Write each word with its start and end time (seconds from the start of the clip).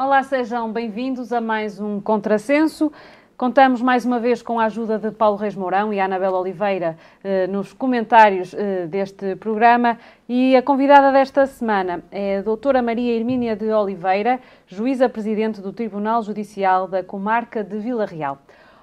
Olá, 0.00 0.22
sejam 0.22 0.72
bem-vindos 0.72 1.32
a 1.32 1.40
mais 1.40 1.80
um 1.80 2.00
Contrassenso. 2.00 2.92
Contamos 3.36 3.82
mais 3.82 4.04
uma 4.04 4.20
vez 4.20 4.40
com 4.40 4.60
a 4.60 4.66
ajuda 4.66 4.96
de 4.96 5.10
Paulo 5.10 5.36
Reis 5.36 5.56
Mourão 5.56 5.92
e 5.92 5.98
Anabela 5.98 6.38
Oliveira 6.38 6.96
eh, 7.24 7.48
nos 7.48 7.72
comentários 7.72 8.54
eh, 8.54 8.86
deste 8.86 9.34
programa. 9.34 9.98
E 10.28 10.54
a 10.54 10.62
convidada 10.62 11.10
desta 11.10 11.46
semana 11.46 12.00
é 12.12 12.36
a 12.36 12.42
doutora 12.42 12.80
Maria 12.80 13.12
Hermínia 13.16 13.56
de 13.56 13.72
Oliveira, 13.72 14.38
juíza 14.68 15.08
presidente 15.08 15.60
do 15.60 15.72
Tribunal 15.72 16.22
Judicial 16.22 16.86
da 16.86 17.02
Comarca 17.02 17.64
de 17.64 17.76
Vila 17.80 18.06
Real. 18.06 18.38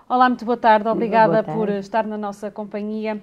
Olá, 0.10 0.27
muito 0.27 0.44
boa 0.44 0.58
tarde. 0.58 0.90
Obrigada 0.90 1.32
boa 1.32 1.44
tarde. 1.46 1.58
por 1.58 1.70
estar 1.70 2.05
na 2.05 2.18
nossa 2.18 2.52
companhia. 2.52 3.22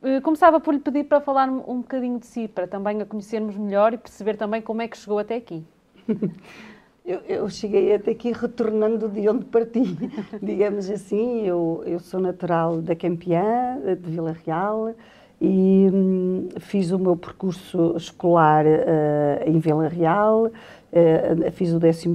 Eh, 0.00 0.20
começava 0.20 0.60
por 0.60 0.72
lhe 0.72 0.78
pedir 0.78 1.02
para 1.02 1.20
falar 1.20 1.48
um 1.48 1.80
bocadinho 1.80 2.20
de 2.20 2.26
si, 2.26 2.46
para 2.46 2.68
também 2.68 3.02
a 3.02 3.04
conhecermos 3.04 3.56
melhor 3.56 3.92
e 3.92 3.98
perceber 3.98 4.36
também 4.36 4.62
como 4.62 4.80
é 4.80 4.86
que 4.86 4.96
chegou 4.96 5.18
até 5.18 5.34
aqui. 5.34 5.64
Eu, 7.06 7.20
eu, 7.28 7.48
cheguei 7.48 7.94
até 7.94 8.10
aqui 8.10 8.32
retornando 8.32 9.08
de 9.08 9.28
onde 9.28 9.44
parti, 9.44 9.96
digamos 10.42 10.90
assim. 10.90 11.46
Eu, 11.46 11.84
eu 11.86 12.00
sou 12.00 12.18
natural 12.18 12.82
da 12.82 12.96
Campeã, 12.96 13.78
de 13.80 14.10
Vila 14.10 14.36
Real, 14.44 14.92
e 15.40 15.88
hum, 15.94 16.48
fiz 16.58 16.90
o 16.90 16.98
meu 16.98 17.16
percurso 17.16 17.94
escolar 17.96 18.66
uh, 18.66 19.48
em 19.48 19.60
Vila 19.60 19.86
Real. 19.86 20.46
Uh, 20.46 21.50
fiz 21.52 21.72
o 21.72 21.78
12 21.78 22.12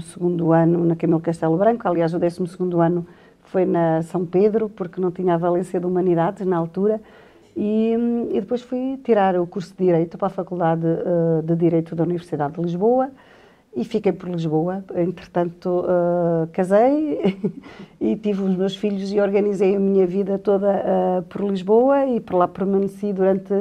ano 0.54 0.84
na 0.84 0.98
Camilo 0.98 1.22
Castelo 1.22 1.56
Branco. 1.56 1.88
Aliás, 1.88 2.14
o 2.14 2.20
12 2.20 2.42
ano 2.78 3.08
foi 3.46 3.64
na 3.66 4.02
São 4.02 4.26
Pedro, 4.26 4.68
porque 4.68 5.00
não 5.00 5.10
tinha 5.10 5.36
a 5.36 5.38
valência 5.38 5.80
de 5.80 5.86
Humanidades 5.86 6.46
na 6.46 6.58
altura. 6.58 7.00
E, 7.56 7.96
hum, 7.98 8.28
e 8.30 8.42
depois 8.42 8.62
fui 8.62 9.00
tirar 9.02 9.40
o 9.40 9.48
curso 9.48 9.74
de 9.74 9.86
Direito 9.86 10.18
para 10.18 10.28
a 10.28 10.32
Faculdade 10.32 10.86
uh, 10.86 11.42
de 11.42 11.56
Direito 11.56 11.96
da 11.96 12.04
Universidade 12.04 12.56
de 12.56 12.62
Lisboa 12.62 13.10
e 13.76 13.86
fiquei 13.86 14.12
por 14.12 14.30
Lisboa. 14.30 14.84
Entretanto, 14.96 15.86
uh, 15.86 16.48
casei 16.52 17.40
e 18.00 18.16
tive 18.16 18.44
os 18.44 18.56
meus 18.56 18.76
filhos 18.76 19.12
e 19.12 19.20
organizei 19.20 19.76
a 19.76 19.80
minha 19.80 20.06
vida 20.06 20.38
toda 20.38 20.70
uh, 20.70 21.24
por 21.24 21.42
Lisboa 21.42 22.06
e 22.06 22.20
por 22.20 22.36
lá 22.36 22.48
permaneci 22.48 23.14
durante 23.14 23.54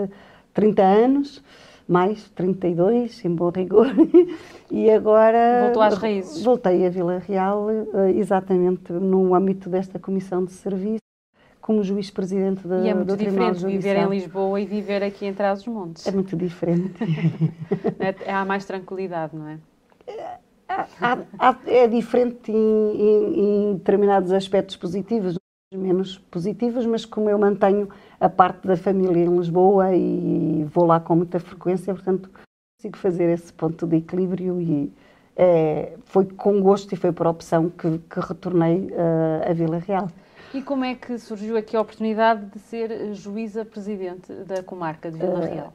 30 0.53 0.83
anos, 0.83 1.45
mais 1.87 2.29
32, 2.31 3.25
em 3.25 3.35
bom 3.35 3.51
rigor. 3.51 3.87
e 4.71 4.91
agora. 4.91 5.63
Voltou 5.65 5.83
às 5.83 5.97
raízes. 5.97 6.43
Voltei 6.43 6.87
a 6.87 6.91
Vila 6.91 7.19
Real, 7.19 7.67
uh, 7.67 8.09
exatamente 8.17 8.93
no 8.93 9.35
âmbito 9.35 9.71
desta 9.71 9.99
comissão 9.99 10.45
de 10.45 10.53
serviço. 10.53 10.99
Como 11.61 11.85
juiz-presidente 11.85 12.67
da 12.67 12.81
E 12.81 12.89
é 12.89 12.95
muito 12.95 13.17
diferente 13.17 13.65
viver 13.65 13.97
em 13.97 14.09
Lisboa 14.09 14.61
e 14.61 14.65
viver 14.65 15.05
aqui 15.05 15.27
em 15.27 15.33
Trás-os-Montes. 15.33 16.05
É 16.05 16.11
muito 16.11 16.35
diferente. 16.35 16.99
é, 18.27 18.33
há 18.33 18.45
mais 18.45 18.65
tranquilidade, 18.65 19.37
não 19.37 19.47
é? 19.47 19.59
Há, 21.01 21.19
há, 21.39 21.59
é 21.67 21.87
diferente 21.87 22.51
em, 22.51 22.57
em, 22.57 23.71
em, 23.71 23.75
determinados 23.77 24.33
aspectos 24.33 24.77
positivos, 24.77 25.37
menos 25.75 26.19
positivos, 26.19 26.87
mas 26.87 27.05
como 27.05 27.31
eu 27.31 27.39
mantenho 27.39 27.89
a 28.19 28.29
parte 28.29 28.67
da 28.67 28.77
família 28.77 29.25
em 29.25 29.37
Lisboa 29.37 29.95
e 29.95 30.65
vou 30.65 30.87
lá 30.87 31.01
com 31.01 31.17
muita 31.17 31.39
frequência, 31.39 31.95
portanto 31.95 32.31
consigo 32.77 32.97
fazer 32.97 33.29
esse 33.31 33.53
ponto 33.53 33.87
de 33.87 33.97
equilíbrio 33.97 34.61
e 34.61 34.93
é, 35.37 35.97
foi 36.05 36.27
com 36.27 36.61
gosto 36.61 36.93
e 36.93 36.97
foi 36.97 37.13
por 37.13 37.27
opção 37.27 37.71
que, 37.71 37.99
que 37.99 38.21
retornei 38.21 38.91
uh, 38.91 39.49
a 39.49 39.53
Vila 39.53 39.79
Real. 39.79 40.09
E 40.53 40.61
como 40.61 40.85
é 40.85 40.95
que 40.95 41.19
surgiu 41.19 41.57
aqui 41.57 41.77
a 41.77 41.81
oportunidade 41.81 42.47
de 42.47 42.59
ser 42.59 43.15
juíza 43.15 43.65
presidente 43.65 44.33
da 44.33 44.63
comarca 44.63 45.11
de 45.11 45.19
Vila 45.19 45.47
Real? 45.47 45.73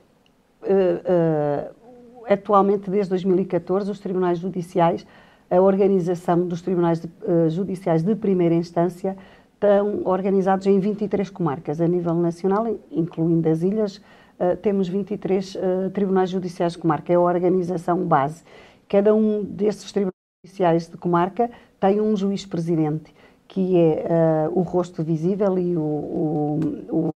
Uh, 0.61 1.71
uh, 1.71 1.84
atualmente, 2.27 2.89
desde 2.89 3.09
2014, 3.09 3.89
os 3.89 3.99
tribunais 3.99 4.39
judiciais, 4.39 5.05
a 5.49 5.61
organização 5.61 6.47
dos 6.47 6.61
tribunais 6.61 6.99
de, 6.99 7.07
uh, 7.07 7.49
judiciais 7.49 8.03
de 8.03 8.15
primeira 8.15 8.55
instância, 8.55 9.15
estão 9.53 10.01
organizados 10.05 10.67
em 10.67 10.79
23 10.79 11.29
comarcas 11.29 11.79
a 11.79 11.87
nível 11.87 12.13
nacional, 12.15 12.67
incluindo 12.91 13.47
as 13.47 13.61
ilhas. 13.61 13.97
Uh, 14.37 14.55
temos 14.61 14.87
23 14.87 15.55
uh, 15.55 15.57
eh, 15.57 15.89
tribunais 15.89 16.29
judiciais 16.29 16.73
de 16.73 16.79
comarca, 16.79 17.13
é 17.13 17.15
a 17.15 17.19
organização 17.19 18.05
base. 18.05 18.43
Cada 18.89 19.15
um 19.15 19.43
desses 19.43 19.91
tribunais 19.91 20.13
judiciais 20.45 20.89
de 20.89 20.97
comarca 20.97 21.49
tem 21.79 22.01
um 22.01 22.15
juiz-presidente, 22.17 23.13
que 23.47 23.77
é 23.77 24.49
o 24.51 24.61
rosto 24.61 25.03
visível 25.03 25.57
e 25.57 25.77
o, 25.77 25.81
o, 25.81 26.59
o 26.89 27.14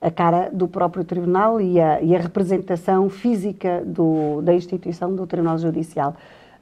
a 0.00 0.10
cara 0.10 0.50
do 0.52 0.68
próprio 0.68 1.04
tribunal 1.04 1.60
e 1.60 1.80
a, 1.80 2.00
e 2.00 2.14
a 2.14 2.18
representação 2.18 3.08
física 3.08 3.82
do, 3.84 4.42
da 4.42 4.54
instituição 4.54 5.14
do 5.14 5.26
Tribunal 5.26 5.58
Judicial. 5.58 6.14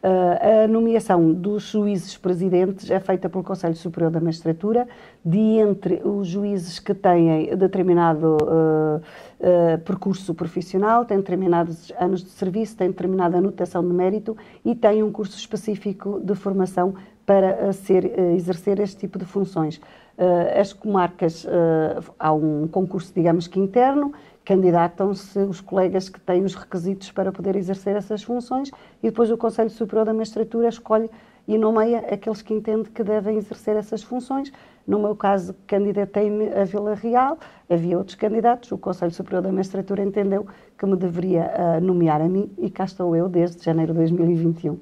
Uh, 0.03 0.65
a 0.65 0.67
nomeação 0.67 1.33
dos 1.33 1.71
juízes 1.71 2.17
presidentes 2.17 2.91
é 2.91 2.99
feita 2.99 3.29
pelo 3.29 3.45
Conselho 3.45 3.77
Superior 3.77 4.11
da 4.11 4.21
Magistratura, 4.21 4.89
de 5.25 5.39
entre 5.39 6.03
os 6.05 6.27
juízes 6.27 6.81
que 6.81 6.93
têm 6.93 7.57
determinado 7.57 8.37
uh, 8.43 8.97
uh, 8.97 9.79
percurso 9.85 10.35
profissional, 10.35 11.05
têm 11.05 11.19
determinados 11.19 11.93
anos 12.01 12.25
de 12.25 12.31
serviço, 12.31 12.77
têm 12.77 12.89
determinada 12.89 13.39
anotação 13.39 13.87
de 13.87 13.95
mérito 13.95 14.37
e 14.65 14.75
têm 14.75 15.05
um 15.05 15.13
curso 15.13 15.39
específico 15.39 16.19
de 16.19 16.35
formação 16.35 16.95
para 17.25 17.73
ser, 17.73 18.19
exercer 18.35 18.81
este 18.81 18.97
tipo 18.97 19.21
de 19.21 19.25
funções. 19.25 19.81
Uh, 20.19 20.61
as 20.61 20.73
comarcas, 20.73 21.45
uh, 21.45 22.13
há 22.19 22.33
um 22.33 22.69
concurso, 22.69 23.13
digamos 23.15 23.47
que 23.47 23.59
interno, 23.59 24.13
candidatam-se 24.45 25.39
os 25.39 25.61
colegas 25.61 26.09
que 26.09 26.21
têm 26.21 26.45
os 26.45 26.55
requisitos 26.55 27.11
para 27.11 27.33
poder 27.33 27.57
exercer 27.57 27.97
essas 27.97 28.23
funções 28.23 28.71
e 29.03 29.09
depois 29.09 29.31
o 29.31 29.37
Conselho 29.37 29.71
Superior 29.71 30.05
da 30.05 30.13
Magistratura 30.13 30.69
escolhe 30.69 31.09
e 31.47 31.59
nomeia 31.59 32.01
aqueles 32.13 32.43
que 32.43 32.55
entende 32.55 32.91
que 32.91 33.03
devem 33.03 33.37
exercer 33.37 33.77
essas 33.77 34.03
funções. 34.03 34.53
No 34.87 34.99
meu 34.99 35.15
caso, 35.15 35.55
candidatei-me 35.67 36.53
a 36.53 36.65
Vila 36.65 36.95
Real, 36.95 37.39
havia 37.71 37.97
outros 37.97 38.17
candidatos, 38.17 38.71
o 38.73 38.79
Conselho 38.79 39.13
Superior 39.13 39.43
da 39.43 39.53
Magistratura 39.53 40.03
entendeu 40.03 40.47
que 40.77 40.87
me 40.87 40.97
deveria 40.97 41.51
uh, 41.57 41.81
nomear 41.81 42.21
a 42.21 42.29
mim 42.29 42.53
e 42.59 42.69
cá 42.69 42.85
estou 42.85 43.15
eu 43.15 43.29
desde 43.29 43.65
janeiro 43.65 43.93
de 43.93 43.99
2021. 44.01 44.79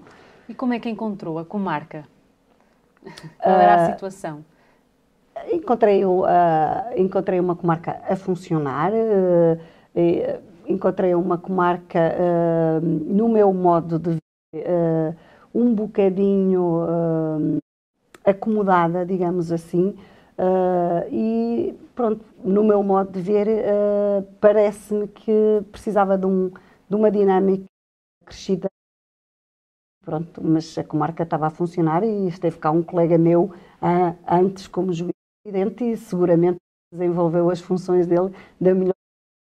E 0.48 0.54
como 0.54 0.72
é 0.72 0.80
que 0.80 0.88
encontrou 0.88 1.38
a 1.38 1.44
comarca? 1.44 2.04
Qual 3.38 3.54
era 3.54 3.74
a 3.74 3.92
situação? 3.92 4.44
Encontrei, 5.52 6.04
uh, 6.04 6.26
encontrei 6.96 7.40
uma 7.40 7.56
comarca 7.56 8.00
a 8.08 8.16
funcionar, 8.16 8.92
uh, 8.92 10.40
encontrei 10.66 11.14
uma 11.14 11.38
comarca 11.38 11.98
uh, 11.98 12.80
no 12.80 13.28
meu 13.28 13.52
modo 13.52 13.98
de 13.98 14.16
ver, 14.52 15.16
um 15.54 15.72
bocadinho 15.74 17.60
acomodada, 18.24 19.06
digamos 19.06 19.52
assim, 19.52 19.96
e 21.10 21.72
pronto, 21.94 22.24
no 22.42 22.64
meu 22.64 22.82
modo 22.82 23.12
de 23.12 23.20
ver, 23.20 23.46
parece-me 24.40 25.06
que 25.06 25.62
precisava 25.70 26.18
de, 26.18 26.26
um, 26.26 26.50
de 26.88 26.96
uma 26.96 27.12
dinâmica 27.12 27.64
crescida. 28.24 28.68
Pronto, 30.04 30.40
mas 30.42 30.76
a 30.78 30.82
comarca 30.82 31.22
estava 31.22 31.46
a 31.46 31.50
funcionar 31.50 32.02
e 32.02 32.26
esteve 32.26 32.58
cá 32.58 32.72
um 32.72 32.82
colega 32.82 33.16
meu 33.16 33.52
antes 34.26 34.66
como 34.66 34.92
juiz 34.92 35.19
presidente 35.42 35.84
e 35.84 35.96
seguramente 35.96 36.58
desenvolveu 36.92 37.50
as 37.50 37.60
funções 37.60 38.06
dele 38.06 38.30
da 38.60 38.74
melhor 38.74 38.94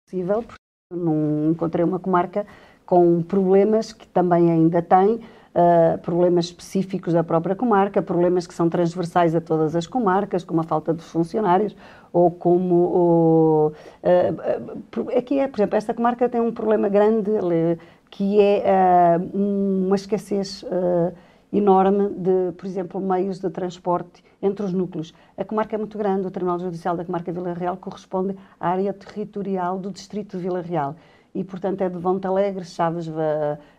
possível, 0.05 0.43
porque 0.43 0.61
não 0.91 1.51
encontrei 1.51 1.85
uma 1.85 1.99
comarca 1.99 2.45
com 2.85 3.21
problemas 3.23 3.93
que 3.93 4.07
também 4.07 4.51
ainda 4.51 4.81
tem, 4.81 5.15
uh, 5.15 5.97
problemas 6.01 6.45
específicos 6.45 7.13
da 7.13 7.23
própria 7.23 7.55
comarca, 7.55 8.01
problemas 8.01 8.45
que 8.45 8.53
são 8.53 8.69
transversais 8.69 9.33
a 9.35 9.41
todas 9.41 9.75
as 9.75 9.87
comarcas, 9.87 10.43
como 10.43 10.61
a 10.61 10.63
falta 10.63 10.93
de 10.93 11.01
funcionários, 11.01 11.75
ou 12.11 12.29
como. 12.29 12.75
Ou, 12.75 13.67
uh, 14.03 15.17
aqui 15.17 15.39
é, 15.39 15.47
por 15.47 15.59
exemplo, 15.59 15.77
esta 15.77 15.93
comarca 15.93 16.29
tem 16.29 16.41
um 16.41 16.51
problema 16.51 16.89
grande 16.89 17.31
que 18.11 18.39
é 18.39 19.17
uma 19.33 19.95
escassez 19.95 20.63
enorme 21.57 22.09
de, 22.09 22.51
por 22.57 22.65
exemplo, 22.65 22.99
meios 22.99 23.39
de 23.39 23.49
transporte 23.49 24.23
entre 24.41 24.65
os 24.65 24.73
núcleos. 24.73 25.13
A 25.37 25.43
comarca 25.43 25.75
é 25.75 25.77
muito 25.77 25.97
grande, 25.97 26.27
o 26.27 26.31
Tribunal 26.31 26.59
Judicial 26.59 26.95
da 26.97 27.05
Comarca 27.05 27.31
Vila 27.31 27.53
Real 27.53 27.77
corresponde 27.77 28.35
à 28.59 28.69
área 28.69 28.93
territorial 28.93 29.79
do 29.79 29.91
Distrito 29.91 30.37
de 30.37 30.43
Vila 30.43 30.61
Real 30.61 30.95
e, 31.33 31.43
portanto, 31.43 31.81
é 31.81 31.89
de 31.89 31.97
Vonte 31.97 32.25
Alegre, 32.27 32.63
Chaves, 32.63 33.09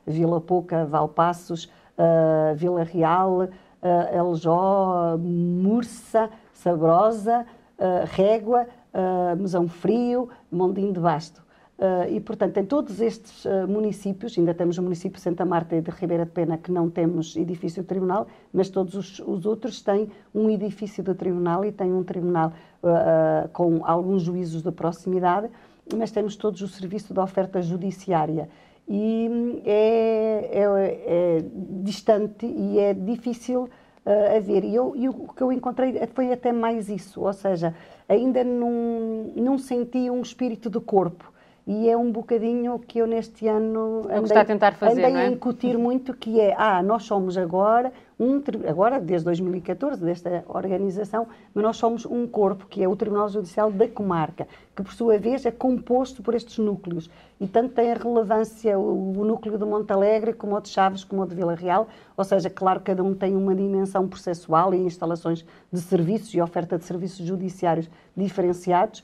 Vila 0.06 0.40
Pouca, 0.40 0.84
Valpassos, 0.84 1.64
uh, 1.64 2.54
Vila 2.54 2.82
Real, 2.82 3.48
uh, 3.82 4.16
Eljó, 4.16 5.16
Mursa, 5.18 6.30
Sabrosa, 6.52 7.46
uh, 7.78 8.04
Régua, 8.04 8.66
uh, 8.92 9.36
Mesão 9.40 9.68
Frio, 9.68 10.28
Mondim 10.50 10.92
de 10.92 11.00
Basto. 11.00 11.45
Uh, 11.78 12.10
e, 12.10 12.20
portanto, 12.20 12.56
em 12.56 12.64
todos 12.64 13.02
estes 13.02 13.44
uh, 13.44 13.68
municípios, 13.68 14.38
ainda 14.38 14.54
temos 14.54 14.78
o 14.78 14.82
município 14.82 15.18
de 15.18 15.20
Santa 15.20 15.44
Marta 15.44 15.76
e 15.76 15.82
de 15.82 15.90
Ribeira 15.90 16.24
de 16.24 16.30
Pena 16.30 16.56
que 16.56 16.72
não 16.72 16.88
temos 16.88 17.36
edifício 17.36 17.82
de 17.82 17.88
tribunal, 17.88 18.26
mas 18.50 18.70
todos 18.70 18.94
os, 18.94 19.18
os 19.20 19.44
outros 19.44 19.82
têm 19.82 20.08
um 20.34 20.48
edifício 20.48 21.04
de 21.04 21.14
tribunal 21.14 21.66
e 21.66 21.72
têm 21.72 21.92
um 21.92 22.02
tribunal 22.02 22.54
uh, 22.82 23.46
com 23.50 23.84
alguns 23.84 24.22
juízos 24.22 24.62
de 24.62 24.72
proximidade, 24.72 25.50
mas 25.94 26.10
temos 26.10 26.34
todos 26.34 26.62
o 26.62 26.68
serviço 26.68 27.12
de 27.12 27.20
oferta 27.20 27.60
judiciária. 27.60 28.48
e 28.88 29.28
hum, 29.30 29.60
é, 29.66 30.48
é, 30.50 30.64
é 31.06 31.44
distante 31.82 32.46
e 32.46 32.78
é 32.78 32.94
difícil 32.94 33.68
a 34.06 34.38
ver. 34.38 34.64
E, 34.64 34.72
eu, 34.74 34.94
e 34.96 35.08
o 35.08 35.12
que 35.12 35.42
eu 35.42 35.52
encontrei 35.52 36.00
foi 36.14 36.32
até 36.32 36.52
mais 36.52 36.88
isso, 36.88 37.20
ou 37.20 37.32
seja, 37.32 37.74
ainda 38.08 38.44
não, 38.44 39.32
não 39.34 39.58
senti 39.58 40.08
um 40.08 40.22
espírito 40.22 40.70
de 40.70 40.78
corpo 40.78 41.35
e 41.66 41.90
é 41.90 41.96
um 41.96 42.12
bocadinho 42.12 42.78
que 42.78 43.00
eu 43.00 43.08
neste 43.08 43.48
ano 43.48 44.06
é 44.08 44.18
andei, 44.18 44.36
a, 44.36 44.44
tentar 44.44 44.74
fazer, 44.74 45.04
andei 45.04 45.20
é? 45.20 45.26
a 45.26 45.28
incutir 45.28 45.76
muito, 45.76 46.14
que 46.14 46.40
é, 46.40 46.54
ah, 46.56 46.80
nós 46.80 47.02
somos 47.02 47.36
agora, 47.36 47.92
um, 48.20 48.40
agora 48.68 49.00
desde 49.00 49.24
2014, 49.24 50.00
desta 50.04 50.44
organização, 50.46 51.26
mas 51.52 51.64
nós 51.64 51.76
somos 51.76 52.06
um 52.06 52.24
corpo, 52.24 52.68
que 52.68 52.84
é 52.84 52.88
o 52.88 52.94
Tribunal 52.94 53.28
Judicial 53.28 53.72
da 53.72 53.88
Comarca, 53.88 54.46
que 54.76 54.82
por 54.84 54.92
sua 54.92 55.18
vez 55.18 55.44
é 55.44 55.50
composto 55.50 56.22
por 56.22 56.36
estes 56.36 56.56
núcleos, 56.58 57.10
e 57.40 57.48
tanto 57.48 57.74
tem 57.74 57.90
a 57.90 57.96
relevância 57.96 58.78
o, 58.78 59.18
o 59.18 59.24
núcleo 59.24 59.58
de 59.58 59.64
Montalegre, 59.64 60.34
como 60.34 60.54
o 60.54 60.60
de 60.60 60.68
Chaves, 60.68 61.02
como 61.02 61.22
o 61.22 61.26
de 61.26 61.34
Vila 61.34 61.56
Real, 61.56 61.88
ou 62.16 62.22
seja, 62.22 62.48
claro, 62.48 62.78
cada 62.78 63.02
um 63.02 63.12
tem 63.12 63.34
uma 63.34 63.56
dimensão 63.56 64.06
processual 64.06 64.72
e 64.72 64.78
instalações 64.78 65.44
de 65.72 65.80
serviços 65.80 66.32
e 66.32 66.40
oferta 66.40 66.78
de 66.78 66.84
serviços 66.84 67.26
judiciários 67.26 67.90
diferenciados, 68.16 69.02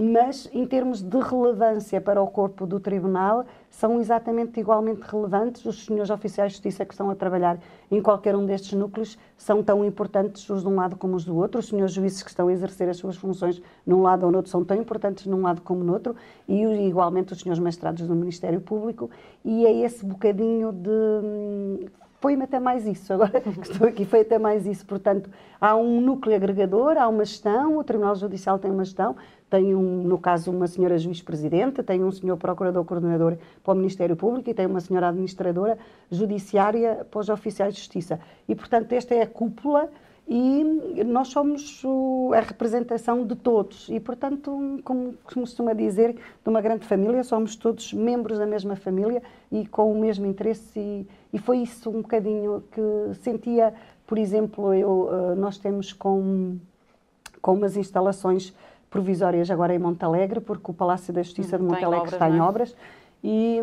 mas 0.00 0.48
em 0.52 0.64
termos 0.66 1.02
de 1.02 1.18
relevância 1.18 2.00
para 2.00 2.22
o 2.22 2.26
corpo 2.26 2.66
do 2.66 2.80
Tribunal, 2.80 3.44
são 3.68 4.00
exatamente 4.00 4.58
igualmente 4.58 5.02
relevantes. 5.02 5.64
Os 5.66 5.84
senhores 5.84 6.10
oficiais 6.10 6.52
de 6.52 6.56
justiça 6.56 6.84
que 6.84 6.94
estão 6.94 7.10
a 7.10 7.14
trabalhar 7.14 7.58
em 7.90 8.00
qualquer 8.00 8.34
um 8.34 8.46
destes 8.46 8.72
núcleos 8.72 9.18
são 9.36 9.62
tão 9.62 9.84
importantes 9.84 10.48
os 10.48 10.62
de 10.62 10.68
um 10.68 10.76
lado 10.76 10.96
como 10.96 11.14
os 11.14 11.24
do 11.24 11.36
outro. 11.36 11.58
Os 11.58 11.68
senhores 11.68 11.92
juízes 11.92 12.22
que 12.22 12.30
estão 12.30 12.48
a 12.48 12.52
exercer 12.52 12.88
as 12.88 12.96
suas 12.96 13.16
funções 13.16 13.60
num 13.86 14.00
lado 14.00 14.24
ou 14.24 14.30
no 14.30 14.38
outro 14.38 14.50
são 14.50 14.64
tão 14.64 14.76
importantes 14.76 15.26
num 15.26 15.42
lado 15.42 15.60
como 15.60 15.84
no 15.84 15.92
outro, 15.92 16.16
e 16.48 16.62
igualmente 16.86 17.32
os 17.32 17.40
senhores 17.40 17.62
mestrados 17.62 18.06
do 18.06 18.14
Ministério 18.14 18.60
Público. 18.60 19.10
E 19.44 19.66
é 19.66 19.72
esse 19.84 20.04
bocadinho 20.06 20.72
de 20.72 21.90
foi-me 22.22 22.44
até 22.44 22.60
mais 22.60 22.86
isso, 22.86 23.12
agora 23.12 23.40
que 23.42 23.50
estou 23.50 23.86
aqui, 23.86 24.04
foi 24.04 24.20
até 24.20 24.38
mais 24.38 24.64
isso. 24.64 24.86
Portanto, 24.86 25.28
há 25.60 25.74
um 25.74 26.00
núcleo 26.00 26.36
agregador, 26.36 26.96
há 26.96 27.08
uma 27.08 27.24
gestão, 27.24 27.76
o 27.76 27.84
Tribunal 27.84 28.14
Judicial 28.14 28.60
tem 28.60 28.70
uma 28.70 28.84
gestão, 28.84 29.16
tem, 29.50 29.74
um, 29.74 30.04
no 30.04 30.16
caso, 30.16 30.52
uma 30.52 30.68
senhora 30.68 30.96
juiz-presidente, 30.96 31.82
tem 31.82 32.02
um 32.04 32.12
senhor 32.12 32.36
procurador-coordenador 32.36 33.36
para 33.62 33.74
o 33.74 33.76
Ministério 33.76 34.14
Público 34.14 34.48
e 34.48 34.54
tem 34.54 34.66
uma 34.66 34.80
senhora 34.80 35.08
administradora 35.08 35.76
judiciária 36.10 37.04
para 37.10 37.20
os 37.20 37.28
oficiais 37.28 37.74
de 37.74 37.80
justiça. 37.80 38.20
E, 38.48 38.54
portanto, 38.54 38.92
esta 38.92 39.16
é 39.16 39.22
a 39.22 39.26
cúpula 39.26 39.90
e 40.28 41.02
nós 41.04 41.28
somos 41.28 41.82
a 42.34 42.40
representação 42.40 43.26
de 43.26 43.34
todos. 43.34 43.88
E, 43.88 43.98
portanto, 43.98 44.80
como 44.84 45.14
costuma 45.24 45.72
dizer, 45.72 46.14
de 46.14 46.48
uma 46.48 46.60
grande 46.60 46.86
família, 46.86 47.22
somos 47.24 47.56
todos 47.56 47.92
membros 47.92 48.38
da 48.38 48.46
mesma 48.46 48.76
família 48.76 49.22
e 49.50 49.66
com 49.66 49.92
o 49.92 50.00
mesmo 50.00 50.24
interesse. 50.24 50.78
E, 50.78 51.06
e 51.32 51.38
foi 51.38 51.58
isso 51.58 51.90
um 51.90 52.02
bocadinho 52.02 52.62
que 52.70 53.14
sentia, 53.22 53.74
por 54.06 54.16
exemplo, 54.16 54.72
eu, 54.72 55.10
eh, 55.12 55.34
nós 55.34 55.58
temos 55.58 55.92
com, 55.92 56.56
com 57.40 57.54
umas 57.54 57.76
instalações 57.76 58.54
provisórias 58.88 59.50
agora 59.50 59.74
em 59.74 59.78
Montalegre, 59.78 60.40
porque 60.40 60.70
o 60.70 60.74
Palácio 60.74 61.12
da 61.12 61.22
Justiça 61.22 61.58
de 61.58 61.64
Montalegre 61.64 62.10
está 62.10 62.30
em 62.30 62.40
obras. 62.40 62.76
E, 63.24 63.60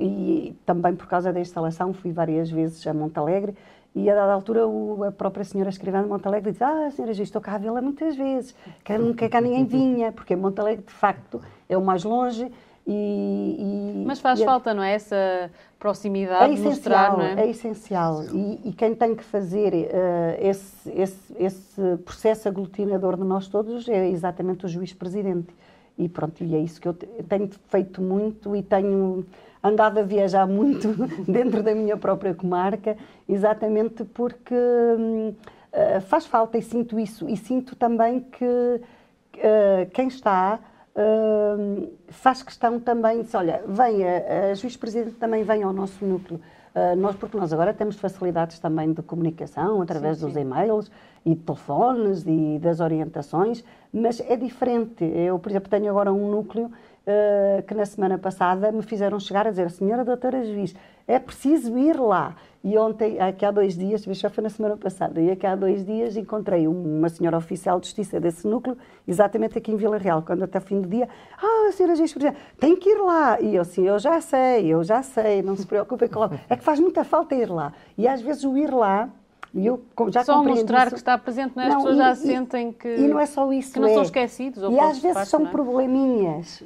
e, 0.00 0.56
também 0.64 0.94
por 0.94 1.06
causa 1.06 1.32
da 1.32 1.40
instalação 1.40 1.92
fui 1.92 2.12
várias 2.12 2.50
vezes 2.50 2.86
a 2.86 2.94
Montalegre 2.94 3.54
e 3.94 4.08
a 4.08 4.14
dada 4.14 4.32
altura 4.32 4.66
o, 4.66 5.04
a 5.04 5.12
própria 5.12 5.44
senhora 5.44 5.70
escrivã 5.70 6.02
de 6.02 6.08
Montalegre 6.08 6.52
diz 6.52 6.62
ah, 6.62 6.90
senhora 6.90 7.12
já 7.12 7.22
estou 7.22 7.40
cá 7.40 7.54
a 7.54 7.58
vê-la 7.58 7.82
muitas 7.82 8.16
vezes, 8.16 8.54
que 8.84 8.96
nunca 8.96 9.28
cá 9.28 9.40
ninguém 9.40 9.64
vinha, 9.64 10.12
porque 10.12 10.34
Montalegre 10.34 10.84
de 10.84 10.92
facto 10.92 11.40
é 11.68 11.76
o 11.76 11.82
mais 11.82 12.04
longe 12.04 12.50
e, 12.86 13.56
e, 13.58 14.04
Mas 14.04 14.18
faz 14.18 14.40
e 14.40 14.44
falta, 14.44 14.74
não 14.74 14.82
é? 14.82 14.94
Essa 14.94 15.50
proximidade, 15.78 16.50
é 16.50 16.54
essencial, 16.54 16.72
mostrar, 16.72 17.16
não 17.16 17.24
é? 17.24 17.46
É 17.46 17.50
essencial. 17.50 18.24
E, 18.24 18.68
e 18.68 18.72
quem 18.72 18.94
tem 18.94 19.14
que 19.14 19.22
fazer 19.22 19.72
uh, 19.72 20.36
esse, 20.40 20.90
esse, 20.90 21.34
esse 21.38 21.96
processo 22.04 22.48
aglutinador 22.48 23.16
de 23.16 23.24
nós 23.24 23.46
todos 23.46 23.88
é 23.88 24.08
exatamente 24.08 24.66
o 24.66 24.68
juiz-presidente. 24.68 25.54
E 25.96 26.08
pronto, 26.08 26.42
e 26.42 26.56
é 26.56 26.58
isso 26.58 26.80
que 26.80 26.88
eu 26.88 26.94
tenho 26.94 27.50
feito 27.68 28.02
muito 28.02 28.56
e 28.56 28.62
tenho 28.62 29.24
andado 29.62 29.98
a 29.98 30.02
viajar 30.02 30.46
muito 30.46 30.88
dentro 31.30 31.62
da 31.62 31.74
minha 31.74 31.96
própria 31.96 32.34
comarca, 32.34 32.96
exatamente 33.28 34.04
porque 34.04 34.54
uh, 34.54 36.00
faz 36.02 36.26
falta 36.26 36.58
e 36.58 36.62
sinto 36.62 36.98
isso. 36.98 37.28
E 37.28 37.36
sinto 37.36 37.76
também 37.76 38.20
que 38.20 38.44
uh, 38.44 39.90
quem 39.92 40.08
está 40.08 40.58
Uh, 40.94 41.90
faz 42.08 42.42
questão 42.42 42.78
também, 42.78 43.22
diz, 43.22 43.34
olha, 43.34 43.64
vem, 43.66 44.06
a, 44.06 44.50
a 44.50 44.54
juiz-presidente 44.54 45.16
também 45.16 45.42
vem 45.42 45.62
ao 45.62 45.72
nosso 45.72 46.04
núcleo, 46.04 46.38
uh, 46.74 46.96
nós, 46.96 47.16
porque 47.16 47.36
nós 47.36 47.52
agora 47.52 47.72
temos 47.72 47.96
facilidades 47.96 48.58
também 48.58 48.92
de 48.92 49.02
comunicação 49.02 49.80
através 49.82 50.18
sim, 50.18 50.24
dos 50.24 50.34
sim. 50.34 50.40
e-mails 50.40 50.90
e 51.24 51.36
telefones 51.36 52.24
e 52.26 52.58
das 52.60 52.80
orientações, 52.80 53.64
mas 53.92 54.20
é 54.20 54.36
diferente. 54.36 55.04
Eu, 55.04 55.38
por 55.38 55.50
exemplo, 55.50 55.70
tenho 55.70 55.88
agora 55.90 56.12
um 56.12 56.30
núcleo 56.30 56.66
uh, 56.66 57.62
que 57.62 57.74
na 57.74 57.86
semana 57.86 58.18
passada 58.18 58.72
me 58.72 58.82
fizeram 58.82 59.18
chegar 59.20 59.46
a 59.46 59.50
dizer, 59.50 59.70
senhora 59.70 60.04
doutora 60.04 60.44
juiz, 60.44 60.74
é 61.06 61.18
preciso 61.18 61.76
ir 61.78 61.98
lá. 61.98 62.36
E 62.64 62.78
ontem, 62.78 63.18
aqui 63.18 63.44
há 63.44 63.50
dois 63.50 63.76
dias, 63.76 64.02
já 64.02 64.30
foi 64.30 64.44
na 64.44 64.48
semana 64.48 64.76
passada, 64.76 65.20
e 65.20 65.32
aqui 65.32 65.44
há 65.44 65.56
dois 65.56 65.84
dias 65.84 66.16
encontrei 66.16 66.68
uma 66.68 67.08
senhora 67.08 67.36
oficial 67.36 67.80
de 67.80 67.86
justiça 67.86 68.20
desse 68.20 68.46
núcleo, 68.46 68.78
exatamente 69.06 69.58
aqui 69.58 69.72
em 69.72 69.76
Vila 69.76 69.98
Real, 69.98 70.22
quando 70.22 70.44
até 70.44 70.60
fim 70.60 70.80
do 70.80 70.88
dia, 70.88 71.08
ah, 71.42 71.68
a 71.68 71.72
senhora 71.72 71.96
juiz, 71.96 72.14
tem 72.60 72.76
que 72.76 72.88
ir 72.88 72.98
lá. 73.02 73.40
E 73.40 73.56
eu 73.56 73.62
assim, 73.62 73.82
eu 73.82 73.98
já 73.98 74.20
sei, 74.20 74.66
eu 74.66 74.84
já 74.84 75.02
sei, 75.02 75.42
não 75.42 75.56
se 75.56 75.66
preocupem 75.66 76.08
com 76.08 76.22
É 76.48 76.56
que 76.56 76.62
faz 76.62 76.78
muita 76.78 77.02
falta 77.02 77.34
ir 77.34 77.50
lá. 77.50 77.72
E 77.98 78.06
às 78.06 78.20
vezes 78.20 78.44
o 78.44 78.56
ir 78.56 78.72
lá 78.72 79.10
e 79.52 79.66
eu 79.66 79.82
já 80.08 80.24
só 80.24 80.42
mostrar 80.42 80.82
isso. 80.82 80.90
que 80.90 81.00
está 81.00 81.18
presente, 81.18 81.54
não 81.56 81.62
é? 81.62 81.66
as 81.66 81.74
pessoas 81.74 81.94
e, 81.94 81.98
já 81.98 82.14
sentem 82.14 82.72
que, 82.72 82.88
e 82.88 83.08
não 83.08 83.18
é 83.18 83.26
só 83.26 83.52
isso, 83.52 83.74
que 83.74 83.80
não 83.80 83.88
é. 83.88 83.94
são 83.94 84.02
esquecidos. 84.02 84.62
e 84.62 84.78
às 84.78 84.98
vezes 84.98 85.28
são 85.28 85.46
é? 85.46 85.50
probleminhas 85.50 86.62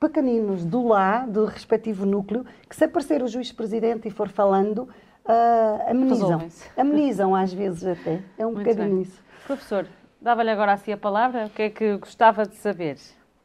pequeninos 0.00 0.64
do 0.64 0.88
lá, 0.88 1.26
do 1.26 1.44
respectivo 1.44 2.06
núcleo, 2.06 2.46
que 2.66 2.74
se 2.74 2.84
aparecer 2.84 3.22
o 3.22 3.28
juiz-presidente 3.28 4.08
e 4.08 4.10
for 4.10 4.30
falando, 4.30 4.88
uh, 5.26 5.90
amenizam. 5.90 6.48
Amenizam 6.74 7.34
às 7.36 7.52
vezes 7.52 7.84
até. 7.84 8.22
É 8.38 8.46
um 8.46 8.52
Muito 8.52 8.64
bocadinho 8.64 8.94
bem. 8.94 9.02
isso. 9.02 9.22
Professor, 9.46 9.86
dava-lhe 10.20 10.50
agora 10.50 10.72
assim 10.72 10.92
a 10.92 10.96
palavra. 10.96 11.46
O 11.46 11.50
que 11.50 11.62
é 11.62 11.70
que 11.70 11.98
gostava 11.98 12.46
de 12.46 12.56
saber? 12.56 12.96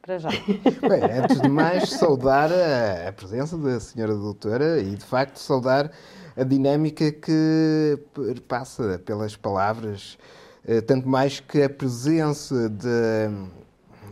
Para 0.01 0.17
já. 0.17 0.29
Bem, 0.87 1.03
antes 1.23 1.41
de 1.41 1.49
mais, 1.49 1.89
saudar 1.89 2.49
a, 2.51 3.09
a 3.09 3.11
presença 3.11 3.57
da 3.57 3.79
senhora 3.79 4.15
doutora 4.15 4.79
e, 4.79 4.95
de 4.95 5.03
facto, 5.03 5.37
saudar 5.37 5.91
a 6.37 6.43
dinâmica 6.43 7.11
que 7.11 7.99
passa 8.47 9.01
pelas 9.03 9.35
palavras, 9.35 10.17
eh, 10.65 10.81
tanto 10.81 11.07
mais 11.07 11.39
que 11.39 11.63
a 11.63 11.69
presença 11.69 12.69
de, 12.69 13.29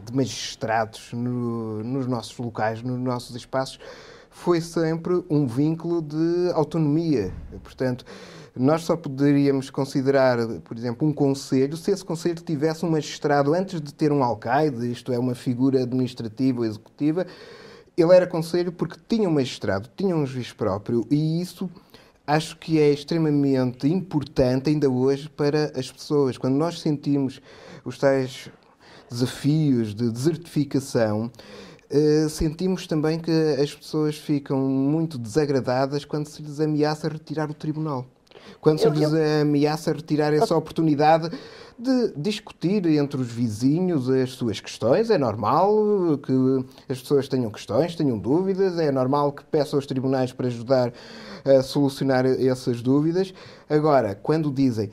de 0.03 0.15
magistrados 0.15 1.11
no, 1.13 1.83
nos 1.83 2.07
nossos 2.07 2.37
locais, 2.37 2.81
nos 2.81 2.99
nossos 2.99 3.35
espaços, 3.35 3.79
foi 4.29 4.59
sempre 4.59 5.23
um 5.29 5.45
vínculo 5.45 6.01
de 6.01 6.51
autonomia. 6.53 7.31
Portanto, 7.63 8.03
nós 8.55 8.83
só 8.83 8.95
poderíamos 8.95 9.69
considerar, 9.69 10.37
por 10.63 10.77
exemplo, 10.77 11.07
um 11.07 11.13
conselho 11.13 11.77
se 11.77 11.91
esse 11.91 12.03
conselho 12.03 12.35
tivesse 12.35 12.85
um 12.85 12.89
magistrado 12.89 13.53
antes 13.53 13.79
de 13.79 13.93
ter 13.93 14.11
um 14.11 14.23
alcaide, 14.23 14.91
isto 14.91 15.11
é, 15.11 15.17
uma 15.17 15.35
figura 15.35 15.81
administrativa 15.83 16.59
ou 16.59 16.65
executiva. 16.65 17.25
Ele 17.95 18.13
era 18.13 18.27
conselho 18.27 18.71
porque 18.71 18.97
tinha 19.07 19.29
um 19.29 19.33
magistrado, 19.33 19.89
tinha 19.95 20.15
um 20.15 20.25
juiz 20.25 20.51
próprio 20.51 21.05
e 21.09 21.41
isso 21.41 21.69
acho 22.25 22.57
que 22.57 22.79
é 22.79 22.89
extremamente 22.89 23.87
importante 23.87 24.69
ainda 24.69 24.89
hoje 24.89 25.29
para 25.29 25.71
as 25.75 25.91
pessoas. 25.91 26.37
Quando 26.37 26.55
nós 26.55 26.79
sentimos 26.79 27.41
os 27.83 27.97
tais 27.97 28.49
desafios 29.13 29.93
de 29.93 30.09
desertificação, 30.09 31.31
uh, 31.91 32.29
sentimos 32.29 32.87
também 32.87 33.19
que 33.19 33.31
as 33.61 33.73
pessoas 33.73 34.17
ficam 34.17 34.59
muito 34.59 35.17
desagradadas 35.17 36.03
quando 36.03 36.27
se 36.27 36.41
lhes 36.41 36.59
ameaça 36.59 37.07
retirar 37.07 37.49
o 37.49 37.53
tribunal. 37.53 38.05
Quando 38.59 38.79
se 38.79 38.89
lhes 38.89 39.13
ameaça 39.41 39.93
retirar 39.93 40.33
essa 40.33 40.55
oportunidade 40.55 41.29
de 41.77 42.13
discutir 42.15 42.85
entre 42.85 43.19
os 43.19 43.27
vizinhos 43.27 44.09
as 44.09 44.31
suas 44.31 44.59
questões. 44.59 45.09
É 45.09 45.17
normal 45.17 46.17
que 46.17 46.33
as 46.89 46.99
pessoas 46.99 47.27
tenham 47.27 47.49
questões, 47.51 47.95
tenham 47.95 48.17
dúvidas, 48.17 48.77
é 48.79 48.91
normal 48.91 49.31
que 49.31 49.43
peçam 49.45 49.77
aos 49.77 49.85
tribunais 49.85 50.31
para 50.31 50.47
ajudar 50.47 50.93
a 51.45 51.61
solucionar 51.61 52.25
essas 52.25 52.81
dúvidas. 52.81 53.33
Agora, 53.69 54.15
quando 54.15 54.51
dizem 54.51 54.91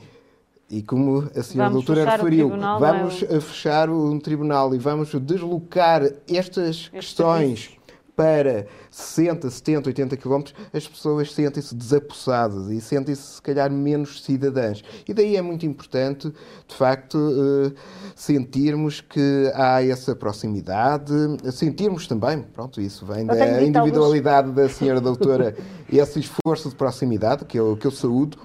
e 0.71 0.81
como 0.81 1.29
a 1.35 1.43
senhora 1.43 1.69
vamos 1.69 1.85
doutora 1.85 2.09
referiu, 2.09 2.49
vamos 2.49 3.23
é? 3.23 3.39
fechar 3.41 3.89
um 3.89 4.17
tribunal 4.17 4.73
e 4.73 4.77
vamos 4.77 5.13
deslocar 5.13 6.01
estas 6.27 6.87
questões 6.87 7.77
para 8.15 8.67
60, 8.89 9.49
70, 9.49 9.89
80 9.89 10.17
km, 10.17 10.43
as 10.73 10.87
pessoas 10.87 11.33
sentem-se 11.33 11.73
desapossadas 11.73 12.69
e 12.69 12.79
sentem-se, 12.79 13.35
se 13.35 13.41
calhar, 13.41 13.71
menos 13.71 14.21
cidadãs. 14.21 14.83
E 15.07 15.13
daí 15.13 15.35
é 15.35 15.41
muito 15.41 15.65
importante, 15.65 16.31
de 16.67 16.75
facto, 16.75 17.17
eh, 17.17 17.71
sentirmos 18.15 19.01
que 19.01 19.51
há 19.55 19.83
essa 19.83 20.15
proximidade, 20.15 21.11
sentirmos 21.51 22.05
também, 22.05 22.43
pronto, 22.43 22.79
isso 22.79 23.05
vem 23.05 23.25
da 23.25 23.63
individualidade 23.63 24.49
alguns... 24.49 24.67
da 24.67 24.69
senhora 24.69 25.01
doutora, 25.01 25.55
esse 25.91 26.19
esforço 26.19 26.69
de 26.69 26.75
proximidade, 26.75 27.45
que 27.45 27.57
eu, 27.57 27.75
que 27.75 27.87
eu 27.87 27.91
saúdo, 27.91 28.37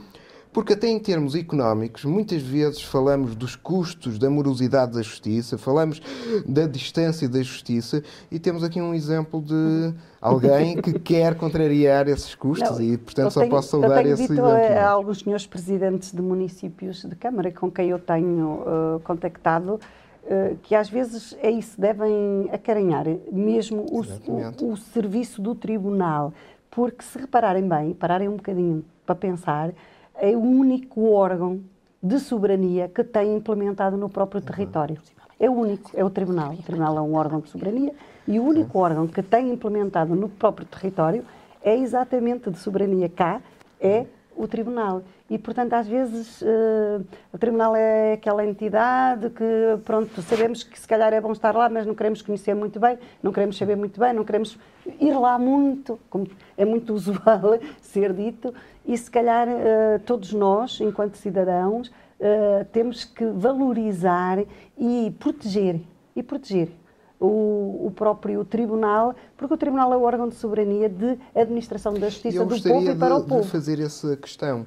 porque 0.57 0.73
até 0.73 0.89
em 0.89 0.99
termos 0.99 1.35
económicos, 1.35 2.07
muitas 2.07 2.41
vezes 2.41 2.83
falamos 2.83 3.37
dos 3.37 3.55
custos 3.55 4.19
da 4.19 4.31
morosidade 4.31 4.95
da 4.95 5.03
justiça, 5.03 5.59
falamos 5.59 6.01
da 6.47 6.67
distância 6.67 7.29
da 7.29 7.43
justiça 7.43 8.03
e 8.31 8.39
temos 8.39 8.65
aqui 8.65 8.81
um 8.81 8.95
exemplo 8.95 9.43
de 9.43 9.93
alguém 10.19 10.81
que 10.81 10.95
quer 10.99 11.35
contrariar 11.35 12.09
esses 12.09 12.35
custos 12.35 12.79
não, 12.79 12.83
e, 12.83 12.97
portanto, 12.97 13.33
só 13.33 13.41
tenho, 13.41 13.51
posso 13.53 13.69
saudar 13.69 14.07
esse 14.07 14.23
exemplo. 14.23 14.49
Eu 14.49 14.69
tenho 14.69 14.81
a 14.81 14.89
alguns 14.89 15.19
senhores 15.19 15.47
presidentes 15.47 16.11
de 16.11 16.23
municípios 16.23 17.05
de 17.05 17.15
Câmara 17.17 17.53
com 17.53 17.71
quem 17.71 17.91
eu 17.91 17.99
tenho 17.99 18.63
uh, 18.63 19.01
contactado 19.01 19.75
uh, 19.75 20.57
que 20.63 20.75
às 20.75 20.89
vezes 20.89 21.37
é 21.43 21.51
isso, 21.51 21.79
devem 21.79 22.49
acarinhar 22.51 23.05
mesmo 23.31 23.85
o, 23.91 24.01
o, 24.01 24.73
o 24.73 24.77
serviço 24.79 25.43
do 25.43 25.55
tribunal, 25.55 26.33
porque 26.71 27.05
se 27.05 27.19
repararem 27.19 27.69
bem, 27.69 27.93
pararem 27.93 28.27
um 28.27 28.37
bocadinho 28.37 28.83
para 29.05 29.15
pensar, 29.15 29.75
é 30.19 30.37
o 30.37 30.41
único 30.41 31.11
órgão 31.11 31.61
de 32.03 32.19
soberania 32.19 32.89
que 32.89 33.03
tem 33.03 33.37
implementado 33.37 33.97
no 33.97 34.09
próprio 34.09 34.41
território. 34.41 34.99
É 35.39 35.51
o 35.51 35.53
único, 35.53 35.91
é 35.95 36.05
o 36.05 36.11
Tribunal. 36.11 36.53
O 36.53 36.63
Tribunal 36.63 36.97
é 36.97 37.01
um 37.01 37.15
órgão 37.15 37.41
de 37.41 37.49
soberania 37.51 37.93
e 38.27 38.41
o 38.41 38.45
único 38.45 38.79
órgão 38.79 39.07
que 39.07 39.23
tem 39.23 39.51
implementado 39.51 40.15
no 40.15 40.29
próprio 40.29 40.67
território 40.67 41.25
é 41.63 41.77
exatamente 41.77 42.51
de 42.51 42.59
soberania 42.59 43.09
cá, 43.09 43.41
é 43.81 44.07
o 44.37 44.47
Tribunal. 44.47 45.03
E, 45.29 45.37
portanto, 45.37 45.73
às 45.73 45.89
vezes 45.89 46.41
uh, 46.43 47.05
o 47.33 47.39
Tribunal 47.39 47.75
é 47.75 48.13
aquela 48.13 48.47
entidade 48.47 49.31
que, 49.31 49.79
pronto, 49.85 50.23
sabemos 50.23 50.63
que 50.63 50.79
se 50.79 50.87
calhar 50.87 51.13
é 51.13 51.21
bom 51.21 51.33
estar 51.33 51.55
lá, 51.55 51.69
mas 51.69 51.85
não 51.85 51.95
queremos 51.95 52.23
conhecer 52.23 52.55
muito 52.55 52.79
bem, 52.79 52.99
não 53.23 53.33
queremos 53.33 53.57
saber 53.57 53.77
muito 53.77 53.99
bem, 53.99 54.13
não 54.13 54.25
queremos 54.25 54.57
ir 55.00 55.12
lá 55.19 55.38
muito, 55.38 55.99
como 56.09 56.26
é 56.57 56.64
muito 56.64 56.95
usual 56.95 57.59
ser 57.81 58.12
dito, 58.12 58.52
e 58.87 58.97
se 58.97 59.11
calhar 59.11 59.49
uh, 59.49 59.99
todos 60.05 60.33
nós, 60.33 60.81
enquanto 60.81 61.16
cidadãos, 61.16 61.88
uh, 61.88 62.64
temos 62.73 63.05
que 63.05 63.25
valorizar 63.26 64.38
e 64.78 65.14
proteger, 65.19 65.81
e 66.14 66.23
proteger 66.23 66.71
o, 67.19 67.87
o, 67.87 67.93
próprio 67.95 68.45
Tribunal, 68.45 69.14
porque 69.37 69.55
o 69.55 69.57
Tribunal 69.57 69.93
é 69.93 69.97
o 69.97 70.02
órgão 70.02 70.28
de 70.28 70.35
soberania 70.35 70.88
de 70.88 71.19
administração 71.35 71.95
da 71.95 72.09
justiça 72.09 72.45
do 72.45 72.62
povo 72.62 72.90
e 72.90 72.95
para 72.95 73.14
de, 73.14 73.21
o 73.21 73.25
povo. 73.25 73.43
de 73.43 73.49
fazer 73.49 73.81
essa 73.81 74.16
questão. 74.16 74.66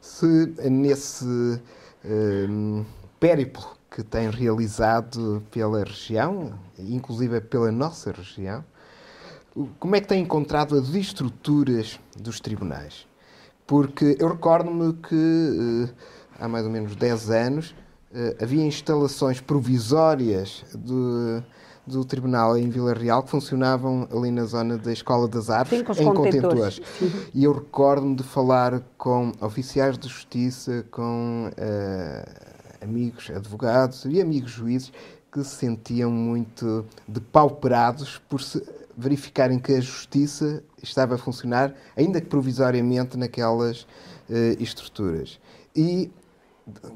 Se 0.00 0.26
nesse 0.70 1.24
um, 2.04 2.84
périplo 3.18 3.64
que 3.90 4.02
tem 4.02 4.28
realizado 4.28 5.42
pela 5.50 5.84
região, 5.84 6.52
inclusive 6.78 7.40
pela 7.40 7.70
nossa 7.70 8.10
região, 8.10 8.64
como 9.78 9.94
é 9.94 10.00
que 10.00 10.08
tem 10.08 10.22
encontrado 10.22 10.76
as 10.76 10.88
estruturas 10.94 12.00
dos 12.18 12.40
tribunais? 12.40 13.06
Porque 13.66 14.16
eu 14.18 14.28
recordo-me 14.28 14.92
que 14.94 15.14
uh, 15.14 15.94
há 16.38 16.48
mais 16.48 16.66
ou 16.66 16.70
menos 16.70 16.96
10 16.96 17.30
anos 17.30 17.70
uh, 17.70 18.42
havia 18.42 18.64
instalações 18.64 19.40
provisórias 19.40 20.64
de, 20.74 21.42
do 21.86 22.04
tribunal 22.04 22.58
em 22.58 22.68
Vila 22.68 22.92
Real 22.92 23.22
que 23.22 23.30
funcionavam 23.30 24.08
ali 24.10 24.30
na 24.30 24.44
zona 24.44 24.76
da 24.76 24.92
Escola 24.92 25.28
das 25.28 25.48
Artes, 25.48 25.78
Sim, 25.96 26.02
em 26.02 26.12
contentores. 26.12 26.80
E 27.32 27.44
eu 27.44 27.52
recordo-me 27.52 28.16
de 28.16 28.24
falar 28.24 28.82
com 28.98 29.32
oficiais 29.40 29.96
de 29.96 30.08
justiça, 30.08 30.84
com 30.90 31.48
uh, 31.48 32.84
amigos 32.84 33.30
advogados 33.30 34.04
e 34.04 34.20
amigos 34.20 34.50
juízes 34.50 34.92
que 35.32 35.42
se 35.42 35.56
sentiam 35.56 36.10
muito 36.10 36.84
depauperados 37.08 38.18
por 38.28 38.40
se 38.40 38.62
verificarem 38.96 39.58
que 39.58 39.72
a 39.72 39.80
justiça 39.80 40.62
estava 40.82 41.14
a 41.14 41.18
funcionar, 41.18 41.74
ainda 41.96 42.20
que 42.20 42.26
provisoriamente, 42.26 43.16
naquelas 43.16 43.82
uh, 43.82 44.60
estruturas. 44.60 45.38
E 45.74 46.10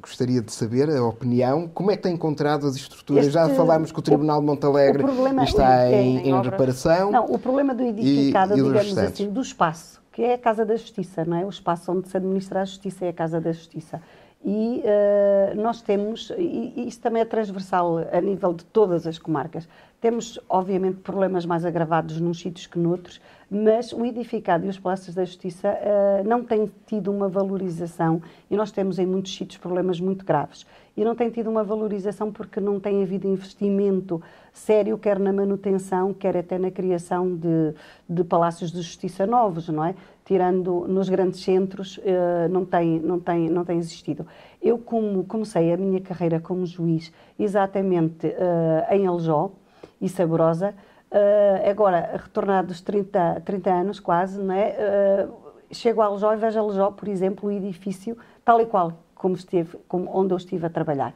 gostaria 0.01 0.41
de 0.41 0.53
saber 0.53 0.89
a 0.89 1.05
opinião, 1.05 1.69
como 1.69 1.91
é 1.91 1.97
que 1.97 2.03
tem 2.03 2.15
encontrado 2.15 2.67
as 2.67 2.75
estruturas? 2.75 3.27
Este, 3.27 3.35
Já 3.35 3.49
falámos 3.51 3.93
que 3.93 3.99
o 3.99 4.03
Tribunal 4.03 4.41
de 4.41 4.47
Montalegre 4.47 5.05
está 5.43 5.85
é, 5.85 6.03
em, 6.03 6.19
em, 6.19 6.31
em 6.31 6.43
reparação. 6.43 7.11
Não, 7.11 7.27
o 7.27 7.39
problema 7.39 7.75
do 7.75 7.83
edificado, 7.83 8.55
e, 8.55 8.63
digamos 8.63 8.97
e 8.97 9.01
assim, 9.01 9.31
do 9.31 9.43
espaço, 9.43 10.01
que 10.11 10.23
é 10.23 10.35
a 10.35 10.39
Casa 10.39 10.65
da 10.65 10.77
Justiça, 10.77 11.25
não 11.25 11.37
é? 11.37 11.45
O 11.45 11.51
espaço 11.51 11.93
onde 11.93 12.09
se 12.09 12.17
administra 12.17 12.63
a 12.63 12.65
justiça 12.65 13.05
é 13.05 13.09
a 13.11 13.13
Casa 13.13 13.41
da 13.41 13.53
Justiça. 13.53 14.01
E 14.45 14.83
uh, 14.85 15.61
nós 15.61 15.83
temos, 15.83 16.33
e 16.39 16.87
isso 16.87 17.01
também 17.01 17.21
é 17.23 17.25
transversal 17.25 17.99
a 17.99 18.21
nível 18.21 18.55
de 18.55 18.65
todas 18.65 19.07
as 19.07 19.19
comarcas, 19.19 19.69
temos, 20.01 20.39
obviamente, 20.49 20.99
problemas 20.99 21.45
mais 21.45 21.65
agravados 21.65 22.21
num 22.21 22.33
sítios 22.33 22.67
que 22.67 22.79
noutros, 22.79 23.21
mas 23.51 23.93
o 23.93 24.05
edificado 24.05 24.65
e 24.67 24.69
os 24.69 24.79
palácios 24.79 25.15
da 25.15 25.25
justiça 25.25 25.69
uh, 25.71 26.29
não 26.29 26.45
têm 26.45 26.71
tido 26.87 27.11
uma 27.11 27.29
valorização 27.29 28.23
e 28.51 28.57
nós 28.57 28.71
temos 28.71 28.99
em 28.99 29.07
muitos 29.07 29.35
sítios 29.35 29.59
problemas 29.59 29.99
muito 30.01 30.25
graves. 30.25 30.67
E 30.97 31.05
não 31.05 31.15
têm 31.15 31.31
tido 31.31 31.51
uma 31.51 31.65
valorização 31.65 32.31
porque 32.31 32.61
não 32.61 32.79
tem 32.79 33.03
havido 33.03 33.27
investimento 33.27 34.23
sério, 34.53 34.99
quer 34.99 35.19
na 35.19 35.33
manutenção, 35.33 36.13
quer 36.13 36.37
até 36.37 36.59
na 36.59 36.71
criação 36.71 37.35
de, 37.35 37.75
de 38.09 38.23
palácios 38.23 38.71
de 38.71 38.79
justiça 38.83 39.27
novos, 39.27 39.69
não 39.69 39.85
é? 39.85 39.95
Tirando 40.25 40.87
nos 40.87 41.09
grandes 41.09 41.41
centros, 41.41 41.99
uh, 41.99 42.49
não, 42.51 42.65
tem, 42.65 43.01
não, 43.01 43.19
tem, 43.19 43.49
não 43.49 43.65
tem 43.65 43.79
existido. 43.79 44.27
Eu, 44.63 44.79
como 44.79 45.25
comecei 45.25 45.73
a 45.73 45.77
minha 45.77 46.01
carreira 46.01 46.39
como 46.39 46.67
juiz 46.67 47.11
exatamente 47.39 48.27
uh, 48.27 48.95
em 48.95 49.07
Aljó, 49.07 49.51
e 50.01 50.09
saborosa. 50.09 50.75
Uh, 51.11 51.71
agora, 51.71 52.21
retornado 52.23 52.69
dos 52.69 52.83
30, 52.83 53.41
30 53.45 53.71
anos 53.71 54.01
quase, 54.01 54.39
não 54.39 54.55
é? 54.55 54.77
Uh, 55.27 55.75
chego 55.75 56.03
a 56.03 56.07
Aljó 56.07 56.35
e 56.35 56.37
vejo 56.37 56.59
Aljó, 56.59 56.91
por 56.91 57.09
exemplo, 57.09 57.49
o 57.49 57.53
edifício 57.53 58.17
tal 58.45 58.61
e 58.61 58.67
qual 58.67 58.93
como 59.15 59.35
esteve, 59.35 59.77
como, 59.89 60.09
onde 60.15 60.33
eu 60.33 60.37
estive 60.37 60.67
a 60.67 60.71
trabalhar. 60.71 61.15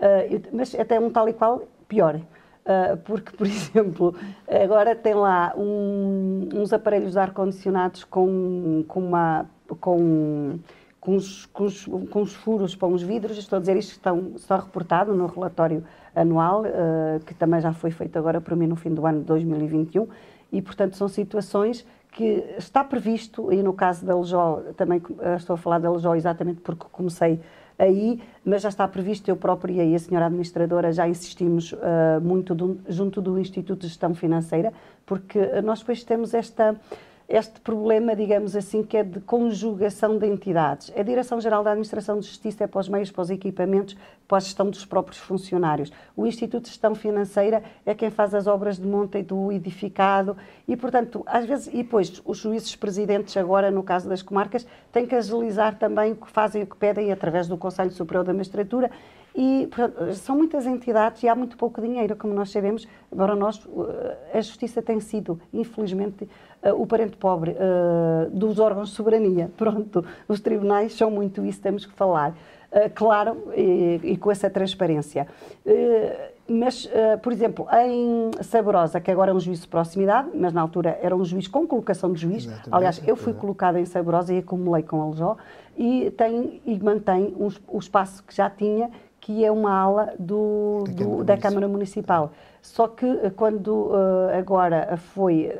Uh, 0.00 0.34
eu, 0.34 0.42
mas 0.52 0.74
até 0.74 0.98
um 0.98 1.10
tal 1.10 1.28
e 1.28 1.34
qual 1.34 1.62
pior. 1.86 2.16
Uh, 2.16 2.96
porque, 3.04 3.36
por 3.36 3.46
exemplo, 3.46 4.14
agora 4.48 4.96
tem 4.96 5.12
lá 5.12 5.52
um, 5.56 6.48
uns 6.54 6.72
aparelhos 6.72 7.16
ar-condicionados 7.16 8.02
com, 8.04 8.82
com, 8.88 9.00
uma, 9.00 9.44
com, 9.78 10.58
com, 10.98 11.16
os, 11.16 11.44
com, 11.46 11.68
com 12.06 12.22
os 12.22 12.34
furos 12.34 12.74
para 12.74 12.88
os 12.88 13.02
vidros. 13.02 13.36
Estou 13.36 13.58
a 13.58 13.60
dizer 13.60 13.76
isto, 13.76 13.90
estão, 13.90 14.32
está 14.36 14.56
reportado 14.56 15.14
no 15.14 15.26
relatório 15.26 15.84
anual, 16.14 16.62
uh, 16.62 17.24
que 17.24 17.34
também 17.34 17.60
já 17.60 17.72
foi 17.72 17.90
feito 17.90 18.18
agora 18.18 18.40
para 18.40 18.54
mim 18.54 18.66
no 18.66 18.76
fim 18.76 18.92
do 18.92 19.06
ano 19.06 19.20
de 19.20 19.26
2021, 19.26 20.06
e 20.52 20.62
portanto 20.62 20.96
são 20.96 21.08
situações 21.08 21.86
que 22.12 22.44
está 22.56 22.84
previsto, 22.84 23.52
e 23.52 23.62
no 23.62 23.72
caso 23.72 24.06
da 24.06 24.16
Lejó, 24.16 24.62
também 24.76 24.98
uh, 24.98 25.36
estou 25.36 25.54
a 25.54 25.56
falar 25.56 25.78
da 25.78 25.90
Lejó 25.90 26.14
exatamente 26.14 26.60
porque 26.60 26.84
comecei 26.92 27.40
aí, 27.76 28.22
mas 28.44 28.62
já 28.62 28.68
está 28.68 28.86
previsto, 28.86 29.28
eu 29.28 29.36
própria 29.36 29.82
e 29.82 29.94
a 29.94 29.98
senhora 29.98 30.26
administradora 30.26 30.92
já 30.92 31.08
insistimos 31.08 31.72
uh, 31.72 32.20
muito 32.22 32.54
do, 32.54 32.78
junto 32.88 33.20
do 33.20 33.38
Instituto 33.38 33.80
de 33.80 33.88
Gestão 33.88 34.14
Financeira, 34.14 34.72
porque 35.04 35.38
nós 35.62 35.80
depois 35.80 36.04
temos 36.04 36.34
esta 36.34 36.76
este 37.28 37.60
problema, 37.60 38.14
digamos 38.14 38.54
assim, 38.54 38.82
que 38.82 38.96
é 38.96 39.02
de 39.02 39.20
conjugação 39.20 40.18
de 40.18 40.26
entidades. 40.26 40.92
A 40.96 41.02
Direção-Geral 41.02 41.64
da 41.64 41.70
Administração 41.70 42.18
de 42.18 42.26
Justiça 42.26 42.64
é 42.64 42.66
para 42.66 42.80
os 42.80 42.88
meios, 42.88 43.10
para 43.10 43.22
os 43.22 43.30
equipamentos, 43.30 43.96
para 44.28 44.38
a 44.38 44.40
gestão 44.40 44.68
dos 44.68 44.84
próprios 44.84 45.18
funcionários. 45.18 45.90
O 46.16 46.26
Instituto 46.26 46.64
de 46.64 46.70
Gestão 46.70 46.94
Financeira 46.94 47.62
é 47.86 47.94
quem 47.94 48.10
faz 48.10 48.34
as 48.34 48.46
obras 48.46 48.78
de 48.78 48.86
monta 48.86 49.18
e 49.18 49.22
do 49.22 49.50
edificado 49.50 50.36
e, 50.68 50.76
portanto, 50.76 51.22
às 51.26 51.46
vezes, 51.46 51.68
e 51.68 51.78
depois 51.78 52.20
os 52.24 52.38
juízes 52.38 52.76
presidentes 52.76 53.36
agora, 53.36 53.70
no 53.70 53.82
caso 53.82 54.08
das 54.08 54.22
comarcas, 54.22 54.66
têm 54.92 55.06
que 55.06 55.14
agilizar 55.14 55.78
também 55.78 56.12
o 56.12 56.16
que 56.16 56.30
fazem, 56.30 56.62
o 56.62 56.66
que 56.66 56.76
pedem 56.76 57.10
através 57.10 57.48
do 57.48 57.56
Conselho 57.56 57.90
Superior 57.90 58.24
da 58.24 58.34
Magistratura 58.34 58.90
e 59.34 59.66
portanto, 59.66 60.14
são 60.14 60.36
muitas 60.36 60.64
entidades 60.64 61.22
e 61.24 61.28
há 61.28 61.34
muito 61.34 61.56
pouco 61.56 61.80
dinheiro, 61.80 62.14
como 62.14 62.32
nós 62.32 62.50
sabemos. 62.50 62.86
Agora, 63.10 63.34
nós, 63.34 63.66
a 64.32 64.40
justiça 64.40 64.80
tem 64.80 65.00
sido, 65.00 65.40
infelizmente, 65.52 66.28
eh, 66.53 66.53
o 66.72 66.86
parente 66.86 67.16
pobre 67.16 67.52
uh, 67.52 68.30
dos 68.30 68.58
órgãos 68.58 68.90
de 68.90 68.94
soberania. 68.94 69.50
Pronto, 69.56 70.04
os 70.28 70.40
tribunais 70.40 70.94
são 70.94 71.10
muito 71.10 71.44
isso, 71.44 71.60
temos 71.60 71.84
que 71.86 71.92
falar. 71.92 72.30
Uh, 72.72 72.90
claro, 72.94 73.52
e, 73.56 74.00
e, 74.02 74.16
com 74.16 74.30
essa 74.30 74.50
transparência. 74.50 75.26
Mas, 76.46 76.86
por 77.22 77.32
exemplo, 77.32 77.66
em 77.72 78.30
Saborosa, 78.42 79.00
que 79.00 79.10
agora 79.10 79.30
é 79.30 79.34
um 79.34 79.40
juiz 79.40 79.62
de 79.62 79.68
proximidade, 79.68 80.28
mas 80.34 80.52
na 80.52 80.60
altura 80.60 80.98
era 81.02 81.16
um 81.16 81.24
juiz 81.24 81.48
com 81.48 81.66
colocação 81.66 82.12
de 82.12 82.20
juiz. 82.20 82.44
Exatamente, 82.44 82.68
Aliás, 82.70 83.02
eu 83.06 83.16
fui 83.16 83.32
colocada 83.32 83.80
em 83.80 83.86
Saborosa 83.86 84.34
e 84.34 84.38
acumulei 84.38 84.82
com 84.82 85.00
Aljó, 85.00 85.38
e 85.74 86.10
tem 86.10 86.60
e 86.66 86.78
mantém 86.78 87.34
um, 87.38 87.48
o 87.68 87.78
espaço 87.78 88.22
que 88.22 88.36
já 88.36 88.50
tinha, 88.50 88.90
que 89.24 89.42
é 89.42 89.50
uma 89.50 89.72
ala 89.72 90.12
do, 90.18 90.84
do, 90.90 91.24
da 91.24 91.38
Câmara 91.38 91.66
Municipal. 91.66 92.32
Só 92.64 92.88
que 92.88 93.04
eh, 93.04 93.28
quando 93.28 93.68
uh, 93.68 94.30
agora 94.38 94.96
foi, 94.96 95.52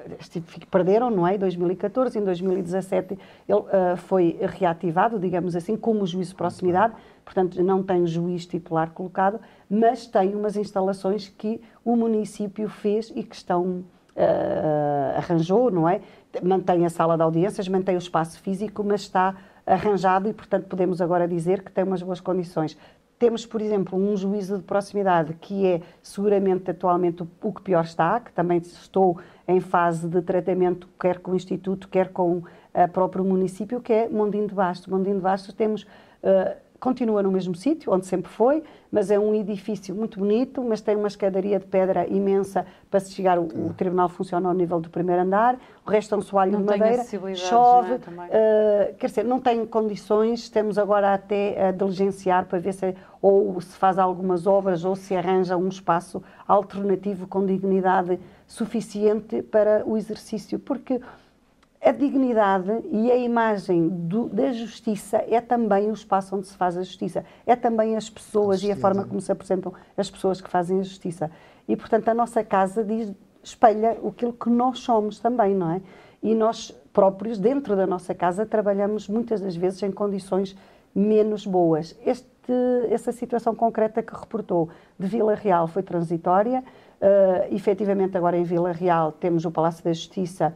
perderam, 0.70 1.11
não 1.11 1.26
é? 1.26 1.34
Em 1.34 1.38
2014, 1.38 2.18
em 2.18 2.25
2017 2.25 3.18
ele 3.46 3.58
uh, 3.58 3.94
foi 3.99 4.38
reativado, 4.40 5.18
digamos 5.18 5.54
assim, 5.54 5.76
como 5.76 6.06
juiz 6.06 6.28
de 6.28 6.34
proximidade, 6.34 6.94
portanto 7.23 7.62
não 7.62 7.82
tem 7.82 8.06
juiz 8.06 8.46
titular 8.46 8.90
colocado, 8.92 9.38
mas 9.68 10.06
tem 10.06 10.34
umas 10.34 10.56
instalações 10.56 11.28
que 11.28 11.61
o 11.84 11.94
município 11.94 12.70
fez 12.70 13.12
e 13.14 13.23
que 13.23 13.37
estão, 13.37 13.84
uh, 14.16 15.18
arranjou, 15.18 15.70
não 15.70 15.87
é? 15.87 16.00
Mantém 16.42 16.87
a 16.87 16.88
sala 16.88 17.18
de 17.18 17.23
audiências, 17.23 17.68
mantém 17.68 17.96
o 17.96 17.99
espaço 17.99 18.40
físico, 18.40 18.82
mas 18.82 19.02
está 19.02 19.37
arranjado 19.66 20.26
e, 20.26 20.32
portanto, 20.32 20.66
podemos 20.68 21.02
agora 21.02 21.28
dizer 21.28 21.62
que 21.62 21.70
tem 21.70 21.84
umas 21.84 22.02
boas 22.02 22.20
condições. 22.20 22.78
Temos, 23.18 23.47
por 23.47 23.61
exemplo, 23.61 23.99
um 23.99 24.16
juízo 24.16 24.59
de 24.59 24.64
proximidade 24.64 25.35
que 25.35 25.66
é 25.66 25.80
seguramente 26.02 26.71
atualmente 26.71 27.25
o 27.42 27.52
que 27.52 27.62
pior 27.62 27.85
está, 27.85 28.21
que 28.21 28.33
também 28.33 28.59
estou 28.59 29.18
em 29.47 29.61
fase 29.61 30.09
de 30.09 30.21
tratamento, 30.21 30.88
quer 31.00 31.18
com 31.21 31.30
o 31.33 31.37
Instituto, 31.37 31.88
quer 31.88 32.09
com 32.09 32.38
o 32.38 32.88
próprio 32.92 33.25
município, 33.25 33.80
que 33.80 33.92
é 33.92 34.09
Mondinho 34.09 34.49
de 34.49 34.54
Bastos. 34.54 34.88
Mondinho 34.88 35.16
de 35.16 35.23
Bastos 35.23 35.54
temos 35.54 35.83
uh, 35.83 36.63
continua 36.81 37.23
no 37.23 37.31
mesmo 37.31 37.54
sítio, 37.54 37.93
onde 37.93 38.07
sempre 38.07 38.31
foi, 38.31 38.62
mas 38.90 39.11
é 39.11 39.19
um 39.19 39.35
edifício 39.35 39.95
muito 39.95 40.19
bonito, 40.19 40.62
mas 40.62 40.81
tem 40.81 40.95
uma 40.97 41.09
escadaria 41.09 41.59
de 41.59 41.66
pedra 41.66 42.07
imensa 42.07 42.66
para 42.90 43.00
se 43.00 43.12
chegar. 43.12 43.38
O, 43.38 43.45
o 43.45 43.75
tribunal 43.75 44.09
funciona 44.09 44.49
ao 44.49 44.54
nível 44.54 44.81
do 44.81 44.90
primeiro 44.90 45.23
andar, 45.23 45.59
o 45.87 45.90
resto 45.90 46.14
é 46.14 46.19
um 46.19 46.23
soalho 46.23 46.52
não 46.52 46.61
de 46.61 46.66
madeira, 46.66 47.04
chove, 47.35 47.95
é? 47.95 48.90
uh, 48.93 48.95
quer 48.97 49.07
dizer, 49.07 49.25
não 49.25 49.40
tem 49.40 49.64
condições, 49.66 50.49
temos 50.49 50.78
agora 50.78 51.14
até 51.14 51.69
a 51.69 51.73
diligenciar 51.73 52.47
para 52.47 52.59
ver 52.59 52.73
se 52.75 52.95
ou 53.21 53.59
se 53.61 53.75
faz 53.78 53.99
algumas 53.99 54.47
obras 54.47 54.85
ou 54.85 54.95
se 54.95 55.16
arranja 55.16 55.57
um 55.57 55.69
espaço 55.69 56.23
alternativo 56.47 57.26
com 57.26 57.47
dignidade 57.47 58.21
suficiente 58.47 59.40
para 59.40 59.83
o 59.87 59.97
exercício, 59.97 60.59
porque 60.59 61.00
a 61.84 61.92
dignidade 61.92 62.72
e 62.90 63.12
a 63.12 63.16
imagem 63.16 63.88
do, 63.88 64.26
da 64.30 64.50
justiça 64.52 65.22
é 65.28 65.38
também 65.38 65.90
o 65.90 65.92
espaço 65.92 66.34
onde 66.34 66.46
se 66.46 66.56
faz 66.56 66.78
a 66.78 66.82
justiça, 66.82 67.24
é 67.46 67.54
também 67.54 67.94
as 67.94 68.08
pessoas 68.08 68.64
a 68.64 68.66
e 68.66 68.72
a 68.72 68.76
forma 68.76 69.04
como 69.04 69.20
se 69.20 69.30
apresentam 69.30 69.72
as 69.94 70.10
pessoas 70.10 70.40
que 70.40 70.48
fazem 70.48 70.80
a 70.80 70.82
justiça. 70.82 71.30
E, 71.68 71.76
portanto, 71.76 72.08
a 72.08 72.14
nossa 72.14 72.42
casa 72.42 72.82
diz, 72.82 73.12
espelha 73.42 73.98
aquilo 74.06 74.32
que 74.32 74.48
nós 74.48 74.78
somos 74.78 75.18
também, 75.18 75.54
não 75.54 75.72
é? 75.72 75.82
E 76.22 76.34
nós 76.34 76.70
próprios, 76.90 77.38
dentro 77.38 77.76
da 77.76 77.86
nossa 77.86 78.14
casa, 78.14 78.46
trabalhamos 78.46 79.06
muitas 79.06 79.42
das 79.42 79.54
vezes 79.54 79.82
em 79.82 79.92
condições 79.92 80.56
menos 80.94 81.44
boas. 81.44 81.94
Este, 82.06 82.52
essa 82.88 83.12
situação 83.12 83.54
concreta 83.54 84.02
que 84.02 84.14
reportou 84.14 84.70
de 84.98 85.06
Vila 85.06 85.34
Real 85.34 85.66
foi 85.66 85.82
transitória. 85.82 86.64
Uh, 87.00 87.54
efetivamente, 87.54 88.16
agora 88.16 88.38
em 88.38 88.44
Vila 88.44 88.72
Real 88.72 89.12
temos 89.12 89.44
o 89.44 89.50
Palácio 89.50 89.84
da 89.84 89.92
Justiça 89.92 90.54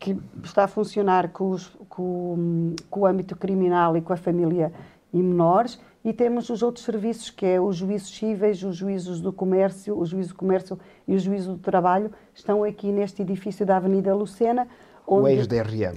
que 0.00 0.16
está 0.42 0.64
a 0.64 0.68
funcionar 0.68 1.28
com, 1.28 1.50
os, 1.50 1.68
com, 1.90 2.74
com, 2.88 3.00
o 3.00 3.06
âmbito 3.06 3.36
criminal 3.36 3.94
e 3.98 4.00
com 4.00 4.14
a 4.14 4.16
família 4.16 4.72
e 5.12 5.22
menores, 5.22 5.78
e 6.02 6.14
temos 6.14 6.48
os 6.48 6.62
outros 6.62 6.86
serviços, 6.86 7.28
que 7.28 7.44
é 7.44 7.60
os 7.60 7.76
juízos 7.76 8.16
cíveis, 8.16 8.62
os 8.62 8.74
juízos 8.74 9.20
do 9.20 9.30
comércio, 9.30 9.98
o 9.98 10.06
juízo 10.06 10.30
do 10.30 10.34
comércio 10.34 10.78
e 11.06 11.14
o 11.14 11.18
juízo 11.18 11.52
do 11.52 11.58
trabalho, 11.58 12.10
estão 12.34 12.64
aqui 12.64 12.90
neste 12.90 13.20
edifício 13.20 13.66
da 13.66 13.76
Avenida 13.76 14.14
Lucena. 14.14 14.66
Onde... 15.06 15.24
O 15.24 15.28
ex-DRM. 15.28 15.96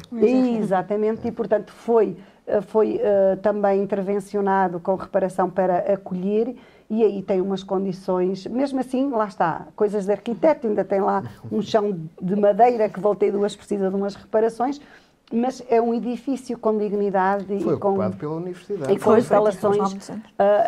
Exatamente, 0.58 1.26
e 1.26 1.32
portanto 1.32 1.72
foi, 1.72 2.18
foi 2.64 2.96
uh, 2.98 3.38
também 3.38 3.82
intervencionado 3.82 4.80
com 4.80 4.96
reparação 4.96 5.50
para 5.50 5.78
acolher 5.94 6.56
e 6.90 7.04
aí 7.04 7.24
tem 7.24 7.42
umas 7.42 7.64
condições, 7.64 8.46
mesmo 8.46 8.80
assim, 8.80 9.10
lá 9.10 9.26
está, 9.26 9.68
coisas 9.76 10.06
de 10.06 10.12
arquiteto, 10.12 10.68
ainda 10.68 10.84
tem 10.84 11.02
lá 11.02 11.24
um 11.52 11.60
chão 11.64 11.98
de 12.22 12.36
madeira 12.36 12.88
que 12.88 13.00
voltei 13.00 13.32
duas 13.32 13.56
precisa 13.56 13.90
de 13.90 13.96
umas 13.96 14.14
reparações, 14.14 14.80
mas 15.32 15.64
é 15.70 15.82
um 15.82 15.94
edifício 15.94 16.58
com 16.58 16.78
dignidade 16.78 17.58
foi 17.60 17.74
e 17.74 17.80
com, 17.80 18.12
pela 18.12 18.36
universidade. 18.36 18.94
E 18.94 19.00
com 19.00 19.18
instalações 19.18 20.10
uh, 20.10 20.14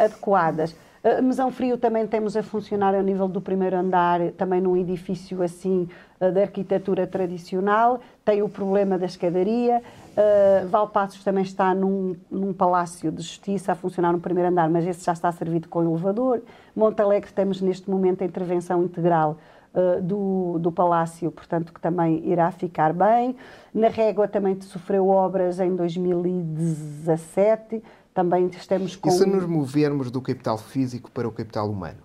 adequadas. 0.04 0.72
Uh, 1.04 1.22
Mesão 1.22 1.52
Frio 1.52 1.78
também 1.78 2.08
temos 2.08 2.36
a 2.36 2.42
funcionar 2.42 2.96
a 2.96 3.04
nível 3.04 3.28
do 3.28 3.40
primeiro 3.40 3.76
andar, 3.76 4.20
também 4.32 4.60
num 4.60 4.76
edifício 4.76 5.44
assim 5.44 5.88
uh, 6.20 6.32
de 6.32 6.42
arquitetura 6.42 7.06
tradicional, 7.06 8.00
tem 8.24 8.42
o 8.42 8.50
problema 8.50 8.98
da 8.98 9.06
escadaria, 9.06 9.84
Uh, 10.16 10.66
Valpassos 10.70 11.22
também 11.26 11.44
está 11.44 11.76
num, 11.76 12.16
num, 12.32 12.54
palácio 12.54 13.12
de 13.12 13.22
justiça 13.22 13.74
a 13.74 13.76
funcionar 13.76 14.14
no 14.14 14.20
primeiro 14.22 14.50
andar, 14.50 14.70
mas 14.70 14.88
esse 14.88 15.04
já 15.04 15.12
está 15.12 15.30
servido 15.30 15.68
com 15.68 15.84
elevador. 15.84 16.42
Montalegre 16.74 17.30
temos 17.34 17.60
neste 17.60 17.90
momento 17.90 18.24
a 18.24 18.26
intervenção 18.26 18.82
integral 18.82 19.38
uh, 19.74 20.02
do, 20.02 20.58
do 20.60 20.72
palácio, 20.72 21.30
portanto 21.32 21.74
que 21.74 21.82
também 21.82 22.26
irá 22.26 22.50
ficar 22.50 22.94
bem. 22.94 23.36
Na 23.74 23.90
Régua 23.90 24.26
também 24.26 24.58
sofreu 24.62 25.10
obras 25.10 25.60
em 25.60 25.76
2017, 25.76 27.84
também 28.14 28.48
estamos 28.48 28.96
com... 28.96 29.10
E 29.10 29.12
se 29.12 29.26
nos 29.26 29.46
movermos 29.46 30.10
do 30.10 30.22
capital 30.22 30.58
físico 30.58 31.12
para 31.12 31.28
o 31.28 31.32
capital 31.32 31.70
humano? 31.70 32.00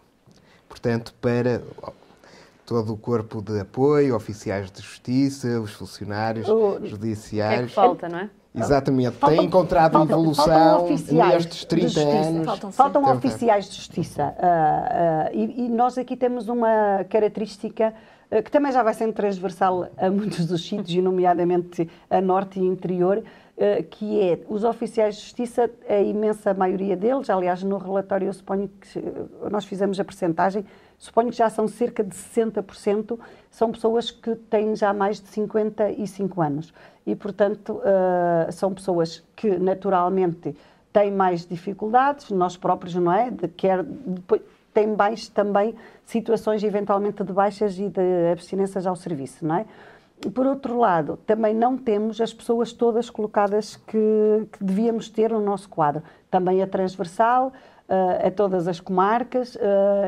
Portanto, 0.68 1.14
para 1.20 1.62
todo 2.70 2.92
o 2.92 2.96
corpo 2.96 3.42
de 3.42 3.59
apoio, 3.59 4.14
oficiais 4.14 4.70
de 4.70 4.80
justiça, 4.80 5.61
os 5.61 5.72
funcionários 5.72 6.48
o... 6.48 6.78
judiciários. 6.87 7.64
É 7.64 7.66
que 7.66 7.74
falta, 7.74 8.09
não 8.09 8.20
é? 8.20 8.30
Exatamente, 8.54 9.11
faltam, 9.11 9.38
tem 9.38 9.46
encontrado 9.46 9.92
faltam, 9.92 10.16
evolução 10.16 10.44
faltam 10.46 10.88
nestes 10.88 11.64
30 11.64 12.00
anos. 12.00 12.46
Faltam, 12.46 12.70
faltam 12.70 13.04
oficiais 13.12 13.68
de 13.68 13.74
justiça. 13.74 14.22
Uh, 14.38 15.35
uh, 15.35 15.37
e, 15.37 15.64
e, 15.66 15.68
nós 15.68 15.98
aqui 15.98 16.16
temos 16.16 16.48
uma 16.48 17.04
característica 17.09 17.92
uh, 18.30 18.40
que 18.40 18.50
também 18.52 18.70
já 18.70 18.85
vai 18.85 18.94
sendo 18.94 19.14
transversal 19.14 19.88
a 19.96 20.09
muitos 20.09 20.46
dos 20.46 20.64
sítios, 20.64 21.02
nomeadamente 21.02 21.88
a 22.09 22.20
norte 22.20 22.61
e 22.61 22.64
interior, 22.64 23.20
que 23.90 24.18
é 24.18 24.38
os 24.48 24.64
oficiais 24.64 25.16
de 25.16 25.20
justiça, 25.20 25.70
a 25.87 26.00
imensa 26.00 26.54
maioria 26.54 26.96
deles, 26.96 27.28
aliás, 27.28 27.62
no 27.62 27.76
relatório 27.76 28.26
eu 28.26 28.33
suponho 28.33 28.68
que 28.68 29.02
nós 29.50 29.66
fizemos 29.66 30.00
a 30.00 30.04
percentagem, 30.04 30.64
suponho 31.00 31.30
que 31.30 31.36
já 31.36 31.48
são 31.48 31.66
cerca 31.66 32.04
de 32.04 32.14
60%, 32.14 33.18
são 33.50 33.72
pessoas 33.72 34.10
que 34.10 34.36
têm 34.36 34.76
já 34.76 34.92
mais 34.92 35.18
de 35.18 35.28
55 35.28 36.42
anos. 36.42 36.74
E, 37.06 37.16
portanto, 37.16 37.80
uh, 37.80 38.52
são 38.52 38.74
pessoas 38.74 39.24
que 39.34 39.58
naturalmente 39.58 40.54
têm 40.92 41.10
mais 41.10 41.46
dificuldades, 41.46 42.30
nós 42.30 42.56
próprios, 42.56 42.94
não 42.94 43.10
é? 43.10 43.30
De, 43.30 43.48
quer, 43.48 43.82
depois, 43.82 44.42
têm 44.74 44.88
mais 44.88 45.26
também 45.26 45.74
situações 46.04 46.62
eventualmente 46.62 47.24
de 47.24 47.32
baixas 47.32 47.78
e 47.78 47.88
de 47.88 48.30
abstinências 48.30 48.86
ao 48.86 48.94
serviço, 48.94 49.46
não 49.46 49.54
é? 49.54 49.66
Por 50.34 50.46
outro 50.46 50.78
lado, 50.78 51.18
também 51.26 51.54
não 51.54 51.78
temos 51.78 52.20
as 52.20 52.30
pessoas 52.30 52.74
todas 52.74 53.08
colocadas 53.08 53.76
que, 53.76 54.46
que 54.52 54.62
devíamos 54.62 55.08
ter 55.08 55.30
no 55.30 55.40
nosso 55.40 55.66
quadro. 55.66 56.02
Também 56.30 56.62
a 56.62 56.66
transversal, 56.66 57.54
uh, 57.90 58.26
a 58.26 58.31
todas 58.31 58.68
as 58.68 58.79
comarcas, 58.79 59.57
uh, 59.57 59.59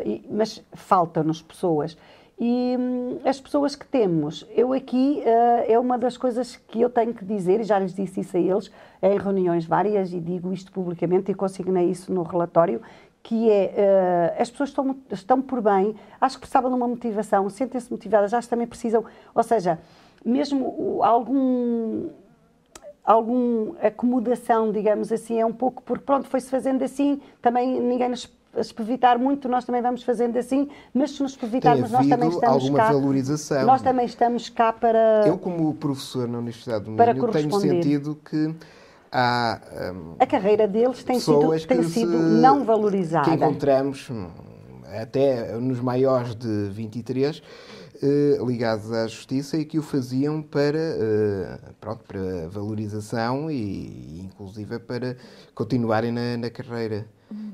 e, 0.07 0.25
mas 0.31 0.65
faltam-nos 0.73 1.43
pessoas. 1.43 1.97
E 2.39 2.77
hum, 2.79 3.19
as 3.25 3.41
pessoas 3.41 3.77
que 3.77 3.87
temos, 3.87 4.47
eu 4.51 4.73
aqui 4.73 5.23
uh, 5.25 5.71
é 5.71 5.79
uma 5.79 5.99
das 5.99 6.17
coisas 6.17 6.57
que 6.57 6.81
eu 6.81 6.89
tenho 6.89 7.13
que 7.13 7.25
dizer, 7.25 7.61
e 7.61 7.65
já 7.65 7.79
lhes 7.79 7.95
disse 7.95 8.21
isso 8.21 8.37
a 8.37 8.41
eles 8.41 8.71
em 9.03 9.19
reuniões 9.19 9.67
várias, 9.67 10.13
e 10.13 10.21
digo 10.21 10.53
isto 10.53 10.73
publicamente 10.73 11.31
e 11.31 11.35
consignei 11.35 11.91
isso 11.91 12.13
no 12.13 12.23
relatório, 12.23 12.81
que 13.23 13.51
é 13.51 14.35
uh, 14.37 14.43
as 14.43 14.51
pessoas 14.51 14.71
estão, 14.71 14.97
estão 15.11 15.43
por 15.43 15.61
bem, 15.61 15.95
acho 16.21 16.37
que 16.37 16.41
precisavam 16.41 16.71
de 16.71 16.77
uma 16.77 16.89
motivação, 16.89 17.49
sentem-se 17.49 17.91
motivadas, 17.91 18.35
acho 18.35 18.49
que 18.49 18.51
também 18.51 18.67
precisam, 18.67 19.05
ou 19.35 19.43
seja, 19.43 19.79
mesmo 20.25 21.01
algum 21.03 22.09
alguma 23.05 23.77
acomodação, 23.81 24.71
digamos 24.73 25.11
assim, 25.11 25.41
é 25.41 25.47
um 25.47 25.53
pouco 25.53 25.83
porque 25.83 26.05
pronto, 26.05 26.29
foi-se 26.29 26.49
fazendo 26.49 26.83
assim, 26.83 27.21
também 27.41 27.81
ninguém 27.81 28.09
nos 28.09 28.31
espevitar 28.57 29.19
muito, 29.19 29.49
nós 29.49 29.65
também 29.65 29.81
vamos 29.81 30.03
fazendo 30.03 30.37
assim, 30.39 30.69
mas 30.93 31.13
se 31.13 31.23
nos 31.23 31.33
espevitarmos, 31.33 31.91
nós 31.91 32.07
também 32.07 32.29
estamos 32.29 32.55
alguma 32.55 32.79
cá. 32.79 32.93
valorização. 32.93 33.67
Nós 33.67 33.83
também 33.83 34.07
estamos 34.07 34.49
cá 34.49 34.73
para. 34.73 35.25
Eu, 35.27 35.39
como 35.39 35.73
professor 35.75 36.29
na 36.29 36.39
Universidade 36.39 36.85
do 36.85 36.91
Minho, 36.91 37.29
tenho 37.29 37.61
sentido 37.61 38.19
que 38.29 38.55
há. 39.11 39.61
Um, 39.95 40.17
a 40.19 40.27
carreira 40.27 40.69
deles 40.69 41.03
tem 41.03 41.19
sido, 41.19 41.67
tem 41.67 41.83
sido 41.85 42.19
não 42.19 42.65
valorizada. 42.65 43.31
Que 43.31 43.37
encontramos, 43.37 44.09
hum, 44.11 44.29
até 45.01 45.53
nos 45.55 45.81
maiores 45.81 46.35
de 46.35 46.69
23, 46.71 47.39
eh, 47.39 47.82
ligados 48.45 48.93
à 48.93 49.07
justiça 49.07 49.57
e 49.57 49.65
que 49.65 49.79
o 49.79 49.83
faziam 49.83 50.43
para, 50.43 50.79
eh, 50.79 51.59
pronto, 51.81 52.05
para 52.05 52.49
valorização 52.49 53.51
e, 53.51 54.21
inclusive, 54.21 54.79
para 54.79 55.17
continuarem 55.55 56.11
na, 56.13 56.37
na 56.37 56.51
carreira 56.51 57.07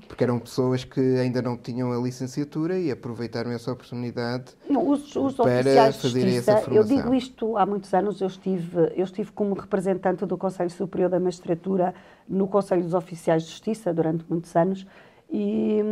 porque 0.06 0.24
eram 0.24 0.38
pessoas 0.38 0.84
que 0.84 1.00
ainda 1.00 1.40
não 1.40 1.56
tinham 1.56 1.92
a 1.92 1.96
licenciatura 1.96 2.78
e 2.78 2.90
aproveitaram 2.90 3.50
essa 3.50 3.70
oportunidade 3.72 4.52
não, 4.68 4.88
os, 4.88 5.14
os 5.14 5.36
para 5.36 5.92
fazer 5.92 6.28
essa 6.28 6.56
formação. 6.56 6.74
Eu 6.74 6.84
digo 6.84 7.14
isto 7.14 7.56
há 7.56 7.64
muitos 7.64 7.92
anos, 7.94 8.20
eu 8.20 8.26
estive, 8.26 8.92
eu 8.96 9.04
estive 9.04 9.30
como 9.32 9.54
representante 9.54 10.24
do 10.26 10.36
Conselho 10.36 10.70
Superior 10.70 11.10
da 11.10 11.20
Magistratura 11.20 11.94
no 12.28 12.48
Conselho 12.48 12.82
dos 12.82 12.94
Oficiais 12.94 13.44
de 13.44 13.50
Justiça 13.50 13.92
durante 13.92 14.24
muitos 14.28 14.54
anos 14.56 14.86
E, 15.30 15.82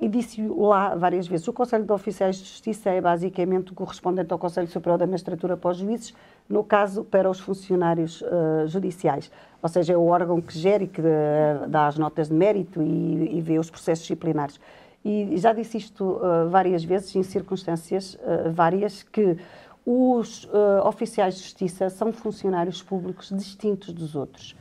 e 0.00 0.08
disse 0.08 0.44
lá 0.48 0.96
várias 0.96 1.28
vezes: 1.28 1.46
o 1.46 1.52
Conselho 1.52 1.84
de 1.84 1.92
Oficiais 1.92 2.36
de 2.36 2.44
Justiça 2.44 2.90
é 2.90 3.00
basicamente 3.00 3.70
o 3.70 3.74
correspondente 3.74 4.32
ao 4.32 4.38
Conselho 4.38 4.66
Superior 4.66 4.98
da 4.98 5.06
Magistratura 5.06 5.56
para 5.56 5.70
os 5.70 5.76
juízes, 5.76 6.12
no 6.48 6.64
caso 6.64 7.04
para 7.04 7.30
os 7.30 7.38
funcionários 7.38 8.22
uh, 8.22 8.66
judiciais. 8.66 9.30
Ou 9.62 9.68
seja, 9.68 9.92
é 9.92 9.96
o 9.96 10.06
órgão 10.06 10.40
que 10.40 10.58
gere 10.58 10.86
e 10.86 10.88
que 10.88 11.00
uh, 11.00 11.68
dá 11.68 11.86
as 11.86 11.96
notas 11.96 12.28
de 12.28 12.34
mérito 12.34 12.82
e, 12.82 13.36
e, 13.36 13.40
vê 13.40 13.56
os 13.56 13.70
processos 13.70 14.02
disciplinares. 14.02 14.58
E 15.04 15.36
já 15.36 15.52
disse 15.52 15.78
isto 15.78 16.04
uh, 16.04 16.48
várias 16.50 16.82
vezes, 16.82 17.14
em 17.14 17.22
circunstâncias 17.22 18.18
várias, 18.52 19.04
que 19.04 19.36
os 19.86 20.48
oficiais 20.84 21.34
de 21.34 21.42
justiça 21.42 21.90
são 21.90 22.12
funcionários 22.12 22.80
públicos 22.80 23.30
distintos 23.30 23.92
dos 23.92 24.14
outros. 24.14 24.54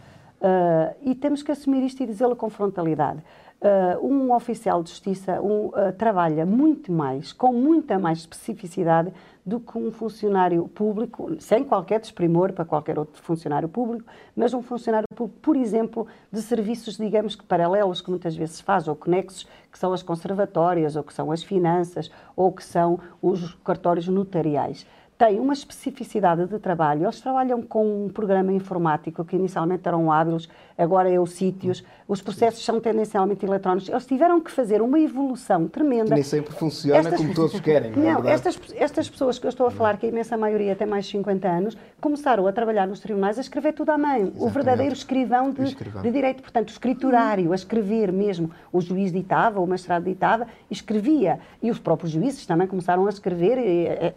e 1.03 1.13
temos 1.13 1.43
que 1.43 1.51
assumir 1.51 1.83
isto 1.83 2.01
e 2.01 2.07
dizê-lo 2.07 2.35
com 2.35 2.49
frontalidade. 2.49 3.21
Uh, 3.61 4.03
um 4.03 4.33
oficial 4.33 4.81
de 4.81 4.89
justiça 4.89 5.39
um, 5.39 5.67
uh, 5.67 5.93
trabalha 5.95 6.47
muito 6.47 6.91
mais, 6.91 7.31
com 7.31 7.53
muita 7.53 7.99
mais 7.99 8.17
especificidade 8.17 9.13
do 9.45 9.59
que 9.59 9.77
um 9.77 9.91
funcionário 9.91 10.67
público, 10.67 11.35
sem 11.39 11.63
qualquer 11.63 11.99
desprimor 11.99 12.53
para 12.53 12.65
qualquer 12.65 12.97
outro 12.97 13.21
funcionário 13.21 13.69
público, 13.69 14.09
mas 14.35 14.51
um 14.55 14.63
funcionário 14.63 15.07
público, 15.15 15.39
por 15.41 15.55
exemplo, 15.55 16.07
de 16.31 16.41
serviços, 16.41 16.97
digamos 16.97 17.35
que 17.35 17.43
paralelos, 17.43 18.01
que 18.01 18.09
muitas 18.09 18.35
vezes 18.35 18.59
faz, 18.59 18.87
ou 18.87 18.95
conexos, 18.95 19.47
que 19.71 19.77
são 19.77 19.93
as 19.93 20.01
conservatórias, 20.01 20.95
ou 20.95 21.03
que 21.03 21.13
são 21.13 21.31
as 21.31 21.43
finanças, 21.43 22.11
ou 22.35 22.51
que 22.51 22.63
são 22.63 22.99
os 23.21 23.53
cartórios 23.63 24.07
notariais 24.07 24.87
têm 25.21 25.39
uma 25.39 25.53
especificidade 25.53 26.47
de 26.47 26.57
trabalho. 26.57 27.05
Eles 27.05 27.21
trabalham 27.21 27.61
com 27.61 28.05
um 28.05 28.09
programa 28.09 28.51
informático 28.51 29.23
que 29.23 29.35
inicialmente 29.35 29.87
eram 29.87 30.11
hábiles, 30.11 30.49
agora 30.75 31.11
é 31.11 31.19
o 31.19 31.27
sítios. 31.27 31.83
Os 32.07 32.23
processos 32.23 32.65
são 32.65 32.79
tendencialmente 32.79 33.45
eletrónicos. 33.45 33.87
Eles 33.87 34.03
tiveram 34.07 34.41
que 34.41 34.49
fazer 34.49 34.81
uma 34.81 34.99
evolução 34.99 35.67
tremenda. 35.67 36.15
Nem 36.15 36.23
sempre 36.23 36.55
funciona 36.55 36.97
estas... 36.97 37.19
como 37.19 37.35
todos 37.35 37.59
querem. 37.59 37.91
Não, 37.91 38.03
é 38.03 38.13
não 38.13 38.27
estas, 38.27 38.59
estas 38.73 39.07
pessoas 39.07 39.37
que 39.37 39.45
eu 39.45 39.49
estou 39.49 39.67
a 39.67 39.71
falar, 39.71 39.97
que 39.97 40.07
a 40.07 40.09
imensa 40.09 40.35
maioria 40.35 40.75
tem 40.75 40.87
mais 40.87 41.05
de 41.05 41.11
50 41.11 41.47
anos, 41.47 41.77
começaram 41.99 42.47
a 42.47 42.51
trabalhar 42.51 42.87
nos 42.87 42.99
tribunais 42.99 43.37
a 43.37 43.41
escrever 43.41 43.73
tudo 43.73 43.91
à 43.91 43.99
mão. 43.99 44.15
Exatamente. 44.15 44.43
O 44.43 44.49
verdadeiro 44.49 44.93
escrivão 44.93 45.51
de, 45.51 45.63
escrivão 45.65 46.01
de, 46.01 46.11
direito. 46.11 46.41
Portanto, 46.41 46.69
o 46.69 46.71
escriturário, 46.71 47.51
a 47.51 47.55
escrever 47.55 48.11
mesmo. 48.11 48.49
O 48.73 48.81
juiz 48.81 49.11
ditava, 49.11 49.59
o 49.59 49.67
magistrado 49.67 50.05
ditava, 50.05 50.47
escrevia. 50.69 51.39
E 51.61 51.69
os 51.69 51.77
próprios 51.77 52.11
juízes 52.11 52.43
também 52.47 52.65
começaram 52.65 53.05
a 53.05 53.09
escrever 53.09 53.59
eh, 53.59 54.15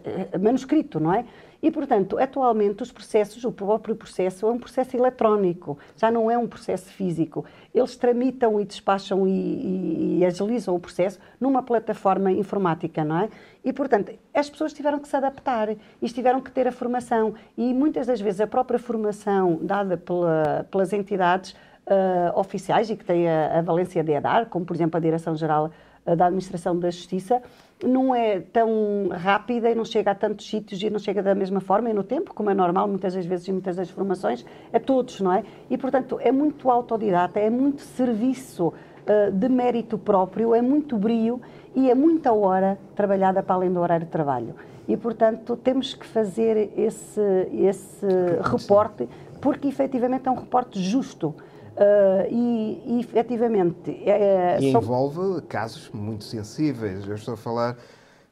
eh, 0.95 0.99
eh, 0.99 1.03
não 1.03 1.13
é? 1.13 1.25
E, 1.61 1.71
portanto, 1.71 2.19
atualmente 2.19 2.83
os 2.83 2.91
processos, 2.91 3.43
o 3.43 3.51
próprio 3.51 3.95
processo 3.95 4.45
é 4.45 4.51
um 4.51 4.59
processo 4.59 4.95
eletrónico, 4.95 5.79
já 5.97 6.11
não 6.11 6.29
é 6.29 6.37
um 6.37 6.47
processo 6.47 6.91
físico. 6.91 7.43
Eles 7.73 7.95
tramitam 7.95 8.61
e 8.61 8.65
despacham 8.65 9.25
e, 9.25 9.31
e, 9.31 10.19
e, 10.19 10.25
agilizam 10.25 10.75
o 10.75 10.79
processo 10.79 11.19
numa 11.39 11.63
plataforma 11.63 12.31
informática, 12.31 13.03
não 13.03 13.17
é? 13.17 13.29
E, 13.63 13.73
portanto, 13.73 14.11
as 14.31 14.47
pessoas 14.47 14.73
tiveram 14.73 14.99
que 14.99 15.07
se 15.07 15.15
adaptar 15.15 15.69
e 15.69 16.07
tiveram 16.07 16.39
que 16.39 16.51
ter 16.51 16.67
a 16.67 16.71
formação. 16.71 17.33
E 17.57 17.73
muitas 17.73 18.05
das 18.05 18.21
vezes 18.21 18.41
a 18.41 18.47
própria 18.47 18.77
formação 18.77 19.57
dada 19.61 19.97
pela, 19.97 20.67
pelas 20.69 20.93
entidades 20.93 21.55
uh, 21.85 22.39
oficiais 22.39 22.89
e 22.89 22.95
que 22.95 23.05
têm 23.05 23.27
a, 23.27 23.59
a 23.59 23.61
valência 23.61 24.03
de 24.03 24.11
EDAR, 24.11 24.47
como 24.47 24.65
por 24.65 24.75
exemplo 24.75 24.97
a 24.97 24.99
Direção-Geral 24.99 25.71
uh, 26.05 26.15
da 26.15 26.27
Administração 26.27 26.77
da 26.77 26.89
Justiça, 26.89 27.41
não 27.83 28.15
é 28.15 28.39
tão 28.39 29.09
rápida 29.11 29.69
e 29.69 29.75
não 29.75 29.83
chega 29.83 30.11
a 30.11 30.15
tantos 30.15 30.47
sítios 30.47 30.81
e 30.81 30.89
não 30.89 30.99
chega 30.99 31.21
da 31.21 31.35
mesma 31.35 31.59
forma 31.59 31.89
e 31.89 31.93
no 31.93 32.03
tempo, 32.03 32.33
como 32.33 32.49
é 32.49 32.53
normal 32.53 32.87
muitas 32.87 33.13
das 33.13 33.25
vezes 33.25 33.47
em 33.49 33.51
muitas 33.51 33.75
das 33.75 33.89
formações, 33.89 34.45
a 34.71 34.79
todos, 34.79 35.19
não 35.19 35.31
é? 35.31 35.43
E, 35.69 35.77
portanto, 35.77 36.17
é 36.21 36.31
muito 36.31 36.69
autodidata, 36.69 37.39
é 37.39 37.49
muito 37.49 37.81
serviço 37.81 38.67
uh, 38.67 39.31
de 39.31 39.49
mérito 39.49 39.97
próprio, 39.97 40.55
é 40.55 40.61
muito 40.61 40.97
brio 40.97 41.41
e 41.75 41.89
é 41.89 41.95
muita 41.95 42.31
hora 42.31 42.77
trabalhada 42.95 43.43
para 43.43 43.55
além 43.55 43.71
do 43.71 43.79
horário 43.79 44.05
de 44.05 44.11
trabalho. 44.11 44.55
E, 44.87 44.95
portanto, 44.95 45.57
temos 45.57 45.93
que 45.93 46.05
fazer 46.05 46.71
esse, 46.77 47.21
esse 47.51 48.05
reporte, 48.41 49.09
porque 49.41 49.67
efetivamente 49.67 50.27
é 50.27 50.31
um 50.31 50.35
reporte 50.35 50.79
justo. 50.79 51.35
Uh, 51.75 52.31
e, 52.31 52.83
e 52.85 52.99
efetivamente. 53.01 53.91
É, 54.09 54.57
e 54.59 54.71
envolve 54.71 55.41
casos 55.47 55.89
muito 55.91 56.23
sensíveis. 56.23 57.05
Eu 57.07 57.15
estou 57.15 57.33
a 57.33 57.37
falar, 57.37 57.77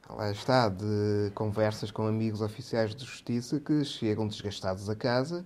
lá 0.09 0.31
está, 0.31 0.69
de 0.69 1.31
conversas 1.35 1.91
com 1.91 2.07
amigos 2.07 2.41
oficiais 2.41 2.95
de 2.95 3.03
justiça 3.03 3.59
que 3.59 3.83
chegam 3.83 4.27
desgastados 4.27 4.89
a 4.89 4.95
casa 4.95 5.45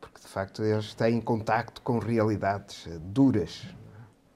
porque 0.00 0.20
de 0.20 0.26
facto 0.26 0.64
eles 0.64 0.94
têm 0.94 1.20
contacto 1.20 1.82
com 1.82 1.98
realidades 1.98 2.88
duras. 3.00 3.66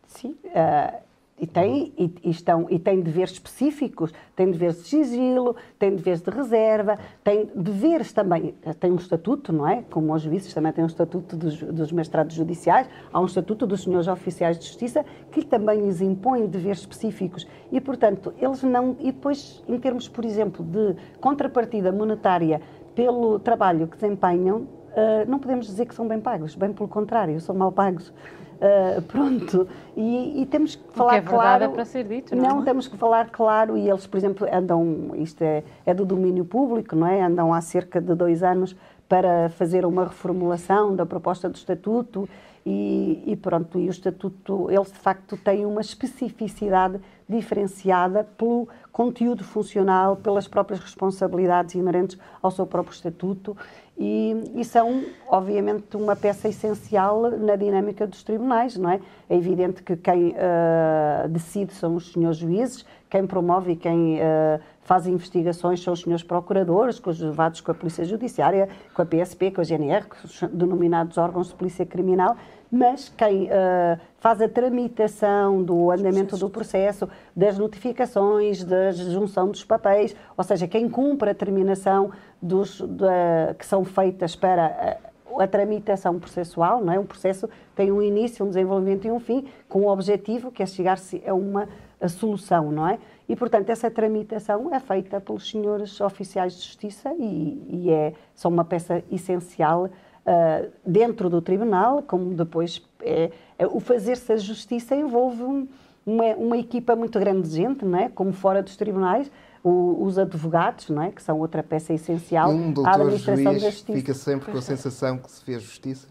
Sim. 0.07 0.37
Uh, 0.45 1.03
e 1.39 1.47
tem, 1.47 1.93
e, 1.99 2.15
e, 2.23 2.31
estão, 2.31 2.67
e 2.71 2.79
tem 2.79 3.01
deveres 3.01 3.33
específicos, 3.33 4.13
tem 4.37 4.51
deveres 4.51 4.77
de 4.77 4.89
sigilo, 4.89 5.57
tem 5.79 5.95
deveres 5.95 6.23
de 6.23 6.31
reserva, 6.31 6.97
tem 7.25 7.51
deveres 7.55 8.13
também, 8.13 8.55
tem 8.79 8.93
um 8.93 8.97
estatuto, 8.97 9.53
não 9.53 9.67
é? 9.67 9.83
Como 9.91 10.15
os 10.15 10.23
juízes 10.23 10.55
também 10.55 10.73
têm 10.73 10.85
um 10.85 10.87
estatuto 10.87 11.37
dos, 11.37 11.61
dos 11.61 11.91
mestrados 11.91 12.37
judiciais, 12.37 12.89
há 13.13 13.21
um 13.21 13.27
estatuto 13.27 13.67
dos 13.67 13.83
senhores 13.83 14.07
oficiais 14.07 14.59
de 14.59 14.67
justiça 14.67 15.05
que 15.33 15.45
também 15.45 15.81
lhes 15.85 16.01
impõe 16.01 16.47
deveres 16.47 16.81
específicos. 16.81 17.47
E, 17.73 17.81
portanto, 17.81 18.33
eles 18.41 18.63
não. 18.63 18.97
E 19.01 19.11
depois, 19.11 19.63
em 19.69 19.79
termos, 19.79 20.09
por 20.09 20.25
exemplo, 20.25 20.65
de 20.65 20.95
contrapartida 21.21 21.91
monetária 21.91 22.61
pelo 22.95 23.41
trabalho 23.41 23.89
que 23.89 23.97
desempenham, 23.97 24.59
uh, 24.59 25.29
não 25.29 25.41
podemos 25.41 25.67
dizer 25.67 25.87
que 25.87 25.95
são 25.95 26.07
bem 26.07 26.21
pagos, 26.21 26.55
bem 26.55 26.73
pelo 26.73 26.89
contrário, 26.89 27.41
são 27.41 27.57
mal 27.57 27.73
pagos. 27.73 28.13
Uh, 28.55 29.03
pronto, 29.03 29.69
e, 29.97 30.43
e, 30.43 30.47
temos 30.47 30.77
que 30.77 30.93
falar 30.93 31.17
é 31.17 31.21
claro. 31.21 31.65
É 31.65 31.69
para 31.69 31.85
ser 31.85 32.05
dito, 32.05 32.35
não, 32.35 32.43
não 32.57 32.63
é? 32.63 32.65
temos 32.65 32.89
que 32.89 32.97
falar 32.97 33.31
claro. 33.31 33.77
E 33.77 33.89
eles, 33.89 34.07
por 34.07 34.17
exemplo, 34.17 34.47
andam, 34.51 35.11
isto 35.17 35.43
é, 35.43 35.63
é 35.85 35.93
do 35.93 36.05
domínio 36.05 36.45
público, 36.45 36.97
não 36.97 37.07
é? 37.07 37.23
Andam 37.23 37.53
há 37.53 37.61
cerca 37.61 38.01
de 38.01 38.15
dois 38.15 38.43
anos 38.43 38.75
para 39.09 39.51
fazer 39.51 39.85
uma 39.85 40.05
reformulação 40.05 40.97
da 40.97 41.05
proposta 41.05 41.49
do 41.49 41.57
estatuto 41.57 42.29
e, 42.67 43.23
e, 43.27 43.37
pronto, 43.37 43.79
e 43.79 43.89
o 43.89 43.91
estatuto, 43.91 44.71
eles 44.71 44.91
de 44.91 44.99
facto 44.99 45.37
têm 45.37 45.67
uma 45.67 45.83
especificidade 45.83 46.99
diferenciada 47.29 48.25
pelo 48.39 48.69
conteúdo 48.91 49.45
funcional, 49.45 50.17
pelas 50.17 50.49
próprias 50.49 50.81
responsabilidades 50.81 51.75
inerentes 51.75 52.19
ao 52.43 52.51
seu 52.51 52.67
próprio 52.67 52.95
estatuto 52.95 53.57
e, 53.97 54.51
e, 54.57 54.65
são, 54.65 55.05
obviamente, 55.29 55.97
uma 55.97 56.17
peça 56.17 56.49
essencial 56.49 57.31
na 57.31 57.55
dinâmica 57.55 58.07
dos 58.07 58.25
tribunais, 58.25 58.77
não 58.77 58.91
é? 58.91 59.01
É 59.31 59.37
evidente 59.37 59.83
que 59.85 59.97
quem 59.97 60.31
uh, 60.31 61.29
decide 61.29 61.73
são 61.73 61.95
os 61.95 62.13
senhores 62.13 62.39
juízes, 62.39 62.85
quem 63.09 63.25
promove 63.25 63.73
e 63.73 63.77
quem 63.77 64.17
uh, 64.17 64.61
faz 64.83 65.07
investigações 65.07 65.81
são 65.81 65.93
os 65.93 66.01
senhores 66.01 66.25
procuradores, 66.25 66.99
conjugados 66.99 67.61
com 67.61 67.71
a 67.71 67.75
Polícia 67.75 68.05
Judiciária, 68.05 68.69
com 68.93 69.03
a 69.03 69.07
PSP, 69.07 69.53
com 69.53 69.61
a 69.61 69.65
GNR, 69.65 70.07
os 70.25 70.41
denominados 70.53 71.17
órgãos 71.17 71.49
de 71.49 71.55
polícia 71.55 71.87
criminal, 71.87 72.37
mas 72.75 73.09
quem 73.17 73.45
uh, 73.45 74.01
faz 74.19 74.43
a 74.43 74.49
tramitação 74.49 75.63
do 75.63 75.93
andamento 75.93 76.37
do 76.37 76.51
processo, 76.51 77.09
das 77.35 77.57
notificações, 77.57 78.65
da 78.65 78.91
junção 78.91 79.49
dos 79.49 79.63
papéis, 79.63 80.15
ou 80.37 80.43
seja, 80.43 80.67
quem 80.67 80.89
cumpre 80.89 81.31
a 81.31 81.35
terminação 81.35 82.11
dos, 82.43 82.81
da, 82.81 83.55
que 83.57 83.65
são 83.65 83.85
feitas 83.85 84.35
para 84.35 84.99
a, 85.37 85.45
a, 85.45 85.47
tramitação 85.47 86.19
processual, 86.19 86.85
não 86.85 86.93
é? 86.93 86.99
Um 86.99 87.07
processo 87.07 87.49
tem 87.77 87.93
um 87.93 88.03
início, 88.03 88.45
um 88.45 88.49
desenvolvimento 88.49 89.07
e 89.07 89.11
um 89.13 89.21
fim, 89.21 89.47
com 89.69 89.83
o 89.83 89.89
objetivo 89.89 90.51
que 90.51 90.61
é 90.61 90.67
chegar-se 90.67 91.23
a 91.25 91.33
uma 91.33 91.69
a 92.01 92.09
solução, 92.09 92.73
não 92.73 92.89
é? 92.89 92.99
E, 93.29 93.37
portanto, 93.37 93.71
essa 93.71 93.91
tramitação 93.91 94.75
é 94.75 94.81
feita 94.81 95.21
pelos 95.21 95.49
senhores 95.49 96.01
oficiais 96.01 96.55
de 96.55 96.63
justiça 96.63 97.15
e, 97.19 97.63
e 97.71 97.91
é, 97.91 98.13
são 98.35 98.51
uma 98.51 98.65
peça 98.65 99.03
essencial 99.11 99.89
uh, 100.27 100.71
dentro 100.85 101.29
do 101.29 101.41
tribunal, 101.41 102.03
como 102.03 102.35
depois 102.35 102.83
é, 103.01 103.31
é 103.59 103.67
o 103.67 103.81
fazer-se 103.81 104.33
a 104.33 104.37
justiça 104.37 104.95
envolve 104.95 105.43
um, 105.43 105.69
uma, 106.05 106.25
uma, 106.35 106.57
equipa 106.57 106.97
muito 106.97 107.19
grande 107.19 107.49
de 107.49 107.57
gente, 107.57 107.85
não 107.85 107.99
é? 107.99 108.09
Como 108.09 108.33
fora 108.33 108.63
dos 108.63 108.77
tribunais, 108.77 109.31
o, 109.63 110.03
os 110.05 110.19
advogados, 110.19 110.89
não 110.91 111.03
é? 111.03 111.11
Que 111.11 111.23
são 111.23 111.39
outra 111.39 111.63
peça 111.63 111.93
essencial 111.93 112.51
um 112.51 112.73
à 112.85 112.95
administração 112.95 113.53
juiz 113.53 113.63
da 113.63 113.71
justiça. 113.71 113.99
Fica 113.99 114.15
sempre 114.15 114.53
com 114.53 114.59
a 114.59 114.63
sensação 114.63 115.19
que 115.19 115.31
se 115.31 115.45
fez 115.45 115.63
justiça. 115.63 116.09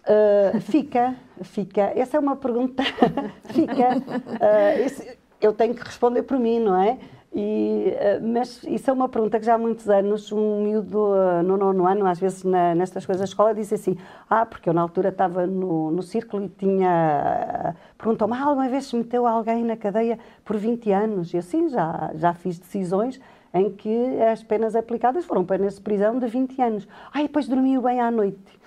Uh, 0.00 0.60
fica, 0.60 1.14
fica. 1.42 1.92
Essa 1.94 2.16
é 2.16 2.20
uma 2.20 2.36
pergunta. 2.36 2.82
fica. 3.52 3.98
Uh, 3.98 4.84
esse, 4.84 5.18
eu 5.40 5.52
tenho 5.52 5.74
que 5.74 5.82
responder 5.82 6.22
por 6.22 6.38
mim, 6.38 6.58
não 6.58 6.80
é? 6.80 6.98
E, 7.32 7.94
uh, 7.94 8.26
mas 8.26 8.64
isso 8.64 8.90
é 8.90 8.92
uma 8.92 9.08
pergunta 9.08 9.38
que 9.38 9.46
já 9.46 9.54
há 9.54 9.58
muitos 9.58 9.88
anos 9.88 10.32
um 10.32 10.64
miúdo 10.64 11.14
no 11.44 11.56
nono 11.56 11.86
ano, 11.86 12.06
às 12.06 12.18
vezes 12.18 12.42
na, 12.42 12.74
nestas 12.74 13.06
coisas 13.06 13.20
da 13.20 13.24
escola, 13.24 13.54
disse 13.54 13.74
assim: 13.74 13.96
Ah, 14.28 14.44
porque 14.44 14.68
eu 14.68 14.72
na 14.72 14.82
altura 14.82 15.10
estava 15.10 15.46
no, 15.46 15.92
no 15.92 16.02
círculo 16.02 16.44
e 16.44 16.48
tinha. 16.48 17.76
Perguntou-me: 17.96 18.34
ah, 18.34 18.44
alguma 18.44 18.68
vez 18.68 18.86
se 18.86 18.96
meteu 18.96 19.26
alguém 19.26 19.64
na 19.64 19.76
cadeia 19.76 20.18
por 20.44 20.56
20 20.56 20.90
anos? 20.90 21.32
E 21.32 21.36
eu, 21.36 21.42
sim, 21.42 21.68
já, 21.68 22.10
já 22.14 22.34
fiz 22.34 22.58
decisões 22.58 23.20
em 23.52 23.70
que 23.70 24.20
as 24.22 24.42
penas 24.42 24.76
aplicadas 24.76 25.24
foram 25.24 25.44
penas 25.44 25.76
de 25.76 25.80
prisão 25.80 26.18
de 26.18 26.26
20 26.26 26.60
anos. 26.62 26.88
Ai, 27.12 27.24
depois 27.24 27.48
dormiu 27.48 27.82
bem 27.82 28.00
à 28.00 28.10
noite. 28.10 28.60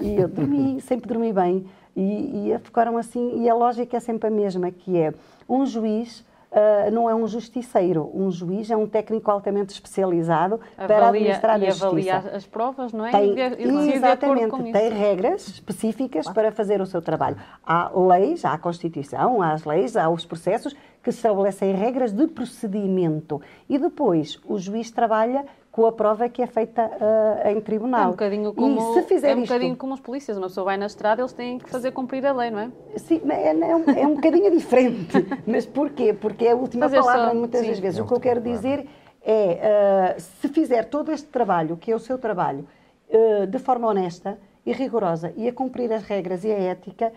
E 0.00 0.16
eu 0.16 0.28
dormi, 0.28 0.80
sempre 0.80 1.08
dormi 1.08 1.32
bem. 1.32 1.66
E, 1.94 2.50
e 2.52 2.58
ficaram 2.58 2.98
assim, 2.98 3.42
e 3.42 3.48
a 3.48 3.54
lógica 3.54 3.96
é 3.96 4.00
sempre 4.00 4.28
a 4.28 4.30
mesma, 4.30 4.70
que 4.70 4.98
é 4.98 5.14
um 5.48 5.64
juiz 5.64 6.24
Uh, 6.56 6.90
não 6.90 7.10
é 7.10 7.14
um 7.14 7.26
justiceiro. 7.26 8.10
Um 8.14 8.30
juiz 8.30 8.70
é 8.70 8.76
um 8.76 8.86
técnico 8.86 9.30
altamente 9.30 9.74
especializado 9.74 10.58
avalia, 10.74 10.86
para 10.86 11.08
administrar 11.08 11.54
a 11.56 11.58
justiça. 11.58 11.84
E 12.00 12.10
avalia 12.10 12.36
as 12.36 12.46
provas, 12.46 12.92
não 12.94 13.04
é? 13.04 13.10
Tem, 13.10 13.34
e, 13.38 13.92
exatamente, 13.92 14.72
tem 14.72 14.88
regras 14.88 15.48
específicas 15.48 16.26
para 16.30 16.50
fazer 16.50 16.80
o 16.80 16.86
seu 16.86 17.02
trabalho. 17.02 17.36
Há 17.62 17.90
leis, 17.94 18.42
há 18.42 18.54
a 18.54 18.58
Constituição, 18.58 19.42
há 19.42 19.52
as 19.52 19.66
leis, 19.66 19.98
há 19.98 20.08
os 20.08 20.24
processos 20.24 20.74
que 21.02 21.10
estabelecem 21.10 21.74
regras 21.74 22.10
de 22.10 22.26
procedimento. 22.26 23.40
E 23.68 23.78
depois 23.78 24.40
o 24.46 24.58
juiz 24.58 24.90
trabalha 24.90 25.44
com 25.76 25.84
a 25.84 25.92
prova 25.92 26.26
que 26.26 26.40
é 26.40 26.46
feita 26.46 26.86
uh, 26.86 27.48
em 27.50 27.60
tribunal. 27.60 28.04
É 28.04 28.06
um 28.06 28.10
bocadinho 28.12 28.54
como, 28.54 28.94
se 28.94 29.02
fizer 29.02 29.32
é 29.32 29.34
um 29.34 29.42
isto, 29.42 29.52
bocadinho 29.52 29.76
como 29.76 29.92
os 29.92 30.00
polícias. 30.00 30.38
Uma 30.38 30.46
pessoa 30.46 30.64
vai 30.64 30.78
na 30.78 30.86
estrada, 30.86 31.20
eles 31.20 31.34
têm 31.34 31.58
que 31.58 31.68
fazer 31.68 31.90
cumprir 31.90 32.24
a 32.24 32.32
lei, 32.32 32.50
não 32.50 32.60
é? 32.60 32.70
Sim, 32.96 33.20
é, 33.28 33.50
é, 33.50 33.76
um, 33.76 33.90
é 33.90 34.06
um 34.06 34.14
bocadinho 34.14 34.50
diferente. 34.56 35.12
Mas 35.46 35.66
porquê? 35.66 36.14
Porque 36.14 36.46
é 36.46 36.52
a 36.52 36.56
última 36.56 36.86
fazer 36.88 37.02
palavra 37.02 37.28
só, 37.28 37.34
muitas 37.34 37.60
sim. 37.60 37.68
das 37.68 37.78
vezes. 37.78 37.98
É 37.98 38.02
o 38.02 38.06
que 38.06 38.14
eu 38.14 38.20
quero 38.20 38.40
dizer 38.40 38.88
é, 39.20 40.14
uh, 40.16 40.20
se 40.20 40.48
fizer 40.48 40.84
todo 40.86 41.12
este 41.12 41.28
trabalho, 41.28 41.76
que 41.76 41.92
é 41.92 41.94
o 41.94 41.98
seu 41.98 42.16
trabalho, 42.16 42.66
uh, 43.10 43.46
de 43.46 43.58
forma 43.58 43.86
honesta 43.86 44.38
e 44.64 44.72
rigorosa 44.72 45.34
e 45.36 45.46
a 45.46 45.52
cumprir 45.52 45.92
as 45.92 46.04
regras 46.04 46.42
e 46.42 46.50
a 46.50 46.58
ética, 46.58 47.12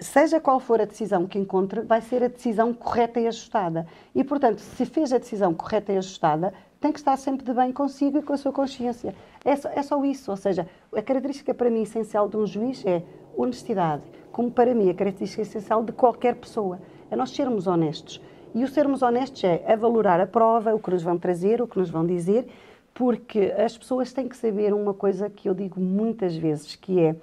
seja 0.00 0.38
qual 0.38 0.60
for 0.60 0.80
a 0.80 0.84
decisão 0.84 1.26
que 1.26 1.40
encontre, 1.40 1.80
vai 1.80 2.00
ser 2.00 2.22
a 2.22 2.28
decisão 2.28 2.72
correta 2.72 3.18
e 3.18 3.26
ajustada. 3.26 3.84
E, 4.14 4.22
portanto, 4.22 4.60
se 4.60 4.86
fez 4.86 5.12
a 5.12 5.18
decisão 5.18 5.52
correta 5.52 5.92
e 5.92 5.98
ajustada, 5.98 6.54
tem 6.86 6.92
que 6.92 7.00
estar 7.00 7.16
sempre 7.16 7.44
de 7.44 7.52
bem 7.52 7.72
consigo 7.72 8.18
e 8.18 8.22
com 8.22 8.32
a 8.32 8.36
sua 8.36 8.52
consciência. 8.52 9.12
É 9.44 9.56
só, 9.56 9.68
é 9.70 9.82
só 9.82 10.04
isso. 10.04 10.30
Ou 10.30 10.36
seja, 10.36 10.68
a 10.94 11.02
característica 11.02 11.52
para 11.52 11.68
mim 11.68 11.82
essencial 11.82 12.28
de 12.28 12.36
um 12.36 12.46
juiz 12.46 12.84
é 12.86 13.02
honestidade, 13.36 14.04
como 14.30 14.52
para 14.52 14.72
mim 14.72 14.88
a 14.88 14.94
característica 14.94 15.42
essencial 15.42 15.82
de 15.82 15.90
qualquer 15.90 16.36
pessoa. 16.36 16.78
É 17.10 17.16
nós 17.16 17.30
sermos 17.30 17.66
honestos. 17.66 18.20
E 18.54 18.62
o 18.62 18.68
sermos 18.68 19.02
honestos 19.02 19.42
é 19.42 19.64
a 19.66 19.74
valorar 19.74 20.20
a 20.20 20.28
prova, 20.28 20.74
o 20.74 20.78
que 20.78 20.90
nos 20.90 21.02
vão 21.02 21.18
trazer, 21.18 21.60
o 21.60 21.66
que 21.66 21.76
nos 21.76 21.90
vão 21.90 22.06
dizer, 22.06 22.46
porque 22.94 23.52
as 23.58 23.76
pessoas 23.76 24.12
têm 24.12 24.28
que 24.28 24.36
saber 24.36 24.72
uma 24.72 24.94
coisa 24.94 25.28
que 25.28 25.48
eu 25.48 25.54
digo 25.54 25.80
muitas 25.80 26.36
vezes, 26.36 26.76
que 26.76 27.00
é 27.00 27.16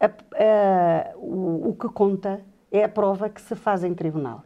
a, 0.00 0.06
a, 0.06 1.16
o, 1.16 1.68
o 1.68 1.76
que 1.78 1.88
conta 1.88 2.40
é 2.72 2.82
a 2.82 2.88
prova 2.88 3.28
que 3.28 3.40
se 3.40 3.54
faz 3.54 3.84
em 3.84 3.94
tribunal. 3.94 4.42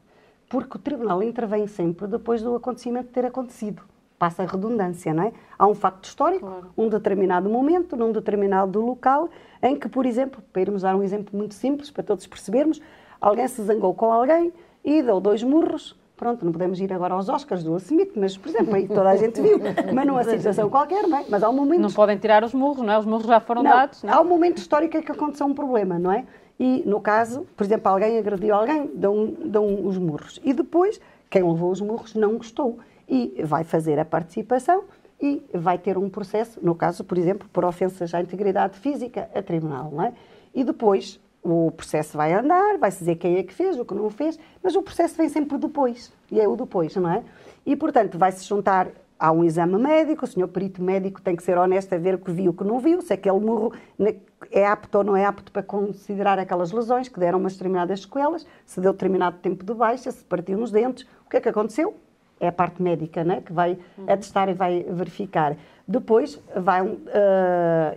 Porque 0.50 0.76
o 0.76 0.80
tribunal 0.80 1.22
intervém 1.22 1.66
sempre 1.66 2.06
depois 2.06 2.42
do 2.42 2.54
acontecimento 2.54 3.08
ter 3.08 3.24
acontecido 3.24 3.89
passa 4.20 4.42
a 4.42 4.46
redundância, 4.46 5.14
não 5.14 5.22
é? 5.22 5.32
Há 5.58 5.66
um 5.66 5.74
facto 5.74 6.04
histórico, 6.04 6.46
claro. 6.46 6.66
um 6.76 6.90
determinado 6.90 7.48
momento, 7.48 7.96
num 7.96 8.12
determinado 8.12 8.78
local, 8.78 9.30
em 9.62 9.74
que, 9.74 9.88
por 9.88 10.04
exemplo, 10.04 10.42
para 10.52 10.60
irmos 10.60 10.82
dar 10.82 10.94
um 10.94 11.02
exemplo 11.02 11.34
muito 11.34 11.54
simples, 11.54 11.90
para 11.90 12.04
todos 12.04 12.26
percebermos, 12.26 12.82
alguém 13.18 13.48
se 13.48 13.62
zangou 13.62 13.94
com 13.94 14.12
alguém 14.12 14.52
e 14.84 15.02
deu 15.02 15.20
dois 15.20 15.42
murros. 15.42 15.98
Pronto, 16.18 16.44
não 16.44 16.52
podemos 16.52 16.78
ir 16.78 16.92
agora 16.92 17.14
aos 17.14 17.30
Oscars 17.30 17.64
do 17.64 17.74
Smith, 17.78 18.12
mas, 18.14 18.36
por 18.36 18.50
exemplo, 18.50 18.74
aí 18.74 18.86
toda 18.86 19.08
a 19.08 19.16
gente 19.16 19.40
viu, 19.40 19.58
mas 19.94 20.06
numa 20.06 20.22
situação 20.22 20.68
qualquer, 20.68 21.08
não 21.08 21.16
é? 21.16 21.24
Mas 21.26 21.42
há 21.42 21.48
um 21.48 21.54
momento... 21.54 21.80
Não 21.80 21.90
podem 21.90 22.18
tirar 22.18 22.44
os 22.44 22.52
murros, 22.52 22.84
não 22.84 22.92
é? 22.92 22.98
Os 22.98 23.06
murros 23.06 23.26
já 23.26 23.40
foram 23.40 23.62
não, 23.62 23.70
dados, 23.70 24.02
não 24.02 24.10
é? 24.10 24.12
Há 24.12 24.20
um 24.20 24.26
momento 24.26 24.58
histórico 24.58 24.98
em 24.98 25.00
que 25.00 25.12
aconteceu 25.12 25.46
um 25.46 25.54
problema, 25.54 25.98
não 25.98 26.12
é? 26.12 26.26
E, 26.58 26.82
no 26.84 27.00
caso, 27.00 27.46
por 27.56 27.64
exemplo, 27.64 27.90
alguém 27.90 28.18
agrediu 28.18 28.54
alguém, 28.54 28.90
dão, 28.94 29.32
dão 29.46 29.86
os 29.86 29.96
murros. 29.96 30.38
E 30.44 30.52
depois, 30.52 31.00
quem 31.30 31.42
levou 31.42 31.70
os 31.70 31.80
murros 31.80 32.14
não 32.14 32.36
gostou 32.36 32.78
e 33.10 33.42
vai 33.42 33.64
fazer 33.64 33.98
a 33.98 34.04
participação 34.04 34.84
e 35.20 35.42
vai 35.52 35.76
ter 35.76 35.98
um 35.98 36.08
processo, 36.08 36.58
no 36.62 36.74
caso, 36.74 37.04
por 37.04 37.18
exemplo, 37.18 37.48
por 37.52 37.64
ofensas 37.64 38.14
à 38.14 38.20
integridade 38.20 38.78
física, 38.78 39.28
a 39.34 39.42
tribunal, 39.42 39.90
não 39.90 40.04
é? 40.04 40.12
E 40.54 40.64
depois 40.64 41.20
o 41.42 41.70
processo 41.72 42.16
vai 42.16 42.32
andar, 42.32 42.78
vai-se 42.78 43.00
dizer 43.00 43.16
quem 43.16 43.36
é 43.36 43.42
que 43.42 43.52
fez, 43.52 43.78
o 43.78 43.84
que 43.84 43.94
não 43.94 44.08
fez, 44.10 44.38
mas 44.62 44.74
o 44.76 44.82
processo 44.82 45.16
vem 45.16 45.28
sempre 45.28 45.58
depois, 45.58 46.12
e 46.30 46.40
é 46.40 46.48
o 46.48 46.56
depois, 46.56 46.94
não 46.96 47.10
é? 47.10 47.22
E, 47.66 47.76
portanto, 47.76 48.16
vai-se 48.16 48.44
juntar 48.44 48.88
há 49.18 49.30
um 49.32 49.44
exame 49.44 49.76
médico, 49.76 50.24
o 50.24 50.28
senhor 50.28 50.48
perito 50.48 50.82
médico 50.82 51.20
tem 51.20 51.36
que 51.36 51.42
ser 51.42 51.58
honesto 51.58 51.92
a 51.94 51.98
ver 51.98 52.14
o 52.14 52.18
que 52.18 52.30
viu, 52.30 52.52
o 52.52 52.54
que 52.54 52.64
não 52.64 52.78
viu, 52.78 53.02
se 53.02 53.12
aquele 53.12 53.38
murro 53.38 53.72
é 54.50 54.66
apto 54.66 54.98
ou 54.98 55.04
não 55.04 55.16
é 55.16 55.26
apto 55.26 55.52
para 55.52 55.62
considerar 55.62 56.38
aquelas 56.38 56.72
lesões 56.72 57.08
que 57.08 57.20
deram 57.20 57.38
umas 57.38 57.52
determinadas 57.52 58.00
sequelas, 58.00 58.46
se 58.64 58.80
deu 58.80 58.92
determinado 58.92 59.36
tempo 59.38 59.64
de 59.64 59.74
baixa, 59.74 60.10
se 60.10 60.24
partiu 60.24 60.56
nos 60.56 60.70
dentes, 60.70 61.06
o 61.26 61.28
que 61.28 61.36
é 61.36 61.40
que 61.40 61.48
aconteceu? 61.48 61.94
É 62.40 62.48
a 62.48 62.52
parte 62.52 62.82
médica 62.82 63.22
né, 63.22 63.42
que 63.44 63.52
vai 63.52 63.78
uhum. 63.98 64.04
atestar 64.08 64.48
e 64.48 64.54
vai 64.54 64.82
verificar. 64.88 65.56
Depois 65.86 66.40
vai 66.56 66.82
uh, 66.82 66.98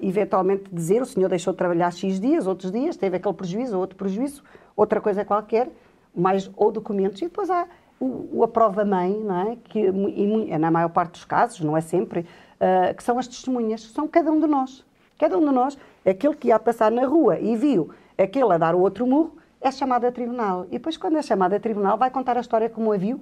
eventualmente 0.02 0.66
dizer 0.72 1.02
o 1.02 1.06
senhor 1.06 1.30
deixou 1.30 1.54
de 1.54 1.58
trabalhar 1.58 1.92
X 1.92 2.20
dias, 2.20 2.46
outros 2.46 2.72
dias, 2.72 2.98
teve 2.98 3.16
aquele 3.16 3.34
prejuízo, 3.34 3.80
outro 3.80 3.96
prejuízo, 3.96 4.44
outra 4.76 5.00
coisa 5.00 5.24
qualquer, 5.24 5.70
mais 6.14 6.52
ou 6.58 6.72
documentos. 6.72 7.22
E 7.22 7.26
depois 7.26 7.50
há 7.50 7.68
o, 8.00 8.40
o 8.40 8.44
a 8.44 8.48
prova-mãe, 8.48 9.14
não 9.24 9.52
é? 9.52 9.58
que 9.64 9.80
e, 9.80 10.58
na 10.58 10.70
maior 10.70 10.90
parte 10.90 11.12
dos 11.12 11.24
casos, 11.24 11.62
não 11.62 11.78
é 11.78 11.82
sempre, 11.82 12.22
uh, 12.22 12.94
que 12.96 13.04
são 13.04 13.18
as 13.18 13.28
testemunhas, 13.28 13.82
são 13.82 14.08
cada 14.08 14.32
um 14.32 14.40
de 14.40 14.48
nós. 14.48 14.86
Cada 15.18 15.38
um 15.38 15.46
de 15.46 15.52
nós, 15.52 15.78
aquele 16.06 16.36
que 16.36 16.50
ia 16.50 16.60
passar 16.60 16.92
na 16.92 17.06
rua 17.06 17.40
e 17.40 17.56
viu 17.56 17.92
aquele 18.18 18.52
a 18.52 18.58
dar 18.58 18.76
o 18.76 18.80
outro 18.80 19.08
murro, 19.08 19.38
é 19.62 19.72
chamado 19.72 20.06
a 20.06 20.12
tribunal. 20.12 20.66
E 20.66 20.72
depois, 20.72 20.98
quando 20.98 21.18
é 21.18 21.22
chamado 21.22 21.54
a 21.54 21.60
tribunal, 21.60 21.98
vai 21.98 22.10
contar 22.10 22.36
a 22.38 22.42
história 22.42 22.70
como 22.70 22.92
a 22.92 22.98
viu, 22.98 23.22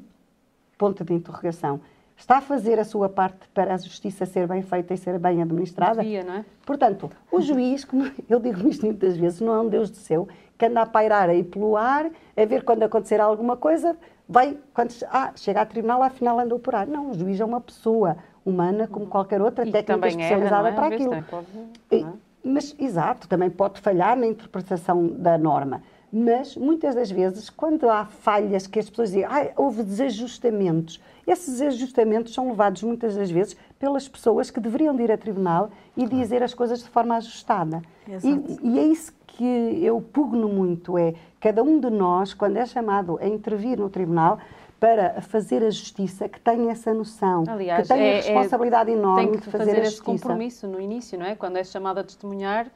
ponto 0.82 1.06
de 1.06 1.14
interrogação. 1.14 1.80
Está 2.18 2.38
a 2.38 2.42
fazer 2.42 2.80
a 2.80 2.84
sua 2.84 3.08
parte 3.08 3.48
para 3.54 3.76
a 3.76 3.78
justiça 3.78 4.26
ser 4.26 4.48
bem 4.48 4.64
feita 4.64 4.96
e 4.96 4.98
ser 4.98 5.20
bem 5.20 5.40
administrada? 5.40 6.04
Dia, 6.04 6.24
não 6.24 6.34
é? 6.34 6.46
Portanto, 6.66 7.12
o 7.32 7.40
juiz, 7.40 7.86
como 7.86 8.12
eu 8.28 8.40
digo 8.40 8.68
isto 8.68 8.88
muitas 8.88 9.16
vezes, 9.16 9.40
não 9.42 9.54
é 9.54 9.62
um 9.62 9.70
Deus 9.70 9.92
do 9.92 9.98
céu 9.98 10.28
que 10.58 10.66
anda 10.66 10.82
a 10.82 10.86
pairar 10.88 11.30
aí 11.30 11.44
pelo 11.44 11.78
ar, 11.78 12.10
a 12.36 12.46
ver 12.46 12.64
quando 12.64 12.82
acontecer 12.82 13.20
alguma 13.20 13.56
coisa, 13.56 13.96
vai, 14.28 14.58
quando 14.74 14.92
ah, 15.12 15.32
chega 15.36 15.62
a 15.62 15.66
tribunal, 15.66 16.02
afinal 16.02 16.40
andou 16.40 16.58
por 16.58 16.74
ar. 16.74 16.88
Não, 16.88 17.12
o 17.12 17.14
juiz 17.14 17.40
é 17.40 17.46
uma 17.46 17.62
pessoa 17.62 18.18
humana 18.44 18.88
como 18.88 19.06
qualquer 19.06 19.40
outra, 19.40 19.68
e 19.68 19.72
técnica 19.72 20.08
especializada 20.08 20.70
é? 20.70 20.72
para 20.72 20.88
aquilo. 20.88 21.12
Pode, 21.24 21.48
é? 21.92 22.06
Mas, 22.44 22.76
exato, 22.80 23.28
também 23.28 23.52
pode 23.52 23.80
falhar 23.80 24.18
na 24.18 24.26
interpretação 24.26 25.08
da 25.08 25.38
norma. 25.38 25.84
Mas, 26.12 26.58
muitas 26.58 26.94
das 26.94 27.10
vezes, 27.10 27.50
quando 27.50 27.90
há 27.90 28.06
falhas 28.06 28.68
que 28.68 28.78
as 28.78 28.90
pessoas 28.90 29.10
dizem, 29.10 29.24
ah, 29.24 29.52
houve 29.56 29.82
desajustamentos, 29.82 31.02
esses 31.26 31.60
desajustamentos 31.60 32.34
são 32.34 32.50
levados 32.50 32.84
muitas 32.84 33.16
das 33.16 33.32
vezes 33.32 33.56
pelas 33.80 34.10
pessoas 34.10 34.52
que 34.52 34.60
deveriam 34.60 34.94
de 34.94 35.04
ir 35.04 35.12
a 35.12 35.18
tribunal 35.18 35.70
e 35.96 36.06
dizer 36.06 36.44
as 36.44 36.54
coisas 36.54 36.80
de 36.80 36.90
forma 36.90 37.16
ajustada. 37.16 37.82
E, 38.08 38.68
e, 38.68 38.80
é 38.80 38.84
isso 38.84 39.14
que 39.26 39.80
eu 39.82 40.02
pugno 40.02 40.50
muito, 40.50 40.98
é 40.98 41.14
cada 41.40 41.64
um 41.64 41.80
de 41.80 41.90
nós, 41.90 42.34
quando 42.34 42.58
é 42.58 42.66
chamado 42.66 43.18
a 43.22 43.28
intervir 43.28 43.80
no 43.80 43.90
tribunal, 43.90 44.40
para 44.82 45.22
fazer 45.22 45.64
a 45.64 45.70
justiça, 45.70 46.28
que 46.28 46.40
tenha 46.40 46.72
essa 46.72 46.92
noção, 46.94 47.44
Aliás, 47.48 47.84
que 47.84 47.94
tenha 47.94 48.04
é, 48.04 48.12
a 48.14 48.16
responsabilidade 48.16 48.90
é, 48.90 48.94
enorme 48.94 49.38
de 49.38 49.46
fazer, 49.46 49.58
fazer 49.60 49.72
a 49.72 49.84
justiça. 49.84 49.94
esse 49.94 50.04
compromisso 50.04 50.68
no 50.68 50.82
início, 50.82 51.20
não 51.20 51.26
é? 51.26 51.36
Quando 51.36 51.58
é 51.58 51.64
chamado 51.64 52.00
a 52.00 52.04
testemunhar, 52.04 52.68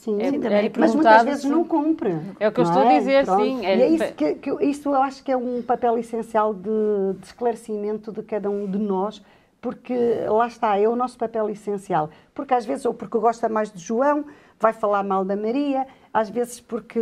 Sim, 0.00 0.18
é, 0.22 0.28
é 0.28 0.72
mas 0.78 0.94
muitas 0.94 1.24
vezes 1.24 1.44
não 1.44 1.62
cumpre. 1.62 2.18
É 2.38 2.48
o 2.48 2.52
que 2.52 2.60
eu 2.60 2.64
estou 2.64 2.82
é? 2.82 2.96
a 2.96 2.98
dizer, 2.98 3.24
Pronto. 3.26 3.42
sim. 3.42 3.66
É... 3.66 3.76
E 3.76 3.82
é 3.82 3.88
isso 3.88 4.14
que, 4.14 4.34
que 4.34 4.64
isso 4.64 4.88
eu 4.88 5.02
acho 5.02 5.22
que 5.22 5.30
é 5.30 5.36
um 5.36 5.60
papel 5.60 5.98
essencial 5.98 6.54
de, 6.54 6.70
de, 7.18 7.26
esclarecimento 7.26 8.10
de 8.10 8.22
cada 8.22 8.48
um 8.48 8.66
de 8.66 8.78
nós, 8.78 9.22
porque 9.60 9.94
lá 10.26 10.46
está, 10.46 10.78
é 10.78 10.88
o 10.88 10.96
nosso 10.96 11.18
papel 11.18 11.50
essencial. 11.50 12.08
Porque 12.34 12.54
às 12.54 12.64
vezes, 12.64 12.86
ou 12.86 12.94
porque 12.94 13.18
gosta 13.18 13.46
mais 13.46 13.70
de 13.70 13.78
João, 13.78 14.24
vai 14.60 14.74
falar 14.74 15.02
mal 15.02 15.24
da 15.24 15.34
Maria, 15.34 15.86
às 16.12 16.28
vezes 16.28 16.60
porque 16.60 17.00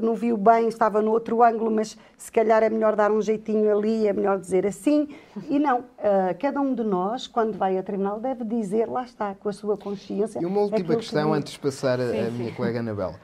não 0.00 0.14
viu 0.14 0.36
bem, 0.36 0.68
estava 0.68 1.02
no 1.02 1.10
outro 1.10 1.42
ângulo, 1.42 1.70
mas 1.70 1.98
se 2.16 2.30
calhar 2.30 2.62
é 2.62 2.70
melhor 2.70 2.94
dar 2.94 3.10
um 3.10 3.20
jeitinho 3.20 3.76
ali, 3.76 4.06
é 4.06 4.12
melhor 4.12 4.38
dizer 4.38 4.64
assim. 4.64 5.08
E 5.48 5.58
não, 5.58 5.80
uh, 5.80 6.38
cada 6.40 6.60
um 6.60 6.72
de 6.72 6.84
nós, 6.84 7.26
quando 7.26 7.58
vai 7.58 7.76
a 7.76 7.82
tribunal, 7.82 8.20
deve 8.20 8.44
dizer, 8.44 8.88
lá 8.88 9.02
está, 9.02 9.34
com 9.34 9.48
a 9.48 9.52
sua 9.52 9.76
consciência. 9.76 10.38
E 10.40 10.46
uma 10.46 10.60
última 10.60 10.94
questão, 10.96 11.32
que... 11.32 11.36
antes 11.38 11.52
de 11.54 11.58
passar 11.58 12.00
a, 12.00 12.10
sim, 12.10 12.20
a 12.20 12.30
minha 12.30 12.50
sim. 12.50 12.54
colega 12.54 12.78
Anabela. 12.78 13.16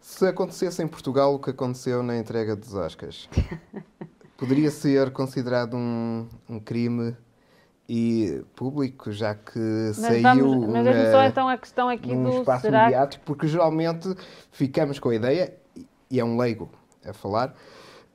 Se 0.00 0.26
acontecesse 0.26 0.82
em 0.82 0.88
Portugal 0.88 1.32
o 1.32 1.38
que 1.38 1.50
aconteceu 1.50 2.02
na 2.02 2.18
entrega 2.18 2.56
dos 2.56 2.74
Oscars, 2.74 3.28
poderia 4.36 4.70
ser 4.70 5.12
considerado 5.12 5.76
um, 5.76 6.26
um 6.48 6.58
crime 6.58 7.16
e 7.88 8.42
público, 8.54 9.10
já 9.10 9.34
que 9.34 9.58
mas 9.58 9.96
saiu 9.96 10.22
vamos, 10.22 10.68
mas 10.68 10.84
na, 10.84 11.10
só 11.10 11.24
então 11.24 11.48
a 11.48 11.58
questão 11.58 11.88
aqui 11.88 12.14
do 12.14 12.40
espaço 12.40 12.62
será 12.62 12.84
mediático, 12.84 13.24
porque 13.24 13.46
geralmente 13.46 14.14
ficamos 14.50 14.98
com 14.98 15.08
a 15.08 15.14
ideia, 15.14 15.52
e 16.10 16.20
é 16.20 16.24
um 16.24 16.36
leigo 16.38 16.70
a 17.04 17.12
falar, 17.12 17.54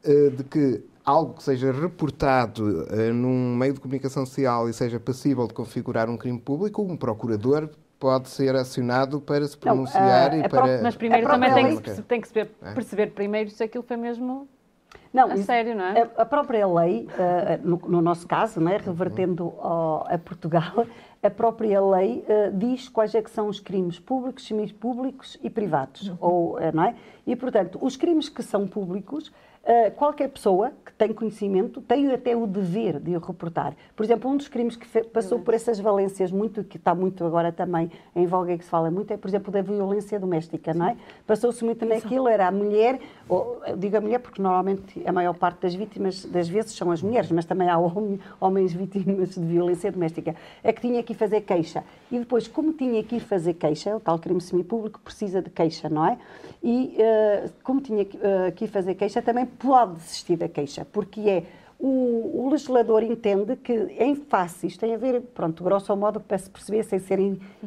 eh, 0.03 0.29
de 0.29 0.43
que 0.43 0.83
algo 1.03 1.35
que 1.35 1.43
seja 1.43 1.71
reportado 1.71 2.87
eh, 2.89 3.11
num 3.11 3.55
meio 3.55 3.73
de 3.73 3.79
comunicação 3.79 4.25
social 4.25 4.69
e 4.69 4.73
seja 4.73 4.99
passível 4.99 5.47
de 5.47 5.53
configurar 5.53 6.09
um 6.09 6.17
crime 6.17 6.39
público, 6.39 6.81
um 6.81 6.97
procurador 6.97 7.69
pode 7.99 8.29
ser 8.29 8.55
acionado 8.55 9.19
para 9.19 9.47
se 9.47 9.57
pronunciar 9.57 10.31
não, 10.31 10.45
e 10.45 10.49
para... 10.49 10.81
Mas 10.81 10.95
primeiro 10.95 11.27
também 11.27 11.53
tem 11.53 11.77
que, 11.77 12.01
tem 12.03 12.21
que 12.21 12.29
perceber, 12.29 12.51
é? 12.61 12.73
perceber 12.73 13.07
primeiro 13.11 13.49
se 13.49 13.63
aquilo 13.63 13.83
foi 13.83 13.97
mesmo 13.97 14.47
Não, 15.17 15.31
a 15.31 15.35
isso, 15.35 15.45
sério, 15.45 15.75
não 15.75 15.83
é? 15.83 16.03
A, 16.03 16.21
a 16.21 16.25
própria 16.25 16.67
lei, 16.67 17.07
uh, 17.07 17.67
no, 17.67 17.77
no, 17.89 18.01
nosso 18.03 18.27
caso, 18.27 18.61
não 18.61 18.71
é? 18.71 18.77
revertendo 18.77 19.51
ao, 19.57 20.05
a 20.07 20.15
Portugal, 20.19 20.85
a 21.23 21.29
própria 21.31 21.81
lei 21.81 22.23
uh, 22.29 22.55
diz 22.55 22.87
quais 22.87 23.15
é 23.15 23.21
que 23.23 23.31
são 23.31 23.47
os 23.47 23.59
crimes 23.59 23.99
públicos, 23.99 24.45
semipúblicos 24.45 25.35
e 25.41 25.49
privados, 25.49 26.09
uhum. 26.09 26.17
ou, 26.19 26.57
uh, 26.57 26.71
não 26.71 26.83
é? 26.83 26.95
E, 27.25 27.35
portanto, 27.35 27.79
os 27.81 27.97
crimes 27.97 28.29
que 28.29 28.43
são 28.43 28.67
públicos 28.67 29.31
Uh, 29.67 29.91
qualquer 29.91 30.29
pessoa 30.29 30.71
que 30.85 30.93
tem 30.93 31.11
conhecimento 31.11 31.81
tem 31.81 32.09
até 32.13 32.33
o 32.33 32.47
dever 32.47 33.01
de 33.01 33.17
o 33.17 33.19
reportar. 33.19 33.75
Por 33.97 34.05
exemplo, 34.05 34.31
um 34.31 34.37
dos 34.37 34.47
crimes 34.47 34.77
que 34.77 34.87
passou 35.09 35.39
por 35.41 35.53
essas 35.53 35.77
valências 35.77 36.31
muito, 36.31 36.63
que 36.63 36.77
está 36.77 36.95
muito 36.95 37.25
agora 37.25 37.51
também 37.51 37.91
em 38.15 38.25
voga 38.25 38.53
e 38.53 38.57
que 38.57 38.63
se 38.63 38.69
fala 38.69 38.89
muito, 38.89 39.11
é, 39.11 39.17
por 39.17 39.27
exemplo, 39.27 39.51
da 39.51 39.61
violência 39.61 40.17
doméstica, 40.17 40.73
não 40.73 40.87
é? 40.87 40.95
Passou-se 41.25 41.65
muito 41.65 41.85
naquilo, 41.85 42.29
era 42.29 42.47
a 42.47 42.51
mulher, 42.51 42.97
ou, 43.27 43.61
digo 43.75 43.97
a 43.97 43.99
mulher 43.99 44.19
porque 44.19 44.41
normalmente 44.41 45.03
a 45.05 45.11
maior 45.11 45.33
parte 45.33 45.63
das 45.63 45.75
vítimas, 45.75 46.23
das 46.23 46.47
vezes, 46.47 46.71
são 46.71 46.89
as 46.89 47.01
mulheres, 47.01 47.29
mas 47.29 47.43
também 47.43 47.67
há 47.67 47.77
homens 48.39 48.71
vítimas 48.71 49.35
de 49.35 49.41
violência 49.41 49.91
doméstica, 49.91 50.33
é 50.63 50.71
que 50.71 50.79
tinha 50.79 51.03
que 51.03 51.11
ir 51.11 51.17
fazer 51.17 51.41
queixa. 51.41 51.83
E 52.09 52.17
depois, 52.17 52.47
como 52.47 52.71
tinha 52.71 53.03
que 53.03 53.17
ir 53.17 53.19
fazer 53.19 53.55
queixa, 53.55 53.97
o 53.97 53.99
tal 53.99 54.17
crime 54.17 54.39
semipúblico 54.39 55.01
precisa 55.01 55.41
de 55.41 55.49
queixa, 55.49 55.89
não 55.89 56.05
é? 56.05 56.17
E 56.63 56.95
uh, 56.97 57.49
como 57.63 57.81
tinha 57.81 58.05
que, 58.05 58.15
uh, 58.15 58.51
que 58.55 58.63
ir 58.63 58.69
fazer 58.69 58.95
queixa, 58.95 59.21
também 59.21 59.45
pode 59.59 59.95
desistir 59.95 60.37
da 60.37 60.47
queixa, 60.47 60.85
porque 60.91 61.21
é 61.21 61.43
o, 61.79 62.45
o, 62.45 62.49
legislador 62.49 63.03
entende 63.03 63.55
que 63.55 63.73
em 63.99 64.15
face, 64.15 64.65
isto 64.65 64.79
tem 64.79 64.95
a 64.95 64.97
ver, 64.97 65.21
pronto, 65.21 65.63
grosso 65.63 65.95
modo, 65.95 66.19
para 66.19 66.37
se 66.37 66.49
perceber, 66.49 66.83
sem 66.83 66.97
ser 66.97 67.19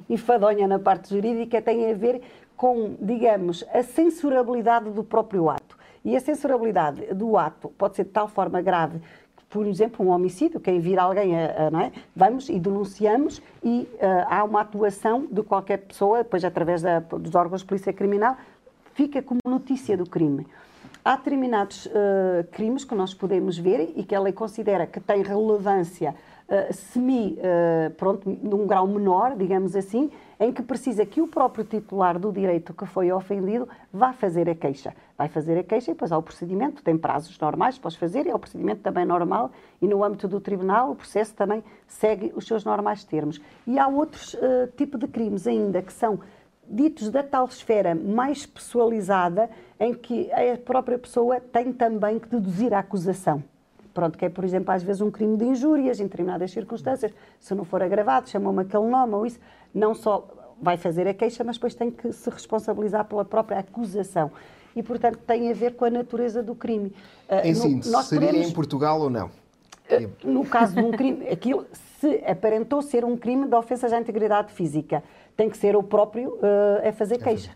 enfadonha 0.08 0.66
na 0.66 0.80
parte 0.80 1.10
jurídica, 1.10 1.62
tem 1.62 1.90
a 1.90 1.94
ver 1.94 2.20
com, 2.56 2.96
digamos, 3.00 3.64
a 3.72 3.82
censurabilidade 3.82 4.90
do 4.90 5.04
próprio 5.04 5.48
ato. 5.48 5.78
E 6.04 6.16
a 6.16 6.20
censurabilidade 6.20 7.14
do 7.14 7.36
ato 7.36 7.68
pode 7.78 7.96
ser 7.96 8.04
de 8.04 8.10
tal 8.10 8.26
forma 8.26 8.60
grave 8.60 8.98
que, 9.36 9.44
por 9.48 9.66
exemplo, 9.66 10.04
um 10.04 10.08
homicídio, 10.08 10.58
quem 10.58 10.80
vir 10.80 10.98
alguém, 10.98 11.38
a, 11.38 11.66
a, 11.66 11.70
não 11.70 11.80
é? 11.80 11.92
vamos 12.16 12.48
e 12.48 12.58
denunciamos 12.58 13.40
e 13.62 13.88
uh, 13.94 14.26
há 14.28 14.42
uma 14.42 14.62
atuação 14.62 15.26
de 15.30 15.42
qualquer 15.42 15.78
pessoa, 15.78 16.18
depois 16.18 16.44
através 16.44 16.82
da, 16.82 16.98
dos 16.98 17.34
órgãos 17.34 17.60
de 17.60 17.66
polícia 17.66 17.92
criminal, 17.92 18.36
fica 18.92 19.22
como 19.22 19.40
notícia 19.46 19.96
do 19.96 20.08
crime. 20.08 20.46
Há 21.02 21.16
determinados 21.16 21.86
uh, 21.86 21.90
crimes 22.52 22.84
que 22.84 22.94
nós 22.94 23.14
podemos 23.14 23.56
ver 23.56 23.92
e 23.96 24.04
que 24.04 24.14
a 24.14 24.20
lei 24.20 24.34
considera 24.34 24.86
que 24.86 25.00
têm 25.00 25.22
relevância 25.22 26.14
uh, 26.46 26.74
semi, 26.74 27.38
uh, 27.38 27.90
pronto, 27.94 28.28
num 28.42 28.66
grau 28.66 28.86
menor, 28.86 29.34
digamos 29.34 29.74
assim, 29.74 30.10
em 30.38 30.52
que 30.52 30.62
precisa 30.62 31.06
que 31.06 31.22
o 31.22 31.26
próprio 31.26 31.64
titular 31.64 32.18
do 32.18 32.30
direito 32.30 32.74
que 32.74 32.84
foi 32.84 33.10
ofendido 33.10 33.66
vá 33.90 34.12
fazer 34.12 34.48
a 34.50 34.54
queixa. 34.54 34.94
Vai 35.16 35.28
fazer 35.28 35.58
a 35.58 35.62
queixa 35.62 35.90
e 35.90 35.94
depois 35.94 36.12
há 36.12 36.18
o 36.18 36.22
procedimento, 36.22 36.82
tem 36.82 36.98
prazos 36.98 37.38
normais 37.38 37.80
os 37.82 37.96
fazer, 37.96 38.26
é 38.26 38.34
o 38.34 38.38
procedimento 38.38 38.82
também 38.82 39.06
normal 39.06 39.50
e 39.80 39.88
no 39.88 40.04
âmbito 40.04 40.28
do 40.28 40.38
tribunal 40.38 40.90
o 40.90 40.94
processo 40.94 41.34
também 41.34 41.64
segue 41.86 42.30
os 42.36 42.46
seus 42.46 42.62
normais 42.62 43.04
termos. 43.04 43.40
E 43.66 43.78
há 43.78 43.88
outros 43.88 44.34
uh, 44.34 44.68
tipos 44.76 45.00
de 45.00 45.08
crimes 45.08 45.46
ainda 45.46 45.80
que 45.80 45.92
são 45.92 46.20
ditos 46.70 47.10
da 47.10 47.22
tal 47.22 47.46
esfera 47.46 47.94
mais 47.94 48.46
pessoalizada, 48.46 49.50
em 49.78 49.92
que 49.92 50.30
a 50.32 50.56
própria 50.56 50.98
pessoa 50.98 51.40
tem 51.40 51.72
também 51.72 52.18
que 52.18 52.28
deduzir 52.28 52.72
a 52.72 52.78
acusação. 52.78 53.42
Pronto, 53.92 54.16
que 54.16 54.24
é, 54.24 54.28
por 54.28 54.44
exemplo, 54.44 54.72
às 54.72 54.82
vezes 54.82 55.02
um 55.02 55.10
crime 55.10 55.36
de 55.36 55.44
injúrias 55.44 55.98
em 55.98 56.04
determinadas 56.04 56.52
circunstâncias, 56.52 57.12
se 57.40 57.54
não 57.54 57.64
for 57.64 57.82
agravado, 57.82 58.30
chamou-me 58.30 58.62
aquele 58.62 58.86
nome 58.86 59.14
ou 59.14 59.26
isso, 59.26 59.40
não 59.74 59.94
só 59.94 60.28
vai 60.62 60.76
fazer 60.76 61.08
a 61.08 61.14
queixa, 61.14 61.42
mas 61.42 61.56
depois 61.56 61.74
tem 61.74 61.90
que 61.90 62.12
se 62.12 62.30
responsabilizar 62.30 63.04
pela 63.06 63.24
própria 63.24 63.58
acusação. 63.58 64.30
E, 64.76 64.82
portanto, 64.82 65.18
tem 65.26 65.50
a 65.50 65.54
ver 65.54 65.74
com 65.74 65.84
a 65.84 65.90
natureza 65.90 66.42
do 66.42 66.54
crime. 66.54 66.92
Ah, 67.28 67.46
em 67.46 67.54
síntese, 67.54 67.90
seria 68.04 68.28
podemos... 68.28 68.48
em 68.48 68.52
Portugal 68.52 69.00
ou 69.00 69.10
não? 69.10 69.28
Ah, 69.90 70.08
no 70.22 70.44
caso 70.44 70.76
de 70.76 70.82
um 70.82 70.92
crime, 70.92 71.28
aquilo 71.28 71.66
se 71.98 72.22
aparentou 72.24 72.80
ser 72.80 73.04
um 73.04 73.16
crime 73.16 73.48
de 73.48 73.54
ofensa 73.54 73.94
à 73.94 74.00
integridade 74.00 74.52
física 74.52 75.02
tem 75.40 75.48
que 75.48 75.56
ser 75.56 75.74
o 75.74 75.82
próprio 75.82 76.34
uh, 76.34 76.86
a 76.86 76.92
fazer 76.92 77.16
queixa. 77.16 77.50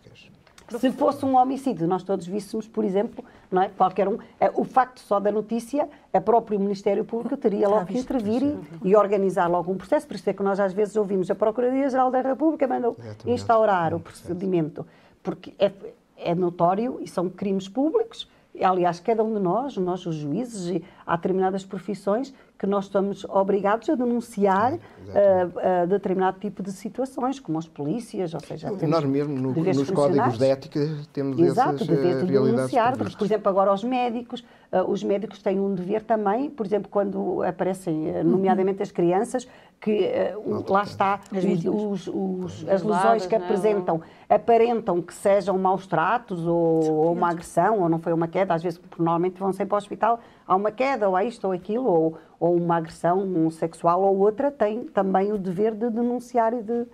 Se 0.79 0.91
fosse 0.91 1.23
um 1.23 1.35
homicídio, 1.35 1.87
nós 1.87 2.01
todos 2.01 2.25
víssemos, 2.25 2.67
por 2.67 2.83
exemplo, 2.83 3.23
não 3.51 3.61
é? 3.61 3.69
qualquer 3.69 4.07
um, 4.07 4.17
é, 4.39 4.49
o 4.55 4.63
facto 4.63 4.99
só 5.01 5.19
da 5.19 5.31
notícia, 5.31 5.87
a 6.11 6.19
próprio 6.19 6.59
Ministério 6.59 7.05
Público 7.05 7.37
teria 7.37 7.69
logo 7.69 7.85
que 7.85 7.99
intervir 7.99 8.41
e, 8.41 8.89
e, 8.89 8.95
organizar 8.95 9.45
logo 9.45 9.71
um 9.71 9.77
processo. 9.77 10.07
Por 10.07 10.15
isso 10.15 10.27
é 10.27 10.33
que 10.33 10.41
nós 10.41 10.59
às 10.59 10.73
vezes 10.73 10.95
ouvimos 10.95 11.29
a 11.29 11.35
Procuradoria-Geral 11.35 12.09
da 12.09 12.21
República 12.21 12.67
mandou 12.67 12.97
instaurar 13.23 13.93
o 13.93 13.99
procedimento, 13.99 14.83
porque 15.21 15.53
é, 15.59 15.71
é 16.17 16.33
notório 16.33 16.97
e 17.01 17.07
são 17.07 17.29
crimes 17.29 17.69
públicos. 17.69 18.27
Aliás, 18.59 18.99
cada 18.99 19.23
um 19.23 19.31
de 19.31 19.39
nós, 19.39 19.77
nós 19.77 20.03
os 20.07 20.15
juízes, 20.15 20.77
e 20.77 20.83
há 21.05 21.15
determinadas 21.15 21.63
profissões 21.63 22.33
que 22.57 22.65
nós 22.65 22.85
estamos 22.85 23.25
obrigados 23.25 23.89
a 23.89 23.95
denunciar 23.95 24.73
uh, 24.73 24.77
uh, 24.77 25.87
determinado 25.87 26.39
tipo 26.39 26.63
de 26.63 26.71
situações, 26.71 27.39
como 27.39 27.57
as 27.57 27.67
polícias, 27.67 28.33
ou 28.33 28.39
seja... 28.39 28.71
E 28.81 28.87
nós 28.87 29.03
mesmo, 29.03 29.35
no, 29.35 29.53
nos 29.53 29.91
códigos 29.91 30.37
de 30.37 30.45
ética, 30.45 30.79
temos 31.11 31.37
Exato, 31.37 31.75
essas 31.75 31.87
dever 31.87 32.25
de 32.25 32.31
denunciar, 32.31 32.97
porque, 32.97 33.17
por 33.17 33.25
exemplo, 33.25 33.49
agora 33.49 33.73
os 33.73 33.83
médicos, 33.83 34.43
uh, 34.71 34.89
os 34.89 35.03
médicos 35.03 35.41
têm 35.41 35.59
um 35.59 35.73
dever 35.73 36.03
também, 36.03 36.49
por 36.49 36.65
exemplo, 36.65 36.89
quando 36.89 37.43
aparecem, 37.43 38.23
nomeadamente 38.23 38.81
as 38.81 38.91
crianças, 38.91 39.47
que 39.81 40.09
uh, 40.45 40.71
lá 40.71 40.83
está, 40.83 41.19
os, 41.67 42.07
os, 42.07 42.67
as 42.69 42.81
lesões 42.81 43.25
que 43.25 43.35
é? 43.35 43.37
apresentam 43.37 44.01
aparentam 44.27 45.01
que 45.01 45.13
sejam 45.13 45.57
maus 45.57 45.85
tratos 45.85 46.45
ou, 46.45 46.83
ou, 46.91 47.13
uma 47.13 47.29
agressão, 47.29 47.81
ou 47.81 47.89
não 47.89 47.99
foi 47.99 48.13
uma 48.13 48.27
queda, 48.27 48.53
às 48.53 48.63
vezes 48.63 48.79
normalmente 48.97 49.39
vão 49.39 49.51
sempre 49.51 49.67
para 49.67 49.75
o 49.75 49.77
hospital, 49.77 50.19
há 50.47 50.55
uma 50.55 50.71
queda, 50.71 51.07
ou 51.07 51.15
há 51.15 51.23
isto 51.23 51.45
ou 51.45 51.53
aquilo, 51.53 51.85
ou, 51.85 52.17
ou 52.45 52.55
uma 52.55 52.77
agressão 52.77 53.21
um 53.21 53.49
sexual 53.49 54.01
ou 54.01 54.17
outra, 54.17 54.51
tem 54.51 54.85
também 54.85 55.31
o 55.31 55.37
dever 55.37 55.73
de 55.73 55.89
denunciar 55.89 56.53
e 56.53 56.61
de, 56.61 56.85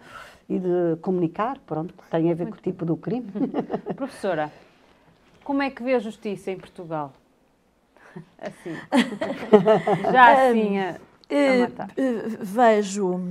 e 0.49 0.59
de 0.59 0.97
comunicar, 1.01 1.57
pronto, 1.59 1.93
tem 2.09 2.31
a 2.31 2.33
ver 2.33 2.43
Muito 2.43 2.55
com 2.55 2.59
o 2.59 2.63
tipo 2.63 2.85
do 2.85 2.97
crime. 2.97 3.31
Professora, 3.95 4.51
como 5.43 5.61
é 5.61 5.69
que 5.69 5.83
vê 5.83 5.95
a 5.95 5.99
justiça 5.99 6.51
em 6.51 6.57
Portugal? 6.57 7.13
Assim. 8.39 8.75
Já 10.11 10.49
assim 10.49 10.79
a 10.79 10.97
Uh, 11.31 12.43
vejo. 12.43 13.21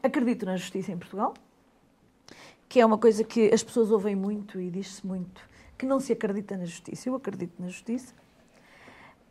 Acredito 0.00 0.46
na 0.46 0.56
justiça 0.56 0.92
em 0.92 0.96
Portugal, 0.96 1.34
que 2.68 2.78
é 2.78 2.86
uma 2.86 2.98
coisa 2.98 3.24
que 3.24 3.52
as 3.52 3.64
pessoas 3.64 3.90
ouvem 3.90 4.14
muito 4.14 4.60
e 4.60 4.70
diz-se 4.70 5.04
muito 5.04 5.42
que 5.76 5.86
não 5.86 5.98
se 5.98 6.12
acredita 6.12 6.56
na 6.56 6.64
justiça. 6.64 7.08
Eu 7.08 7.16
acredito 7.16 7.54
na 7.58 7.68
justiça. 7.68 8.14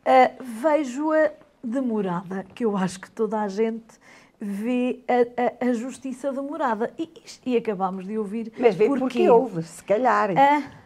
Uh, 0.02 0.44
Vejo-a 0.62 1.32
demorada, 1.64 2.44
que 2.54 2.64
eu 2.64 2.76
acho 2.76 3.00
que 3.00 3.10
toda 3.10 3.40
a 3.40 3.48
gente 3.48 3.98
vê 4.40 5.00
a, 5.08 5.66
a, 5.66 5.70
a 5.70 5.72
justiça 5.72 6.32
demorada. 6.32 6.92
E, 6.98 7.10
e 7.46 7.56
acabámos 7.56 8.06
de 8.06 8.18
ouvir. 8.18 8.52
Mas 8.58 8.74
vê 8.74 8.86
porque, 8.86 9.00
porque 9.00 9.30
houve, 9.30 9.62
se 9.62 9.82
calhar. 9.82 10.30
Uh, 10.30 10.84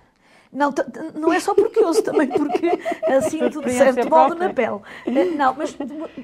não, 0.52 0.72
não 1.14 1.32
é 1.32 1.40
só 1.40 1.54
porque 1.54 1.80
ouço, 1.80 2.02
também 2.02 2.28
porque 2.28 2.78
assim 3.06 3.50
tudo 3.50 3.68
certo 3.68 4.08
modo 4.08 4.34
na 4.34 4.52
pele. 4.52 4.80
Eh, 5.06 5.24
não, 5.36 5.54
mas 5.54 5.76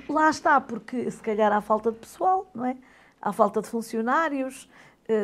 lá 0.08 0.30
está, 0.30 0.60
porque 0.60 1.10
se 1.10 1.20
calhar 1.20 1.52
há 1.52 1.60
falta 1.60 1.92
de 1.92 1.98
pessoal, 1.98 2.46
não 2.54 2.64
é? 2.64 2.76
Há 3.20 3.32
falta 3.32 3.60
de 3.60 3.68
funcionários, 3.68 4.68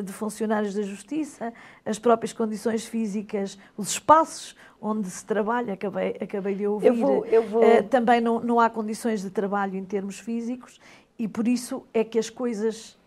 de 0.04 0.12
funcionários 0.12 0.74
da 0.74 0.82
justiça, 0.82 1.52
as 1.86 1.98
próprias 1.98 2.32
condições 2.32 2.84
físicas, 2.84 3.58
os 3.76 3.88
espaços 3.90 4.54
onde 4.80 5.10
se 5.10 5.24
trabalha, 5.24 5.74
acabei, 5.74 6.16
acabei 6.20 6.54
de 6.54 6.66
ouvir. 6.66 6.86
Eu 6.88 6.94
vou, 6.94 7.26
eu 7.26 7.42
vou... 7.42 7.62
Eh, 7.62 7.82
também 7.82 8.20
não, 8.20 8.40
não 8.40 8.58
há 8.58 8.70
condições 8.70 9.22
de 9.22 9.30
trabalho 9.30 9.76
em 9.76 9.84
termos 9.84 10.18
físicos 10.18 10.80
e 11.18 11.28
por 11.28 11.46
isso 11.46 11.84
é 11.92 12.02
que 12.02 12.18
as 12.18 12.30
coisas 12.30 12.98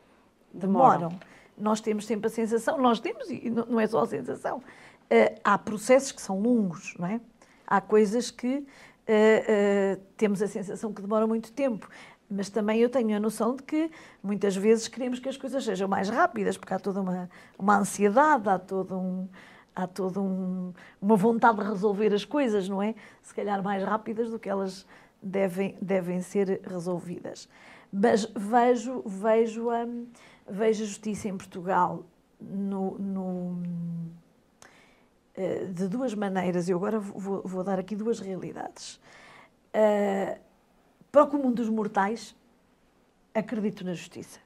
demoram. 0.54 1.10
demoram. 1.10 1.20
Nós 1.58 1.82
temos 1.82 2.06
sempre 2.06 2.28
a 2.28 2.30
sensação, 2.30 2.78
nós 2.78 3.00
temos, 3.00 3.30
e 3.30 3.50
não 3.50 3.80
é 3.80 3.88
só 3.88 4.02
a 4.02 4.08
sensação, 4.08 4.58
uh, 4.58 5.40
há 5.44 5.58
processos 5.58 6.12
que 6.12 6.22
são 6.22 6.40
longos, 6.40 6.96
não 6.98 7.08
é? 7.08 7.20
Há 7.66 7.80
coisas 7.80 8.30
que 8.30 8.58
uh, 8.58 8.62
uh, 8.62 10.02
temos 10.18 10.42
a 10.42 10.48
sensação 10.48 10.94
que 10.94 11.02
demoram 11.02 11.28
muito 11.28 11.52
tempo. 11.52 11.88
Mas 12.36 12.50
também 12.50 12.80
eu 12.80 12.90
tenho 12.90 13.16
a 13.16 13.20
noção 13.20 13.56
de 13.56 13.64
que 13.64 13.92
muitas 14.22 14.56
vezes 14.56 14.88
queremos 14.88 15.20
que 15.20 15.30
as 15.30 15.38
coisas 15.38 15.64
sejam 15.64 15.88
mais 15.88 16.10
rápidas, 16.10 16.58
porque 16.58 16.74
há 16.74 16.80
toda 16.80 17.02
uma, 17.02 17.30
uma 17.58 17.78
ansiedade, 17.78 18.50
há 18.50 18.58
todo 18.58 18.98
um, 18.98 19.28
há 19.76 19.86
toda 19.86 20.20
um, 20.20 20.74
uma 21.02 21.16
vontade 21.16 21.60
de 21.60 21.66
resolver 21.66 22.14
as 22.14 22.26
coisas, 22.26 22.68
não 22.68 22.82
é? 22.82 22.96
Se 23.22 23.34
calhar 23.34 23.62
mais 23.64 23.84
rápidas 23.84 24.30
do 24.30 24.40
que 24.40 24.50
elas 24.50 24.86
devem, 25.22 25.78
devem 25.82 26.22
ser 26.22 26.62
resolvidas. 26.66 27.48
Mas 27.92 28.26
vejo, 28.36 29.04
vejo, 29.06 29.70
a, 29.70 29.86
vejo 30.50 30.84
a 30.84 30.88
justiça 30.88 31.28
em 31.28 31.38
Portugal 31.38 32.04
no, 32.42 32.98
no 32.98 33.62
eh, 35.36 35.66
de 35.66 35.88
duas 35.88 36.14
maneiras. 36.14 36.68
Eu 36.68 36.78
agora 36.78 37.00
vou, 37.00 37.42
vou 37.44 37.64
dar 37.64 37.80
aqui 37.80 37.96
duas 37.96 38.20
realidades. 38.20 39.00
Uh, 39.76 40.40
para 41.14 41.26
o 41.26 41.28
comum 41.28 41.52
dos 41.52 41.70
mortais, 41.70 42.36
acredito 43.36 43.86
na 43.86 43.94
justiça. 43.94 44.40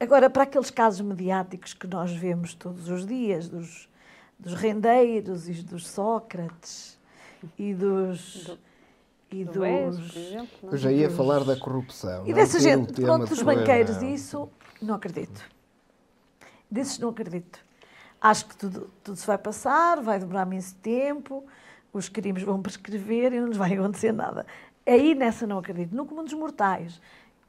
Agora, 0.00 0.28
para 0.28 0.42
aqueles 0.42 0.68
casos 0.68 1.00
mediáticos 1.00 1.72
que 1.72 1.86
nós 1.86 2.10
vemos 2.10 2.54
todos 2.54 2.88
os 2.88 3.06
dias, 3.06 3.48
dos, 3.48 3.88
dos 4.36 4.54
rendeiros 4.54 5.48
e 5.48 5.52
dos 5.62 5.86
Sócrates, 5.86 6.98
e 7.56 7.72
dos. 7.72 8.46
Do, 8.46 8.58
e 9.30 9.44
do 9.44 9.52
dos. 9.52 10.16
Eu 10.60 10.76
já 10.76 10.90
ia 10.90 11.06
dos, 11.06 11.16
falar 11.16 11.44
da 11.44 11.56
corrupção. 11.56 12.26
E 12.26 12.34
dessa 12.34 12.58
gente, 12.58 13.00
pronto, 13.00 13.28
dos 13.28 13.40
banqueiros, 13.40 14.02
não. 14.02 14.08
isso 14.12 14.48
não 14.82 14.94
acredito. 14.96 15.40
Desses 16.68 16.98
não 16.98 17.10
acredito. 17.10 17.60
Acho 18.20 18.44
que 18.46 18.56
tudo, 18.56 18.90
tudo 19.04 19.16
se 19.16 19.26
vai 19.26 19.38
passar, 19.38 20.02
vai 20.02 20.18
demorar 20.18 20.44
imenso 20.44 20.74
tempo, 20.82 21.46
os 21.92 22.08
crimes 22.08 22.42
vão 22.42 22.58
prescrever 22.60 23.32
e 23.32 23.40
não 23.40 23.46
nos 23.46 23.56
vai 23.56 23.74
acontecer 23.74 24.10
nada. 24.10 24.44
Aí 24.88 25.14
nessa 25.14 25.46
não 25.46 25.58
acredito. 25.58 25.94
No 25.94 26.06
comum 26.06 26.24
dos 26.24 26.32
mortais, 26.32 26.98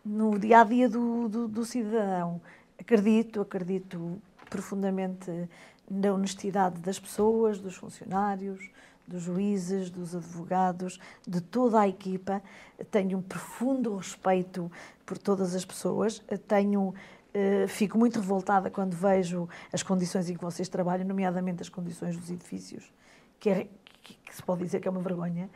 no 0.04 0.38
dia 0.38 0.60
a 0.60 0.64
dia 0.66 0.90
do, 0.90 1.30
do, 1.30 1.48
do 1.48 1.64
cidadão, 1.64 2.42
acredito, 2.78 3.40
acredito 3.40 4.22
profundamente 4.50 5.50
na 5.90 6.14
honestidade 6.14 6.82
das 6.82 7.00
pessoas, 7.00 7.58
dos 7.58 7.76
funcionários, 7.76 8.70
dos 9.08 9.24
juízes, 9.24 9.90
dos 9.90 10.14
advogados, 10.14 11.00
de 11.26 11.40
toda 11.40 11.80
a 11.80 11.88
equipa. 11.88 12.44
Tenho 12.92 13.18
um 13.18 13.22
profundo 13.22 13.96
respeito 13.96 14.70
por 15.06 15.18
todas 15.18 15.56
as 15.56 15.64
pessoas. 15.64 16.22
Tenho 16.46 16.94
Uh, 17.30 17.68
fico 17.68 17.96
muito 17.96 18.20
revoltada 18.20 18.72
quando 18.72 18.96
vejo 18.96 19.48
as 19.72 19.84
condições 19.84 20.28
em 20.32 20.34
que 20.36 20.42
vocês 20.44 20.68
trabalham, 20.68 21.06
nomeadamente 21.06 21.62
as 21.62 21.70
condições 21.70 22.18
dos 22.18 22.32
edifícios, 22.32 22.92
que, 23.40 23.52
é, 23.52 23.68
que, 24.02 24.16
que 24.16 24.36
se 24.36 24.42
pode 24.42 24.64
dizer 24.64 24.80
que 24.80 24.88
é 24.88 24.92
uma 24.92 25.00
vergonha, 25.00 25.48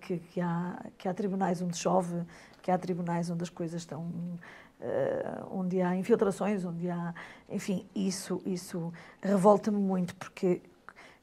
que, 0.00 0.18
que, 0.18 0.40
há, 0.40 0.84
que 0.98 1.08
há 1.08 1.14
tribunais 1.14 1.60
onde 1.62 1.76
chove, 1.76 2.22
que 2.60 2.70
há 2.70 2.78
tribunais 2.78 3.30
onde 3.30 3.42
as 3.42 3.50
coisas 3.50 3.82
estão. 3.82 4.02
Uh, 4.02 5.60
onde 5.60 5.80
há 5.80 5.94
infiltrações, 5.94 6.64
onde 6.64 6.90
há. 6.90 7.14
Enfim, 7.48 7.86
isso, 7.94 8.42
isso 8.44 8.92
revolta-me 9.22 9.78
muito, 9.78 10.14
porque 10.16 10.60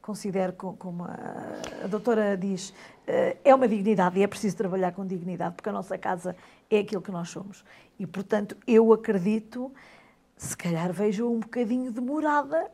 considero, 0.02 0.54
como 0.54 1.04
a, 1.04 1.84
a 1.84 1.88
doutora 1.88 2.38
diz, 2.38 2.74
é 3.44 3.54
uma 3.54 3.68
dignidade 3.68 4.20
e 4.20 4.24
é 4.24 4.28
preciso 4.28 4.56
trabalhar 4.56 4.92
com 4.92 5.06
dignidade, 5.06 5.56
porque 5.56 5.70
a 5.70 5.72
nossa 5.74 5.98
casa 5.98 6.36
é 6.70 6.80
aquilo 6.80 7.02
que 7.02 7.12
nós 7.12 7.30
somos. 7.30 7.66
E, 8.00 8.06
portanto, 8.06 8.56
eu 8.66 8.94
acredito, 8.94 9.72
se 10.38 10.56
calhar 10.56 10.94
vejo 10.94 11.30
um 11.30 11.40
bocadinho 11.40 11.92
demorada, 11.92 12.72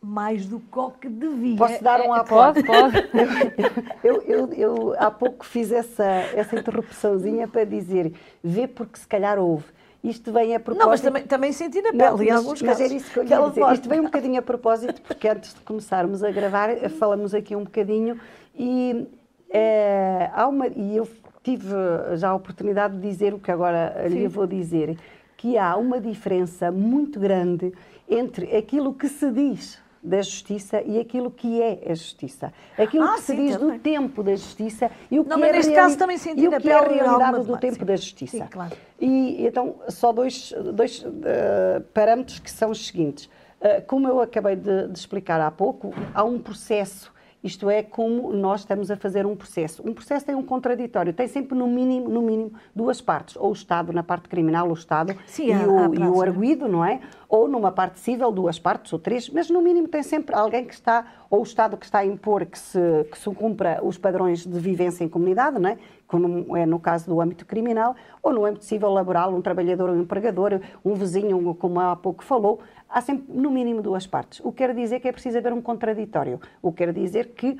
mais 0.00 0.46
do 0.46 0.62
que 1.00 1.08
devia. 1.08 1.56
Posso 1.56 1.82
dar 1.82 2.00
um 2.00 2.14
é, 2.14 2.20
apoio? 2.20 2.54
Pode, 2.54 2.62
pode. 2.62 3.08
eu, 4.04 4.22
eu, 4.22 4.52
eu, 4.52 4.94
há 4.96 5.10
pouco 5.10 5.44
fiz 5.44 5.72
essa, 5.72 6.04
essa 6.04 6.56
interrupçãozinha 6.56 7.48
para 7.48 7.64
dizer, 7.64 8.12
vê 8.42 8.66
porque 8.66 8.98
se 8.98 9.06
calhar 9.06 9.38
houve. 9.38 9.64
Isto 10.02 10.32
vem 10.32 10.54
a 10.54 10.60
propósito... 10.60 10.84
Não, 10.84 10.90
mas 10.90 11.00
também, 11.00 11.22
também 11.24 11.52
senti 11.52 11.82
na 11.82 11.90
pele, 11.90 12.00
não, 12.00 12.22
em 12.22 12.30
alguns 12.30 12.62
mas 12.62 12.78
casos. 12.78 12.80
Mas 12.80 12.80
era 12.80 12.94
isso 12.94 13.10
que 13.10 13.18
eu 13.18 13.24
ia 13.24 13.48
dizer. 13.48 13.72
Isto 13.72 13.88
vem 13.88 14.00
um 14.00 14.04
bocadinho 14.04 14.38
a 14.38 14.42
propósito, 14.42 15.02
porque 15.02 15.28
antes 15.28 15.52
de 15.52 15.60
começarmos 15.60 16.22
a 16.22 16.30
gravar, 16.30 16.70
falamos 16.90 17.34
aqui 17.34 17.56
um 17.56 17.64
bocadinho 17.64 18.18
e 18.56 19.08
é, 19.50 20.30
há 20.32 20.46
uma... 20.46 20.68
E 20.68 20.96
eu 20.96 21.08
tive 21.42 21.74
já 22.14 22.28
a 22.28 22.34
oportunidade 22.34 22.94
de 22.94 23.00
dizer 23.00 23.34
o 23.34 23.40
que 23.40 23.50
agora 23.50 24.04
Sim. 24.08 24.14
lhe 24.14 24.28
vou 24.28 24.46
dizer, 24.46 24.96
que 25.36 25.58
há 25.58 25.76
uma 25.76 26.00
diferença 26.00 26.70
muito 26.70 27.18
grande 27.18 27.72
entre 28.08 28.56
aquilo 28.56 28.94
que 28.94 29.08
se 29.08 29.30
diz 29.32 29.80
da 30.02 30.22
justiça 30.22 30.82
e 30.82 30.98
aquilo 30.98 31.30
que 31.30 31.60
é 31.60 31.82
a 31.90 31.94
justiça. 31.94 32.52
Aquilo 32.76 33.04
ah, 33.04 33.14
que 33.14 33.20
se 33.20 33.32
sim, 33.34 33.46
diz 33.46 33.56
também. 33.56 33.76
do 33.76 33.82
tempo 33.82 34.22
da 34.22 34.34
justiça 34.34 34.90
e 35.10 35.18
o 35.18 35.24
que, 35.24 35.30
Não, 35.30 35.44
é, 35.44 35.52
neste 35.52 35.72
caso 35.72 35.96
e 36.36 36.48
o 36.48 36.60
que 36.60 36.68
é 36.68 36.74
a 36.74 36.82
realidade 36.82 37.44
do 37.44 37.56
tempo 37.58 37.78
sim. 37.78 37.84
da 37.84 37.96
justiça. 37.96 38.38
Sim, 38.38 38.46
claro. 38.46 38.76
E 39.00 39.46
então, 39.46 39.76
só 39.88 40.12
dois, 40.12 40.52
dois 40.72 41.02
uh, 41.02 41.80
parâmetros 41.92 42.38
que 42.38 42.50
são 42.50 42.70
os 42.70 42.86
seguintes. 42.86 43.26
Uh, 43.60 43.84
como 43.86 44.06
eu 44.06 44.20
acabei 44.20 44.56
de, 44.56 44.88
de 44.88 44.98
explicar 44.98 45.40
há 45.40 45.50
pouco, 45.50 45.92
há 46.14 46.22
um 46.24 46.38
processo 46.38 47.12
isto 47.48 47.68
é 47.68 47.82
como 47.82 48.32
nós 48.32 48.60
estamos 48.60 48.90
a 48.90 48.96
fazer 48.96 49.26
um 49.26 49.34
processo. 49.34 49.82
Um 49.84 49.92
processo 49.92 50.24
tem 50.24 50.34
um 50.34 50.42
contraditório, 50.42 51.12
tem 51.12 51.26
sempre 51.26 51.56
no 51.56 51.66
mínimo, 51.66 52.08
no 52.08 52.22
mínimo 52.22 52.52
duas 52.74 53.00
partes, 53.00 53.36
ou 53.36 53.50
o 53.50 53.52
Estado 53.52 53.92
na 53.92 54.02
parte 54.02 54.28
criminal, 54.28 54.68
o 54.68 54.74
Estado 54.74 55.16
Sim, 55.26 55.46
e, 55.48 55.52
há, 55.52 55.66
o, 55.66 55.94
e 55.94 55.98
o 55.98 56.22
arguído, 56.22 56.68
não 56.68 56.84
é? 56.84 57.00
Ou 57.28 57.48
numa 57.48 57.72
parte 57.72 57.98
civil, 57.98 58.30
duas 58.30 58.58
partes 58.58 58.92
ou 58.92 58.98
três, 58.98 59.28
mas 59.28 59.50
no 59.50 59.60
mínimo 59.60 59.88
tem 59.88 60.02
sempre 60.02 60.34
alguém 60.34 60.64
que 60.64 60.74
está, 60.74 61.06
ou 61.28 61.40
o 61.40 61.42
Estado 61.42 61.76
que 61.76 61.86
está 61.86 62.00
a 62.00 62.06
impor 62.06 62.44
que 62.46 62.58
se, 62.58 62.78
que 63.10 63.18
se 63.18 63.30
cumpra 63.34 63.80
os 63.82 63.98
padrões 63.98 64.46
de 64.46 64.58
vivência 64.60 65.02
em 65.02 65.08
comunidade, 65.08 65.58
não 65.58 65.70
é? 65.70 65.78
como 66.08 66.56
é 66.56 66.64
no 66.64 66.80
caso 66.80 67.06
do 67.06 67.20
âmbito 67.20 67.44
criminal, 67.44 67.94
ou 68.22 68.32
no 68.32 68.46
âmbito 68.46 68.64
civil 68.64 68.88
laboral, 68.88 69.32
um 69.34 69.42
trabalhador 69.42 69.90
um 69.90 70.00
empregador, 70.00 70.60
um 70.82 70.94
vizinho, 70.94 71.54
como 71.54 71.78
há 71.78 71.94
pouco 71.94 72.24
falou, 72.24 72.60
há 72.88 73.00
sempre, 73.00 73.26
no 73.28 73.50
mínimo, 73.50 73.82
duas 73.82 74.06
partes. 74.06 74.40
O 74.44 74.50
que 74.50 74.58
quer 74.58 74.74
dizer 74.74 75.00
que 75.00 75.08
é 75.08 75.12
preciso 75.12 75.38
haver 75.38 75.52
um 75.52 75.60
contraditório. 75.60 76.40
O 76.62 76.72
que 76.72 76.78
quer 76.78 76.92
dizer 76.92 77.32
que 77.34 77.58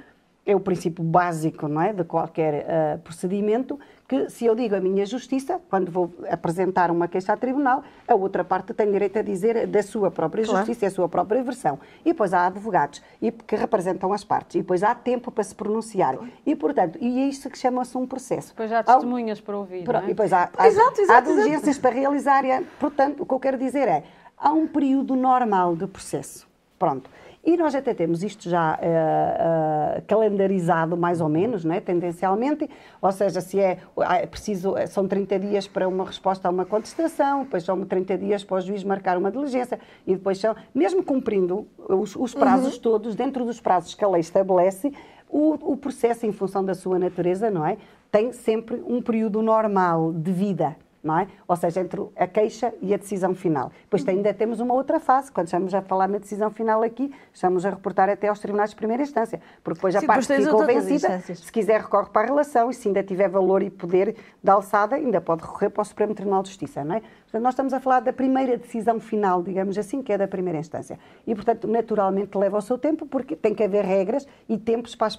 é 0.48 0.56
o 0.56 0.60
princípio 0.60 1.04
básico 1.04 1.68
não 1.68 1.82
é, 1.82 1.92
de 1.92 2.04
qualquer 2.04 2.64
uh, 2.64 2.98
procedimento, 3.00 3.78
que 4.08 4.30
se 4.30 4.46
eu 4.46 4.54
digo 4.54 4.74
a 4.74 4.80
minha 4.80 5.04
justiça, 5.04 5.60
quando 5.68 5.92
vou 5.92 6.10
apresentar 6.30 6.90
uma 6.90 7.06
queixa 7.06 7.34
a 7.34 7.36
tribunal, 7.36 7.82
a 8.08 8.14
outra 8.14 8.42
parte 8.42 8.72
tem 8.72 8.90
direito 8.90 9.18
a 9.18 9.22
dizer 9.22 9.66
da 9.66 9.82
sua 9.82 10.10
própria 10.10 10.42
claro. 10.42 10.64
justiça 10.64 10.86
e 10.86 10.88
a 10.88 10.90
sua 10.90 11.06
própria 11.06 11.42
versão. 11.42 11.78
E 12.00 12.12
depois 12.12 12.32
há 12.32 12.46
advogados 12.46 13.02
e, 13.20 13.30
que 13.30 13.56
representam 13.56 14.10
as 14.10 14.24
partes. 14.24 14.54
E 14.54 14.60
depois 14.60 14.82
há 14.82 14.94
tempo 14.94 15.30
para 15.30 15.44
se 15.44 15.54
pronunciar. 15.54 16.16
E, 16.46 16.56
portanto, 16.56 16.96
e 16.98 17.20
é 17.20 17.26
isto 17.26 17.50
que 17.50 17.58
chama-se 17.58 17.98
um 17.98 18.06
processo. 18.06 18.48
Depois 18.48 18.72
há 18.72 18.82
testemunhas 18.82 19.38
há, 19.38 19.42
para 19.42 19.58
ouvir, 19.58 19.84
para, 19.84 20.00
é? 20.00 20.04
E 20.04 20.06
depois 20.06 20.32
há, 20.32 20.48
há, 20.56 20.66
exato, 20.66 20.98
exato, 20.98 21.12
há 21.12 21.20
diligências 21.20 21.68
exato. 21.68 21.82
para 21.82 21.90
realizar. 21.90 22.46
E, 22.46 22.64
portanto, 22.80 23.22
o 23.22 23.26
que 23.26 23.34
eu 23.34 23.40
quero 23.40 23.58
dizer 23.58 23.86
é, 23.86 24.04
há 24.39 24.53
um 24.53 24.66
período 24.66 25.14
normal 25.14 25.74
de 25.76 25.86
processo. 25.86 26.47
Pronto. 26.78 27.11
E 27.45 27.57
nós 27.57 27.74
até 27.74 27.95
temos 27.95 28.22
isto 28.22 28.49
já 28.49 28.74
uh, 28.74 29.99
uh, 29.99 30.03
calendarizado, 30.07 30.97
mais 30.97 31.20
ou 31.20 31.28
menos, 31.28 31.64
né, 31.64 31.80
tendencialmente, 31.80 32.68
ou 33.01 33.11
seja, 33.11 33.41
se 33.41 33.59
é, 33.59 33.78
é 33.97 34.26
preciso, 34.26 34.74
são 34.89 35.09
30 35.09 35.39
dias 35.39 35.66
para 35.66 35.89
uma 35.89 36.05
resposta 36.05 36.47
a 36.47 36.51
uma 36.51 36.66
contestação, 36.66 37.45
depois 37.45 37.64
são 37.64 37.84
30 37.84 38.18
dias 38.18 38.45
para 38.45 38.59
o 38.59 38.61
juiz 38.61 38.84
marcar 38.84 39.16
uma 39.16 39.30
diligência, 39.30 39.80
e 40.07 40.14
depois 40.14 40.39
são, 40.39 40.55
mesmo 40.74 41.03
cumprindo 41.03 41.66
os, 41.89 42.14
os 42.16 42.34
prazos 42.34 42.74
uhum. 42.74 42.82
todos, 42.82 43.14
dentro 43.14 43.45
dos 43.45 43.61
prazos 43.61 43.95
que 43.95 44.05
a 44.05 44.09
lei 44.09 44.20
estabelece, 44.20 44.93
o, 45.30 45.72
o 45.72 45.76
processo, 45.76 46.26
em 46.26 46.32
função 46.32 46.62
da 46.62 46.74
sua 46.74 46.99
natureza, 46.99 47.51
não 47.51 47.64
é? 47.64 47.78
Tem 48.11 48.32
sempre 48.32 48.82
um 48.86 49.01
período 49.01 49.41
normal 49.43 50.12
de 50.12 50.32
vida 50.32 50.76
não 51.03 51.18
é? 51.18 51.28
Ou 51.46 51.57
seja, 51.57 51.80
entre 51.80 52.01
a 52.16 52.26
queixa 52.26 52.72
e 52.80 52.92
a 52.92 52.96
decisão 52.96 53.34
final. 53.34 53.70
Depois 53.82 54.07
ainda 54.09 54.32
temos 54.34 54.61
uma 54.61 54.74
outra 54.74 54.99
fase, 55.01 55.30
quando 55.30 55.46
estamos 55.46 55.72
a 55.74 55.82
falar 55.82 56.09
na 56.09 56.18
decisão 56.18 56.51
final 56.51 56.82
aqui, 56.82 57.12
estamos 57.32 57.64
a 57.64 57.70
reportar 57.70 58.09
até 58.09 58.28
aos 58.28 58.38
tribunais 58.38 58.70
de 58.70 58.76
primeira 58.76 59.03
instância, 59.03 59.40
porque 59.62 59.78
depois 59.78 59.94
a 59.96 60.01
Sim, 60.01 60.07
parte 60.07 60.26
que 60.26 60.42
ficou 60.42 60.66
vencida, 60.66 61.20
se 61.20 61.53
quiser 61.53 61.80
recorre 61.80 62.11
para 62.11 62.22
a 62.22 62.26
relação 62.26 62.70
e 62.70 62.74
se 62.74 62.88
ainda 62.88 63.03
tiver 63.03 63.28
valor 63.28 63.62
e 63.62 63.70
poder 63.70 64.16
da 64.42 64.55
alçada, 64.55 64.96
ainda 64.96 65.20
pode 65.20 65.42
recorrer 65.42 65.70
para 65.70 65.82
o 65.82 65.84
Supremo 65.84 66.14
Tribunal 66.14 66.42
de 66.42 66.49
Justiça, 66.49 66.84
não 66.84 66.96
é? 66.96 67.01
Portanto, 67.01 67.42
nós 67.42 67.53
estamos 67.53 67.72
a 67.72 67.80
falar 67.80 68.01
da 68.01 68.12
primeira 68.12 68.57
decisão 68.57 68.99
final, 68.99 69.42
digamos 69.42 69.76
assim, 69.76 70.03
que 70.03 70.12
é 70.12 70.18
da 70.18 70.26
primeira 70.26 70.59
instância. 70.59 70.99
E, 71.26 71.34
portanto, 71.34 71.68
naturalmente 71.68 72.36
leva 72.36 72.57
o 72.57 72.62
seu 72.62 72.78
tempo, 72.78 73.07
porque 73.07 73.36
tem 73.36 73.55
que 73.55 73.62
haver 73.62 73.84
regras 73.84 74.26
e 74.49 74.57
tempos 74.57 74.94
para 74.94 75.09
as, 75.09 75.16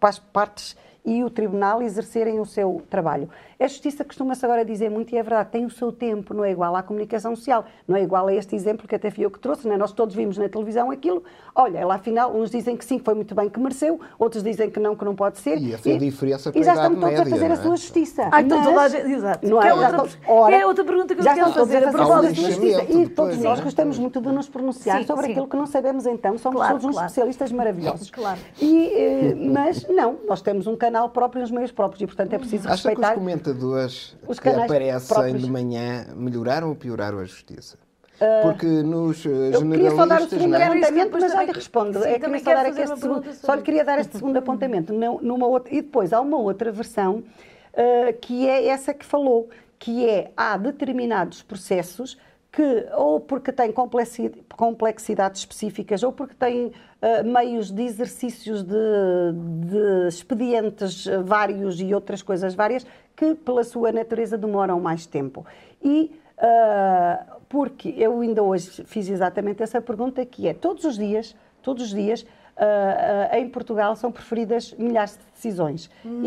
para 0.00 0.08
as 0.08 0.18
partes 0.18 0.76
e 1.04 1.24
o 1.24 1.30
tribunal 1.30 1.82
exercerem 1.82 2.38
o 2.38 2.46
seu 2.46 2.82
trabalho. 2.88 3.28
A 3.58 3.66
justiça 3.68 4.04
costuma-se 4.04 4.44
agora 4.44 4.64
dizer 4.64 4.90
muito, 4.90 5.14
e 5.14 5.18
é 5.18 5.22
verdade, 5.22 5.50
tem 5.50 5.64
o 5.64 5.70
seu 5.70 5.92
tempo, 5.92 6.34
não 6.34 6.44
é 6.44 6.50
igual 6.50 6.74
à 6.74 6.82
comunicação 6.82 7.34
social, 7.36 7.64
não 7.86 7.96
é 7.96 8.02
igual 8.02 8.26
a 8.26 8.34
este 8.34 8.56
exemplo 8.56 8.88
que 8.88 8.94
até 8.94 9.10
fui 9.10 9.24
eu 9.24 9.30
que 9.30 9.38
trouxe, 9.38 9.68
né? 9.68 9.76
nós 9.76 9.92
todos 9.92 10.14
vimos 10.14 10.36
na 10.36 10.48
televisão 10.48 10.90
aquilo, 10.90 11.22
olha, 11.54 11.86
lá 11.86 11.94
afinal, 11.94 12.34
uns 12.34 12.50
dizem 12.50 12.76
que 12.76 12.84
sim, 12.84 12.98
que 12.98 13.04
foi 13.04 13.14
muito 13.14 13.34
bem 13.34 13.48
que 13.48 13.60
mereceu, 13.60 14.00
outros 14.18 14.42
dizem 14.42 14.68
que 14.68 14.80
não, 14.80 14.96
que 14.96 15.04
não 15.04 15.14
pode 15.14 15.38
ser. 15.38 15.58
E 15.58 15.74
a 15.74 15.98
diferença 15.98 16.52
E 16.54 16.62
já 16.62 16.74
estão 16.74 16.94
todos 16.96 17.20
a 17.20 17.26
fazer 17.26 17.50
a 17.50 17.54
é? 17.54 17.56
sua 17.56 17.76
justiça. 17.76 18.28
Ah, 18.32 18.40
então 18.40 18.62
toda 18.62 18.80
a 18.80 18.88
gente, 18.88 19.12
exato. 19.12 19.48
Não 19.48 19.62
é, 19.62 19.68
é, 19.68 19.74
outra, 19.74 20.08
ora, 20.26 20.56
é 20.56 20.66
outra 20.66 20.84
pergunta 20.84 21.14
que 21.14 21.20
eu 21.20 21.24
quero 21.24 21.52
fazer. 21.52 21.86
A 21.86 21.90
propósito 21.90 22.32
de 22.32 22.42
justiça. 22.42 22.84
E 22.84 23.08
todos 23.08 23.38
nós 23.38 23.60
gostamos 23.60 23.98
muito 23.98 24.20
de 24.20 24.28
nos 24.28 24.48
pronunciar 24.48 24.98
sim, 24.98 25.06
sobre 25.06 25.26
sim. 25.26 25.32
aquilo 25.32 25.46
que 25.46 25.56
não 25.56 25.66
sabemos 25.66 26.06
então, 26.06 26.36
somos 26.38 26.58
claro, 26.58 26.72
todos 26.74 26.86
uns 26.86 26.92
claro. 26.92 27.06
especialistas 27.06 27.52
maravilhosos. 27.52 28.10
Claro. 28.10 28.40
E, 28.60 28.86
eh, 28.88 29.34
mas 29.34 29.86
não, 29.88 30.18
nós 30.26 30.42
temos 30.42 30.66
um 30.66 30.76
canal 30.76 30.91
próprio 31.08 31.40
nos 31.40 31.50
meios 31.50 31.72
próprios 31.72 32.02
e, 32.02 32.06
portanto, 32.06 32.32
é 32.32 32.38
preciso 32.38 32.68
Acha 32.68 32.88
respeitar... 32.88 33.08
que 33.08 33.14
os 33.14 33.18
comentadores 33.18 34.16
os 34.26 34.38
que 34.38 34.48
aparecem 34.48 35.08
próprios. 35.08 35.42
de 35.42 35.50
manhã 35.50 36.06
melhoraram 36.14 36.68
ou 36.68 36.74
pioraram 36.74 37.18
a 37.18 37.24
justiça? 37.24 37.78
Ah, 38.20 38.40
Porque 38.42 38.66
nos 38.66 39.24
eu 39.24 39.60
generalistas... 39.60 39.62
Eu 39.62 39.70
queria 39.70 39.90
só 39.90 40.06
dar 40.06 40.22
o 40.22 40.28
segundo 40.28 40.50
não? 40.50 40.62
apontamento, 40.62 41.10
mas 41.12 41.32
já 41.32 41.42
lhe 41.42 41.52
respondo. 41.52 42.02
Sim, 42.02 42.08
é 42.08 42.18
que 42.18 42.38
só, 42.38 42.54
dar 42.54 42.66
aqui 42.66 42.80
este 42.80 43.00
segundo, 43.00 43.32
só 43.32 43.54
lhe 43.54 43.62
queria 43.62 43.84
dar 43.84 43.98
este 43.98 44.16
segundo 44.16 44.36
apontamento. 44.36 44.92
Numa 44.92 45.46
outra, 45.46 45.74
e 45.74 45.82
depois 45.82 46.12
há 46.12 46.20
uma 46.20 46.38
outra 46.38 46.70
versão 46.70 47.16
uh, 47.16 48.12
que 48.20 48.46
é 48.46 48.66
essa 48.66 48.94
que 48.94 49.04
falou, 49.04 49.48
que 49.78 50.08
é 50.08 50.30
há 50.36 50.56
determinados 50.56 51.42
processos 51.42 52.16
que, 52.52 52.86
ou 52.94 53.18
porque 53.18 53.50
têm 53.50 53.72
complexidades 53.72 55.40
específicas, 55.40 56.02
ou 56.02 56.12
porque 56.12 56.34
têm 56.34 56.66
uh, 56.66 57.24
meios 57.24 57.70
de 57.70 57.82
exercícios 57.82 58.62
de, 58.62 58.74
de, 58.74 60.08
expedientes 60.08 61.06
vários 61.24 61.80
e 61.80 61.94
outras 61.94 62.20
coisas 62.20 62.54
várias, 62.54 62.86
que, 63.16 63.34
pela 63.34 63.64
sua 63.64 63.90
natureza, 63.90 64.36
demoram 64.36 64.78
mais 64.78 65.06
tempo. 65.06 65.46
E 65.82 66.14
uh, 66.36 67.40
porque 67.48 67.94
eu 67.96 68.20
ainda 68.20 68.42
hoje 68.42 68.84
fiz 68.84 69.08
exatamente 69.08 69.62
essa 69.62 69.80
pergunta, 69.80 70.24
que 70.26 70.46
é, 70.46 70.52
todos 70.52 70.84
os 70.84 70.98
dias, 70.98 71.34
todos 71.62 71.84
os 71.84 71.90
dias, 71.90 72.20
uh, 72.22 73.34
em 73.34 73.48
Portugal 73.48 73.96
são 73.96 74.12
preferidas 74.12 74.74
milhares 74.74 75.12
de 75.12 75.32
decisões. 75.32 75.90
Uhum. 76.04 76.22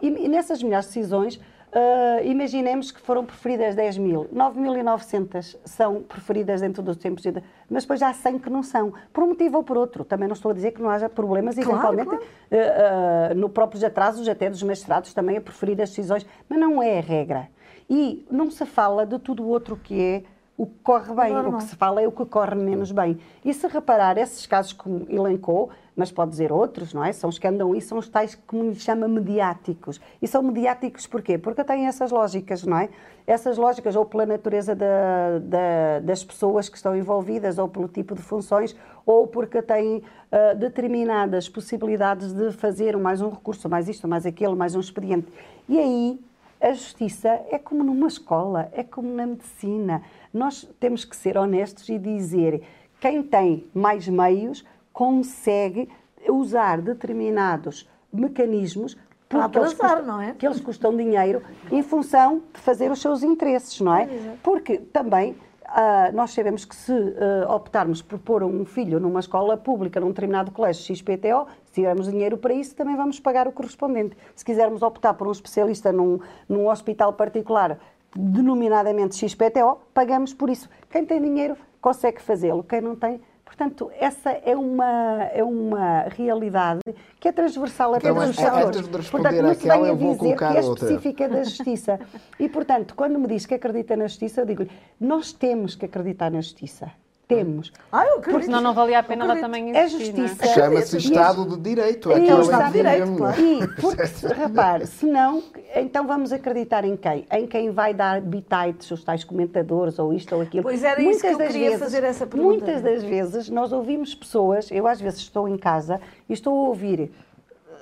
E, 0.00 0.06
e, 0.06 0.24
e, 0.24 0.28
nessas 0.28 0.62
milhares 0.62 0.88
de 0.88 0.94
decisões, 0.94 1.38
uh, 1.76 2.24
imaginemos 2.24 2.90
que 2.90 3.00
foram 3.00 3.24
preferidas 3.24 3.74
10 3.74 3.98
mil. 3.98 4.26
9.900 4.34 5.56
são 5.64 6.02
preferidas 6.02 6.62
dentro 6.62 6.82
dos 6.82 6.96
tempos, 6.96 7.22
de, 7.22 7.42
mas 7.68 7.84
depois 7.84 8.02
há 8.02 8.12
100 8.12 8.38
que 8.38 8.48
não 8.50 8.62
são, 8.62 8.94
por 9.12 9.22
um 9.22 9.28
motivo 9.28 9.58
ou 9.58 9.62
por 9.62 9.76
outro. 9.76 10.04
Também 10.04 10.26
não 10.26 10.34
estou 10.34 10.50
a 10.50 10.54
dizer 10.54 10.72
que 10.72 10.80
não 10.80 10.88
haja 10.88 11.08
problemas, 11.08 11.54
claro, 11.54 11.70
eventualmente, 11.70 12.08
claro. 12.08 12.24
Uh, 12.50 13.34
no 13.34 13.50
próprios 13.50 13.84
atrasos 13.84 14.26
até 14.28 14.48
dos 14.48 14.62
magistrados 14.62 15.12
também 15.12 15.36
a 15.36 15.40
preferir 15.40 15.80
as 15.80 15.90
decisões, 15.90 16.26
mas 16.48 16.58
não 16.58 16.82
é 16.82 16.98
a 16.98 17.02
regra. 17.02 17.48
E 17.88 18.26
não 18.30 18.50
se 18.50 18.64
fala 18.64 19.06
de 19.06 19.18
tudo 19.18 19.44
o 19.44 19.48
outro 19.48 19.76
que 19.76 20.00
é 20.00 20.22
o 20.56 20.66
que 20.66 20.78
corre 20.82 21.14
bem, 21.14 21.32
Normal. 21.34 21.52
o 21.52 21.56
que 21.58 21.64
se 21.64 21.76
fala 21.76 22.00
é 22.00 22.08
o 22.08 22.12
que 22.12 22.24
corre 22.24 22.54
menos 22.54 22.90
bem. 22.90 23.18
E 23.44 23.52
se 23.52 23.66
reparar, 23.66 24.16
esses 24.16 24.46
casos 24.46 24.72
que 24.72 24.88
elencou, 25.10 25.70
mas 25.96 26.12
pode 26.12 26.30
dizer 26.30 26.52
outros, 26.52 26.92
não 26.92 27.02
é? 27.02 27.10
São 27.12 27.30
os 27.30 27.38
que 27.38 27.46
andam 27.46 27.72
aí, 27.72 27.80
são 27.80 27.96
os 27.96 28.06
tais 28.08 28.34
que 28.34 28.54
me 28.54 28.74
chama 28.74 29.08
mediáticos. 29.08 29.98
E 30.20 30.28
são 30.28 30.42
mediáticos 30.42 31.06
porquê? 31.06 31.38
Porque 31.38 31.64
têm 31.64 31.86
essas 31.86 32.10
lógicas, 32.10 32.64
não 32.64 32.78
é? 32.78 32.90
Essas 33.26 33.56
lógicas, 33.56 33.96
ou 33.96 34.04
pela 34.04 34.26
natureza 34.26 34.74
da, 34.74 35.38
da, 35.40 36.00
das 36.02 36.22
pessoas 36.22 36.68
que 36.68 36.76
estão 36.76 36.94
envolvidas, 36.94 37.56
ou 37.56 37.66
pelo 37.66 37.88
tipo 37.88 38.14
de 38.14 38.20
funções, 38.20 38.76
ou 39.06 39.26
porque 39.26 39.62
têm 39.62 39.96
uh, 39.96 40.56
determinadas 40.56 41.48
possibilidades 41.48 42.32
de 42.32 42.52
fazer 42.52 42.96
mais 42.98 43.22
um 43.22 43.30
recurso, 43.30 43.68
mais 43.68 43.88
isto, 43.88 44.06
mais 44.06 44.26
aquilo, 44.26 44.54
mais 44.54 44.74
um 44.74 44.80
expediente. 44.80 45.26
E 45.66 45.78
aí 45.78 46.20
a 46.60 46.72
justiça 46.72 47.28
é 47.50 47.58
como 47.58 47.82
numa 47.82 48.06
escola, 48.06 48.68
é 48.72 48.82
como 48.82 49.08
na 49.14 49.26
medicina. 49.26 50.02
Nós 50.32 50.68
temos 50.78 51.04
que 51.04 51.16
ser 51.16 51.38
honestos 51.38 51.88
e 51.88 51.98
dizer 51.98 52.62
quem 53.00 53.22
tem 53.22 53.66
mais 53.74 54.08
meios 54.08 54.64
consegue 54.96 55.90
usar 56.26 56.80
determinados 56.80 57.86
mecanismos 58.10 58.96
porque 59.28 59.58
eles, 59.58 59.74
custam, 59.74 60.02
não 60.06 60.22
é? 60.22 60.32
que 60.32 60.46
eles 60.46 60.58
custam 60.58 60.96
dinheiro 60.96 61.42
em 61.70 61.82
função 61.82 62.40
de 62.54 62.60
fazer 62.60 62.90
os 62.90 62.98
seus 62.98 63.22
interesses, 63.22 63.78
não 63.78 63.94
é? 63.94 64.04
é 64.04 64.36
porque 64.42 64.78
também 64.78 65.36
Uh, 65.66 66.14
nós 66.14 66.30
sabemos 66.30 66.64
que 66.64 66.76
se 66.76 66.92
uh, 66.92 67.50
optarmos 67.50 68.00
por 68.00 68.20
pôr 68.20 68.44
um 68.44 68.64
filho 68.64 69.00
numa 69.00 69.18
escola 69.18 69.56
pública, 69.56 69.98
num 69.98 70.08
determinado 70.08 70.52
colégio 70.52 70.94
XPTO, 70.94 71.48
se 71.64 71.72
tivermos 71.72 72.08
dinheiro 72.08 72.38
para 72.38 72.54
isso, 72.54 72.76
também 72.76 72.94
vamos 72.94 73.18
pagar 73.18 73.48
o 73.48 73.52
correspondente. 73.52 74.16
Se 74.36 74.44
quisermos 74.44 74.80
optar 74.80 75.14
por 75.14 75.26
um 75.26 75.32
especialista 75.32 75.90
num, 75.90 76.20
num 76.48 76.68
hospital 76.68 77.14
particular, 77.14 77.80
denominadamente 78.14 79.16
XPTO, 79.16 79.80
pagamos 79.92 80.32
por 80.32 80.48
isso. 80.48 80.70
Quem 80.88 81.04
tem 81.04 81.20
dinheiro 81.20 81.56
consegue 81.80 82.22
fazê-lo, 82.22 82.62
quem 82.62 82.80
não 82.80 82.94
tem, 82.94 83.20
Portanto, 83.56 83.90
essa 83.98 84.32
é 84.32 84.54
uma, 84.54 85.22
é 85.32 85.42
uma 85.42 86.02
realidade 86.02 86.80
que 87.18 87.26
é 87.26 87.32
transversal 87.32 87.94
a 87.94 87.98
todos 87.98 88.28
os 88.28 88.36
setores. 88.36 89.08
Portanto, 89.08 89.42
não 89.42 89.54
se 89.54 89.66
vem 89.66 89.90
a 89.90 89.94
dizer 89.94 90.36
que 90.36 90.44
é 90.44 90.60
específica 90.60 91.28
da 91.28 91.42
justiça. 91.42 91.98
E, 92.38 92.50
portanto, 92.50 92.94
quando 92.94 93.18
me 93.18 93.26
diz 93.26 93.46
que 93.46 93.54
acredita 93.54 93.96
na 93.96 94.08
justiça, 94.08 94.42
eu 94.42 94.46
digo-lhe, 94.46 94.70
nós 95.00 95.32
temos 95.32 95.74
que 95.74 95.86
acreditar 95.86 96.30
na 96.30 96.42
justiça. 96.42 96.92
Temos. 97.28 97.72
Ah, 97.90 98.04
eu 98.04 98.18
acredito. 98.18 98.30
Porque 98.30 98.44
senão 98.44 98.60
não 98.60 98.72
valia 98.72 99.00
a 99.00 99.02
pena 99.02 99.24
ela 99.24 99.36
também 99.36 99.70
existir. 99.70 99.84
É 99.84 99.88
justiça. 99.88 100.44
É? 100.44 100.54
Chama-se 100.54 100.96
Estado 100.98 101.44
de 101.44 101.56
Direito. 101.56 102.12
É 102.12 102.34
o 102.34 102.40
Estado 102.40 102.66
de 102.66 102.72
Direito, 102.72 103.16
claro. 103.16 103.40
E, 103.40 103.68
porque, 103.80 104.02
repare, 104.32 104.86
senão, 104.86 105.42
então 105.74 106.06
vamos 106.06 106.32
acreditar 106.32 106.84
em 106.84 106.96
quem? 106.96 107.26
Em 107.32 107.46
quem 107.48 107.70
vai 107.72 107.92
dar 107.92 108.20
bitites, 108.20 108.92
os 108.92 109.02
tais 109.02 109.24
comentadores, 109.24 109.98
ou 109.98 110.14
isto 110.14 110.36
ou 110.36 110.40
aquilo. 110.40 110.62
Pois 110.62 110.84
era 110.84 111.00
muitas 111.00 111.16
isso 111.16 111.36
que 111.36 111.42
eu 111.42 111.46
queria 111.48 111.70
vezes, 111.70 111.78
fazer 111.80 112.04
essa 112.04 112.26
pergunta. 112.28 112.64
Muitas 112.64 112.82
das 112.82 113.02
vezes 113.02 113.48
nós 113.48 113.72
ouvimos 113.72 114.14
pessoas, 114.14 114.70
eu 114.70 114.86
às 114.86 115.00
vezes 115.00 115.18
estou 115.18 115.48
em 115.48 115.58
casa 115.58 116.00
e 116.28 116.32
estou 116.32 116.56
a 116.56 116.68
ouvir 116.68 117.10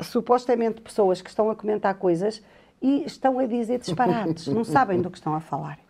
supostamente 0.01 0.80
pessoas 0.80 1.20
que 1.20 1.28
estão 1.28 1.51
a 1.51 1.55
comentar 1.55 1.95
coisas 1.97 2.42
e 2.80 3.05
estão 3.05 3.38
a 3.38 3.47
dizer 3.47 3.78
disparates, 3.78 4.47
não 4.47 4.64
sabem 4.64 5.03
do 5.03 5.11
que 5.11 5.18
estão 5.18 5.34
a 5.34 5.40
falar. 5.40 5.84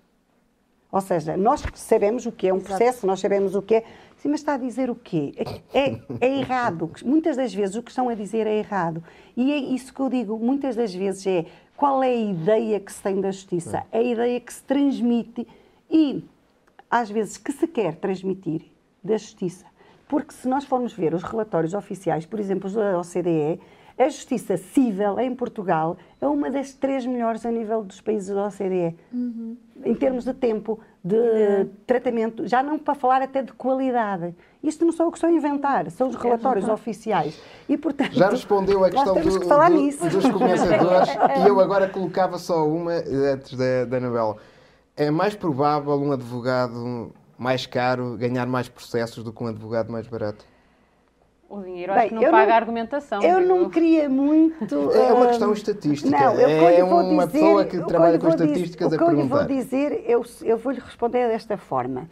Ou 0.94 1.00
seja, 1.00 1.36
nós 1.36 1.60
sabemos 1.74 2.24
o 2.24 2.30
que 2.30 2.46
é 2.46 2.54
um 2.54 2.60
processo, 2.60 2.98
Exato. 2.98 3.06
nós 3.08 3.18
sabemos 3.18 3.56
o 3.56 3.60
que 3.60 3.74
é. 3.74 3.84
Sim, 4.16 4.28
mas 4.28 4.38
está 4.38 4.54
a 4.54 4.56
dizer 4.56 4.88
o 4.88 4.94
quê? 4.94 5.34
É, 5.74 5.98
é 6.20 6.38
errado. 6.38 6.88
Muitas 7.04 7.36
das 7.36 7.52
vezes 7.52 7.74
o 7.74 7.82
que 7.82 7.90
estão 7.90 8.08
a 8.08 8.14
dizer 8.14 8.46
é 8.46 8.58
errado. 8.58 9.02
E 9.36 9.50
é 9.50 9.56
isso 9.56 9.92
que 9.92 9.98
eu 9.98 10.08
digo, 10.08 10.38
muitas 10.38 10.76
das 10.76 10.94
vezes 10.94 11.26
é 11.26 11.46
qual 11.76 12.00
é 12.00 12.10
a 12.10 12.14
ideia 12.14 12.78
que 12.78 12.92
se 12.92 13.02
tem 13.02 13.20
da 13.20 13.32
justiça, 13.32 13.84
é 13.90 13.98
a 13.98 14.02
ideia 14.04 14.38
que 14.38 14.54
se 14.54 14.62
transmite 14.62 15.44
e, 15.90 16.24
às 16.88 17.10
vezes, 17.10 17.38
que 17.38 17.50
se 17.50 17.66
quer 17.66 17.96
transmitir 17.96 18.62
da 19.02 19.16
justiça. 19.16 19.66
Porque 20.06 20.32
se 20.32 20.46
nós 20.46 20.64
formos 20.64 20.92
ver 20.92 21.12
os 21.12 21.24
relatórios 21.24 21.74
oficiais, 21.74 22.24
por 22.24 22.38
exemplo, 22.38 22.68
os 22.68 22.74
da 22.74 23.00
OCDE, 23.00 23.60
a 23.98 24.08
justiça 24.08 24.56
civil 24.56 25.18
em 25.20 25.34
Portugal 25.34 25.96
é 26.20 26.26
uma 26.26 26.50
das 26.50 26.72
três 26.72 27.06
melhores 27.06 27.46
a 27.46 27.50
nível 27.50 27.84
dos 27.84 28.00
países 28.00 28.34
da 28.34 28.46
OCDE. 28.46 28.96
Uhum. 29.12 29.56
Em 29.84 29.94
termos 29.94 30.24
de 30.24 30.34
tempo, 30.34 30.80
de 31.02 31.14
uhum. 31.14 31.70
tratamento, 31.86 32.46
já 32.46 32.62
não 32.62 32.78
para 32.78 32.94
falar 32.94 33.22
até 33.22 33.42
de 33.42 33.52
qualidade. 33.52 34.34
Isto 34.62 34.84
não 34.84 34.92
sou 34.92 35.06
eu 35.06 35.12
que 35.12 35.18
estou 35.18 35.28
a 35.28 35.32
inventar, 35.32 35.90
são 35.90 36.08
os 36.08 36.16
é 36.16 36.18
relatórios 36.18 36.68
é 36.68 36.72
oficiais. 36.72 37.40
E, 37.68 37.76
portanto, 37.76 38.14
já 38.14 38.30
respondeu 38.30 38.84
a 38.84 38.90
questão 38.90 39.14
do, 39.14 39.20
que 39.20 39.28
do, 39.28 39.38
dos 40.10 40.30
comentadores 40.30 41.08
e 41.44 41.48
eu 41.48 41.60
agora 41.60 41.88
colocava 41.88 42.38
só 42.38 42.66
uma 42.66 42.94
antes 42.94 43.56
da, 43.56 43.84
da 43.84 43.96
Anabela. 43.98 44.36
É 44.96 45.10
mais 45.10 45.34
provável 45.34 45.94
um 45.94 46.12
advogado 46.12 47.12
mais 47.36 47.66
caro 47.66 48.16
ganhar 48.16 48.46
mais 48.46 48.68
processos 48.68 49.22
do 49.22 49.32
que 49.32 49.42
um 49.42 49.48
advogado 49.48 49.90
mais 49.90 50.06
barato? 50.06 50.44
O 51.48 51.60
dinheiro 51.62 51.92
Bem, 51.92 52.02
acho 52.02 52.08
que 52.08 52.14
não 52.14 52.22
paga 52.22 52.46
não, 52.46 52.52
a 52.52 52.56
argumentação. 52.56 53.22
Eu 53.22 53.40
digo. 53.40 53.54
não 53.54 53.70
queria 53.70 54.08
muito. 54.08 54.90
É 54.92 55.12
uma 55.12 55.26
questão 55.26 55.52
estatística. 55.52 56.10
Não, 56.10 56.34
eu, 56.40 56.68
é 56.68 56.82
uma 56.82 57.26
dizer, 57.26 57.38
pessoa 57.38 57.64
que 57.64 57.84
trabalha 57.84 58.18
com 58.18 58.28
estatísticas 58.28 58.88
dizer, 58.90 59.02
a 59.02 59.06
perguntar. 59.06 59.44
O 59.44 59.46
que 59.46 59.52
eu 59.52 59.56
lhe 59.56 59.62
vou 59.62 59.62
dizer, 59.62 60.04
eu, 60.06 60.24
eu 60.42 60.56
vou-lhe 60.56 60.80
responder 60.80 61.28
desta 61.28 61.56
forma. 61.56 62.08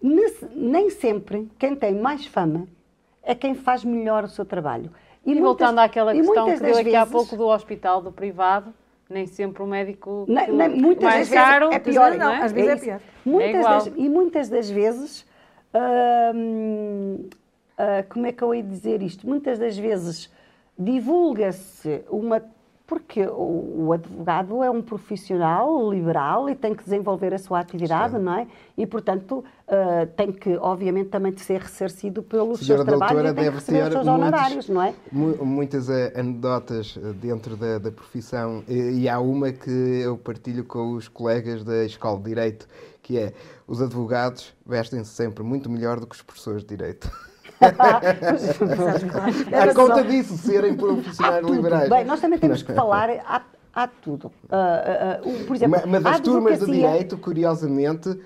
Nem 0.00 0.88
sempre 0.88 1.50
quem 1.58 1.74
tem 1.74 1.94
mais 1.94 2.26
fama 2.26 2.66
é 3.22 3.34
quem 3.34 3.54
faz 3.54 3.84
melhor 3.84 4.24
o 4.24 4.28
seu 4.28 4.44
trabalho. 4.44 4.90
E, 5.24 5.30
e 5.30 5.34
muitas, 5.34 5.42
voltando 5.42 5.78
àquela 5.80 6.14
questão 6.14 6.46
que 6.46 6.60
deu 6.60 6.74
aqui 6.74 6.84
vezes, 6.84 6.98
há 6.98 7.06
pouco 7.06 7.36
do 7.36 7.46
hospital, 7.46 8.00
do 8.00 8.10
privado, 8.10 8.72
nem 9.08 9.26
sempre 9.26 9.62
o 9.62 9.66
médico 9.66 10.24
nem, 10.28 10.50
nem, 10.52 10.68
muitas 10.68 11.04
mais 11.04 11.28
caro 11.28 11.70
é 11.72 11.78
pior, 11.78 12.16
não, 12.16 12.32
é? 12.32 12.42
às 12.42 12.52
vezes 12.52 12.70
é, 12.70 12.72
é 12.72 12.76
pior. 12.76 13.00
Muitas 13.24 13.60
é 13.60 13.62
das, 13.62 13.86
e 13.96 14.08
muitas 14.08 14.48
das 14.48 14.70
vezes 14.70 15.26
hum, 16.34 17.28
uh, 17.80 18.08
como 18.08 18.26
é 18.26 18.32
que 18.32 18.42
eu 18.42 18.54
hei 18.54 18.62
de 18.62 18.68
dizer 18.68 19.02
isto? 19.02 19.26
Muitas 19.26 19.58
das 19.58 19.76
vezes 19.76 20.30
divulga-se 20.78 22.02
uma. 22.10 22.42
Porque 22.86 23.24
o, 23.24 23.86
o, 23.86 23.92
advogado 23.92 24.64
é 24.64 24.68
um 24.68 24.82
profissional 24.82 25.92
liberal 25.92 26.50
e 26.50 26.56
tem 26.56 26.74
que 26.74 26.82
desenvolver 26.82 27.32
a 27.32 27.38
sua 27.38 27.60
atividade, 27.60 28.16
Sim. 28.16 28.18
não 28.18 28.34
é? 28.34 28.48
E, 28.76 28.84
portanto, 28.84 29.44
uh, 29.68 30.06
tem 30.16 30.32
que, 30.32 30.56
obviamente, 30.56 31.08
também 31.08 31.36
ser 31.36 31.60
ressarcido 31.60 32.20
pelos 32.20 32.58
Senhora 32.58 32.84
seus 32.84 32.98
trabalhos 32.98 33.30
e 33.30 33.34
tem 33.34 33.44
que 33.44 33.50
receber 33.50 33.82
os 33.84 33.92
seus 33.92 34.06
honorários, 34.08 34.68
não 34.68 34.82
é? 34.82 34.92
Muitas 35.12 35.88
eh, 35.88 36.12
anedotas 36.16 36.98
dentro 37.20 37.56
da, 37.56 37.78
da 37.78 37.92
profissão 37.92 38.64
e, 38.66 39.02
e 39.02 39.08
há 39.08 39.20
uma 39.20 39.52
que 39.52 39.70
eu 39.70 40.18
partilho 40.18 40.64
com 40.64 40.94
os 40.94 41.06
colegas 41.06 41.62
da 41.62 41.84
Escola 41.84 42.18
de 42.18 42.24
Direito, 42.24 42.66
que 43.04 43.18
é 43.18 43.32
os 43.68 43.80
advogados 43.80 44.52
vestem-se 44.66 45.10
sempre 45.10 45.44
muito 45.44 45.70
melhor 45.70 46.00
do 46.00 46.08
que 46.08 46.16
os 46.16 46.22
professores 46.22 46.62
de 46.62 46.76
Direito. 46.76 47.08
a 49.52 49.74
conta 49.74 50.02
disso, 50.02 50.36
serem 50.38 50.74
profissionais 50.76 51.46
liberais. 51.46 51.90
Bem, 51.90 52.04
nós 52.04 52.20
também 52.20 52.38
temos 52.38 52.62
que 52.62 52.72
falar, 52.72 53.10
há, 53.10 53.42
há 53.74 53.86
tudo. 53.86 54.32
Uh, 54.44 55.26
uh, 55.26 55.42
uh, 55.42 55.44
por 55.44 55.56
exemplo, 55.56 55.80
mas, 55.86 56.02
mas 56.02 56.06
as 56.06 56.20
turmas 56.20 56.58
de 56.60 56.66
Direito, 56.66 57.18
curiosamente, 57.18 58.18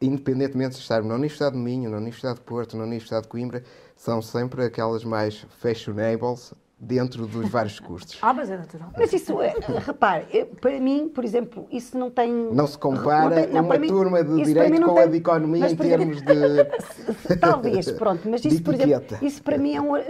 independentemente 0.00 0.76
de 0.76 0.80
estarmos 0.80 1.08
na 1.08 1.14
Universidade 1.14 1.56
de 1.56 1.60
Minho, 1.62 1.90
na 1.90 1.98
Universidade 1.98 2.36
de 2.36 2.42
Porto, 2.42 2.76
na 2.76 2.84
Universidade 2.84 3.24
de 3.24 3.28
Coimbra, 3.28 3.62
são 3.94 4.22
sempre 4.22 4.64
aquelas 4.64 5.04
mais 5.04 5.46
fashionables, 5.58 6.54
dentro 6.80 7.26
dos 7.26 7.48
vários 7.50 7.78
custos. 7.78 8.18
Ah, 8.22 8.32
mas 8.32 8.50
é 8.50 8.56
natural. 8.56 8.90
Mas 8.96 9.12
isso, 9.12 9.40
é, 9.42 9.54
repare, 9.84 10.46
para 10.60 10.80
mim, 10.80 11.10
por 11.14 11.22
exemplo, 11.22 11.68
isso 11.70 11.98
não 11.98 12.10
tem... 12.10 12.32
Não 12.32 12.66
se 12.66 12.78
compara 12.78 13.36
não 13.36 13.42
tem, 13.42 13.52
não, 13.52 13.64
uma 13.64 13.78
mim, 13.78 13.88
turma 13.88 14.24
de 14.24 14.42
direito 14.42 14.80
com 14.80 14.94
tem, 14.94 15.04
a 15.04 15.06
de 15.06 15.16
economia 15.18 15.60
mas, 15.60 15.72
em 15.72 15.76
termos 15.76 16.22
de... 16.22 17.36
Talvez, 17.38 17.92
pronto, 17.92 18.26
mas 18.28 18.42
isso, 18.42 18.62
por 18.62 18.72
exemplo, 18.72 19.18
isso 19.20 19.42
para 19.42 19.58
mim 19.58 19.76
é 19.76 19.80
um, 19.80 19.94
uh, 19.94 20.00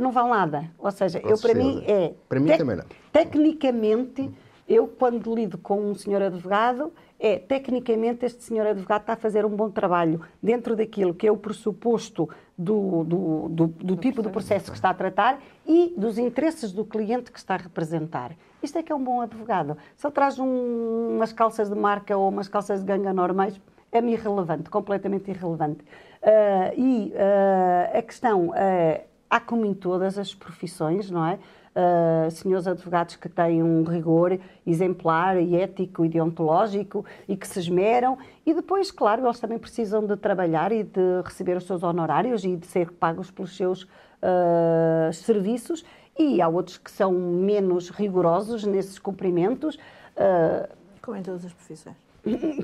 não 0.00 0.10
vale 0.10 0.30
nada. 0.30 0.70
Ou 0.78 0.90
seja, 0.90 1.20
com 1.20 1.28
eu 1.28 1.36
para 1.36 1.54
mim 1.54 1.84
é... 1.86 2.14
Para 2.28 2.40
mim 2.40 2.46
tec 2.46 2.58
também 2.58 2.76
não. 2.76 2.84
Tecnicamente, 3.12 4.30
eu 4.66 4.86
quando 4.88 5.34
lido 5.34 5.58
com 5.58 5.82
um 5.82 5.94
senhor 5.94 6.22
advogado, 6.22 6.92
é, 7.18 7.38
tecnicamente, 7.38 8.24
este 8.24 8.42
senhor 8.42 8.66
advogado 8.66 9.02
está 9.02 9.12
a 9.12 9.16
fazer 9.16 9.44
um 9.44 9.50
bom 9.50 9.70
trabalho 9.70 10.22
dentro 10.42 10.74
daquilo 10.74 11.12
que 11.12 11.26
é 11.26 11.30
o 11.30 11.36
pressuposto 11.36 12.26
do, 12.60 13.04
do, 13.04 13.48
do, 13.48 13.66
do 13.68 13.96
tipo 13.96 14.22
de 14.22 14.28
processo 14.28 14.70
que 14.70 14.76
está 14.76 14.90
a 14.90 14.94
tratar 14.94 15.40
e 15.66 15.94
dos 15.96 16.18
interesses 16.18 16.72
do 16.72 16.84
cliente 16.84 17.32
que 17.32 17.38
está 17.38 17.54
a 17.54 17.56
representar. 17.56 18.36
Isto 18.62 18.78
é 18.78 18.82
que 18.82 18.92
é 18.92 18.94
um 18.94 19.02
bom 19.02 19.22
advogado. 19.22 19.78
Se 19.96 20.06
ele 20.06 20.12
traz 20.12 20.38
um, 20.38 21.16
umas 21.16 21.32
calças 21.32 21.70
de 21.70 21.74
marca 21.74 22.14
ou 22.14 22.28
umas 22.28 22.48
calças 22.48 22.80
de 22.80 22.86
ganga 22.86 23.14
normais, 23.14 23.58
é-me 23.90 24.12
irrelevante, 24.12 24.68
completamente 24.68 25.30
irrelevante. 25.30 25.80
Uh, 26.22 26.76
e 26.76 27.14
uh, 27.14 27.98
a 27.98 28.02
questão 28.02 28.54
é 28.54 29.04
há 29.30 29.40
como 29.40 29.64
em 29.64 29.72
todas 29.72 30.18
as 30.18 30.34
profissões, 30.34 31.10
não 31.10 31.24
é? 31.24 31.38
Uh, 31.70 32.28
senhores 32.32 32.66
advogados 32.66 33.14
que 33.14 33.28
têm 33.28 33.62
um 33.62 33.84
rigor 33.84 34.36
exemplar 34.66 35.40
e 35.40 35.54
ético 35.54 36.04
e 36.04 36.08
deontológico 36.08 37.04
e 37.28 37.36
que 37.36 37.46
se 37.46 37.60
esmeram 37.60 38.18
e 38.44 38.52
depois, 38.52 38.90
claro, 38.90 39.24
eles 39.24 39.38
também 39.38 39.56
precisam 39.56 40.04
de 40.04 40.16
trabalhar 40.16 40.72
e 40.72 40.82
de 40.82 41.22
receber 41.24 41.56
os 41.56 41.64
seus 41.64 41.84
honorários 41.84 42.44
e 42.44 42.56
de 42.56 42.66
ser 42.66 42.90
pagos 42.90 43.30
pelos 43.30 43.56
seus 43.56 43.84
uh, 43.84 45.12
serviços 45.12 45.84
e 46.18 46.42
há 46.42 46.48
outros 46.48 46.76
que 46.76 46.90
são 46.90 47.12
menos 47.12 47.88
rigorosos 47.88 48.64
nesses 48.64 48.98
cumprimentos. 48.98 49.76
Uh, 49.76 50.68
Como 51.00 51.16
em 51.16 51.22
todas 51.22 51.44
as 51.44 51.52
profissões. 51.52 52.09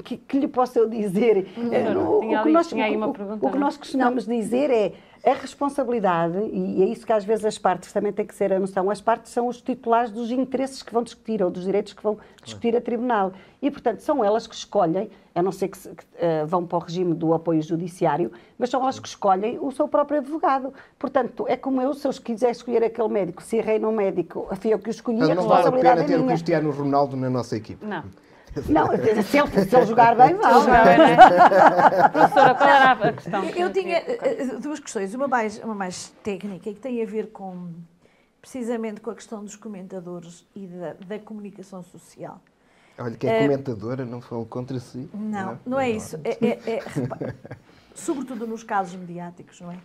Que, 0.04 0.16
que, 0.18 0.38
lhe 0.38 0.48
posso 0.48 0.78
eu 0.78 0.88
dizer? 0.88 1.48
Não, 1.56 2.10
o, 2.10 2.18
o, 2.18 2.42
que 2.42 2.50
nós, 2.50 2.70
o, 2.70 3.46
o, 3.46 3.50
que 3.50 3.58
nós 3.58 3.76
costumamos 3.76 4.26
não. 4.26 4.36
dizer 4.36 4.70
é 4.70 4.92
a 5.26 5.32
responsabilidade, 5.32 6.38
e 6.52 6.84
é 6.84 6.86
isso 6.86 7.04
que 7.04 7.12
às 7.12 7.24
vezes 7.24 7.44
as 7.44 7.58
partes 7.58 7.92
também 7.92 8.12
têm 8.12 8.24
que 8.24 8.34
ser 8.34 8.52
a 8.52 8.60
noção, 8.60 8.88
as 8.88 9.00
partes 9.00 9.32
são 9.32 9.48
os 9.48 9.60
titulares 9.60 10.12
dos 10.12 10.30
interesses 10.30 10.84
que 10.84 10.92
vão 10.92 11.02
discutir 11.02 11.42
ou 11.42 11.50
dos 11.50 11.64
direitos 11.64 11.92
que 11.92 12.02
vão 12.02 12.16
discutir 12.44 12.76
a 12.76 12.80
tribunal. 12.80 13.32
E, 13.60 13.68
portanto, 13.68 14.00
são 14.00 14.24
elas 14.24 14.46
que 14.46 14.54
escolhem, 14.54 15.10
a 15.34 15.42
não 15.42 15.50
ser 15.50 15.66
que, 15.66 15.78
que 15.80 15.88
uh, 15.88 16.46
vão 16.46 16.64
para 16.64 16.78
o 16.78 16.80
regime 16.80 17.12
do 17.12 17.34
apoio 17.34 17.60
judiciário, 17.60 18.30
mas 18.56 18.70
são 18.70 18.80
elas 18.80 19.00
que 19.00 19.08
escolhem 19.08 19.58
o 19.60 19.72
seu 19.72 19.88
próprio 19.88 20.20
advogado. 20.20 20.72
Portanto, 20.96 21.44
é 21.48 21.56
como 21.56 21.82
eu, 21.82 21.92
se 21.92 22.06
eu 22.06 22.12
quiser 22.12 22.52
escolher 22.52 22.84
aquele 22.84 23.08
médico, 23.08 23.42
se 23.42 23.56
errei 23.56 23.80
no 23.80 23.90
médico, 23.90 24.46
fui 24.60 24.72
eu 24.72 24.78
que 24.78 24.88
o 24.88 24.92
escolhi, 24.92 25.22
a 25.22 25.26
responsabilidade 25.26 25.72
não 25.72 25.74
vale 25.74 25.88
a 25.88 25.94
pena 25.94 26.02
é 26.02 26.04
ter 26.04 26.20
o 26.20 26.26
Cristiano 26.26 26.70
Ronaldo 26.70 27.16
na 27.16 27.28
nossa 27.28 27.56
equipe. 27.56 27.84
Não. 27.84 28.04
Não, 28.68 28.86
se 29.22 29.38
ele, 29.38 29.68
se 29.68 29.76
ele 29.76 29.86
jogar 29.86 30.16
bem, 30.16 30.34
vale. 30.34 30.60
Jogar 30.60 30.84
bem, 30.84 30.98
né? 30.98 32.08
Professora, 32.08 32.54
qual 32.54 32.68
era 32.68 32.92
a 32.92 33.12
questão? 33.12 33.44
Eu 33.44 33.72
tinha 33.72 33.98
eh, 33.98 34.56
duas 34.60 34.80
questões. 34.80 35.14
Uma 35.14 35.28
mais, 35.28 35.58
uma 35.58 35.74
mais 35.74 36.08
técnica, 36.22 36.72
que 36.72 36.80
tem 36.80 37.02
a 37.02 37.06
ver 37.06 37.30
com, 37.32 37.68
precisamente 38.40 39.00
com 39.00 39.10
a 39.10 39.14
questão 39.14 39.44
dos 39.44 39.56
comentadores 39.56 40.46
e 40.54 40.66
da, 40.66 40.94
da 41.06 41.18
comunicação 41.18 41.82
social. 41.82 42.40
Olha, 42.98 43.14
que 43.16 43.26
é 43.26 43.42
comentadora, 43.42 44.04
não 44.04 44.20
falou 44.20 44.46
contra 44.46 44.78
si. 44.78 45.08
Não, 45.12 45.30
não, 45.30 45.58
não 45.66 45.80
é 45.80 45.90
isso. 45.90 46.18
É, 46.24 46.38
é, 46.46 46.76
é, 46.76 47.34
sobretudo 47.94 48.46
nos 48.46 48.62
casos 48.62 48.96
mediáticos, 48.96 49.60
não 49.60 49.70
é? 49.70 49.78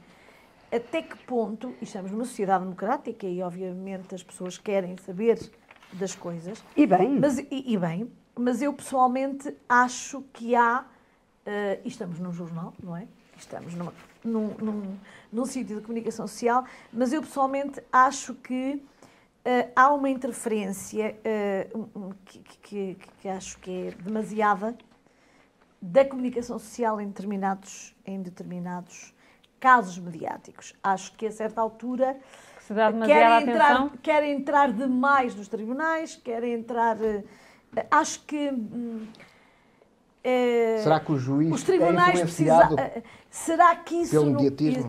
Até 0.74 1.02
que 1.02 1.18
ponto, 1.26 1.76
e 1.82 1.84
estamos 1.84 2.12
numa 2.12 2.24
sociedade 2.24 2.64
democrática 2.64 3.28
e, 3.28 3.42
obviamente, 3.42 4.16
as 4.16 4.24
pessoas 4.24 4.58
querem 4.58 4.96
saber 4.98 5.38
das 5.92 6.16
coisas. 6.16 6.64
E 6.78 6.88
bem. 6.88 7.20
Mas, 7.20 7.38
e, 7.38 7.48
e 7.52 7.78
bem, 7.78 8.10
mas 8.36 8.62
eu 8.62 8.74
pessoalmente 8.74 9.56
acho 9.68 10.22
que 10.34 10.56
há, 10.56 10.82
uh, 10.82 11.82
e 11.84 11.88
estamos 11.88 12.20
num 12.20 12.32
jornal, 12.32 12.74
não 12.82 12.96
é? 12.96 13.08
Estamos 13.38 13.74
numa, 13.74 13.94
num, 14.24 14.56
num, 14.58 14.98
num 15.32 15.46
sítio 15.46 15.78
de 15.78 15.82
comunicação 15.82 16.28
social, 16.28 16.64
mas 16.94 17.12
eu 17.12 17.22
pessoalmente 17.22 17.82
acho 17.92 18.36
que 18.36 18.74
uh, 19.46 19.72
há 19.76 19.92
uma 19.94 20.10
interferência 20.10 21.18
uh, 21.74 22.16
que, 22.26 22.40
que, 22.62 22.98
que, 23.20 23.28
acho 23.28 23.58
que 23.60 23.88
é 23.88 23.92
demasiada 23.92 24.78
da 25.82 26.06
comunicação 26.06 26.60
social 26.60 27.02
em 27.02 27.08
determinados, 27.08 27.96
em 28.06 28.22
determinados 28.22 29.14
casos 29.60 29.98
mediáticos. 29.98 30.76
Acho 30.84 31.16
que 31.16 31.26
a 31.26 31.32
certa 31.32 31.60
altura 31.60 32.18
se 32.60 32.74
dá 32.74 32.92
querem, 32.92 33.50
entrar, 33.50 33.90
querem 34.02 34.32
entrar 34.38 34.72
demais 34.72 35.36
nos 35.36 35.48
tribunais, 35.48 36.16
querem 36.16 36.54
entrar 36.54 36.98
acho 37.90 38.24
que. 38.26 38.52
É, 40.24 40.82
será 40.84 41.00
que 41.00 41.12
o 41.12 41.18
juiz 41.18 41.52
os 41.52 41.64
tribunais 41.64 42.20
é 42.20 42.24
influenciado 42.24 42.76
precisa, 42.76 43.04
será 43.32 43.74
que 43.78 43.96
isso 43.96 44.24
não, 44.26 44.42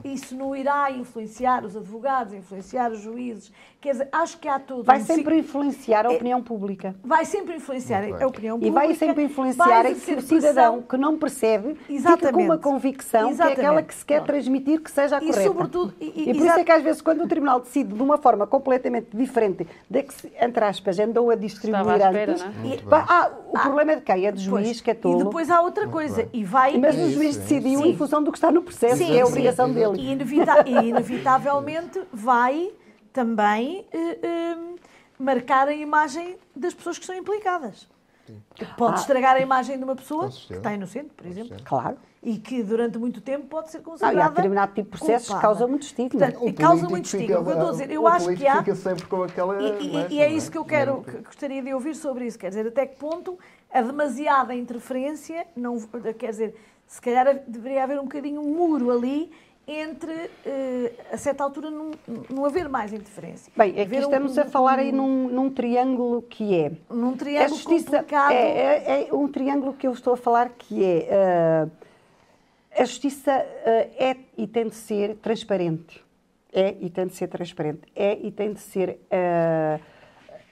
isso 0.04 0.36
não 0.36 0.54
irá 0.54 0.90
influenciar 0.90 1.64
os 1.64 1.76
advogados, 1.76 2.34
influenciar 2.34 2.90
os 2.90 3.00
juízes? 3.00 3.52
Quer 3.80 3.92
dizer, 3.92 4.08
acho 4.12 4.38
que 4.38 4.46
há 4.46 4.60
todo 4.60 4.84
Vai 4.84 5.00
um 5.00 5.04
sempre 5.04 5.38
influenciar 5.38 6.06
a 6.06 6.12
é, 6.12 6.14
opinião 6.14 6.40
pública. 6.40 6.94
Vai 7.02 7.24
sempre 7.24 7.56
influenciar 7.56 8.04
a 8.04 8.26
opinião 8.26 8.56
pública. 8.56 8.66
E 8.66 8.70
vai 8.70 8.94
sempre 8.94 9.24
influenciar 9.24 9.82
vai 9.82 9.92
o 9.92 10.22
cidadão 10.22 10.82
que 10.82 10.96
não 10.96 11.18
percebe, 11.18 11.76
Exatamente. 11.88 12.20
fica 12.20 12.32
com 12.32 12.42
uma 12.44 12.58
convicção 12.58 13.30
Exatamente. 13.30 13.54
que 13.56 13.60
é 13.60 13.64
aquela 13.64 13.82
que 13.82 13.94
se 13.94 14.04
quer 14.04 14.22
transmitir 14.24 14.80
que 14.80 14.90
seja 14.90 15.16
a 15.16 15.20
correta. 15.20 15.40
E, 15.40 15.44
sobretudo, 15.44 15.94
e, 16.00 16.30
e 16.30 16.34
por 16.34 16.46
isso 16.46 16.58
é 16.60 16.64
que 16.64 16.72
às 16.72 16.82
vezes 16.82 17.02
quando 17.02 17.24
o 17.24 17.28
tribunal 17.28 17.60
decide 17.60 17.92
de 17.92 18.02
uma 18.02 18.18
forma 18.18 18.46
completamente 18.46 19.16
diferente 19.16 19.66
da 19.90 20.02
que, 20.02 20.14
entre 20.40 20.64
aspas, 20.64 20.98
andou 20.98 21.30
a 21.30 21.34
distribuir 21.34 21.96
espera, 21.96 22.32
antes... 22.32 22.42
É? 22.42 22.46
ah, 22.92 23.32
o 23.48 23.56
ah, 23.56 23.60
problema 23.60 23.92
é 23.92 23.96
de 23.96 24.02
quem? 24.02 24.26
É 24.26 24.32
do 24.32 24.40
juiz, 24.40 24.66
pois, 24.66 24.80
que 24.80 24.90
é 24.90 24.94
tolo. 24.94 25.20
E 25.20 25.24
depois 25.24 25.50
há 25.50 25.60
outra 25.60 25.86
coisa. 25.88 26.28
E 26.32 26.44
vai, 26.44 26.78
Mas 26.78 26.96
o 26.96 27.10
juiz 27.10 27.36
decidiu 27.36 27.80
sim. 27.80 27.90
em 27.90 27.96
função 27.96 28.22
do 28.22 28.31
que 28.32 28.38
está 28.38 28.50
no 28.50 28.62
processo, 28.62 28.96
sim, 28.96 29.16
é 29.16 29.20
a 29.20 29.26
obrigação 29.26 29.68
sim. 29.68 29.74
dele. 29.74 30.00
E, 30.00 30.12
inevita 30.12 30.64
e 30.66 30.88
inevitavelmente 30.88 32.02
vai 32.12 32.72
também 33.12 33.86
uh, 33.92 34.60
uh, 34.60 34.76
marcar 35.18 35.68
a 35.68 35.74
imagem 35.74 36.36
das 36.56 36.74
pessoas 36.74 36.98
que 36.98 37.06
são 37.06 37.14
implicadas. 37.14 37.88
Sim. 38.26 38.40
Pode 38.76 38.94
ah, 38.94 39.00
estragar 39.00 39.36
a 39.36 39.40
imagem 39.40 39.76
de 39.76 39.84
uma 39.84 39.96
pessoa 39.96 40.30
que 40.30 40.54
está 40.54 40.72
inocente, 40.72 41.10
por 41.16 41.26
exemplo. 41.26 41.56
Claro. 41.64 41.96
E 42.22 42.38
que 42.38 42.62
durante 42.62 42.96
muito 42.98 43.20
tempo 43.20 43.46
pode 43.46 43.70
ser 43.70 43.80
considerada. 43.80 44.16
Ah, 44.16 44.22
e 44.22 44.24
há 44.24 44.28
determinado 44.28 44.74
tipo 44.74 44.90
de 44.92 44.98
processos 44.98 45.26
culpada. 45.26 45.42
causa 45.42 45.66
muito 45.66 45.82
estigma. 45.82 46.20
Portanto, 46.20 46.54
causa 46.54 46.88
muito 46.88 47.04
estigma. 47.06 47.26
Que 47.26 47.32
eu 47.32 47.52
estou 47.52 47.68
a 47.68 47.70
dizer, 47.72 47.90
eu 47.90 48.06
acho 48.06 48.34
que 48.34 48.46
há. 48.46 48.58
Fica 48.58 48.74
sempre 48.76 49.06
com 49.06 49.22
aquela 49.24 49.60
e, 49.60 49.82
e, 49.82 50.14
e 50.14 50.20
é 50.20 50.30
isso 50.30 50.50
que 50.50 50.58
eu 50.58 50.64
quero, 50.64 51.02
que 51.02 51.18
gostaria 51.18 51.60
de 51.60 51.74
ouvir 51.74 51.96
sobre 51.96 52.26
isso. 52.26 52.38
Quer 52.38 52.50
dizer, 52.50 52.68
até 52.68 52.86
que 52.86 52.96
ponto 52.96 53.36
a 53.72 53.82
demasiada 53.82 54.54
interferência, 54.54 55.46
não, 55.56 55.80
quer 56.16 56.30
dizer, 56.30 56.54
se 56.92 57.00
calhar 57.00 57.42
deveria 57.48 57.84
haver 57.84 57.98
um 57.98 58.02
bocadinho 58.02 58.42
um 58.42 58.54
muro 58.54 58.90
ali 58.90 59.32
entre, 59.66 60.12
uh, 60.12 60.92
a 61.10 61.16
certa 61.16 61.42
altura, 61.42 61.70
não, 61.70 61.92
não 62.28 62.44
haver 62.44 62.68
mais 62.68 62.92
interferência. 62.92 63.50
Bem, 63.56 63.80
aqui 63.80 63.96
estamos 63.96 64.36
um, 64.36 64.40
a 64.42 64.44
falar 64.44 64.78
um, 64.78 64.82
aí 64.82 64.92
num, 64.92 65.28
num, 65.28 65.50
triângulo 65.50 66.20
que 66.20 66.54
é... 66.54 66.72
Num 66.90 67.16
triângulo 67.16 67.56
justiça, 67.56 67.96
complicado... 67.96 68.32
É, 68.32 68.36
é, 68.36 69.08
é, 69.08 69.14
um 69.14 69.26
triângulo 69.26 69.72
que 69.72 69.86
eu 69.86 69.92
estou 69.92 70.12
a 70.12 70.16
falar 70.18 70.50
que 70.50 70.84
é... 70.84 71.64
Uh, 71.64 71.70
a 72.76 72.84
justiça 72.84 73.32
uh, 73.38 73.68
é 73.98 74.16
e 74.36 74.46
tem 74.46 74.68
de 74.68 74.74
ser 74.74 75.16
transparente. 75.16 76.04
É 76.52 76.76
e 76.78 76.90
tem 76.90 77.06
de 77.06 77.14
ser 77.14 77.28
transparente. 77.28 77.80
É 77.96 78.18
e 78.20 78.30
tem 78.30 78.52
de 78.52 78.60
ser 78.60 79.00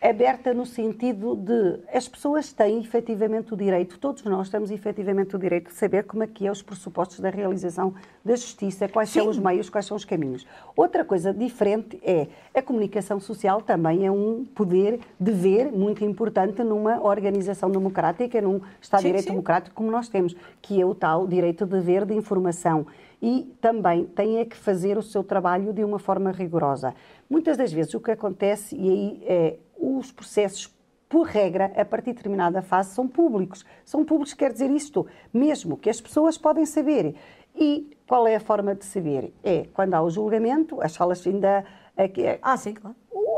aberta 0.00 0.54
no 0.54 0.64
sentido 0.64 1.36
de 1.36 1.78
as 1.92 2.08
pessoas 2.08 2.52
têm 2.52 2.80
efetivamente 2.80 3.52
o 3.52 3.56
direito, 3.56 3.98
todos 3.98 4.22
nós 4.24 4.48
temos 4.48 4.70
efetivamente 4.70 5.36
o 5.36 5.38
direito 5.38 5.68
de 5.68 5.74
saber 5.74 6.04
como 6.04 6.22
é 6.22 6.26
que 6.26 6.46
é 6.46 6.50
os 6.50 6.62
pressupostos 6.62 7.20
da 7.20 7.28
realização 7.28 7.94
da 8.24 8.34
justiça, 8.34 8.88
quais 8.88 9.10
Sim. 9.10 9.20
são 9.20 9.28
os 9.28 9.38
meios, 9.38 9.68
quais 9.68 9.84
são 9.84 9.96
os 9.96 10.04
caminhos. 10.04 10.46
Outra 10.74 11.04
coisa 11.04 11.34
diferente 11.34 12.00
é 12.02 12.28
a 12.54 12.62
comunicação 12.62 13.20
social 13.20 13.60
também 13.60 14.06
é 14.06 14.10
um 14.10 14.46
poder, 14.54 15.00
dever 15.18 15.70
muito 15.70 16.02
importante 16.02 16.64
numa 16.64 17.02
organização 17.02 17.70
democrática, 17.70 18.40
num 18.40 18.60
Estado 18.80 19.02
de 19.02 19.06
Direito 19.08 19.24
sim. 19.24 19.30
democrático 19.30 19.74
como 19.74 19.90
nós 19.90 20.08
temos, 20.08 20.34
que 20.62 20.80
é 20.80 20.84
o 20.84 20.94
tal 20.94 21.26
direito 21.26 21.66
de 21.66 21.72
dever 21.72 22.06
de 22.06 22.14
informação 22.14 22.86
e 23.22 23.54
também 23.60 24.04
tem 24.06 24.38
é 24.38 24.44
que 24.44 24.56
fazer 24.56 24.96
o 24.96 25.02
seu 25.02 25.22
trabalho 25.22 25.72
de 25.72 25.84
uma 25.84 25.98
forma 25.98 26.30
rigorosa. 26.30 26.94
Muitas 27.28 27.56
das 27.56 27.72
vezes 27.72 27.94
o 27.94 28.00
que 28.00 28.10
acontece, 28.10 28.76
e 28.76 28.88
aí 28.88 29.22
é 29.26 29.58
os 29.78 30.10
processos, 30.10 30.74
por 31.08 31.26
regra, 31.26 31.72
a 31.76 31.84
partir 31.84 32.10
de 32.10 32.16
determinada 32.16 32.62
fase, 32.62 32.94
são 32.94 33.08
públicos. 33.08 33.64
São 33.84 34.04
públicos 34.04 34.32
quer 34.32 34.52
dizer 34.52 34.70
isto, 34.70 35.06
mesmo 35.32 35.76
que 35.76 35.90
as 35.90 36.00
pessoas 36.00 36.38
podem 36.38 36.64
saber. 36.64 37.16
E 37.54 37.96
qual 38.06 38.28
é 38.28 38.36
a 38.36 38.40
forma 38.40 38.74
de 38.76 38.84
saber? 38.84 39.34
É 39.42 39.66
quando 39.74 39.94
há 39.94 40.02
o 40.02 40.08
julgamento, 40.08 40.80
as 40.80 40.92
salas 40.92 41.26
ainda. 41.26 41.64
Ah, 42.40 42.56
sim, 42.56 42.74
claro. 42.74 42.94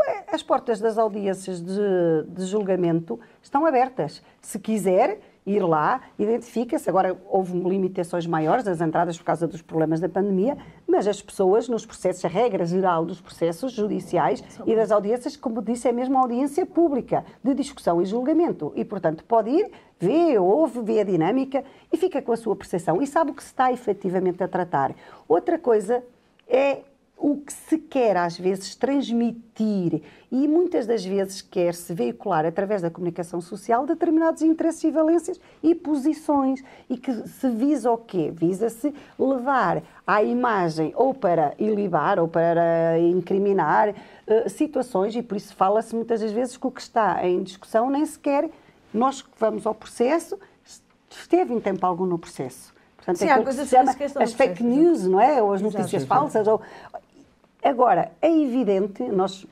É, 0.06 0.24
as 0.34 0.42
portas 0.42 0.80
das 0.80 0.98
audiências 0.98 1.62
de, 1.62 2.24
de 2.28 2.44
julgamento 2.44 3.20
estão 3.40 3.64
abertas. 3.64 4.22
Se 4.40 4.58
quiser, 4.58 5.20
ir 5.44 5.60
lá, 5.60 6.00
identifica-se. 6.18 6.88
Agora 6.88 7.20
houve 7.28 7.58
limitações 7.58 8.26
maiores 8.26 8.64
das 8.64 8.80
entradas 8.80 9.18
por 9.18 9.24
causa 9.24 9.46
dos 9.46 9.60
problemas 9.60 10.00
da 10.00 10.08
pandemia, 10.08 10.56
mas 10.86 11.06
as 11.06 11.20
pessoas 11.20 11.68
nos 11.68 11.84
processos, 11.84 12.24
a 12.24 12.28
regra 12.28 12.64
geral 12.64 13.04
dos 13.04 13.20
processos 13.20 13.72
judiciais 13.72 14.42
e 14.66 14.74
das 14.76 14.90
audiências, 14.90 15.36
como 15.36 15.60
disse, 15.60 15.88
é 15.88 15.92
mesmo 15.92 16.16
audiência 16.18 16.64
pública 16.64 17.24
de 17.42 17.54
discussão 17.54 18.00
e 18.00 18.04
julgamento. 18.04 18.72
E, 18.76 18.84
portanto, 18.84 19.24
pode 19.24 19.50
ir, 19.50 19.70
vê, 19.98 20.38
ouve, 20.38 20.80
vê 20.80 21.00
a 21.00 21.04
dinâmica 21.04 21.64
e 21.92 21.96
fica 21.96 22.22
com 22.22 22.32
a 22.32 22.36
sua 22.36 22.54
percepção 22.54 23.02
e 23.02 23.06
sabe 23.06 23.32
o 23.32 23.34
que 23.34 23.42
se 23.42 23.50
está 23.50 23.72
efetivamente 23.72 24.42
a 24.42 24.48
tratar. 24.48 24.94
Outra 25.28 25.58
coisa 25.58 26.04
é 26.46 26.82
o 27.22 27.36
que 27.36 27.52
se 27.52 27.78
quer 27.78 28.16
às 28.16 28.36
vezes 28.36 28.74
transmitir 28.74 30.02
e 30.28 30.48
muitas 30.48 30.88
das 30.88 31.04
vezes 31.04 31.40
quer-se 31.40 31.94
veicular 31.94 32.44
através 32.44 32.82
da 32.82 32.90
comunicação 32.90 33.40
social 33.40 33.86
determinados 33.86 34.42
interesses 34.42 34.82
e 34.82 34.90
valências 34.90 35.40
e 35.62 35.72
posições 35.72 36.64
e 36.90 36.96
que 36.96 37.12
se 37.28 37.48
visa 37.48 37.92
o 37.92 37.96
quê? 37.96 38.32
Visa-se 38.34 38.92
levar 39.16 39.84
à 40.04 40.20
imagem 40.20 40.92
ou 40.96 41.14
para 41.14 41.54
ilibar 41.60 42.18
ou 42.18 42.26
para 42.26 42.98
incriminar 42.98 43.90
uh, 43.90 44.50
situações 44.50 45.14
e 45.14 45.22
por 45.22 45.36
isso 45.36 45.54
fala-se 45.54 45.94
muitas 45.94 46.22
das 46.22 46.32
vezes 46.32 46.56
que 46.56 46.66
o 46.66 46.72
que 46.72 46.80
está 46.80 47.24
em 47.24 47.40
discussão 47.44 47.88
nem 47.88 48.04
sequer 48.04 48.50
nós 48.92 49.22
que 49.22 49.30
vamos 49.38 49.64
ao 49.64 49.76
processo 49.76 50.36
esteve 51.08 51.54
em 51.54 51.60
tempo 51.60 51.86
algum 51.86 52.04
no 52.04 52.18
processo. 52.18 52.72
Portanto, 52.96 53.18
Sim, 53.18 53.26
é 53.26 53.32
há 53.32 53.42
coisas 53.42 53.68
que 53.68 53.76
se 53.76 54.14
chama 54.14 54.22
as 54.22 54.32
fake 54.32 54.62
news, 54.62 55.04
não 55.04 55.20
é? 55.20 55.42
Ou 55.42 55.52
as 55.52 55.60
notícias 55.60 56.04
falsas. 56.04 56.46
Ou, 56.46 56.60
Agora, 57.62 58.10
é 58.20 58.28
evidente, 58.28 59.02
nós, 59.04 59.46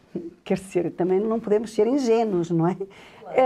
quer 0.45 0.59
dizer, 0.59 0.91
também 0.93 1.21
não 1.21 1.39
podemos 1.39 1.73
ser 1.73 1.87
ingênuos, 1.87 2.51
não 2.51 2.67
é? 2.67 2.75
Claro. 2.75 3.37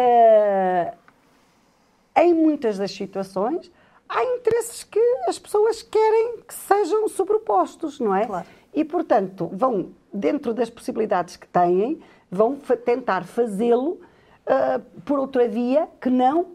é 2.15 2.25
em 2.25 2.33
muitas 2.33 2.79
das 2.79 2.91
situações, 2.91 3.71
há 4.09 4.25
interesses 4.25 4.85
que 4.85 5.01
as 5.29 5.39
pessoas 5.39 5.83
querem 5.83 6.39
que 6.47 6.55
sejam 6.55 7.09
sobrepostos, 7.09 8.01
não 8.01 8.15
é? 8.15 8.27
Claro. 8.27 8.47
E, 8.73 8.85
portanto, 8.85 9.51
vão, 9.53 9.91
dentro 10.12 10.55
das 10.55 10.71
possibilidades 10.71 11.37
que 11.37 11.47
têm, 11.47 12.01
vão 12.31 12.57
tentar 12.85 13.25
fazê-lo 13.25 14.01
uh, 14.47 14.81
por 15.05 15.19
outra 15.19 15.47
via 15.47 15.89
que 16.01 16.09
não 16.09 16.47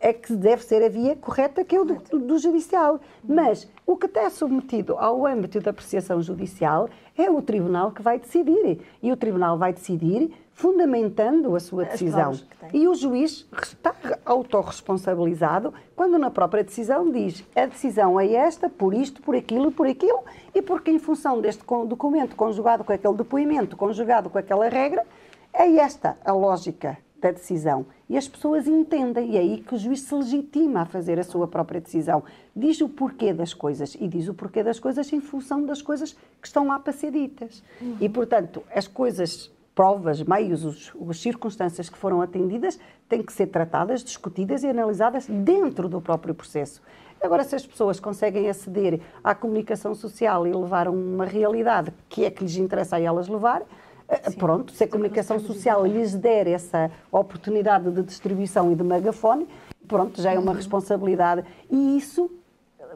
é 0.00 0.12
que 0.12 0.32
deve 0.34 0.62
ser 0.62 0.82
a 0.82 0.88
via 0.88 1.16
correta, 1.16 1.64
que 1.64 1.74
é 1.74 1.80
o 1.80 1.84
do, 1.84 2.18
do, 2.18 2.38
judicial. 2.38 3.00
Mas 3.22 3.68
o 3.86 3.96
que 3.96 4.06
está 4.06 4.30
submetido 4.30 4.96
ao 4.96 5.26
âmbito 5.26 5.60
da 5.60 5.70
apreciação 5.70 6.22
judicial 6.22 6.88
é 7.16 7.30
o 7.30 7.42
tribunal 7.42 7.90
que 7.90 8.02
vai 8.02 8.18
decidir. 8.18 8.80
E 9.02 9.10
o 9.10 9.16
tribunal 9.16 9.58
vai 9.58 9.72
decidir 9.72 10.30
fundamentando 10.52 11.54
a 11.54 11.60
sua 11.60 11.84
decisão. 11.84 12.32
E 12.72 12.88
o 12.88 12.94
juiz 12.94 13.46
está 13.62 13.94
autorresponsabilizado 14.24 15.72
quando 15.94 16.18
na 16.18 16.30
própria 16.30 16.64
decisão 16.64 17.10
diz 17.10 17.44
a 17.54 17.66
decisão 17.66 18.18
é 18.18 18.32
esta, 18.32 18.68
por 18.68 18.92
isto, 18.92 19.22
por 19.22 19.36
aquilo, 19.36 19.70
por 19.70 19.86
aquilo, 19.86 20.24
e 20.52 20.60
porque 20.60 20.90
em 20.90 20.98
função 20.98 21.40
deste 21.40 21.64
documento 21.86 22.34
conjugado 22.34 22.82
com 22.82 22.92
aquele 22.92 23.14
depoimento, 23.14 23.76
conjugado 23.76 24.28
com 24.28 24.38
aquela 24.38 24.68
regra, 24.68 25.06
é 25.52 25.76
esta 25.76 26.16
a 26.24 26.32
lógica 26.32 26.98
da 27.20 27.30
decisão. 27.30 27.86
E 28.08 28.16
as 28.16 28.28
pessoas 28.28 28.66
entendem, 28.66 29.32
e 29.32 29.36
é 29.36 29.40
aí 29.40 29.58
que 29.58 29.74
o 29.74 29.78
juiz 29.78 30.00
se 30.00 30.14
legitima 30.14 30.82
a 30.82 30.84
fazer 30.84 31.18
a 31.18 31.24
sua 31.24 31.46
própria 31.46 31.80
decisão. 31.80 32.22
Diz 32.54 32.80
o 32.80 32.88
porquê 32.88 33.32
das 33.32 33.52
coisas, 33.52 33.96
e 33.98 34.06
diz 34.08 34.28
o 34.28 34.34
porquê 34.34 34.62
das 34.62 34.78
coisas 34.78 35.12
em 35.12 35.20
função 35.20 35.64
das 35.64 35.82
coisas 35.82 36.12
que 36.40 36.46
estão 36.46 36.66
lá 36.66 36.78
para 36.78 36.92
ser 36.92 37.10
ditas. 37.10 37.62
Uhum. 37.80 37.96
E, 38.00 38.08
portanto, 38.08 38.62
as 38.74 38.86
coisas, 38.86 39.50
provas, 39.74 40.22
meios, 40.22 40.64
os, 40.64 40.92
as 41.08 41.20
circunstâncias 41.20 41.88
que 41.88 41.98
foram 41.98 42.22
atendidas 42.22 42.78
têm 43.08 43.22
que 43.22 43.32
ser 43.32 43.48
tratadas, 43.48 44.02
discutidas 44.02 44.62
e 44.62 44.68
analisadas 44.68 45.26
dentro 45.26 45.88
do 45.88 46.00
próprio 46.00 46.34
processo. 46.34 46.80
Agora, 47.20 47.42
se 47.42 47.56
as 47.56 47.66
pessoas 47.66 47.98
conseguem 47.98 48.48
aceder 48.48 49.00
à 49.24 49.34
comunicação 49.34 49.92
social 49.94 50.46
e 50.46 50.52
levar 50.52 50.88
uma 50.88 51.24
realidade 51.24 51.92
que 52.08 52.24
é 52.24 52.30
que 52.30 52.44
lhes 52.44 52.56
interessa 52.56 52.96
a 52.96 53.00
elas 53.00 53.26
levar, 53.26 53.62
Sim. 54.30 54.38
Pronto, 54.38 54.72
se 54.72 54.84
a 54.84 54.88
comunicação 54.88 55.38
social 55.38 55.86
lhes 55.86 56.14
der 56.14 56.46
essa 56.46 56.90
oportunidade 57.12 57.90
de 57.90 58.02
distribuição 58.02 58.72
e 58.72 58.74
de 58.74 58.82
megafone, 58.82 59.46
pronto, 59.86 60.20
já 60.22 60.32
é 60.32 60.38
uma 60.38 60.52
uhum. 60.52 60.56
responsabilidade. 60.56 61.44
E 61.70 61.98
isso 61.98 62.30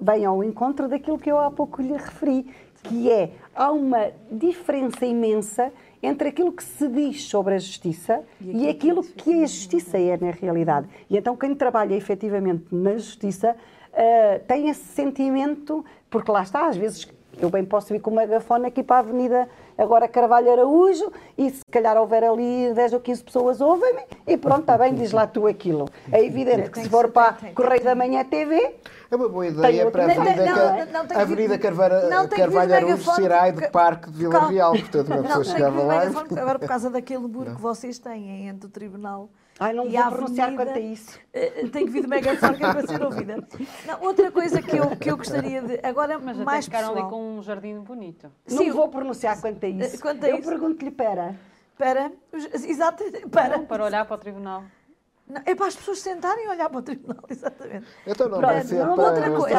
vem 0.00 0.24
ao 0.24 0.42
encontro 0.42 0.88
daquilo 0.88 1.18
que 1.18 1.30
eu 1.30 1.38
há 1.38 1.50
pouco 1.50 1.82
lhe 1.82 1.92
referi, 1.92 2.46
que 2.82 3.10
é, 3.10 3.30
há 3.54 3.70
uma 3.70 4.10
diferença 4.30 5.04
imensa 5.04 5.72
entre 6.02 6.28
aquilo 6.28 6.50
que 6.50 6.64
se 6.64 6.88
diz 6.88 7.28
sobre 7.28 7.54
a 7.54 7.58
justiça 7.58 8.22
e, 8.40 8.64
e 8.64 8.68
aquilo 8.68 9.04
que 9.04 9.44
a 9.44 9.46
justiça 9.46 9.98
é 9.98 10.16
na 10.16 10.30
realidade. 10.30 10.88
E 11.08 11.16
então 11.16 11.36
quem 11.36 11.54
trabalha 11.54 11.94
efetivamente 11.94 12.64
na 12.72 12.94
justiça 12.94 13.54
uh, 13.92 14.44
tem 14.46 14.68
esse 14.68 14.84
sentimento, 14.84 15.84
porque 16.10 16.30
lá 16.30 16.42
está, 16.42 16.66
às 16.66 16.76
vezes 16.76 17.06
eu 17.38 17.48
bem 17.50 17.64
posso 17.64 17.94
ir 17.94 18.00
com 18.00 18.10
o 18.10 18.16
megafone 18.16 18.66
aqui 18.66 18.82
para 18.82 18.96
a 18.96 18.98
Avenida 18.98 19.48
agora 19.77 20.09
Carvalho 20.09 20.53
Araújo 20.53 21.12
e 21.37 21.51
se 21.51 21.62
calhar 21.70 21.97
houver 21.97 22.25
ali 22.25 22.73
10 22.75 22.95
ou 22.95 23.01
15 23.01 23.25
pessoas 23.25 23.61
ouvem-me 23.61 24.03
e 24.27 24.37
pronto, 24.37 24.61
está 24.61 24.79
bem, 24.79 24.95
diz 24.95 25.12
lá 25.12 25.27
tu 25.27 25.47
aquilo. 25.47 25.89
É 26.11 26.25
evidente 26.25 26.70
que 26.70 26.81
se 26.81 26.89
for 26.89 27.09
para 27.11 27.37
Correio 27.55 27.85
da 27.85 27.95
Manhã 27.95 28.25
TV... 28.25 28.77
É 29.11 29.16
uma 29.16 29.29
boa 29.29 29.47
ideia 29.47 29.91
para 29.91 30.05
a 30.05 30.07
Avenida, 30.07 30.87
não, 30.87 31.05
não, 31.05 31.20
Avenida 31.20 31.59
Carvalho, 31.59 32.29
Carvalho 32.31 32.75
Araújo 32.75 33.14
Cirai 33.14 33.53
do 33.53 33.70
Parque 33.70 34.11
de 34.11 34.18
Vila 34.18 34.49
Real, 34.49 34.73
portanto 34.73 35.09
uma 35.09 35.23
pessoa 35.23 35.45
chegava 35.45 35.83
lá... 35.83 36.03
Agora 36.03 36.59
por 36.59 36.68
causa 36.68 36.89
daquele 36.89 37.27
muro 37.27 37.55
que 37.55 37.61
vocês 37.61 37.99
têm 37.99 38.49
entre 38.49 38.66
o 38.66 38.70
Tribunal 38.70 39.29
Ai, 39.62 39.72
não 39.72 39.86
e 39.86 39.96
vou 39.96 40.10
pronunciar 40.10 40.48
avenida, 40.48 40.64
quanto 40.64 40.76
a 40.76 40.80
isso. 40.80 41.20
Uh, 41.34 41.68
tem 41.70 41.84
que 41.86 41.90
vir 41.92 42.02
de 42.02 42.08
megafone 42.08 42.58
para 42.58 42.86
ser 42.86 43.02
ouvida. 43.02 43.48
Não, 43.86 44.02
outra 44.02 44.32
coisa 44.32 44.60
que 44.60 44.76
eu, 44.76 44.96
que 44.96 45.10
eu 45.10 45.16
gostaria 45.16 45.62
de. 45.62 45.80
Agora, 45.86 46.18
Mas 46.18 46.36
mais 46.38 46.64
ficaram 46.64 46.90
ali 46.92 47.02
com 47.08 47.38
um 47.38 47.42
jardim 47.42 47.78
bonito. 47.80 48.30
Sim, 48.46 48.68
não 48.68 48.74
vou 48.74 48.88
pronunciar 48.88 49.40
quanto 49.40 49.64
a 49.64 49.68
isso. 49.68 50.00
Quanto 50.00 50.24
a 50.24 50.28
eu 50.28 50.42
pergunto-lhe, 50.42 50.90
para. 50.90 51.36
Para. 51.78 52.10
Exato, 52.32 53.04
para. 53.30 53.58
Não, 53.58 53.66
para 53.66 53.84
olhar 53.84 54.04
para 54.04 54.16
o 54.16 54.18
tribunal. 54.18 54.64
Não, 55.28 55.40
é 55.46 55.54
para 55.54 55.66
as 55.66 55.76
pessoas 55.76 56.00
sentarem 56.00 56.46
e 56.46 56.48
olhar 56.48 56.68
para 56.68 56.78
o 56.78 56.82
tribunal, 56.82 57.24
exatamente. 57.30 57.86
Então 58.06 58.28
não 58.28 58.40
vai 58.40 58.62
ser 58.62 58.84
não, 58.84 58.90
outra 58.90 59.30
coisa, 59.30 59.56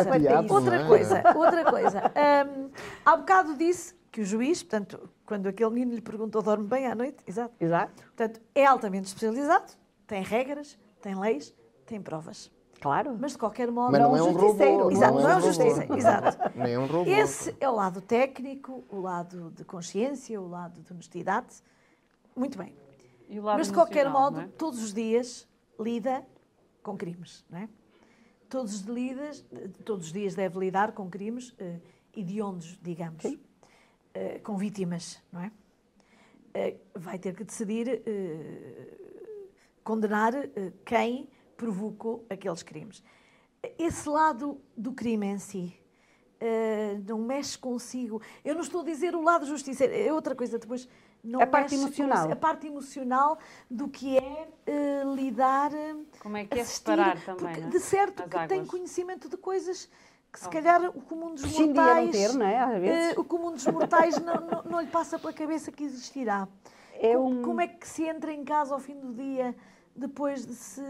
outra 0.49 0.75
é? 0.75 0.87
coisa, 0.87 1.23
outra 1.35 1.63
coisa. 1.65 2.11
Um, 2.45 2.69
há 3.05 3.17
bocado 3.17 3.55
disse 3.55 3.95
que 4.11 4.21
o 4.21 4.25
juiz, 4.25 4.61
portanto, 4.61 5.09
quando 5.25 5.47
aquele 5.47 5.71
menino 5.71 5.95
lhe 5.95 6.01
perguntou, 6.01 6.41
dorme 6.41 6.67
bem 6.67 6.85
à 6.85 6.93
noite, 6.93 7.17
exato. 7.25 7.55
Exato. 7.59 8.03
Portanto, 8.03 8.41
é 8.53 8.65
altamente 8.65 9.07
especializado, 9.07 9.73
tem 10.07 10.21
regras, 10.23 10.77
tem 11.01 11.15
leis, 11.15 11.53
tem 11.85 12.01
provas. 12.01 12.51
Claro. 12.83 13.17
Mas 13.17 13.31
de 13.31 13.37
qualquer 13.37 13.71
modo. 13.71 13.93
Mas 13.93 14.01
não 14.01 14.17
é 14.17 14.21
um 14.21 14.33
robô. 14.33 14.91
Exato, 14.91 15.13
não 15.13 15.29
é 15.29 15.37
um 15.37 15.41
justiceiro. 15.41 15.95
Exato. 15.95 16.37
Nem 16.53 16.73
é 16.73 16.79
um 16.79 16.85
robô. 16.85 17.09
Esse 17.09 17.55
é 17.59 17.69
o 17.69 17.73
lado 17.73 18.01
técnico, 18.01 18.83
o 18.89 18.99
lado 18.99 19.51
de 19.51 19.63
consciência, 19.63 20.39
o 20.41 20.49
lado 20.49 20.81
de 20.81 20.91
honestidade. 20.91 21.63
Muito 22.35 22.57
bem. 22.57 22.75
Mas 23.41 23.67
de 23.67 23.73
qualquer 23.73 24.09
modo, 24.09 24.41
é? 24.41 24.47
todos 24.57 24.83
os 24.83 24.93
dias 24.93 25.47
lida 25.79 26.25
com 26.81 26.97
crimes, 26.97 27.45
não 27.49 27.59
é? 27.59 27.69
Todos 28.49 28.75
os, 28.75 28.81
lidas, 28.81 29.43
todos 29.83 30.07
os 30.07 30.13
dias 30.13 30.35
deve 30.35 30.59
lidar 30.59 30.91
com 30.91 31.09
crimes 31.09 31.49
uh, 31.51 31.81
hediondos, 32.15 32.77
digamos, 32.81 33.23
uh, 33.23 33.39
com 34.43 34.57
vítimas, 34.57 35.19
não 35.31 35.41
é? 35.41 35.51
Uh, 36.53 36.79
vai 36.93 37.17
ter 37.17 37.33
que 37.33 37.43
decidir 37.43 37.87
uh, 37.87 39.02
condenar 39.83 40.33
eh, 40.35 40.71
quem 40.85 41.29
provocou 41.55 42.25
aqueles 42.29 42.63
crimes. 42.63 43.03
Esse 43.77 44.09
lado 44.09 44.59
do 44.75 44.91
crime 44.91 45.27
em 45.27 45.37
si 45.37 45.73
uh, 46.43 47.03
não 47.07 47.19
mexe 47.19 47.57
consigo. 47.57 48.21
Eu 48.43 48.53
não 48.55 48.61
estou 48.61 48.81
a 48.81 48.83
dizer 48.83 49.15
o 49.15 49.21
lado 49.21 49.45
justiceiro, 49.45 49.93
é 49.93 50.11
outra 50.11 50.35
coisa 50.35 50.59
depois. 50.59 50.87
Não 51.23 51.41
a 51.41 51.47
parte 51.47 51.73
emocional. 51.73 52.29
a 52.29 52.35
parte 52.35 52.67
emocional 52.67 53.39
do 53.71 53.87
que 53.87 54.17
é 54.17 54.49
uh, 54.67 55.15
lidar. 55.15 55.71
Como 56.19 56.35
é 56.35 56.43
que 56.43 56.59
é 56.59 56.65
separar 56.65 57.23
também? 57.23 57.45
Porque, 57.45 57.61
de 57.61 57.79
certo 57.79 58.23
que 58.27 58.47
tem 58.47 58.65
conhecimento 58.65 59.29
de 59.29 59.37
coisas 59.37 59.89
que 60.33 60.39
se 60.39 60.47
oh. 60.47 60.49
calhar 60.49 60.83
o 60.83 61.01
comum 61.01 61.33
dos 61.33 61.45
mortais. 61.45 62.11
Ter, 62.11 62.33
não 62.33 62.45
é? 62.45 62.57
Às 62.59 62.81
vezes. 62.81 63.15
Uh, 63.15 63.21
o 63.21 63.23
comum 63.23 63.51
dos 63.51 63.65
mortais 63.67 64.17
não, 64.19 64.35
não, 64.35 64.63
não, 64.63 64.81
lhe 64.81 64.87
passa 64.87 65.17
pela 65.17 65.31
cabeça 65.31 65.71
que 65.71 65.85
existirá. 65.85 66.45
É 66.99 67.17
um... 67.17 67.23
como, 67.23 67.41
como 67.43 67.61
é 67.61 67.67
que 67.67 67.87
se 67.87 68.03
entra 68.03 68.33
em 68.33 68.43
casa 68.43 68.73
ao 68.73 68.79
fim 68.81 68.99
do 68.99 69.13
dia? 69.13 69.55
Depois 69.95 70.45
de 70.45 70.53
se. 70.53 70.81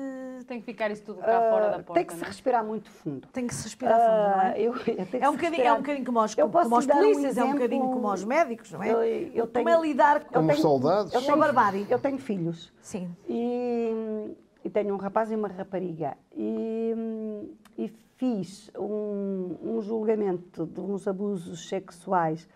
Tem 0.47 0.59
que 0.59 0.65
ficar 0.65 0.89
isso 0.89 1.03
tudo 1.03 1.19
cá 1.21 1.39
uh, 1.39 1.49
fora 1.49 1.69
da 1.69 1.83
porta. 1.83 1.93
Tem 1.93 2.05
que 2.05 2.13
se 2.13 2.19
não? 2.19 2.25
é? 2.25 2.29
respirar 2.29 2.63
muito 2.63 2.89
fundo. 2.89 3.27
Tem 3.33 3.45
que 3.45 3.53
se 3.53 3.63
respirar 3.63 3.99
fundo, 3.99 4.35
não 4.35 4.41
é? 4.41 4.51
Uh, 4.51 4.57
eu, 4.57 4.73
eu 4.75 5.21
é, 5.21 5.29
um 5.29 5.33
bocadinho, 5.33 5.63
é 5.63 5.73
um 5.73 5.77
bocadinho 5.77 6.05
como 6.05 6.23
os, 6.23 6.35
como 6.35 6.77
os 6.77 6.85
polícias, 6.85 7.37
um 7.37 7.41
é 7.41 7.43
um 7.43 7.53
bocadinho 7.53 7.89
como 7.89 8.13
os 8.13 8.23
médicos, 8.23 8.71
não 8.71 8.81
é? 8.81 8.91
Eu, 8.91 9.03
eu 9.33 9.47
tenho, 9.47 9.65
como 9.65 9.69
é 9.69 9.81
lidar 9.81 10.23
com, 10.23 10.47
os 10.47 10.59
soldados. 10.59 11.13
Eu 11.13 11.21
tenho, 11.21 11.37
barbárie. 11.37 11.85
Eu 11.89 11.99
tenho 11.99 12.17
filhos. 12.17 12.71
Sim. 12.81 13.13
E, 13.27 14.35
e 14.63 14.69
tenho 14.69 14.93
um 14.93 14.97
rapaz 14.97 15.31
e 15.31 15.35
uma 15.35 15.49
rapariga. 15.49 16.17
E, 16.35 16.93
e 17.77 17.87
fiz 18.15 18.71
um, 18.77 19.57
um 19.61 19.81
julgamento 19.81 20.65
de 20.65 20.79
uns 20.79 21.07
abusos 21.07 21.67
sexuais 21.67 22.47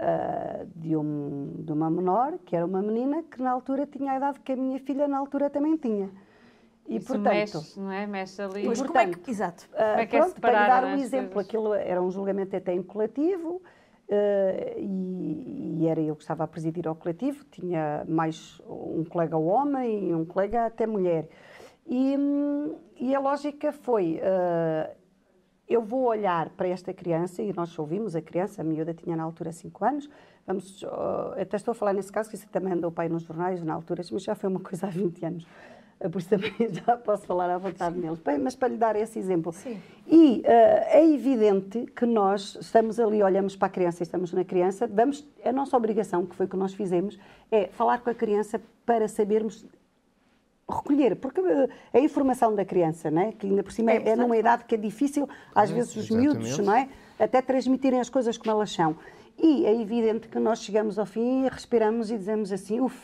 uh, 0.00 0.66
de, 0.74 0.96
um, 0.96 1.54
de 1.58 1.72
uma 1.72 1.90
menor, 1.90 2.38
que 2.44 2.56
era 2.56 2.64
uma 2.64 2.82
menina, 2.82 3.22
que 3.22 3.40
na 3.40 3.50
altura 3.50 3.86
tinha 3.86 4.12
a 4.12 4.16
idade 4.16 4.40
que 4.40 4.52
a 4.52 4.56
minha 4.56 4.78
filha 4.80 5.06
na 5.06 5.18
altura 5.18 5.50
também 5.50 5.76
tinha. 5.76 6.10
E, 6.88 6.96
Isso 6.96 7.06
portanto, 7.06 7.34
mexe, 7.34 7.80
não 7.80 7.92
é? 7.92 8.06
Mexe 8.06 8.42
ali. 8.42 8.64
Pois, 8.64 8.80
portanto, 8.80 9.02
como 9.04 9.14
é 9.14 9.24
que, 9.24 9.30
exato. 9.30 9.64
Uh, 9.72 9.76
como 9.76 10.00
é 10.00 10.06
que 10.06 10.16
é 10.16 10.20
pronto, 10.20 10.40
para 10.40 10.66
dar 10.66 10.84
um 10.84 10.96
exemplo, 10.96 11.34
coisas? 11.34 11.48
aquilo 11.48 11.74
era 11.74 12.02
um 12.02 12.10
julgamento 12.10 12.56
até 12.56 12.72
em 12.72 12.82
coletivo, 12.82 13.62
Uh, 14.10 14.76
e, 14.76 15.82
e, 15.84 15.86
era 15.86 16.00
eu 16.00 16.16
que 16.16 16.22
estava 16.22 16.42
a 16.42 16.46
presidir 16.48 16.88
ao 16.88 16.96
coletivo, 16.96 17.44
tinha 17.44 18.04
mais 18.08 18.60
um 18.68 19.04
colega 19.04 19.36
homem 19.36 20.08
e 20.08 20.14
um 20.16 20.24
colega 20.24 20.66
até 20.66 20.84
mulher. 20.84 21.28
E, 21.86 22.16
e 22.96 23.14
a 23.14 23.20
lógica 23.20 23.70
foi, 23.70 24.18
uh, 24.18 24.90
eu 25.70 25.80
vou 25.80 26.02
olhar 26.02 26.48
para 26.50 26.66
esta 26.66 26.92
criança, 26.92 27.40
e 27.40 27.52
nós 27.52 27.78
ouvimos 27.78 28.16
a 28.16 28.20
criança, 28.20 28.60
a 28.60 28.64
miúda 28.64 28.92
tinha 28.92 29.14
na 29.14 29.22
altura 29.22 29.52
5 29.52 29.84
anos, 29.84 30.10
vamos, 30.44 30.82
uh, 30.82 31.40
até 31.40 31.56
estou 31.56 31.70
a 31.70 31.74
falar 31.76 31.92
nesse 31.92 32.10
caso, 32.10 32.28
que 32.28 32.34
isso 32.34 32.48
também 32.48 32.72
andou 32.72 32.90
pai 32.90 33.08
nos 33.08 33.22
jornais 33.22 33.62
na 33.62 33.72
altura, 33.72 34.02
mas 34.10 34.24
já 34.24 34.34
foi 34.34 34.50
uma 34.50 34.58
coisa 34.60 34.88
há 34.88 34.90
20 34.90 35.24
anos, 35.24 35.46
uh, 36.00 36.10
por 36.10 36.18
isso 36.18 36.28
também 36.28 36.52
já 36.74 36.96
posso 36.96 37.24
falar 37.24 37.48
à 37.48 37.56
vontade 37.56 37.94
Sim. 37.94 38.00
neles. 38.00 38.18
Bem, 38.18 38.36
mas 38.36 38.56
para 38.56 38.66
lhe 38.66 38.76
dar 38.76 38.96
esse 38.96 39.16
exemplo. 39.16 39.52
Sim. 39.52 39.80
E 40.08 40.40
uh, 40.40 40.44
é 40.48 41.08
evidente 41.08 41.86
que 41.94 42.04
nós 42.04 42.58
estamos 42.60 42.98
ali, 42.98 43.22
olhamos 43.22 43.54
para 43.54 43.68
a 43.68 43.70
criança 43.70 44.02
e 44.02 44.04
estamos 44.04 44.32
na 44.32 44.44
criança, 44.44 44.88
vamos, 44.88 45.24
a 45.44 45.52
nossa 45.52 45.76
obrigação, 45.76 46.26
que 46.26 46.34
foi 46.34 46.46
o 46.46 46.48
que 46.48 46.56
nós 46.56 46.74
fizemos, 46.74 47.16
é 47.48 47.68
falar 47.68 48.00
com 48.00 48.10
a 48.10 48.14
criança 48.14 48.60
para 48.84 49.06
sabermos 49.06 49.64
recolher, 50.70 51.16
porque 51.16 51.40
eh, 51.40 51.68
a 51.92 52.00
informação 52.00 52.54
da 52.54 52.64
criança, 52.64 53.10
né, 53.10 53.32
que 53.38 53.46
ainda 53.46 53.62
por 53.62 53.72
cima 53.72 53.92
é, 53.92 54.10
é 54.10 54.16
numa 54.16 54.36
idade 54.36 54.64
que 54.64 54.74
é 54.74 54.78
difícil, 54.78 55.28
às 55.54 55.70
é, 55.70 55.74
vezes, 55.74 55.96
os 55.96 56.10
exatamente. 56.10 56.38
miúdos, 56.38 56.58
não 56.58 56.74
é? 56.74 56.88
Até 57.18 57.42
transmitirem 57.42 58.00
as 58.00 58.08
coisas 58.08 58.38
como 58.38 58.50
elas 58.52 58.72
são. 58.72 58.96
E 59.38 59.66
é 59.66 59.80
evidente 59.80 60.28
que 60.28 60.38
nós 60.38 60.62
chegamos 60.62 60.98
ao 60.98 61.06
fim 61.06 61.44
e 61.44 61.48
respiramos 61.48 62.10
e 62.10 62.16
dizemos 62.16 62.52
assim, 62.52 62.80
uff, 62.80 62.98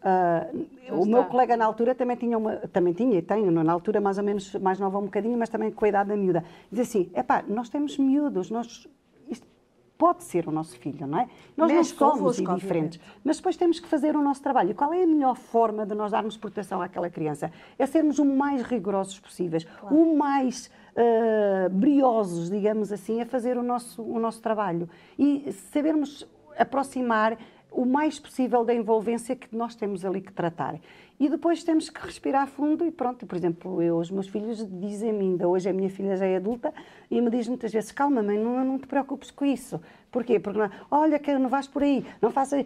Uh, 0.00 0.66
o 0.98 1.04
meu 1.04 1.24
colega 1.26 1.58
na 1.58 1.66
altura 1.66 1.94
também 1.94 2.16
tinha 2.16 2.38
uma, 2.38 2.56
também 2.56 2.94
tinha 2.94 3.18
e 3.18 3.22
tenho, 3.22 3.50
na 3.50 3.70
altura 3.70 4.00
mais 4.00 4.16
ou 4.16 4.24
menos 4.24 4.54
mais 4.54 4.78
nova 4.78 4.98
um 4.98 5.04
bocadinho, 5.04 5.36
mas 5.36 5.50
também 5.50 5.70
com 5.70 5.84
a 5.84 5.88
idade 5.88 6.08
da 6.08 6.16
miúda. 6.16 6.42
Diz 6.72 6.88
assim, 6.88 7.10
epá, 7.14 7.44
nós 7.46 7.68
temos 7.68 7.98
miúdos, 7.98 8.50
nós, 8.50 8.88
pode 10.00 10.24
ser 10.24 10.48
o 10.48 10.50
nosso 10.50 10.78
filho, 10.78 11.06
não 11.06 11.20
é? 11.20 11.28
Nós 11.54 11.70
não 11.70 11.84
somos 11.84 12.38
indiferentes, 12.38 12.98
mas 13.22 13.36
depois 13.36 13.54
temos 13.54 13.78
que 13.78 13.86
fazer 13.86 14.16
o 14.16 14.22
nosso 14.22 14.40
trabalho. 14.40 14.70
E 14.70 14.74
qual 14.74 14.94
é 14.94 15.02
a 15.02 15.06
melhor 15.06 15.36
forma 15.36 15.84
de 15.84 15.94
nós 15.94 16.10
darmos 16.10 16.38
proteção 16.38 16.80
àquela 16.80 17.10
criança? 17.10 17.52
É 17.78 17.84
sermos 17.84 18.18
o 18.18 18.24
mais 18.24 18.62
rigorosos 18.62 19.20
possíveis, 19.20 19.64
claro. 19.64 19.94
o 19.94 20.16
mais 20.16 20.70
uh, 20.96 21.68
briosos, 21.68 22.48
digamos 22.48 22.90
assim, 22.90 23.20
a 23.20 23.26
fazer 23.26 23.58
o 23.58 23.62
nosso, 23.62 24.02
o 24.02 24.18
nosso 24.18 24.40
trabalho. 24.40 24.88
E 25.18 25.52
sabermos 25.70 26.26
aproximar 26.56 27.36
o 27.70 27.84
mais 27.84 28.18
possível 28.18 28.64
da 28.64 28.74
envolvência 28.74 29.36
que 29.36 29.54
nós 29.54 29.74
temos 29.74 30.04
ali 30.04 30.20
que 30.20 30.32
tratar. 30.32 30.78
E 31.18 31.28
depois 31.28 31.62
temos 31.62 31.90
que 31.90 32.00
respirar 32.00 32.46
fundo 32.46 32.84
e 32.84 32.90
pronto. 32.90 33.26
Por 33.26 33.36
exemplo, 33.36 33.82
eu, 33.82 33.98
os 33.98 34.10
meus 34.10 34.26
filhos 34.26 34.66
dizem-me 34.80 35.20
ainda, 35.20 35.46
hoje 35.46 35.68
a 35.68 35.72
minha 35.72 35.90
filha 35.90 36.16
já 36.16 36.24
é 36.24 36.36
adulta, 36.36 36.72
e 37.10 37.20
me 37.20 37.30
diz 37.30 37.46
muitas 37.46 37.72
vezes, 37.72 37.92
calma 37.92 38.22
mãe, 38.22 38.38
não, 38.38 38.64
não 38.64 38.78
te 38.78 38.86
preocupes 38.86 39.30
com 39.30 39.44
isso. 39.44 39.80
Porquê? 40.10 40.40
Porque, 40.40 40.58
não, 40.58 40.70
olha 40.90 41.18
que 41.18 41.32
não 41.38 41.48
vais 41.48 41.66
por 41.66 41.82
aí, 41.82 42.04
não 42.20 42.30
faças... 42.30 42.64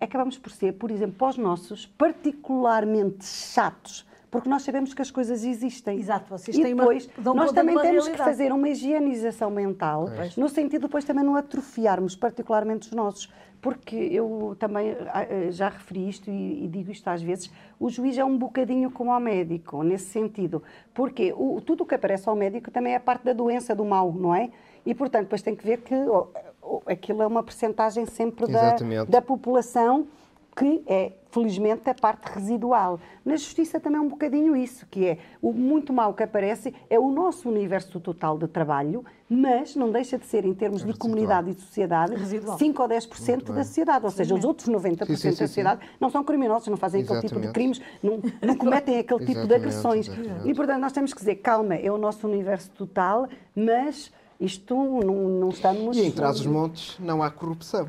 Acabamos 0.00 0.36
por 0.36 0.50
ser, 0.50 0.72
por 0.72 0.90
exemplo, 0.90 1.14
para 1.16 1.28
os 1.28 1.38
nossos, 1.38 1.86
particularmente 1.86 3.24
chatos, 3.24 4.06
porque 4.34 4.48
nós 4.48 4.62
sabemos 4.62 4.92
que 4.92 5.00
as 5.00 5.12
coisas 5.12 5.44
existem. 5.44 5.96
Exato, 5.96 6.28
vocês 6.28 6.56
e 6.56 6.60
têm 6.60 6.74
depois, 6.74 7.08
uma, 7.16 7.34
nós 7.34 7.52
também 7.52 7.76
temos 7.76 8.04
realidade. 8.04 8.16
que 8.16 8.24
fazer 8.24 8.52
uma 8.52 8.68
higienização 8.68 9.48
mental, 9.48 10.10
pois. 10.12 10.36
no 10.36 10.48
sentido 10.48 10.80
de 10.80 10.86
depois 10.88 11.04
também 11.04 11.22
não 11.22 11.36
atrofiarmos 11.36 12.16
particularmente 12.16 12.88
os 12.88 12.92
nossos, 12.92 13.32
porque 13.62 13.94
eu 13.94 14.56
também 14.58 14.90
ah, 14.90 15.20
ah, 15.20 15.50
já 15.52 15.68
referi 15.68 16.08
isto 16.08 16.28
e, 16.28 16.66
digo 16.66 16.90
isto 16.90 17.06
às 17.06 17.22
vezes, 17.22 17.48
o 17.78 17.88
juiz 17.88 18.18
é 18.18 18.24
um 18.24 18.36
bocadinho 18.36 18.90
como 18.90 19.12
ao 19.12 19.20
médico, 19.20 19.84
nesse 19.84 20.06
sentido. 20.06 20.64
Porque 20.92 21.32
o, 21.36 21.60
tudo 21.60 21.84
o 21.84 21.86
que 21.86 21.94
aparece 21.94 22.28
ao 22.28 22.34
médico 22.34 22.72
também 22.72 22.94
é 22.94 22.98
parte 22.98 23.22
da 23.22 23.32
doença, 23.32 23.72
do 23.72 23.84
mal, 23.84 24.12
não 24.12 24.34
é? 24.34 24.50
E, 24.84 24.92
portanto, 24.96 25.26
depois 25.26 25.42
tem 25.42 25.54
que 25.54 25.64
ver 25.64 25.82
que 25.82 25.94
oh, 25.94 26.26
oh, 26.60 26.82
aquilo 26.86 27.22
é 27.22 27.26
uma 27.26 27.44
percentagem 27.44 28.04
sempre 28.04 28.50
da, 28.50 28.74
da 29.08 29.22
população 29.22 30.08
que 30.56 30.82
é, 30.86 31.12
felizmente, 31.34 31.90
a 31.90 31.94
parte 31.94 32.26
residual. 32.32 33.00
Na 33.24 33.34
justiça 33.34 33.80
também 33.80 33.98
é 33.98 34.00
um 34.00 34.08
bocadinho 34.08 34.56
isso, 34.56 34.86
que 34.88 35.04
é 35.04 35.18
o 35.42 35.52
muito 35.52 35.92
mal 35.92 36.14
que 36.14 36.22
aparece 36.22 36.72
é 36.88 36.96
o 36.96 37.10
nosso 37.10 37.48
universo 37.48 37.98
total 37.98 38.38
de 38.38 38.46
trabalho, 38.46 39.04
mas 39.28 39.74
não 39.74 39.90
deixa 39.90 40.16
de 40.16 40.26
ser, 40.26 40.44
em 40.44 40.54
termos 40.54 40.84
é 40.84 40.86
de 40.86 40.94
comunidade 40.94 41.50
e 41.50 41.54
de 41.54 41.60
sociedade, 41.60 42.14
residual. 42.14 42.56
5 42.56 42.82
ou 42.82 42.88
10% 42.88 43.52
da 43.52 43.64
sociedade. 43.64 44.04
Ou 44.04 44.10
seja, 44.12 44.34
os 44.34 44.44
outros 44.44 44.68
90% 44.68 45.06
sim, 45.06 45.16
sim, 45.16 45.16
sim, 45.16 45.30
da 45.30 45.36
sociedade 45.48 45.80
não 46.00 46.08
são 46.08 46.22
criminosos, 46.22 46.68
não 46.68 46.76
fazem 46.76 47.00
Exatamente. 47.00 47.26
aquele 47.26 47.40
tipo 47.40 47.46
de 47.48 47.52
crimes, 47.52 47.80
não, 48.00 48.20
não 48.40 48.56
cometem 48.56 48.98
aquele 48.98 49.26
tipo 49.26 49.46
de 49.46 49.54
agressões. 49.54 50.06
Exatamente. 50.06 50.48
E, 50.48 50.54
portanto, 50.54 50.80
nós 50.80 50.92
temos 50.92 51.12
que 51.12 51.18
dizer, 51.18 51.36
calma, 51.36 51.74
é 51.74 51.90
o 51.90 51.98
nosso 51.98 52.28
universo 52.28 52.70
total, 52.70 53.28
mas 53.56 54.12
isto 54.38 54.74
não, 54.74 55.28
não 55.28 55.48
estamos... 55.48 55.96
E 55.96 56.02
em 56.06 56.12
Trás-os-Montes 56.12 56.96
não 57.00 57.22
há 57.22 57.30
corrupção. 57.30 57.88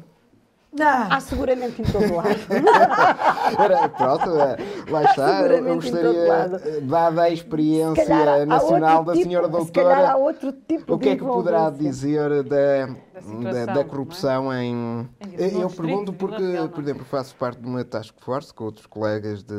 Não. 0.78 1.08
Há 1.10 1.20
seguramente 1.22 1.82
em 1.82 1.86
todo 1.86 2.16
lado. 2.16 2.30
Era, 3.58 3.90
pronto, 3.90 4.30
é, 4.42 4.58
lá 4.90 5.04
está. 5.04 5.42
Eu 5.42 5.76
gostaria, 5.76 6.82
dada 6.84 7.22
a 7.24 7.30
experiência 7.30 8.46
nacional 8.46 9.04
da 9.04 9.14
tipo, 9.14 9.24
senhora 9.26 9.48
doutora, 9.48 10.16
tipo 10.68 10.96
o 10.96 11.00
que 11.00 11.10
é 11.10 11.16
que 11.16 11.24
poderá 11.24 11.70
dizer 11.70 12.44
da, 12.44 12.88
da, 13.52 13.74
da, 13.74 13.84
corrupção 13.86 14.52
é? 14.52 14.66
em. 14.66 15.10
Eu 15.38 15.70
pergunto 15.70 16.12
porque, 16.12 16.44
por 16.74 16.84
exemplo, 16.84 17.06
faço 17.06 17.36
parte 17.36 17.62
de 17.62 17.68
uma 17.68 17.84
task 17.86 18.14
force 18.20 18.54
com 18.54 18.66
outros 18.66 18.86
colegas 18.86 19.44
de 19.44 19.56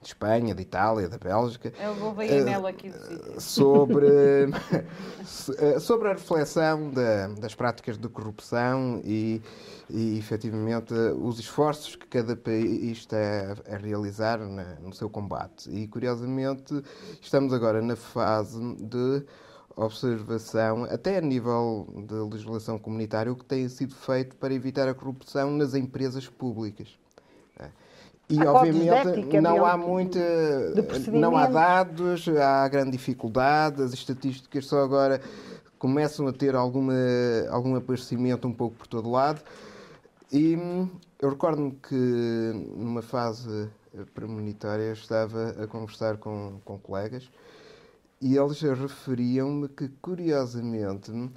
de 0.00 0.08
Espanha, 0.08 0.54
de 0.54 0.62
Itália, 0.62 1.08
da 1.08 1.18
Bélgica. 1.18 1.72
É 1.78 1.90
o 1.90 1.94
Gouveia 1.94 2.66
aqui 2.66 2.88
do. 2.88 3.40
Sobre, 3.40 4.06
eh, 5.58 5.78
sobre 5.78 6.08
a 6.08 6.12
reflexão 6.12 6.90
da, 6.90 7.28
das 7.28 7.54
práticas 7.54 7.98
de 7.98 8.08
corrupção 8.08 9.00
e, 9.04 9.42
e, 9.90 10.18
efetivamente, 10.18 10.94
os 10.94 11.38
esforços 11.38 11.96
que 11.96 12.06
cada 12.06 12.34
país 12.34 12.98
está 12.98 13.16
a, 13.70 13.76
realizar 13.76 14.38
na, 14.38 14.76
no 14.76 14.94
seu 14.94 15.10
combate. 15.10 15.70
E, 15.70 15.86
curiosamente, 15.86 16.82
estamos 17.20 17.52
agora 17.52 17.82
na 17.82 17.96
fase 17.96 18.58
de 18.76 19.24
observação, 19.76 20.84
até 20.84 21.18
a 21.18 21.20
nível 21.20 21.86
de 22.06 22.14
legislação 22.14 22.78
comunitária, 22.78 23.32
o 23.32 23.36
que 23.36 23.44
tem 23.44 23.68
sido 23.68 23.94
feito 23.94 24.36
para 24.36 24.52
evitar 24.52 24.88
a 24.88 24.94
corrupção 24.94 25.50
nas 25.50 25.74
empresas 25.74 26.26
públicas. 26.26 26.99
E 28.30 28.38
obviamente 28.46 29.40
não 29.40 29.66
há 29.66 29.76
muita, 29.76 30.20
não 31.12 31.36
há 31.36 31.46
dados, 31.46 32.28
há 32.28 32.68
grande 32.68 32.92
dificuldade, 32.92 33.82
as 33.82 33.92
estatísticas 33.92 34.66
só 34.66 34.84
agora 34.84 35.20
começam 35.78 36.28
a 36.28 36.32
ter 36.32 36.54
alguma, 36.54 36.94
algum 37.50 37.74
aparecimento 37.74 38.46
um 38.46 38.52
pouco 38.52 38.76
por 38.76 38.86
todo 38.86 39.10
lado. 39.10 39.42
E 40.32 40.56
hum, 40.56 40.88
eu 41.20 41.30
recordo-me 41.30 41.72
que 41.72 42.52
numa 42.76 43.02
fase 43.02 43.68
premonitória 44.14 44.92
estava 44.92 45.56
a 45.60 45.66
conversar 45.66 46.16
com, 46.18 46.60
com 46.64 46.78
colegas 46.78 47.28
e 48.20 48.36
eles 48.36 48.60
referiam-me 48.60 49.68
que, 49.68 49.88
curiosamente, 50.00 51.10
eh, 51.10 51.28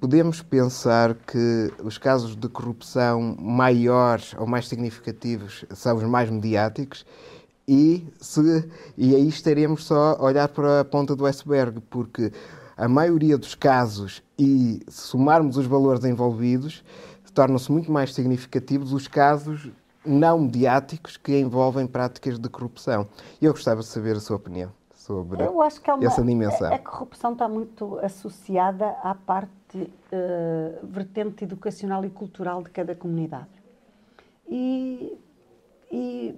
podemos 0.00 0.42
pensar 0.42 1.14
que 1.14 1.72
os 1.82 1.98
casos 1.98 2.34
de 2.36 2.48
corrupção 2.48 3.36
maiores 3.38 4.34
ou 4.38 4.46
mais 4.46 4.68
significativos 4.68 5.64
são 5.74 5.96
os 5.96 6.04
mais 6.04 6.30
mediáticos 6.30 7.04
e, 7.66 8.06
se, 8.20 8.68
e 8.96 9.14
aí 9.14 9.28
estaremos 9.28 9.84
só 9.84 10.16
a 10.18 10.22
olhar 10.22 10.48
para 10.48 10.80
a 10.80 10.84
ponta 10.84 11.16
do 11.16 11.26
iceberg, 11.26 11.80
porque 11.90 12.32
a 12.76 12.88
maioria 12.88 13.38
dos 13.38 13.54
casos, 13.54 14.22
e 14.38 14.82
se 14.88 15.08
somarmos 15.08 15.56
os 15.56 15.66
valores 15.66 16.04
envolvidos, 16.04 16.84
tornam-se 17.32 17.72
muito 17.72 17.90
mais 17.90 18.14
significativos 18.14 18.92
os 18.92 19.08
casos 19.08 19.70
não 20.04 20.38
mediáticos 20.40 21.16
que 21.16 21.38
envolvem 21.38 21.86
práticas 21.86 22.38
de 22.38 22.48
corrupção. 22.48 23.08
Eu 23.40 23.52
gostava 23.52 23.80
de 23.80 23.86
saber 23.86 24.16
a 24.16 24.20
sua 24.20 24.36
opinião 24.36 24.70
sobre 25.04 25.42
Eu 25.42 25.60
acho 25.60 25.80
que 25.82 25.90
é 25.90 25.94
uma, 25.94 26.04
essa 26.06 26.22
dimensão. 26.22 26.72
A, 26.72 26.78
corrupção 26.78 27.32
está 27.32 27.46
muito 27.46 27.98
associada 27.98 28.88
à 29.02 29.14
parte 29.14 29.78
uh, 29.78 30.86
vertente 30.86 31.44
educacional 31.44 32.04
e 32.06 32.10
cultural 32.10 32.62
de 32.62 32.70
cada 32.70 32.94
comunidade. 32.94 33.50
E, 34.48 35.14
e 35.92 36.34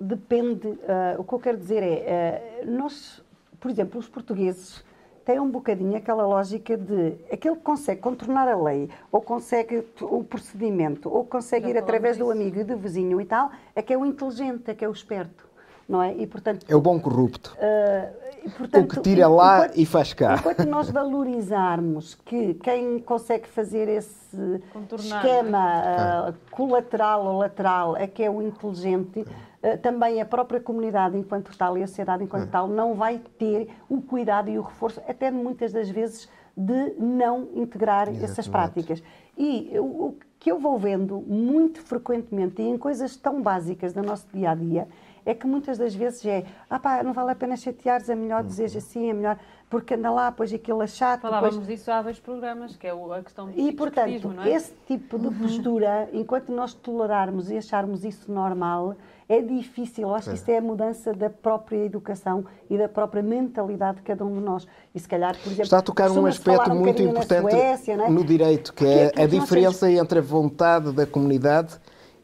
depende, 0.00 0.66
uh, 0.66 0.78
o 1.18 1.24
que 1.24 1.34
eu 1.34 1.38
quero 1.38 1.58
dizer 1.58 1.82
é, 1.82 2.62
uh, 2.64 2.70
nós, 2.70 3.22
por 3.60 3.70
exemplo, 3.70 4.00
os 4.00 4.08
portugueses 4.08 4.82
têm 5.26 5.38
um 5.38 5.50
bocadinho 5.50 5.94
aquela 5.94 6.26
lógica 6.26 6.74
de 6.74 7.18
aquele 7.30 7.56
que 7.56 7.62
consegue 7.62 8.00
contornar 8.00 8.48
a 8.48 8.56
lei, 8.56 8.88
ou 9.12 9.20
consegue 9.20 9.84
o 10.00 10.24
procedimento, 10.24 11.10
ou 11.10 11.22
consegue 11.22 11.66
Já 11.66 11.72
ir 11.72 11.78
através 11.78 12.16
do 12.16 12.30
amigo 12.30 12.60
e 12.60 12.64
do 12.64 12.78
vizinho 12.78 13.20
e 13.20 13.26
tal, 13.26 13.50
é 13.76 13.82
que 13.82 13.92
é 13.92 13.98
o 13.98 14.06
inteligente, 14.06 14.70
é 14.70 14.74
que 14.74 14.82
é 14.82 14.88
o 14.88 14.92
esperto 14.92 15.47
não 15.88 16.02
é? 16.02 16.14
E, 16.14 16.26
portanto, 16.26 16.66
é 16.68 16.76
o 16.76 16.80
bom 16.80 17.00
corrupto. 17.00 17.56
Uh, 17.56 18.28
e, 18.44 18.50
portanto, 18.50 18.84
o 18.84 18.88
que 18.88 19.00
tira 19.00 19.26
lá 19.26 19.64
enquanto, 19.64 19.78
e 19.78 19.86
faz 19.86 20.12
cá. 20.12 20.34
Enquanto 20.38 20.66
nós 20.66 20.90
valorizarmos 20.90 22.14
que 22.26 22.54
quem 22.54 22.98
consegue 22.98 23.48
fazer 23.48 23.88
esse 23.88 24.60
Contornar, 24.72 25.24
esquema 25.24 26.28
uh, 26.28 26.34
colateral 26.50 27.24
ou 27.26 27.38
lateral 27.38 27.96
é 27.96 28.06
que 28.06 28.22
é 28.22 28.30
o 28.30 28.42
inteligente, 28.42 29.20
uh, 29.20 29.78
também 29.80 30.20
a 30.20 30.26
própria 30.26 30.60
comunidade 30.60 31.16
enquanto 31.16 31.56
tal 31.56 31.78
e 31.78 31.82
a 31.82 31.86
sociedade 31.86 32.22
enquanto 32.22 32.48
é. 32.48 32.50
tal 32.50 32.68
não 32.68 32.94
vai 32.94 33.20
ter 33.38 33.70
o 33.88 34.02
cuidado 34.02 34.50
e 34.50 34.58
o 34.58 34.62
reforço, 34.62 35.00
até 35.08 35.30
muitas 35.30 35.72
das 35.72 35.88
vezes, 35.88 36.28
de 36.54 36.94
não 36.98 37.48
integrar 37.54 38.08
Exatamente. 38.08 38.24
essas 38.24 38.48
práticas. 38.48 39.02
E 39.38 39.72
o 39.78 40.16
que 40.40 40.50
eu 40.50 40.58
vou 40.58 40.78
vendo 40.78 41.20
muito 41.20 41.80
frequentemente 41.80 42.60
e 42.60 42.68
em 42.68 42.76
coisas 42.76 43.16
tão 43.16 43.40
básicas 43.40 43.92
do 43.92 44.02
nosso 44.02 44.26
dia 44.32 44.50
a 44.50 44.54
dia 44.54 44.88
é 45.28 45.34
que 45.34 45.46
muitas 45.46 45.76
das 45.76 45.94
vezes 45.94 46.24
é, 46.24 46.42
ah 46.70 46.78
pá, 46.78 47.02
não 47.02 47.12
vale 47.12 47.32
a 47.32 47.34
pena 47.34 47.54
chateares, 47.54 48.08
é 48.08 48.14
melhor 48.14 48.40
uhum. 48.40 48.46
dizer 48.46 48.64
assim, 48.64 49.10
é 49.10 49.12
melhor, 49.12 49.38
porque 49.68 49.92
anda 49.92 50.10
lá, 50.10 50.32
pois 50.32 50.54
aquilo 50.54 50.80
é 50.82 50.86
chato. 50.86 51.20
Falávamos 51.20 51.56
depois... 51.56 51.78
disso 51.78 51.92
há 51.92 52.00
dois 52.00 52.18
programas, 52.18 52.76
que 52.76 52.86
é 52.86 52.90
a 52.90 53.22
questão 53.22 53.46
do 53.46 53.60
E, 53.60 53.70
portanto, 53.72 54.32
é? 54.42 54.48
esse 54.48 54.72
tipo 54.86 55.18
de 55.18 55.26
uhum. 55.26 55.34
postura, 55.34 56.08
enquanto 56.14 56.50
nós 56.50 56.72
tolerarmos 56.72 57.50
e 57.50 57.58
acharmos 57.58 58.06
isso 58.06 58.32
normal, 58.32 58.96
é 59.28 59.42
difícil. 59.42 60.04
Eu 60.04 60.14
acho 60.14 60.30
que 60.30 60.36
isso 60.36 60.50
é 60.50 60.56
a 60.56 60.62
mudança 60.62 61.12
da 61.12 61.28
própria 61.28 61.84
educação 61.84 62.46
e 62.70 62.78
da 62.78 62.88
própria 62.88 63.22
mentalidade 63.22 63.98
de 63.98 64.04
cada 64.04 64.24
um 64.24 64.34
de 64.34 64.40
nós. 64.40 64.66
E 64.94 64.98
se 64.98 65.06
calhar, 65.06 65.36
por 65.36 65.48
exemplo, 65.48 65.64
está 65.64 65.78
a 65.78 65.82
tocar 65.82 66.10
um 66.10 66.24
aspecto 66.24 66.72
um 66.72 66.76
muito 66.76 67.02
importante 67.02 67.50
Suécia, 67.50 67.92
é? 67.92 68.08
no 68.08 68.24
direito, 68.24 68.72
que 68.72 68.86
é, 68.86 69.12
é 69.14 69.24
a 69.24 69.26
diferença 69.26 69.90
entre 69.90 70.20
a 70.20 70.22
vontade 70.22 70.90
da 70.92 71.04
comunidade 71.04 71.78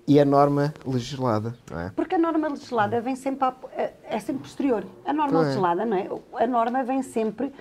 e 0.06 0.20
a 0.20 0.24
norma 0.24 0.74
legislada, 0.86 1.54
não 1.70 1.80
é? 1.80 1.92
Porque 1.94 2.14
a 2.14 2.18
norma 2.18 2.48
legislada 2.48 3.00
vem 3.00 3.16
sempre, 3.16 3.44
a, 3.44 3.54
é, 3.76 3.92
é 4.08 4.18
sempre 4.18 4.42
posterior. 4.42 4.84
A 5.04 5.12
norma 5.12 5.32
pois. 5.32 5.46
legislada, 5.46 5.84
não 5.84 5.96
é? 5.96 6.08
A 6.34 6.46
norma 6.46 6.84
vem 6.84 7.02
sempre 7.02 7.52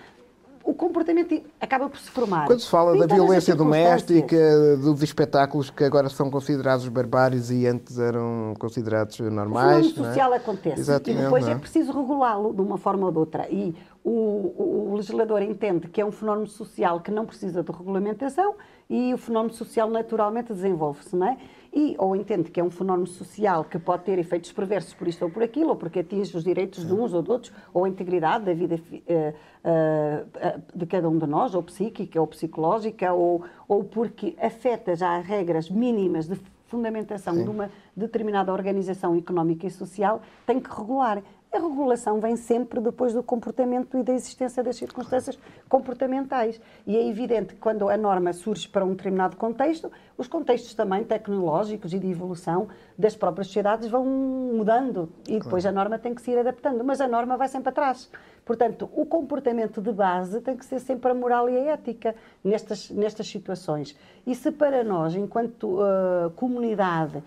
o 0.63 0.73
comportamento 0.73 1.41
acaba 1.59 1.89
por 1.89 1.99
se 1.99 2.09
formar. 2.09 2.47
Quando 2.47 2.61
se 2.61 2.69
fala 2.69 2.97
da 2.97 3.13
violência 3.13 3.53
doméstica, 3.53 4.77
dos 4.77 5.03
espetáculos 5.03 5.69
que 5.69 5.83
agora 5.83 6.07
são 6.07 6.31
considerados 6.31 6.87
barbáries 6.87 7.51
e 7.51 7.67
antes 7.67 7.99
eram 7.99 8.53
considerados 8.57 9.19
normais. 9.19 9.87
O 9.87 9.89
fenómeno 9.89 10.05
social 10.05 10.33
é? 10.33 10.37
acontece 10.37 10.79
Exatamente, 10.79 11.19
e 11.19 11.23
depois 11.23 11.47
é? 11.47 11.51
é 11.51 11.55
preciso 11.55 11.91
regulá-lo 11.91 12.53
de 12.53 12.61
uma 12.61 12.77
forma 12.77 13.05
ou 13.05 13.11
de 13.11 13.17
outra. 13.17 13.47
E 13.49 13.75
o, 14.03 14.91
o, 14.91 14.95
legislador 14.95 15.41
entende 15.41 15.87
que 15.89 15.99
é 15.99 16.05
um 16.05 16.11
fenómeno 16.11 16.47
social 16.47 17.01
que 17.01 17.11
não 17.11 17.25
precisa 17.25 17.61
de 17.61 17.71
regulamentação 17.71 18.55
e 18.89 19.13
o 19.13 19.17
fenómeno 19.17 19.53
social 19.53 19.89
naturalmente 19.89 20.53
desenvolve-se, 20.53 21.15
não 21.15 21.27
é? 21.27 21.37
E, 21.75 21.95
ou 21.97 22.15
entende 22.15 22.51
que 22.51 22.59
é 22.59 22.63
um 22.63 22.69
fenómeno 22.69 23.07
social 23.07 23.63
que 23.63 23.79
pode 23.79 24.03
ter 24.03 24.19
efeitos 24.19 24.51
perversos 24.51 24.93
por 24.93 25.07
isto 25.07 25.23
ou 25.23 25.31
por 25.31 25.41
aquilo, 25.41 25.69
ou 25.69 25.75
porque 25.75 25.99
atinge 25.99 26.37
os 26.37 26.43
direitos 26.43 26.85
de 26.85 26.93
uns 26.93 27.13
ou 27.13 27.23
de 27.23 27.31
outros, 27.31 27.51
ou 27.73 27.85
a 27.85 27.89
integridade 27.89 28.45
da 28.45 28.53
vida 28.53 28.75
uh, 28.75 28.99
uh, 28.99 30.61
de 30.75 30.85
cada 30.85 31.09
um 31.09 31.17
de 31.17 31.25
nós, 31.25 31.55
ou 31.55 31.63
psíquica, 31.63 32.21
ou 32.21 32.27
psicológica, 32.27 33.11
ou, 33.11 33.43
ou 33.67 33.83
porque 33.83 34.35
afeta 34.39 34.95
já 34.95 35.17
regras 35.17 35.67
mínimas 35.67 36.27
de 36.27 36.39
fundamentação 36.67 37.35
Sim. 37.35 37.43
de 37.43 37.49
uma 37.49 37.71
determinada 37.95 38.51
organização 38.51 39.15
económica 39.15 39.65
e 39.65 39.71
social, 39.71 40.21
tem 40.45 40.59
que 40.59 40.69
regular. 40.69 41.23
A 41.53 41.59
regulação 41.59 42.19
vem 42.19 42.35
sempre 42.35 42.81
depois 42.81 43.13
do 43.13 43.21
comportamento 43.21 43.95
e 43.95 44.01
da 44.01 44.11
existência 44.11 44.63
das 44.63 44.75
circunstâncias 44.75 45.37
comportamentais. 45.69 46.59
E 46.87 46.97
é 46.97 47.07
evidente 47.07 47.53
que 47.53 47.59
quando 47.59 47.89
a 47.89 47.95
norma 47.95 48.33
surge 48.33 48.67
para 48.67 48.83
um 48.83 48.95
determinado 48.95 49.37
contexto, 49.37 49.91
os 50.17 50.27
contextos 50.27 50.73
também 50.73 51.03
tecnológicos 51.03 51.93
e 51.93 51.99
de 51.99 52.09
evolução 52.09 52.69
das 52.97 53.15
próprias 53.15 53.47
sociedades 53.47 53.87
vão 53.87 54.03
mudando 54.03 55.09
e 55.27 55.39
depois 55.39 55.61
claro. 55.61 55.77
a 55.77 55.79
norma 55.83 55.99
tem 55.99 56.15
que 56.15 56.23
se 56.23 56.31
ir 56.31 56.39
adaptando. 56.39 56.83
Mas 56.83 56.99
a 56.99 57.07
norma 57.07 57.37
vai 57.37 57.47
sempre 57.47 57.69
atrás. 57.69 58.09
Portanto, 58.43 58.89
o 58.91 59.05
comportamento 59.05 59.79
de 59.79 59.91
base 59.91 60.41
tem 60.41 60.57
que 60.57 60.65
ser 60.65 60.79
sempre 60.79 61.11
a 61.11 61.13
moral 61.13 61.47
e 61.47 61.55
a 61.55 61.73
ética 61.73 62.15
nestas, 62.43 62.89
nestas 62.89 63.27
situações. 63.27 63.95
E 64.25 64.33
se 64.33 64.51
para 64.51 64.83
nós, 64.83 65.13
enquanto 65.13 65.79
uh, 65.79 66.31
comunidade, 66.35 67.23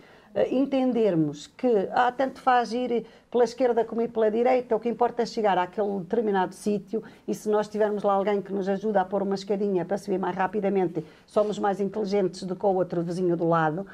entendermos 0.51 1.47
que 1.47 1.89
ah, 1.93 2.13
tanto 2.13 2.41
faz 2.41 2.73
ir 2.73 3.07
pela 3.31 3.45
esquerda 3.45 3.85
como 3.85 4.03
ir 4.03 4.09
pela 4.09 4.31
direita, 4.31 4.77
o 4.77 4.81
que 4.81 4.89
importa 4.89 5.23
é 5.23 5.27
chegar 5.27 5.57
àquele 5.59 5.99
determinado 6.01 6.55
sítio 6.55 7.03
e 7.27 7.35
se 7.35 7.49
nós 7.49 7.69
tivermos 7.69 8.03
lá 8.03 8.13
alguém 8.13 8.41
que 8.43 8.53
nos 8.53 8.69
ajuda 8.69 9.01
a 9.01 9.05
pôr 9.05 9.23
uma 9.23 9.35
escadinha 9.35 9.85
para 9.85 9.99
subir 9.99 10.19
mais 10.19 10.37
rapidamente, 10.37 11.05
somos 11.27 11.59
mais 11.59 11.81
inteligentes 11.81 12.43
do 12.43 12.55
que 12.55 12.67
o 12.67 12.75
outro 12.75 13.03
vizinho 13.03 13.37
do 13.37 13.49
lado. 13.49 13.87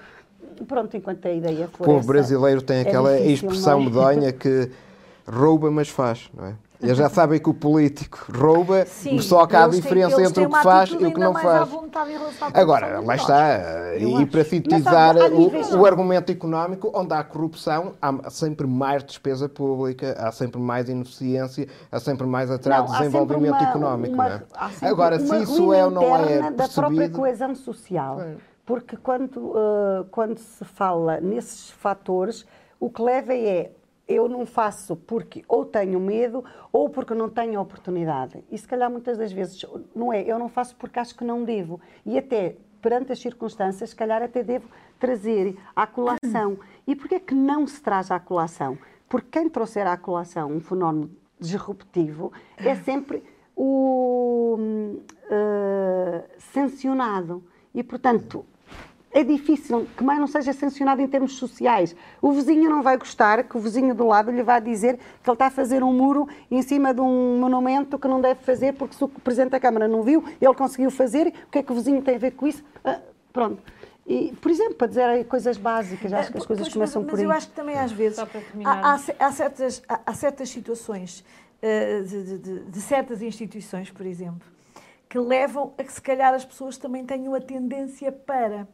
Pronto, 0.66 0.96
enquanto 0.96 1.26
a 1.26 1.32
ideia 1.32 1.68
for. 1.68 1.84
O 1.84 1.86
povo 1.86 2.06
brasileiro 2.06 2.60
tem 2.60 2.78
é 2.78 2.80
aquela 2.82 3.12
é 3.16 3.26
expressão 3.26 3.80
medonha 3.80 4.32
que 4.32 4.70
rouba, 5.26 5.70
mas 5.70 5.88
faz, 5.88 6.30
não 6.34 6.46
é? 6.46 6.54
Eles 6.82 6.96
já 6.96 7.08
sabem 7.08 7.38
que 7.38 7.48
o 7.48 7.54
político 7.54 8.26
rouba, 8.36 8.84
Sim, 8.86 9.20
só 9.20 9.46
que 9.46 9.54
há 9.54 9.64
a 9.64 9.68
diferença 9.68 10.16
têm, 10.16 10.26
entre 10.26 10.44
o 10.44 10.50
que 10.50 10.62
faz 10.62 10.90
e 10.90 11.06
o 11.06 11.14
que 11.14 11.20
não 11.20 11.32
faz. 11.32 11.70
Agora, 12.52 13.00
lá 13.00 13.14
está. 13.14 13.96
E 13.96 14.26
para 14.26 14.44
sintetizar 14.44 15.16
o, 15.16 15.78
o, 15.78 15.86
argumento 15.86 16.32
económico, 16.32 16.90
onde 16.92 17.14
há 17.14 17.22
corrupção, 17.22 17.92
há 18.02 18.28
sempre 18.30 18.66
mais 18.66 19.04
despesa 19.04 19.48
pública, 19.48 20.16
há 20.18 20.32
sempre 20.32 20.60
mais 20.60 20.88
ineficiência, 20.88 21.68
há 21.90 22.00
sempre 22.00 22.26
mais 22.26 22.50
atraso 22.50 22.92
de 22.92 22.98
desenvolvimento 22.98 23.54
uma, 23.54 23.62
económico. 23.62 24.14
Uma, 24.14 24.28
é? 24.28 24.42
Agora, 24.88 25.20
se 25.20 25.42
isso 25.42 25.72
é 25.72 25.84
ou 25.84 25.90
não 25.90 26.16
é 26.16 26.26
percebido... 26.26 26.56
da 26.56 26.68
própria 26.68 27.10
coesão 27.10 27.54
social. 27.54 28.20
Porque 28.66 28.96
quando, 28.96 29.36
uh, 29.38 30.04
quando 30.10 30.38
se 30.38 30.64
fala 30.64 31.20
nesses 31.20 31.70
fatores, 31.70 32.44
o 32.80 32.90
que 32.90 33.02
leva 33.02 33.34
é 33.34 33.70
eu 34.08 34.28
não 34.28 34.44
faço 34.44 34.96
porque 34.96 35.44
ou 35.48 35.64
tenho 35.64 35.98
medo 36.00 36.44
ou 36.72 36.88
porque 36.88 37.14
não 37.14 37.28
tenho 37.28 37.60
oportunidade. 37.60 38.44
E 38.50 38.58
se 38.58 38.66
calhar 38.66 38.90
muitas 38.90 39.18
das 39.18 39.32
vezes 39.32 39.64
não 39.94 40.12
é, 40.12 40.22
eu 40.22 40.38
não 40.38 40.48
faço 40.48 40.76
porque 40.76 40.98
acho 40.98 41.16
que 41.16 41.24
não 41.24 41.44
devo. 41.44 41.80
E 42.04 42.18
até 42.18 42.56
perante 42.80 43.12
as 43.12 43.20
circunstâncias, 43.20 43.90
se 43.90 43.96
calhar 43.96 44.22
até 44.22 44.42
devo 44.42 44.68
trazer 44.98 45.56
à 45.74 45.86
colação. 45.86 46.58
E 46.86 46.96
porquê 46.96 47.14
é 47.14 47.20
que 47.20 47.34
não 47.34 47.66
se 47.66 47.80
traz 47.80 48.10
à 48.10 48.18
colação? 48.18 48.76
Porque 49.08 49.28
quem 49.38 49.48
trouxer 49.48 49.86
à 49.86 49.96
colação 49.96 50.50
um 50.50 50.60
fenómeno 50.60 51.10
disruptivo 51.38 52.32
é 52.56 52.74
sempre 52.74 53.22
o 53.56 54.58
uh, 54.58 56.24
sancionado. 56.38 57.44
E, 57.74 57.82
portanto, 57.82 58.44
é 59.12 59.22
difícil 59.22 59.86
que 59.96 60.02
mais 60.02 60.18
não 60.18 60.26
seja 60.26 60.52
sancionado 60.52 61.02
em 61.02 61.06
termos 61.06 61.36
sociais. 61.36 61.94
O 62.20 62.32
vizinho 62.32 62.70
não 62.70 62.82
vai 62.82 62.96
gostar 62.96 63.44
que 63.44 63.56
o 63.56 63.60
vizinho 63.60 63.94
do 63.94 64.06
lado 64.06 64.30
lhe 64.30 64.42
vá 64.42 64.58
dizer 64.58 64.98
que 65.22 65.28
ele 65.28 65.34
está 65.34 65.46
a 65.46 65.50
fazer 65.50 65.82
um 65.82 65.92
muro 65.92 66.26
em 66.50 66.62
cima 66.62 66.94
de 66.94 67.00
um 67.00 67.38
monumento 67.38 67.98
que 67.98 68.08
não 68.08 68.20
deve 68.20 68.42
fazer 68.42 68.72
porque 68.72 68.96
se 68.96 69.04
o 69.04 69.08
Presidente 69.08 69.50
da 69.50 69.60
Câmara 69.60 69.86
não 69.86 70.02
viu, 70.02 70.24
ele 70.40 70.54
conseguiu 70.54 70.90
fazer, 70.90 71.28
o 71.46 71.50
que 71.50 71.58
é 71.58 71.62
que 71.62 71.70
o 71.70 71.74
vizinho 71.74 72.00
tem 72.02 72.16
a 72.16 72.18
ver 72.18 72.32
com 72.32 72.46
isso? 72.46 72.64
Ah, 72.84 73.00
pronto. 73.32 73.62
E, 74.06 74.32
por 74.40 74.50
exemplo, 74.50 74.74
para 74.74 74.88
dizer 74.88 75.24
coisas 75.26 75.56
básicas, 75.56 76.12
acho 76.12 76.32
que 76.32 76.38
as 76.38 76.46
coisas 76.46 76.66
pois, 76.66 76.74
começam 76.74 77.02
mas, 77.02 77.10
por 77.10 77.18
aí. 77.18 77.26
Mas 77.26 77.32
eu 77.32 77.36
acho 77.36 77.48
que 77.50 77.54
também 77.54 77.78
às 77.78 77.92
vezes 77.92 78.18
há, 78.18 78.26
há, 78.64 78.94
há, 78.94 79.32
certas, 79.32 79.82
há, 79.88 80.00
há 80.06 80.14
certas 80.14 80.48
situações 80.48 81.24
uh, 81.62 82.04
de, 82.04 82.38
de, 82.38 82.60
de 82.64 82.80
certas 82.80 83.22
instituições, 83.22 83.90
por 83.90 84.04
exemplo, 84.04 84.51
que 85.12 85.18
levam 85.18 85.74
a 85.76 85.84
que 85.84 85.92
se 85.92 86.00
calhar 86.00 86.32
as 86.32 86.42
pessoas 86.42 86.78
também 86.78 87.04
tenham 87.04 87.34
a 87.34 87.40
tendência 87.40 88.10
para. 88.10 88.66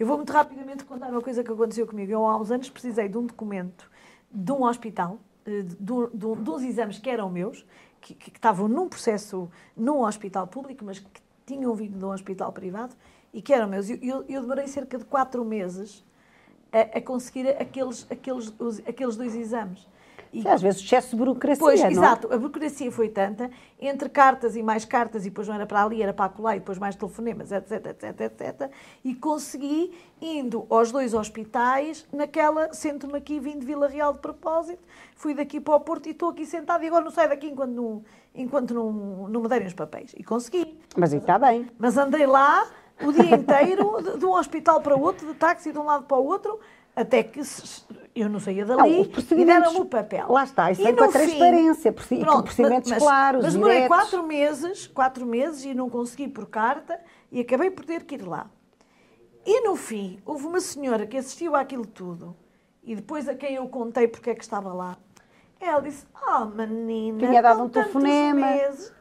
Eu 0.00 0.06
vou 0.06 0.16
muito 0.16 0.32
rapidamente 0.32 0.86
contar 0.86 1.10
uma 1.10 1.20
coisa 1.20 1.44
que 1.44 1.52
aconteceu 1.52 1.86
comigo. 1.86 2.10
Eu 2.10 2.24
há 2.26 2.40
uns 2.40 2.50
anos 2.50 2.70
precisei 2.70 3.10
de 3.10 3.18
um 3.18 3.26
documento 3.26 3.90
de 4.30 4.52
um 4.52 4.64
hospital, 4.64 5.18
eh, 5.44 5.60
de, 5.60 5.76
de, 5.76 6.08
de, 6.14 6.50
uns 6.50 6.62
exames 6.62 6.98
que 6.98 7.10
eram 7.10 7.28
meus, 7.28 7.66
que, 8.00 8.14
que, 8.14 8.30
estavam 8.30 8.68
num 8.68 8.88
processo 8.88 9.50
num 9.76 10.00
hospital 10.00 10.46
público, 10.46 10.82
mas 10.82 10.98
que 10.98 11.20
tinham 11.44 11.74
vindo 11.74 11.98
de 11.98 12.04
um 12.06 12.10
hospital 12.10 12.50
privado 12.54 12.96
e 13.30 13.42
que 13.42 13.52
eram 13.52 13.68
meus. 13.68 13.90
Eu, 13.90 13.98
eu, 14.00 14.24
eu 14.26 14.40
demorei 14.40 14.68
cerca 14.68 14.96
de 14.96 15.04
quatro 15.04 15.44
meses 15.44 16.02
a, 16.72 16.96
a 16.96 17.02
conseguir 17.02 17.48
aqueles, 17.48 18.06
aqueles, 18.10 18.50
os, 18.58 18.78
aqueles 18.78 19.14
dois 19.14 19.34
exames. 19.34 19.86
E, 20.32 20.48
às 20.48 20.62
vezes 20.62 20.82
excesso 20.82 21.10
de 21.10 21.16
burocracia, 21.16 21.60
pois, 21.60 21.80
não? 21.80 21.90
exato, 21.90 22.32
a 22.32 22.38
burocracia 22.38 22.90
foi 22.90 23.10
tanta, 23.10 23.50
entre 23.78 24.08
cartas 24.08 24.56
e 24.56 24.62
mais 24.62 24.84
cartas, 24.84 25.26
e 25.26 25.28
depois 25.28 25.46
não 25.46 25.54
era 25.54 25.66
para 25.66 25.84
ali, 25.84 26.02
era 26.02 26.14
para 26.14 26.24
acolá, 26.24 26.56
e 26.56 26.58
depois 26.58 26.78
mais 26.78 26.96
telefonemas, 26.96 27.52
etc, 27.52 27.86
etc, 27.86 28.20
etc, 28.20 28.70
e 29.04 29.14
consegui, 29.14 29.92
indo 30.22 30.66
aos 30.70 30.90
dois 30.90 31.12
hospitais, 31.12 32.06
naquela, 32.10 32.72
sento-me 32.72 33.18
aqui, 33.18 33.38
vim 33.38 33.58
de 33.58 33.66
Vila 33.66 33.88
Real 33.88 34.14
de 34.14 34.20
propósito, 34.20 34.82
fui 35.14 35.34
daqui 35.34 35.60
para 35.60 35.76
o 35.76 35.80
Porto 35.80 36.06
e 36.06 36.12
estou 36.12 36.30
aqui 36.30 36.46
sentado, 36.46 36.82
e 36.82 36.86
agora 36.86 37.04
não 37.04 37.10
saio 37.10 37.28
daqui 37.28 37.48
enquanto 37.48 37.72
não, 37.72 38.02
enquanto 38.34 38.72
não, 38.72 38.92
não 39.28 39.42
me 39.42 39.48
derem 39.48 39.66
os 39.66 39.74
papéis. 39.74 40.14
E 40.16 40.24
consegui. 40.24 40.78
Mas 40.96 41.12
está 41.12 41.38
bem. 41.38 41.68
Mas 41.78 41.98
andei 41.98 42.26
lá 42.26 42.66
o 43.02 43.12
dia 43.12 43.36
inteiro, 43.36 44.02
de, 44.02 44.18
de 44.18 44.24
um 44.24 44.32
hospital 44.32 44.80
para 44.80 44.96
o 44.96 45.00
outro, 45.00 45.26
de 45.26 45.34
táxi 45.34 45.72
de 45.72 45.78
um 45.78 45.84
lado 45.84 46.04
para 46.04 46.16
o 46.16 46.24
outro, 46.24 46.58
até 46.94 47.22
que 47.22 47.40
eu 48.14 48.28
não 48.28 48.38
saía 48.38 48.64
dali 48.64 48.78
não, 48.78 49.38
e 49.38 49.44
deram-me 49.44 49.80
o 49.80 49.84
papel. 49.86 50.30
Lá 50.30 50.44
está, 50.44 50.70
isso 50.70 50.82
vem 50.82 50.94
com 50.94 51.04
a 51.04 51.08
transparência, 51.08 51.92
fim, 51.92 52.20
pronto, 52.20 52.44
procedimentos 52.44 52.90
mas, 52.90 53.02
claros, 53.02 53.42
Mas 53.42 53.54
demorei 53.54 53.86
quatro 53.86 54.22
meses, 54.22 54.86
quatro 54.86 55.26
meses 55.26 55.64
e 55.64 55.74
não 55.74 55.88
consegui 55.88 56.28
por 56.28 56.46
carta 56.46 57.00
e 57.30 57.40
acabei 57.40 57.70
por 57.70 57.84
ter 57.84 58.04
que 58.04 58.16
ir 58.16 58.26
lá. 58.26 58.50
E 59.44 59.60
no 59.62 59.74
fim, 59.76 60.20
houve 60.24 60.46
uma 60.46 60.60
senhora 60.60 61.06
que 61.06 61.16
assistiu 61.16 61.56
àquilo 61.56 61.86
tudo 61.86 62.36
e 62.82 62.94
depois 62.94 63.28
a 63.28 63.34
quem 63.34 63.54
eu 63.54 63.66
contei 63.68 64.06
porque 64.06 64.30
é 64.30 64.34
que 64.34 64.42
estava 64.42 64.72
lá. 64.72 64.96
Ela 65.58 65.80
disse, 65.80 66.04
ah, 66.14 66.42
oh, 66.42 66.46
menina, 66.46 67.18
Tinha 67.18 67.40
dado 67.40 67.62
um 67.62 67.68
telefonema. 67.68 68.50
Meses. 68.50 68.92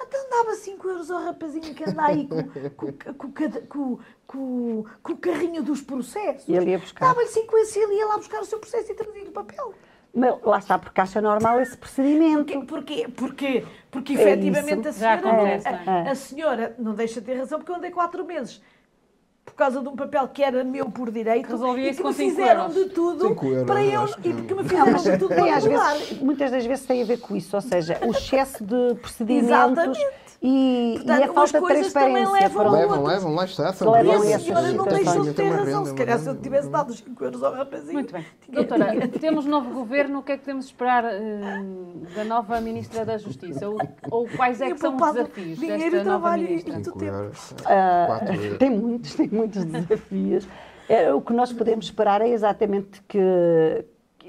Então 0.00 0.30
dava 0.30 0.54
5 0.54 0.88
euros 0.88 1.10
ao 1.10 1.22
rapazinho 1.22 1.74
que 1.74 1.84
anda 1.88 2.02
aí 2.04 2.28
com, 2.28 2.92
com, 3.14 3.32
com, 3.68 3.98
com, 4.26 4.84
com 5.02 5.12
o 5.12 5.16
carrinho 5.16 5.62
dos 5.62 5.80
processos. 5.82 6.48
E 6.48 6.52
ele 6.54 6.70
ia 6.70 6.78
buscar. 6.78 7.06
Dava-lhe 7.06 7.28
5 7.28 7.56
euros 7.56 7.76
e 7.76 7.78
ele 7.78 7.94
ia 7.94 8.06
lá 8.06 8.16
buscar 8.16 8.40
o 8.40 8.44
seu 8.44 8.58
processo 8.58 8.92
e 8.92 8.94
trazia 8.94 9.24
o 9.24 9.32
papel. 9.32 9.74
Mas 10.14 10.42
lá 10.42 10.58
está, 10.58 10.78
porque 10.78 11.00
acha 11.00 11.20
normal 11.20 11.60
esse 11.60 11.76
procedimento. 11.76 12.66
Porquê? 12.66 13.08
Porquê? 13.08 13.08
Porque, 13.08 13.66
porque 13.90 14.12
é 14.14 14.22
efetivamente 14.22 14.88
a 14.88 14.92
senhora, 14.92 15.18
acontece, 15.18 15.68
a, 15.68 15.72
a, 15.72 16.10
a, 16.10 16.14
senhora 16.14 16.74
não 16.78 16.94
deixa 16.94 17.20
de 17.20 17.26
ter 17.26 17.34
razão, 17.34 17.58
porque 17.58 17.70
eu 17.70 17.76
andei 17.76 17.90
4 17.90 18.24
meses 18.24 18.62
por 19.48 19.54
causa 19.54 19.80
de 19.80 19.88
um 19.88 19.96
papel 19.96 20.28
que 20.28 20.42
era 20.42 20.62
meu 20.62 20.90
por 20.90 21.10
direito 21.10 21.50
Resolvi 21.50 21.88
e 21.88 21.94
que 21.94 22.02
me 22.02 22.12
fizeram 22.12 22.62
euros. 22.62 22.74
de 22.74 22.84
tudo 22.90 23.34
para 23.66 23.84
eu 23.84 24.04
e 24.24 24.32
porque 24.32 24.54
me 24.54 24.62
fizeram 24.62 24.94
de 24.94 25.18
tudo 25.18 25.34
para 25.34 25.56
às 25.56 25.64
vezes, 25.64 26.20
muitas 26.20 26.50
das 26.50 26.66
vezes 26.66 26.86
tem 26.86 27.02
a 27.02 27.04
ver 27.04 27.18
com 27.18 27.34
isso, 27.34 27.56
ou 27.56 27.62
seja, 27.62 27.98
o 28.02 28.10
excesso 28.10 28.64
de 28.64 28.94
procedimentos 28.96 29.98
e, 30.40 30.94
Portanto, 30.98 31.20
e 31.20 31.22
a 31.24 31.32
falta 31.32 31.60
de 31.60 31.66
transparência. 31.66 32.32
Levam, 32.32 32.70
levam, 32.70 33.04
levam, 33.04 33.34
lá 33.34 33.44
está. 33.44 33.72
São 33.72 33.90
levam 33.90 34.24
e 34.24 34.34
a 34.34 34.38
senhora 34.38 34.72
não 34.72 34.84
deixou 34.84 35.24
de 35.24 35.34
ter 35.34 35.48
razão. 35.48 35.84
Se 35.84 35.94
calhar 35.94 36.18
se 36.18 36.28
eu 36.28 36.36
tivesse 36.36 36.68
dado 36.68 36.90
os 36.90 36.98
5 36.98 37.24
euros 37.24 37.42
ao 37.42 37.54
rapazinho. 37.54 37.94
Muito 37.94 38.12
bem. 38.12 38.24
Doutora, 38.48 39.08
temos 39.08 39.46
novo 39.46 39.70
governo, 39.70 40.20
o 40.20 40.22
que 40.22 40.32
é 40.32 40.38
que 40.38 40.44
temos 40.44 40.66
de 40.66 40.70
esperar 40.70 41.04
uh, 41.04 42.14
da 42.14 42.24
nova 42.24 42.60
Ministra 42.60 43.04
da 43.04 43.18
Justiça? 43.18 43.68
Ou, 43.68 43.78
ou 44.10 44.28
quais 44.28 44.60
é 44.60 44.70
que 44.70 44.78
são 44.78 44.94
os 44.94 45.12
desafios 45.12 45.58
desta 45.58 46.04
nova 46.04 46.36
Ministra? 46.36 46.78
Uh, 46.78 48.58
tem 48.58 48.70
muitos, 48.70 49.14
tem 49.16 49.28
muitos 49.38 49.64
desafios. 49.64 50.48
É, 50.88 51.12
o 51.12 51.20
que 51.20 51.32
nós 51.32 51.52
podemos 51.52 51.84
esperar 51.84 52.22
é 52.22 52.28
exatamente 52.28 53.02
que 53.06 53.18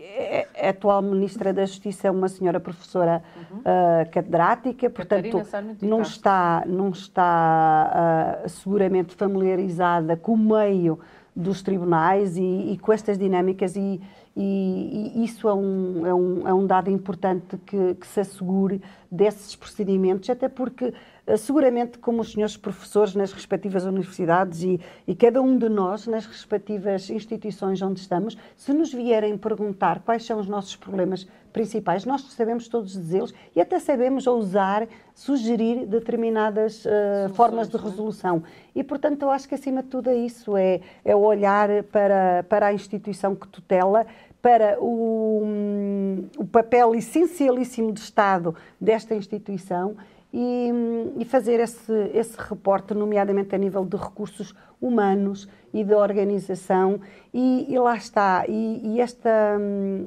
é, 0.01 0.47
é, 0.53 0.68
a 0.68 0.70
atual 0.70 1.01
Ministra 1.01 1.53
da 1.53 1.66
Justiça 1.66 2.07
é 2.07 2.12
uma 2.12 2.28
senhora 2.28 2.60
professora 2.60 3.24
uhum. 3.51 3.60
uh, 3.60 4.12
catedrática, 4.12 4.89
portanto, 4.89 5.41
não 5.82 6.01
está, 6.01 6.64
não 6.66 6.89
está 6.89 8.43
uh, 8.45 8.49
seguramente 8.49 9.14
familiarizada 9.16 10.16
com 10.16 10.34
o 10.34 10.38
meio 10.38 10.99
dos 11.36 11.62
tribunais 11.62 12.38
e, 12.38 12.41
e 12.41 12.78
com 12.78 12.91
estas 12.91 13.18
dinâmicas 13.18 13.76
e, 13.76 14.01
e, 14.36 15.14
e, 15.16 15.24
isso 15.24 15.47
é 15.47 15.53
um, 15.53 16.05
é, 16.05 16.14
um, 16.14 16.47
é 16.47 16.53
um 16.53 16.66
dado 16.66 16.89
importante 16.89 17.57
que, 17.66 17.95
que 17.95 18.07
se 18.07 18.20
assegure 18.20 18.82
desses 19.12 19.55
procedimentos, 19.55 20.30
até 20.30 20.47
porque 20.47 20.93
seguramente 21.38 21.97
como 21.97 22.21
os 22.21 22.32
senhores 22.32 22.57
professores 22.57 23.15
nas 23.15 23.32
respectivas 23.32 23.86
universidades 23.86 24.63
e, 24.63 24.80
e, 25.07 25.15
cada 25.15 25.41
um 25.41 25.57
de 25.57 25.69
nós 25.69 26.07
nas 26.07 26.25
respectivas 26.25 27.09
instituições 27.09 27.82
onde 27.82 27.99
estamos, 27.99 28.38
se 28.55 28.73
nos 28.73 28.93
vierem 28.93 29.38
perguntar 29.38 30.01
quais 30.01 30.25
são 30.25 30.39
os 30.39 30.47
nossos 30.47 30.75
problemas 30.75 31.27
principais, 31.51 32.05
nós 32.05 32.21
sabemos 32.21 32.67
todos 32.67 32.93
dizê-los 32.93 33.34
e 33.55 33.61
até 33.61 33.80
sabemos 33.80 34.27
ousar 34.27 34.88
sugerir 35.13 35.86
determinadas 35.86 36.86
uh, 36.86 37.34
formas 37.34 37.67
de 37.67 37.75
é? 37.75 37.80
resolução. 37.80 38.43
E, 38.75 38.84
portanto, 38.84 39.23
eu 39.23 39.32
acho 39.32 39.47
que 39.47 39.55
acima 39.55 39.84
de 39.84 39.89
tudo 39.89 40.09
é 40.09 40.15
isso, 40.15 40.55
é, 40.55 40.80
é 41.03 41.15
olhar 41.15 41.84
para, 41.86 42.45
para 42.47 42.67
a 42.67 42.73
instituição 42.73 43.36
que 43.36 43.47
tutela, 43.47 44.05
para 44.41 44.80
o, 44.80 45.41
um, 45.43 46.27
o 46.38 46.45
papel 46.45 46.95
essencialíssimo 46.95 47.91
de 47.91 47.99
Estado 47.99 48.55
desta 48.80 49.13
instituição 49.13 49.97
e, 50.34 50.71
e, 51.17 51.25
fazer 51.25 51.59
esse, 51.59 51.91
esse 52.13 52.38
reporte, 52.38 52.93
nomeadamente 52.93 53.55
a 53.55 53.57
nível 53.57 53.84
de 53.84 53.97
recursos 53.97 54.53
humanos 54.80 55.49
e 55.73 55.84
de 55.84 55.93
organização. 55.93 56.99
E, 57.34 57.65
e 57.67 57.80
lá 57.80 57.95
está. 57.95 58.45
E, 58.47 58.95
e, 58.95 59.01
esta, 59.01 59.57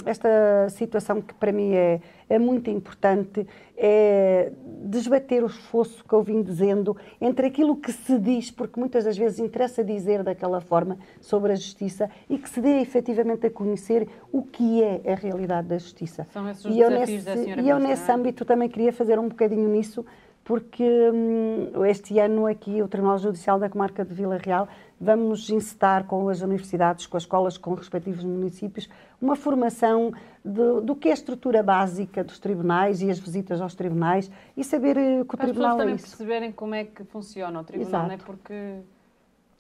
esta 0.06 0.68
situação 0.70 1.20
que 1.20 1.34
para 1.34 1.52
mim 1.52 1.72
é, 1.74 2.00
é 2.32 2.38
muito 2.38 2.70
importante 2.70 3.46
é 3.76 4.50
desbater 4.84 5.42
o 5.42 5.46
esforço 5.46 6.02
que 6.02 6.12
eu 6.14 6.22
vim 6.22 6.42
dizendo 6.42 6.96
entre 7.20 7.46
aquilo 7.46 7.76
que 7.76 7.92
se 7.92 8.18
diz, 8.18 8.50
porque 8.50 8.80
muitas 8.80 9.04
das 9.04 9.18
vezes 9.18 9.38
interessa 9.38 9.84
dizer 9.84 10.22
daquela 10.22 10.60
forma 10.60 10.98
sobre 11.20 11.52
a 11.52 11.54
justiça 11.54 12.08
e 12.28 12.38
que 12.38 12.48
se 12.48 12.60
dê 12.60 12.80
efetivamente 12.80 13.46
a 13.46 13.50
conhecer 13.50 14.08
o 14.32 14.42
que 14.42 14.82
é 14.82 15.12
a 15.12 15.14
realidade 15.14 15.68
da 15.68 15.76
justiça. 15.76 16.26
São 16.32 16.48
esses 16.48 16.64
os 16.64 16.74
e 16.74 16.80
eu 16.80 16.90
nesse, 16.90 17.18
da 17.18 17.34
E 17.36 17.68
eu 17.68 17.78
nesse 17.78 18.10
é? 18.10 18.14
âmbito 18.14 18.44
também 18.44 18.68
queria 18.68 18.92
fazer 18.92 19.18
um 19.18 19.28
bocadinho 19.28 19.68
nisso, 19.68 20.04
porque 20.42 20.84
hum, 21.12 21.84
este 21.84 22.18
ano 22.18 22.46
aqui 22.46 22.82
o 22.82 22.88
Tribunal 22.88 23.18
Judicial 23.18 23.58
da 23.58 23.68
Comarca 23.68 24.04
de 24.04 24.14
Vila 24.14 24.38
Real 24.38 24.68
vamos 25.00 25.50
incitar 25.50 26.04
com 26.04 26.28
as 26.28 26.40
universidades, 26.40 27.06
com 27.06 27.16
as 27.16 27.24
escolas, 27.24 27.58
com 27.58 27.72
os 27.72 27.78
respectivos 27.80 28.22
municípios, 28.22 28.88
uma 29.22 29.36
formação 29.36 30.12
de, 30.44 30.80
do 30.82 30.96
que 30.96 31.08
é 31.08 31.12
a 31.12 31.14
estrutura 31.14 31.62
básica 31.62 32.24
dos 32.24 32.40
tribunais 32.40 33.00
e 33.00 33.08
as 33.08 33.18
visitas 33.18 33.60
aos 33.60 33.74
tribunais 33.74 34.28
e 34.56 34.64
saber 34.64 34.96
eh, 34.96 35.24
que 35.24 35.34
o 35.34 35.38
Para 35.38 35.46
tribunal 35.46 35.70
as 35.70 35.76
é 35.76 35.78
também 35.78 35.94
isso. 35.94 36.08
perceberem 36.08 36.52
como 36.52 36.74
é 36.74 36.84
que 36.84 37.04
funciona 37.04 37.60
o 37.60 37.64
tribunal, 37.64 37.88
Exato. 37.88 38.06
não 38.08 38.14
é 38.14 38.18
porque 38.18 38.82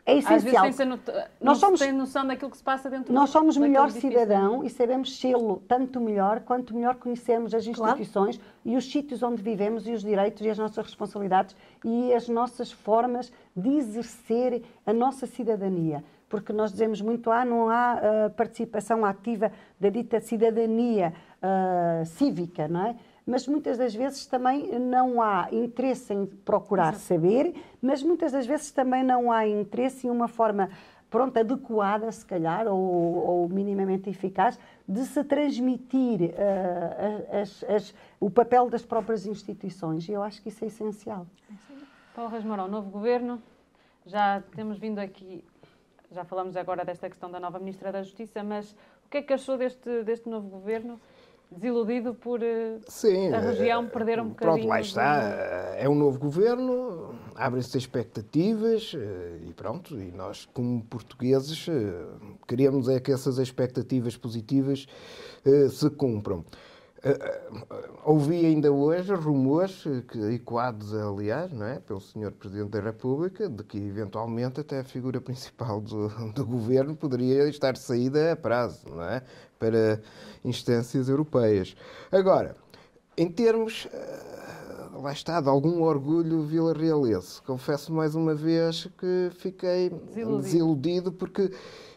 é 0.04 0.18
essencial. 0.18 0.66
Às 0.66 0.76
vezes 0.76 0.86
não 0.88 0.98
nós 1.40 1.58
somos, 1.58 1.78
tem 1.78 1.92
noção 1.92 2.26
daquilo 2.26 2.50
que 2.50 2.56
se 2.56 2.62
passa 2.64 2.90
dentro 2.90 3.14
Nós 3.14 3.30
somos 3.30 3.56
melhor 3.56 3.88
cidadão 3.90 4.64
e 4.64 4.68
sabemos 4.68 5.16
sê-lo 5.16 5.62
tanto 5.68 6.00
melhor 6.00 6.40
quanto 6.40 6.74
melhor 6.74 6.96
conhecemos 6.96 7.54
as 7.54 7.64
instituições 7.64 8.36
claro. 8.36 8.52
e 8.64 8.76
os 8.76 8.90
sítios 8.90 9.22
onde 9.22 9.40
vivemos 9.40 9.86
e 9.86 9.92
os 9.92 10.02
direitos 10.02 10.44
e 10.44 10.50
as 10.50 10.58
nossas 10.58 10.84
responsabilidades 10.84 11.54
e 11.84 12.12
as 12.12 12.28
nossas 12.28 12.72
formas 12.72 13.32
de 13.56 13.76
exercer 13.76 14.64
a 14.84 14.92
nossa 14.92 15.24
cidadania. 15.24 16.02
Porque 16.32 16.50
nós 16.50 16.72
dizemos 16.72 17.02
muito, 17.02 17.30
ah, 17.30 17.44
não 17.44 17.68
há 17.68 18.00
uh, 18.00 18.30
participação 18.30 19.04
ativa 19.04 19.52
da 19.78 19.90
dita 19.90 20.18
cidadania 20.18 21.12
uh, 21.42 22.06
cívica, 22.06 22.66
não 22.66 22.86
é? 22.86 22.96
mas 23.26 23.46
muitas 23.46 23.76
das 23.76 23.94
vezes 23.94 24.24
também 24.24 24.80
não 24.80 25.20
há 25.20 25.46
interesse 25.52 26.14
em 26.14 26.24
procurar 26.24 26.94
Exato. 26.94 27.04
saber, 27.04 27.54
mas 27.82 28.02
muitas 28.02 28.32
das 28.32 28.46
vezes 28.46 28.70
também 28.72 29.04
não 29.04 29.30
há 29.30 29.46
interesse 29.46 30.06
em 30.06 30.10
uma 30.10 30.26
forma 30.26 30.70
pronto, 31.10 31.38
adequada, 31.38 32.10
se 32.10 32.24
calhar, 32.24 32.66
ou, 32.66 32.80
ou 32.80 33.48
minimamente 33.50 34.08
eficaz, 34.08 34.58
de 34.88 35.04
se 35.04 35.22
transmitir 35.22 36.30
uh, 36.30 37.42
as, 37.42 37.62
as, 37.64 37.94
o 38.18 38.30
papel 38.30 38.70
das 38.70 38.82
próprias 38.82 39.26
instituições. 39.26 40.08
E 40.08 40.12
eu 40.12 40.22
acho 40.22 40.40
que 40.40 40.48
isso 40.48 40.64
é 40.64 40.68
essencial. 40.68 41.26
Paulo 42.16 42.30
Rasmourão, 42.30 42.68
novo 42.68 42.90
governo, 42.90 43.40
já 44.06 44.42
temos 44.56 44.78
vindo 44.78 44.98
aqui, 44.98 45.44
já 46.12 46.24
falamos 46.24 46.56
agora 46.56 46.84
desta 46.84 47.08
questão 47.08 47.30
da 47.30 47.40
nova 47.40 47.58
Ministra 47.58 47.90
da 47.90 48.02
Justiça, 48.02 48.42
mas 48.42 48.72
o 49.06 49.08
que 49.10 49.18
é 49.18 49.22
que 49.22 49.32
achou 49.32 49.56
deste, 49.56 50.02
deste 50.04 50.28
novo 50.28 50.48
governo? 50.48 51.00
desiludido 51.50 52.14
por 52.14 52.42
eh, 52.42 52.78
Sim, 52.88 53.32
a 53.32 53.38
região 53.40 53.86
perder 53.86 54.20
um 54.20 54.30
bocadinho. 54.30 54.54
Pronto, 54.54 54.68
lá 54.68 54.80
está. 54.80 55.74
É 55.76 55.88
um 55.88 55.94
novo 55.94 56.18
governo, 56.18 57.14
abrem-se 57.34 57.76
expectativas 57.76 58.94
eh, 58.96 59.48
e 59.48 59.52
pronto. 59.52 60.00
E 60.00 60.10
nós, 60.12 60.48
como 60.54 60.82
portugueses, 60.84 61.66
eh, 61.68 62.06
queremos 62.48 62.88
é 62.88 62.98
que 63.00 63.12
essas 63.12 63.38
expectativas 63.38 64.16
positivas 64.16 64.86
se 65.70 65.90
cumpram. 65.90 66.44
Ouvi 68.04 68.46
ainda 68.46 68.70
hoje 68.70 69.12
rumores, 69.14 69.82
que, 70.08 70.18
ecoados, 70.34 70.94
aliás, 70.94 71.52
não 71.52 71.66
é, 71.66 71.80
pelo 71.80 72.00
Sr. 72.00 72.30
Presidente 72.30 72.70
da 72.70 72.80
República, 72.80 73.48
de 73.48 73.64
que 73.64 73.76
eventualmente 73.76 74.60
até 74.60 74.80
a 74.80 74.84
figura 74.84 75.20
principal 75.20 75.80
do, 75.80 76.08
do 76.32 76.46
governo 76.46 76.94
poderia 76.94 77.48
estar 77.48 77.76
saída 77.76 78.32
a 78.32 78.36
prazo, 78.36 78.88
não 78.88 79.02
é? 79.02 79.22
Para 79.58 80.00
instâncias 80.44 81.08
europeias. 81.08 81.76
Agora, 82.10 82.56
em 83.16 83.28
termos, 83.28 83.88
eh, 83.92 84.32
lá 84.94 85.12
está, 85.12 85.40
de 85.40 85.48
algum 85.48 85.82
orgulho 85.82 86.42
vila-realense, 86.42 87.42
confesso 87.42 87.92
mais 87.92 88.14
uma 88.14 88.34
vez 88.34 88.88
que 88.96 89.30
fiquei 89.38 89.90
desiludido, 89.90 90.42
desiludido 90.42 91.12
porque 91.12 91.50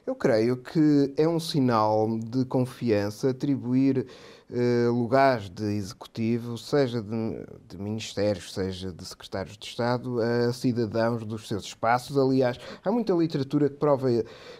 eu 0.05 0.15
creio 0.15 0.57
que 0.57 1.13
é 1.15 1.27
um 1.27 1.39
sinal 1.39 2.07
de 2.19 2.45
confiança 2.45 3.29
atribuir 3.29 4.05
eh, 4.51 4.87
lugares 4.89 5.49
de 5.49 5.63
executivo, 5.75 6.57
seja 6.57 7.01
de, 7.01 7.45
de, 7.67 7.77
ministérios, 7.77 8.53
seja 8.53 8.91
de 8.91 9.03
secretários 9.03 9.57
de 9.57 9.65
Estado, 9.65 10.19
a 10.21 10.53
cidadãos 10.53 11.25
dos 11.25 11.47
seus 11.47 11.65
espaços. 11.65 12.17
Aliás, 12.17 12.59
há 12.83 12.91
muita 12.91 13.13
literatura 13.13 13.69
que 13.69 13.75
prova 13.75 14.07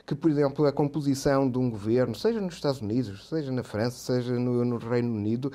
que, 0.06 0.16
por 0.16 0.32
exemplo, 0.32 0.66
a 0.66 0.72
composição 0.72 1.50
de 1.50 1.58
um 1.58 1.70
governo, 1.70 2.16
seja 2.16 2.42
nos 2.42 2.56
Estados 2.56 2.82
Unidos, 2.82 3.30
seja 3.30 3.52
na 3.52 3.64
França, 3.64 3.98
seja 3.98 4.34
no, 4.34 4.66
no 4.66 4.78
Reino 4.78 5.14
Unido, 5.14 5.52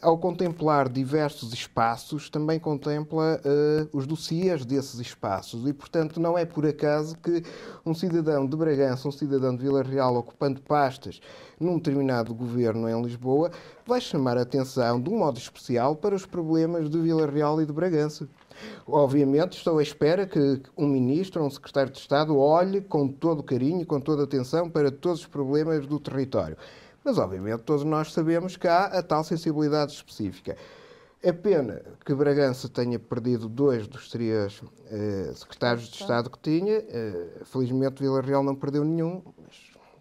ao 0.00 0.18
contemplar 0.18 0.88
diversos 0.88 1.52
espaços, 1.52 2.30
também 2.30 2.58
contempla 2.58 3.40
uh, 3.44 3.96
os 3.96 4.06
dossiês 4.06 4.64
desses 4.64 5.00
espaços. 5.00 5.66
E, 5.66 5.72
portanto, 5.72 6.20
não 6.20 6.36
é 6.36 6.44
por 6.44 6.66
acaso 6.66 7.16
que 7.18 7.42
um 7.84 7.94
cidadão 7.94 8.46
de 8.46 8.56
Bragança, 8.56 9.08
um 9.08 9.12
cidadão 9.12 9.54
de 9.54 9.62
Vila 9.62 9.82
Real, 9.82 10.16
ocupando 10.16 10.60
pastas 10.62 11.20
num 11.58 11.76
determinado 11.76 12.34
governo 12.34 12.88
em 12.88 13.02
Lisboa, 13.02 13.50
vai 13.86 14.00
chamar 14.00 14.38
a 14.38 14.42
atenção 14.42 15.00
de 15.00 15.10
um 15.10 15.18
modo 15.18 15.38
especial 15.38 15.96
para 15.96 16.14
os 16.14 16.24
problemas 16.24 16.88
de 16.88 16.98
Vila 17.00 17.26
Real 17.26 17.60
e 17.60 17.66
de 17.66 17.72
Bragança. 17.72 18.28
Obviamente, 18.86 19.56
estou 19.56 19.78
à 19.78 19.82
espera 19.82 20.26
que 20.26 20.62
um 20.76 20.86
ministro 20.86 21.44
um 21.44 21.50
secretário 21.50 21.92
de 21.92 21.98
Estado 21.98 22.36
olhe 22.36 22.80
com 22.80 23.08
todo 23.08 23.42
carinho, 23.42 23.86
com 23.86 24.00
toda 24.00 24.24
atenção 24.24 24.68
para 24.68 24.90
todos 24.90 25.20
os 25.20 25.26
problemas 25.26 25.86
do 25.86 26.00
território. 26.00 26.56
Mas, 27.08 27.16
obviamente, 27.16 27.62
todos 27.62 27.84
nós 27.84 28.12
sabemos 28.12 28.58
que 28.58 28.68
há 28.68 28.84
a 28.84 29.02
tal 29.02 29.24
sensibilidade 29.24 29.92
específica. 29.92 30.58
É 31.22 31.32
pena 31.32 31.80
que 32.04 32.14
Bragança 32.14 32.68
tenha 32.68 32.98
perdido 32.98 33.48
dois 33.48 33.88
dos 33.88 34.10
três 34.10 34.60
eh, 34.90 35.32
secretários 35.34 35.88
de 35.88 36.02
Estado 36.02 36.28
que 36.28 36.38
tinha. 36.38 36.74
Eh, 36.74 37.40
felizmente, 37.46 38.02
Vila 38.02 38.20
Real 38.20 38.42
não 38.42 38.54
perdeu 38.54 38.84
nenhum. 38.84 39.22
Mas 39.38 39.56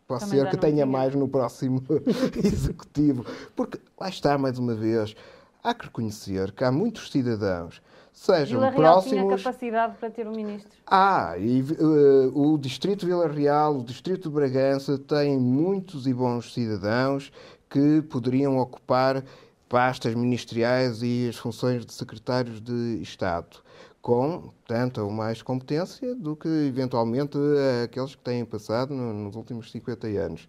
pode 0.05 0.25
Também 0.25 0.39
ser 0.41 0.49
que 0.49 0.57
tenha 0.57 0.73
tinha. 0.73 0.85
mais 0.85 1.15
no 1.15 1.29
próximo 1.29 1.81
executivo. 2.43 3.25
Porque, 3.55 3.79
lá 3.97 4.09
está, 4.09 4.38
mais 4.38 4.59
uma 4.59 4.75
vez, 4.75 5.15
há 5.63 5.73
que 5.73 5.85
reconhecer 5.85 6.51
que 6.51 6.65
há 6.65 6.71
muitos 6.73 7.09
cidadãos 7.09 7.81
sejam 8.18 8.60
Vila 8.60 8.72
Real 8.72 8.76
próximos. 8.76 9.19
tinha 9.19 9.38
capacidade 9.38 9.98
para 9.98 10.10
ter 10.10 10.27
um 10.27 10.31
ministro. 10.31 10.72
Ah, 10.88 11.35
e 11.38 11.61
uh, 11.61 12.53
o 12.53 12.57
Distrito 12.57 13.02
de 13.02 13.06
Vila 13.06 13.27
Real, 13.27 13.77
o 13.77 13.84
Distrito 13.84 14.27
de 14.27 14.35
Bragança 14.35 14.98
tem 14.98 15.38
muitos 15.38 16.07
e 16.07 16.14
bons 16.14 16.52
cidadãos 16.52 17.31
que 17.69 18.02
poderiam 18.02 18.57
ocupar 18.57 19.23
pastas 19.69 20.15
ministeriais 20.15 21.03
e 21.03 21.27
as 21.30 21.35
funções 21.35 21.85
de 21.85 21.94
secretários 21.94 22.60
de 22.60 22.99
Estado, 23.02 23.57
com 24.02 24.49
tanta 24.65 25.03
ou 25.03 25.11
mais 25.11 25.44
competência 25.44 26.15
do 26.15 26.35
que 26.35 26.48
eventualmente 26.48 27.38
aqueles 27.84 28.15
que 28.15 28.23
têm 28.23 28.44
passado 28.44 28.94
nos 28.95 29.35
últimos 29.35 29.69
50 29.72 30.07
anos. 30.07 30.48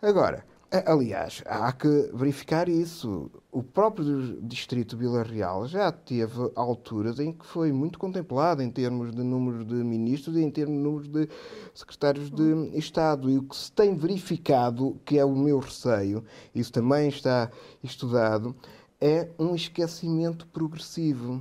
Agora, 0.00 0.44
Aliás, 0.86 1.40
há 1.46 1.70
que 1.70 2.10
verificar 2.12 2.68
isso. 2.68 3.30
O 3.52 3.62
próprio 3.62 4.42
Distrito 4.42 4.96
Vila 4.96 5.22
Real 5.22 5.68
já 5.68 5.92
teve 5.92 6.50
alturas 6.56 7.20
em 7.20 7.32
que 7.32 7.46
foi 7.46 7.70
muito 7.70 7.96
contemplado 7.96 8.60
em 8.60 8.68
termos 8.68 9.14
de 9.14 9.22
número 9.22 9.64
de 9.64 9.74
ministros 9.74 10.36
e 10.36 10.42
em 10.42 10.50
termos 10.50 10.76
de 10.76 10.82
número 10.82 11.08
de 11.08 11.28
secretários 11.72 12.28
de 12.28 12.76
Estado. 12.76 13.30
E 13.30 13.38
o 13.38 13.44
que 13.44 13.56
se 13.56 13.70
tem 13.70 13.94
verificado, 13.96 15.00
que 15.04 15.16
é 15.16 15.24
o 15.24 15.36
meu 15.36 15.60
receio, 15.60 16.24
isso 16.52 16.72
também 16.72 17.08
está 17.08 17.52
estudado, 17.80 18.52
é 19.00 19.28
um 19.38 19.54
esquecimento 19.54 20.44
progressivo. 20.48 21.40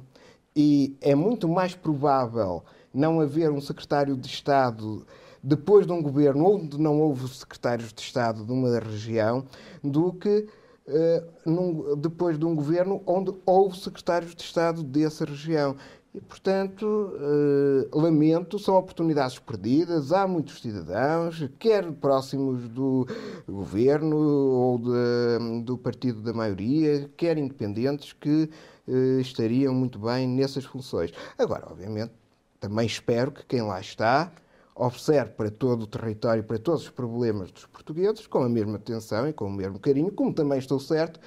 E 0.56 0.96
é 1.02 1.16
muito 1.16 1.50
mais 1.50 1.74
provável 1.74 2.64
não 2.94 3.20
haver 3.20 3.50
um 3.50 3.60
secretário 3.60 4.16
de 4.16 4.28
Estado 4.28 5.04
depois 5.44 5.86
de 5.86 5.92
um 5.92 6.02
governo 6.02 6.46
onde 6.46 6.80
não 6.80 7.02
houve 7.02 7.28
secretários 7.28 7.92
de 7.92 8.02
Estado 8.02 8.46
de 8.46 8.52
uma 8.52 8.80
região, 8.80 9.46
do 9.84 10.14
que 10.14 10.48
uh, 10.88 11.50
num, 11.50 11.98
depois 11.98 12.40
de 12.40 12.46
um 12.46 12.56
governo 12.56 13.02
onde 13.06 13.34
houve 13.46 13.78
secretários 13.78 14.34
de 14.34 14.42
Estado 14.42 14.82
dessa 14.82 15.26
região. 15.26 15.76
E, 16.16 16.22
portanto, 16.22 16.86
uh, 16.86 18.00
lamento, 18.00 18.60
são 18.60 18.76
oportunidades 18.76 19.40
perdidas. 19.40 20.12
Há 20.14 20.28
muitos 20.28 20.62
cidadãos, 20.62 21.50
quer 21.58 21.92
próximos 21.92 22.70
do 22.70 23.08
governo 23.50 24.16
ou 24.16 24.78
de, 24.78 25.64
do 25.64 25.78
partido 25.78 26.22
da 26.22 26.32
maioria, 26.32 27.10
quer 27.18 27.38
independentes, 27.38 28.14
que 28.14 28.48
uh, 28.88 29.20
estariam 29.20 29.74
muito 29.74 29.98
bem 30.00 30.28
nessas 30.28 30.64
funções. 30.64 31.12
Agora, 31.38 31.68
obviamente, 31.70 32.14
também 32.60 32.86
espero 32.86 33.32
que 33.32 33.44
quem 33.46 33.64
lá 33.64 33.82
está 33.82 34.32
observe 34.76 35.32
para 35.32 35.52
todo 35.52 35.84
o 35.84 35.88
território, 35.88 36.44
para 36.44 36.58
todos 36.58 36.84
os 36.84 36.90
problemas 36.90 37.52
dos 37.52 37.66
portugueses, 37.66 38.26
com 38.28 38.40
a 38.40 38.50
mesma 38.50 38.78
atenção 38.78 39.28
e 39.28 39.34
com 39.34 39.46
o 39.46 39.52
mesmo 39.52 39.80
carinho, 39.80 40.12
como 40.12 40.34
também 40.34 40.58
estou 40.58 40.80
certo, 40.80 41.20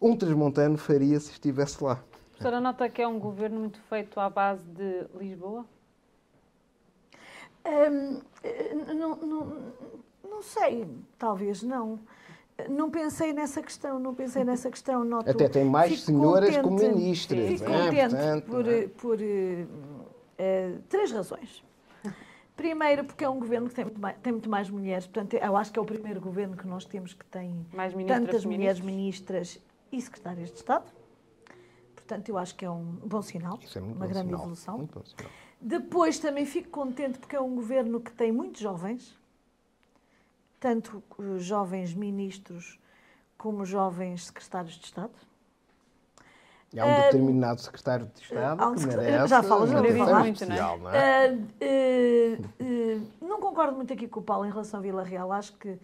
um 0.00 0.16
transmontano 0.16 0.76
faria 0.76 1.18
se 1.18 1.32
estivesse 1.32 1.82
lá. 1.82 2.02
A 2.34 2.38
senhora 2.38 2.60
nota 2.60 2.88
que 2.88 3.00
é 3.00 3.08
um 3.08 3.18
governo 3.18 3.60
muito 3.60 3.80
feito 3.82 4.18
à 4.20 4.28
base 4.28 4.62
de 4.64 5.06
Lisboa? 5.18 5.64
Hum, 7.66 8.20
não, 8.94 9.16
não, 9.16 9.72
não 10.28 10.42
sei, 10.42 10.86
talvez 11.18 11.62
não. 11.62 11.98
Não 12.68 12.88
pensei 12.88 13.32
nessa 13.32 13.60
questão, 13.60 13.98
não 13.98 14.14
pensei 14.14 14.44
nessa 14.44 14.70
questão. 14.70 15.04
Noto, 15.04 15.28
Até 15.28 15.48
tem 15.48 15.64
mais 15.64 16.02
senhoras 16.02 16.56
como 16.58 16.76
ministras. 16.76 17.48
Fico 17.48 17.64
é, 17.64 17.84
contente 17.84 18.10
portanto, 18.10 18.44
por, 18.44 18.68
é? 18.68 18.86
por 18.88 19.18
uh, 19.18 20.82
três 20.88 21.10
razões. 21.10 21.64
Primeiro, 22.56 23.04
porque 23.04 23.24
é 23.24 23.28
um 23.28 23.38
governo 23.38 23.68
que 23.68 23.74
tem 23.74 23.84
muito, 23.84 24.00
mais, 24.00 24.16
tem 24.18 24.32
muito 24.32 24.48
mais 24.48 24.70
mulheres. 24.70 25.06
Portanto, 25.06 25.34
eu 25.34 25.56
acho 25.56 25.72
que 25.72 25.78
é 25.78 25.82
o 25.82 25.84
primeiro 25.84 26.20
governo 26.20 26.56
que 26.56 26.66
nós 26.66 26.84
temos 26.84 27.12
que 27.12 27.24
tem 27.24 27.66
tantas 28.06 28.44
mulheres 28.44 28.80
ministras 28.80 29.60
e 29.90 30.00
secretárias 30.00 30.50
de 30.50 30.56
Estado. 30.58 30.90
Portanto, 31.94 32.28
eu 32.28 32.38
acho 32.38 32.54
que 32.54 32.64
é 32.64 32.70
um 32.70 32.84
bom 33.04 33.22
sinal, 33.22 33.58
é 33.74 33.80
uma 33.80 34.06
grande 34.06 34.28
sinal. 34.28 34.40
evolução. 34.40 34.88
Depois, 35.60 36.18
também 36.18 36.44
fico 36.46 36.68
contente 36.68 37.18
porque 37.18 37.34
é 37.34 37.40
um 37.40 37.54
governo 37.56 38.00
que 38.00 38.12
tem 38.12 38.30
muitos 38.30 38.60
jovens, 38.60 39.18
tanto 40.60 41.02
jovens 41.38 41.94
ministros 41.94 42.78
como 43.36 43.64
jovens 43.64 44.26
secretários 44.26 44.74
de 44.74 44.84
Estado. 44.84 45.14
Há 46.78 46.86
um 46.86 47.02
determinado 47.02 47.60
secretário 47.60 48.06
de 48.06 48.22
Estado 48.22 48.64
um 48.64 48.74
que 48.74 48.86
merece 48.86 49.28
já 49.28 49.42
falo, 49.42 49.66
já 49.66 49.82
falar 49.82 50.20
muito, 50.20 50.46
não 50.46 50.54
é? 50.54 50.60
Não, 50.60 50.90
é? 50.90 51.30
Uh, 51.30 52.44
uh, 52.62 53.26
não 53.26 53.40
concordo 53.40 53.76
muito 53.76 53.92
aqui 53.92 54.08
com 54.08 54.20
o 54.20 54.22
Paulo 54.22 54.44
em 54.44 54.50
relação 54.50 54.80
a 54.80 54.82
Vila 54.82 55.04
Real. 55.04 55.30
Acho 55.32 55.52
que 55.54 55.78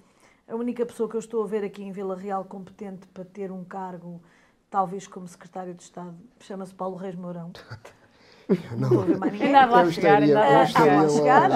a 0.49 0.55
única 0.57 0.85
pessoa 0.85 1.09
que 1.09 1.15
eu 1.15 1.21
estou 1.21 1.45
a 1.45 1.47
ver 1.47 1.63
aqui 1.63 1.83
em 1.83 1.93
Vila 1.93 2.17
Real 2.17 2.45
competente 2.45 3.07
para 3.09 3.25
ter 3.25 3.53
um 3.53 3.63
cargo, 3.63 4.21
talvez 4.69 5.07
como 5.07 5.29
secretário 5.29 5.75
de 5.75 5.83
Estado, 5.83 6.17
chama-se 6.41 6.75
Paulo 6.75 6.97
Reis 6.97 7.15
Mourão. 7.15 7.53
Não, 8.77 9.05
ninguém. 9.05 9.47
Ainda 9.47 9.67
lá 9.67 9.91
chegar, 9.91 10.23
ainda 10.23 10.41
lá 10.41 10.67
chegar. 10.67 11.51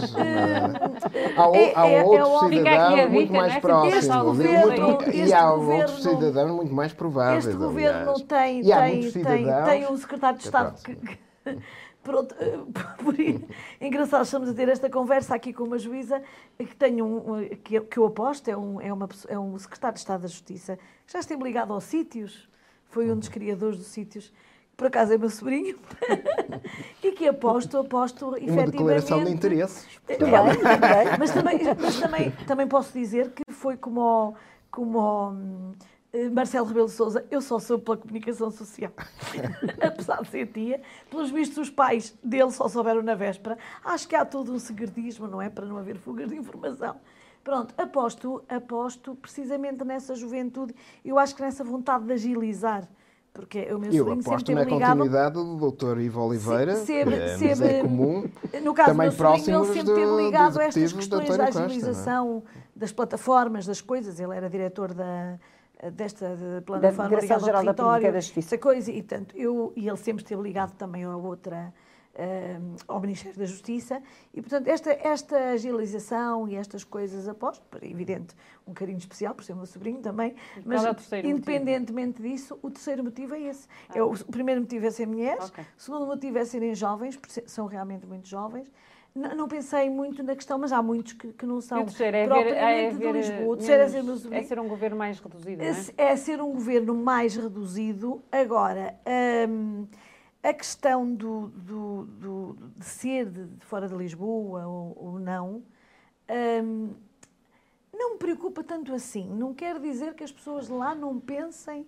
Há, 1.37 1.57
é, 1.57 1.73
há 1.75 1.89
é, 1.89 2.05
outros 2.05 2.53
é, 2.53 2.57
cidadãos 2.57 3.11
muito 3.11 3.33
mais 3.33 3.55
né? 3.55 3.61
próximos. 3.61 4.07
Governo, 4.07 4.99
e 5.12 5.33
há 5.33 5.51
governo, 5.51 5.83
outros 5.83 6.03
cidadãos 6.03 6.51
muito 6.53 6.75
mais 6.75 6.93
prováveis. 6.93 7.47
Este 7.47 7.59
governo 7.59 8.15
tem, 8.21 8.62
tem, 8.62 9.11
tem, 9.11 9.47
tem 9.65 9.87
um 9.89 9.97
secretário 9.97 10.39
de 10.39 10.45
Estado 10.45 10.83
que, 10.83 10.95
que 10.95 11.19
Pronto, 12.05 12.35
por 13.03 13.15
engraçado, 13.81 14.25
estamos 14.25 14.51
a 14.51 14.55
ter 14.55 14.69
esta 14.69 14.91
conversa 14.91 15.35
aqui 15.35 15.55
com 15.55 15.65
uma 15.65 15.79
juíza 15.79 16.23
que 16.59 16.77
tenho 16.77 17.07
um, 17.07 17.49
que, 17.57 17.77
eu, 17.77 17.85
que 17.87 17.99
eu 17.99 18.05
aposto, 18.05 18.47
é 18.49 18.57
um, 18.57 18.79
é, 18.79 18.93
uma, 18.93 19.09
é 19.27 19.39
um 19.39 19.59
secretário 19.59 19.95
de 19.95 20.01
Estado 20.01 20.21
da 20.21 20.29
Justiça, 20.29 20.79
que 21.07 21.12
já 21.15 21.19
esteve 21.19 21.43
ligado 21.43 21.73
aos 21.73 21.85
sítios, 21.85 22.47
foi 22.91 23.11
um 23.11 23.19
dos 23.19 23.31
criadores 23.31 23.79
dos 23.79 23.87
sítios, 23.87 24.31
por 24.77 24.89
acaso 24.89 25.13
é 25.13 25.19
meu 25.19 25.31
sobrinho, 25.31 25.79
e 27.03 27.13
que 27.13 27.29
aposto, 27.29 27.79
aposto 27.79 28.29
Uma 28.29 28.39
efetivamente... 28.39 28.71
declaração 28.73 29.25
de 29.25 29.31
interesses. 29.31 29.87
É, 30.09 31.17
mas 31.19 31.31
também, 31.31 31.59
mas 31.81 32.01
também, 32.01 32.31
também 32.47 32.67
posso 32.67 32.93
dizer 32.93 33.31
que 33.31 33.53
foi 33.53 33.77
como, 33.77 34.35
como 34.71 35.75
eh, 36.13 36.29
Marcelo 36.29 36.67
Rebelo 36.67 36.87
de 36.87 36.93
Sousa, 36.93 37.27
eu 37.31 37.41
só 37.41 37.59
sou 37.59 37.79
pela 37.79 37.97
comunicação 37.97 38.51
social. 38.51 38.93
Apesar 39.83 40.23
de 40.23 40.29
ser 40.29 40.47
tia, 40.47 40.81
pelos 41.11 41.31
vistos 41.31 41.59
os 41.59 41.71
pais 41.71 42.17
dele 42.23 42.53
só 42.53 42.69
souberam 42.69 43.03
na 43.03 43.15
véspera. 43.17 43.59
Acho 43.85 44.07
que 44.07 44.15
há 44.15 44.25
todo 44.25 44.53
um 44.53 44.59
segredismo, 44.59 45.27
não 45.27 45.43
é? 45.43 45.51
Para 45.51 45.67
não 45.67 45.77
haver 45.77 45.97
fugas 45.97 46.29
de 46.29 46.37
informação. 46.37 46.97
Pronto, 47.43 47.75
aposto, 47.77 48.43
aposto 48.49 49.15
precisamente 49.17 49.85
nessa 49.85 50.15
juventude, 50.15 50.75
eu 51.05 51.19
acho 51.19 51.35
que 51.35 51.43
nessa 51.43 51.63
vontade 51.63 52.05
de 52.05 52.13
agilizar 52.15 52.89
porque 53.35 53.66
o 53.74 53.81
meu 53.81 53.93
Eu 53.93 54.12
aposto 54.12 54.52
na 54.52 54.62
ligado... 54.62 54.81
continuidade 54.81 55.35
do 55.35 55.56
doutor 55.56 56.01
Ivo 56.01 56.20
Oliveira, 56.20 56.77
se, 56.77 56.86
se, 56.86 56.94
é, 56.94 57.36
se, 57.36 57.65
é 57.65 57.82
comum, 57.82 58.31
no 58.62 58.73
caso 58.73 58.90
também 58.90 59.11
do 59.11 59.16
próximo 59.16 59.56
ele 59.56 59.74
sempre 59.74 59.94
teve 59.94 60.16
ligado 60.23 60.61
a 60.61 60.65
estas 60.65 60.93
questões 60.93 61.36
da 61.36 61.44
é? 61.44 61.48
agilização 61.48 62.40
Costa, 62.43 62.61
das 62.77 62.93
plataformas, 62.93 63.66
das 63.66 63.81
coisas, 63.81 64.20
ele 64.20 64.36
era 64.36 64.48
diretor 64.48 64.94
da, 64.94 65.36
desta 65.93 66.36
de 66.36 66.61
plataforma 66.65 67.11
da 67.11 67.16
Direção 67.16 67.40
Geral 67.40 67.65
da 67.65 68.20
Justiça. 68.20 68.56
Coisa, 68.56 68.93
e, 68.93 69.02
tanto, 69.02 69.36
eu, 69.36 69.73
e 69.74 69.89
ele 69.89 69.97
sempre 69.97 70.23
esteve 70.23 70.40
ligado 70.40 70.73
também 70.77 71.02
a 71.02 71.16
outra 71.16 71.74
ao 72.86 73.01
Ministério 73.01 73.39
da 73.39 73.45
Justiça. 73.45 74.03
E, 74.32 74.41
portanto, 74.41 74.69
esta, 74.69 74.91
esta 74.93 75.36
agilização 75.51 76.49
e 76.49 76.57
estas 76.57 76.85
coisas, 76.85 77.28
aposto, 77.28 77.62
é 77.81 77.89
evidente, 77.89 78.35
um 78.66 78.73
carinho 78.73 78.99
especial 78.99 79.35
por 79.35 79.45
ser 79.45 79.55
meu 79.55 79.66
sobrinho 79.66 80.01
também, 80.01 80.35
mas 80.65 80.85
é 80.85 81.20
independentemente 81.27 82.20
motivo? 82.20 82.35
disso, 82.35 82.59
o 82.62 82.70
terceiro 82.70 83.05
motivo 83.05 83.35
é 83.35 83.41
esse. 83.43 83.69
Ah. 83.89 83.99
É 83.99 84.03
o, 84.03 84.12
o, 84.12 84.24
primeiro 84.32 84.61
motivo 84.61 84.86
é 84.86 84.91
ser 84.91 85.07
mulheres, 85.07 85.49
okay. 85.49 85.65
o 85.77 85.81
segundo 85.81 86.07
motivo 86.07 86.39
é 86.39 86.45
serem 86.45 86.74
jovens, 86.74 87.16
porque 87.16 87.43
são 87.47 87.66
realmente 87.66 88.07
muito 88.07 88.28
jovens. 88.28 88.70
Não, 89.15 89.32
não, 89.36 89.49
pensei 89.49 89.89
muito 89.89 90.24
na 90.24 90.35
questão, 90.35 90.59
mas 90.59 90.73
há 90.73 90.82
muitos 90.82 91.12
que, 91.12 91.32
que 91.32 91.47
não 91.47 91.61
são 91.61 91.78
é 91.78 91.85
propriamente 91.85 92.32
é 92.32 92.43
ver, 92.43 92.57
é 92.57 92.91
ver, 92.91 93.12
de 93.12 93.12
Lisboa. 93.12 93.55
O 93.55 93.57
terceiro 93.57 93.93
menos, 93.93 94.27
é, 94.27 94.28
ser 94.28 94.35
é 94.35 94.43
ser 94.43 94.59
um 94.59 94.66
governo 94.66 94.97
mais 94.97 95.20
reduzido, 95.20 95.62
é? 95.62 95.69
é? 95.97 96.16
ser 96.16 96.41
um 96.41 96.53
governo 96.53 96.95
mais 96.95 97.36
reduzido. 97.36 98.20
Agora, 98.32 98.97
hum, 99.49 99.86
a 100.45 100.53
questão 100.53 101.15
do, 101.15 101.49
do, 101.49 102.05
do, 102.05 102.57
de 102.77 102.85
ser 102.85 103.31
de, 103.31 103.47
de 103.47 103.65
fora 103.65 103.89
de 103.89 103.95
Lisboa 103.95 104.66
ou, 104.66 104.97
ou 105.01 105.19
não, 105.19 105.62
hum, 106.62 106.91
não 107.91 108.12
me 108.12 108.19
preocupa 108.19 108.62
tanto 108.62 108.95
assim. 108.95 109.27
Não 109.27 109.55
quer 109.55 109.81
dizer 109.81 110.12
que 110.15 110.23
as 110.23 110.31
pessoas 110.31 110.69
lá 110.69 110.95
não 110.95 111.19
pensem, 111.19 111.87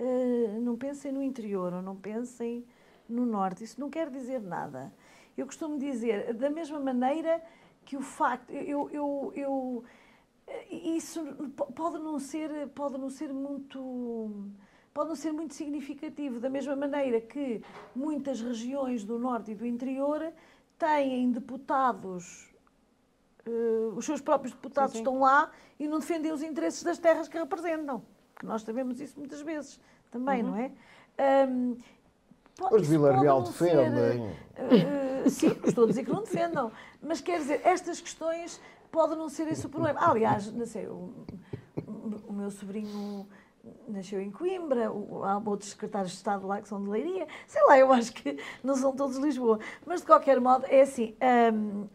uh, 0.00 0.60
não 0.60 0.76
pensem 0.76 1.12
no 1.12 1.22
interior 1.22 1.72
ou 1.72 1.80
não 1.80 1.94
pensem 1.94 2.66
no 3.08 3.24
norte. 3.24 3.62
Isso 3.62 3.80
não 3.80 3.88
quer 3.88 4.10
dizer 4.10 4.40
nada. 4.40 4.92
Eu 5.36 5.46
costumo 5.46 5.78
dizer, 5.78 6.34
da 6.34 6.50
mesma 6.50 6.80
maneira 6.80 7.40
que 7.84 7.96
o 7.96 8.00
facto, 8.00 8.50
eu, 8.50 8.90
eu, 8.90 9.32
eu 9.36 9.84
isso 10.70 11.22
pode 11.76 11.98
não 11.98 12.18
ser, 12.18 12.66
pode 12.74 12.98
não 12.98 13.08
ser 13.08 13.32
muito 13.32 14.50
pode 14.92 15.08
não 15.08 15.16
ser 15.16 15.32
muito 15.32 15.54
significativo, 15.54 16.40
da 16.40 16.48
mesma 16.48 16.74
maneira 16.74 17.20
que 17.20 17.62
muitas 17.94 18.40
regiões 18.40 19.04
do 19.04 19.18
norte 19.18 19.52
e 19.52 19.54
do 19.54 19.66
interior 19.66 20.32
têm 20.78 21.30
deputados, 21.30 22.48
uh, 23.46 23.94
os 23.96 24.04
seus 24.04 24.20
próprios 24.20 24.52
deputados 24.52 24.92
sim, 24.92 24.98
sim. 24.98 25.02
estão 25.02 25.20
lá 25.20 25.50
e 25.78 25.86
não 25.86 25.98
defendem 25.98 26.32
os 26.32 26.42
interesses 26.42 26.82
das 26.82 26.98
terras 26.98 27.28
que 27.28 27.38
representam. 27.38 28.02
Que 28.36 28.46
nós 28.46 28.62
sabemos 28.62 29.00
isso 29.00 29.18
muitas 29.18 29.42
vezes 29.42 29.78
também, 30.10 30.42
uhum. 30.42 30.50
não 30.50 30.56
é? 30.56 30.72
Um, 31.48 31.76
os 32.70 32.86
Vila 32.86 33.18
Real 33.18 33.42
defendem. 33.42 34.20
uh, 34.22 35.30
sim, 35.30 35.56
estou 35.64 35.84
a 35.84 35.86
dizer 35.86 36.04
que 36.04 36.10
não 36.10 36.22
defendam. 36.22 36.72
Mas 37.00 37.20
quer 37.20 37.38
dizer, 37.38 37.60
estas 37.64 38.00
questões 38.00 38.60
podem 38.90 39.16
não 39.16 39.28
ser 39.28 39.48
esse 39.48 39.64
o 39.66 39.68
problema. 39.68 40.00
aliás, 40.02 40.52
não 40.52 40.66
sei, 40.66 40.86
o, 40.86 41.14
o 42.26 42.32
meu 42.32 42.50
sobrinho 42.50 43.26
nasceu 43.88 44.20
em 44.20 44.30
Coimbra, 44.30 44.86
há 44.86 45.42
outros 45.44 45.70
secretários 45.70 46.12
de 46.12 46.18
Estado 46.18 46.46
lá 46.46 46.60
que 46.60 46.68
são 46.68 46.82
de 46.82 46.88
Leiria, 46.88 47.26
sei 47.46 47.62
lá, 47.64 47.78
eu 47.78 47.92
acho 47.92 48.12
que 48.12 48.38
não 48.62 48.76
são 48.76 48.94
todos 48.94 49.16
Lisboa. 49.16 49.58
Mas, 49.84 50.00
de 50.00 50.06
qualquer 50.06 50.40
modo, 50.40 50.64
é 50.66 50.82
assim, 50.82 51.14
um, 51.52 51.82
uh, 51.82 51.88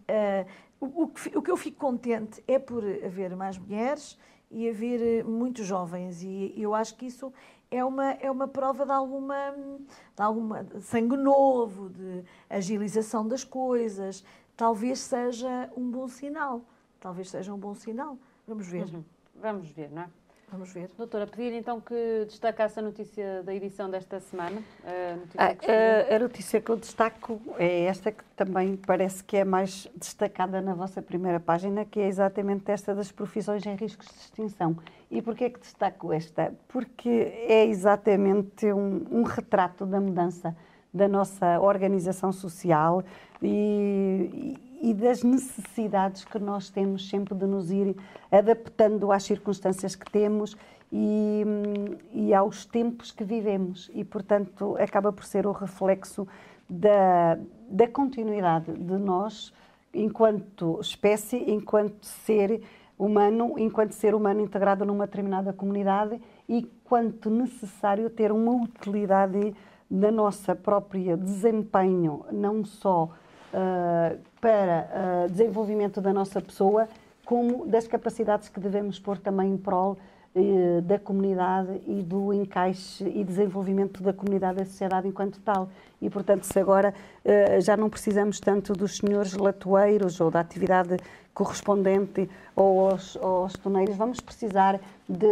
o, 0.80 1.08
que, 1.08 1.38
o 1.38 1.42
que 1.42 1.52
eu 1.52 1.58
fico 1.58 1.78
contente 1.78 2.44
é 2.48 2.60
por 2.60 2.84
haver 2.84 3.36
mais 3.36 3.58
mulheres 3.58 4.18
e 4.52 4.70
a 4.70 4.74
ver 4.74 5.24
muitos 5.26 5.66
jovens. 5.66 6.22
E 6.22 6.54
eu 6.56 6.74
acho 6.74 6.96
que 6.96 7.06
isso 7.08 7.34
é 7.72 7.84
uma, 7.84 8.12
é 8.12 8.30
uma 8.30 8.48
prova 8.48 8.86
de 8.86 8.92
alguma, 8.92 9.52
de 10.16 10.22
alguma 10.22 10.66
sangue 10.82 11.18
novo, 11.18 11.90
de 11.90 12.24
agilização 12.50 13.28
das 13.28 13.44
coisas. 13.44 14.24
Talvez 14.56 15.00
seja 15.00 15.70
um 15.76 15.90
bom 15.90 16.08
sinal. 16.08 16.62
Talvez 17.00 17.30
seja 17.30 17.54
um 17.54 17.58
bom 17.58 17.74
sinal. 17.74 18.18
Vamos 18.48 18.68
ver. 18.68 18.86
Uhum. 18.94 19.04
Vamos 19.36 19.70
ver, 19.70 19.92
não 19.92 20.04
é? 20.04 20.10
Vamos 20.56 20.72
ver. 20.72 20.90
Doutora, 20.98 21.28
pedir 21.28 21.52
então 21.52 21.82
que 21.82 22.24
destacasse 22.30 22.80
a 22.80 22.82
notícia 22.82 23.44
da 23.44 23.54
edição 23.54 23.90
desta 23.90 24.22
semana. 24.22 24.64
A 24.86 25.16
notícia, 25.18 25.38
ah, 25.38 26.14
a, 26.14 26.16
a 26.16 26.20
notícia 26.20 26.62
que 26.62 26.70
eu 26.70 26.78
destaco 26.78 27.42
é 27.58 27.84
esta 27.84 28.10
que 28.10 28.24
também 28.38 28.78
parece 28.78 29.22
que 29.22 29.36
é 29.36 29.44
mais 29.44 29.86
destacada 29.94 30.62
na 30.62 30.74
vossa 30.74 31.02
primeira 31.02 31.42
página, 31.42 31.84
que 31.84 32.00
é 32.00 32.08
exatamente 32.08 32.72
esta 32.72 32.96
das 32.96 33.12
profissões 33.12 33.66
em 33.66 33.76
riscos 33.76 34.08
de 34.08 34.16
extinção. 34.16 34.78
E 35.12 35.22
porquê 35.22 35.44
é 35.44 35.50
que 35.50 35.60
destaco 35.60 36.14
esta? 36.14 36.54
Porque 36.70 37.10
é 37.10 37.66
exatamente 37.66 38.72
um, 38.72 39.06
um 39.12 39.24
retrato 39.24 39.86
da 39.86 40.00
mudança 40.00 40.56
da 40.94 41.10
nossa 41.10 41.60
organização 41.60 42.32
social 42.32 43.04
e, 43.44 44.56
e 44.82 44.94
das 44.94 45.24
necessidades 45.24 46.26
que 46.26 46.40
nós 46.40 46.70
temos 46.70 47.10
sempre 47.10 47.34
de 47.34 47.46
nos 47.46 47.72
ir 47.72 47.96
adaptando 48.32 49.12
às 49.12 49.24
circunstâncias 49.24 49.96
que 49.96 50.10
temos 50.10 50.56
e, 50.92 51.44
e 52.14 52.34
aos 52.34 52.66
tempos 52.66 53.12
que 53.12 53.24
vivemos. 53.24 53.90
E, 53.94 54.04
portanto, 54.04 54.78
acaba 54.80 55.12
por 55.12 55.26
ser 55.26 55.48
o 55.48 55.52
reflexo 55.52 56.28
da, 56.70 57.38
da 57.70 57.88
continuidade 57.88 58.74
de 58.74 58.98
nós, 58.98 59.54
enquanto 59.94 60.80
espécie, 60.82 61.38
enquanto 61.48 62.06
ser 62.06 62.62
humano, 62.98 63.56
enquanto 63.58 63.92
ser 63.92 64.16
humano 64.16 64.42
integrado 64.42 64.86
numa 64.86 65.06
determinada 65.06 65.54
comunidade 65.54 66.20
e 66.48 66.64
quanto 66.84 67.30
necessário 67.30 68.10
ter 68.10 68.32
uma 68.32 68.52
utilidade 68.52 69.54
na 69.90 70.12
nossa 70.12 70.56
própria 70.56 71.16
desempenho, 71.16 72.26
não 72.32 72.64
só 72.64 73.12
uh, 73.56 74.18
para 74.42 75.26
uh, 75.26 75.32
desenvolvimento 75.32 76.02
da 76.02 76.14
nossa 76.14 76.42
pessoa, 76.42 76.88
como 77.24 77.66
das 77.66 77.88
capacidades 77.88 78.50
que 78.50 78.60
devemos 78.60 79.00
pôr 79.00 79.18
também 79.18 79.54
em 79.54 79.58
prol 79.58 79.98
uh, 80.36 80.82
da 80.82 81.00
comunidade 81.00 81.82
e 81.88 82.04
do 82.04 82.34
encaixe 82.34 83.08
e 83.08 83.24
desenvolvimento 83.24 84.04
da 84.04 84.12
comunidade 84.12 84.60
da 84.60 84.66
sociedade 84.66 85.08
enquanto 85.08 85.40
tal. 85.40 85.70
E, 86.02 86.10
portanto, 86.10 86.44
se 86.44 86.60
agora 86.60 86.94
já 87.64 87.76
não 87.76 87.90
precisamos 87.90 88.40
tanto 88.40 88.74
dos 88.74 88.98
senhores 88.98 89.34
latoeiros 89.34 90.20
ou 90.20 90.30
da 90.30 90.42
atividade 90.42 90.98
correspondente 91.36 92.30
ou 92.56 92.90
aos, 92.90 93.18
aos 93.18 93.54
toneiros, 93.54 93.98
vamos 93.98 94.22
precisar 94.22 94.80
de, 95.08 95.28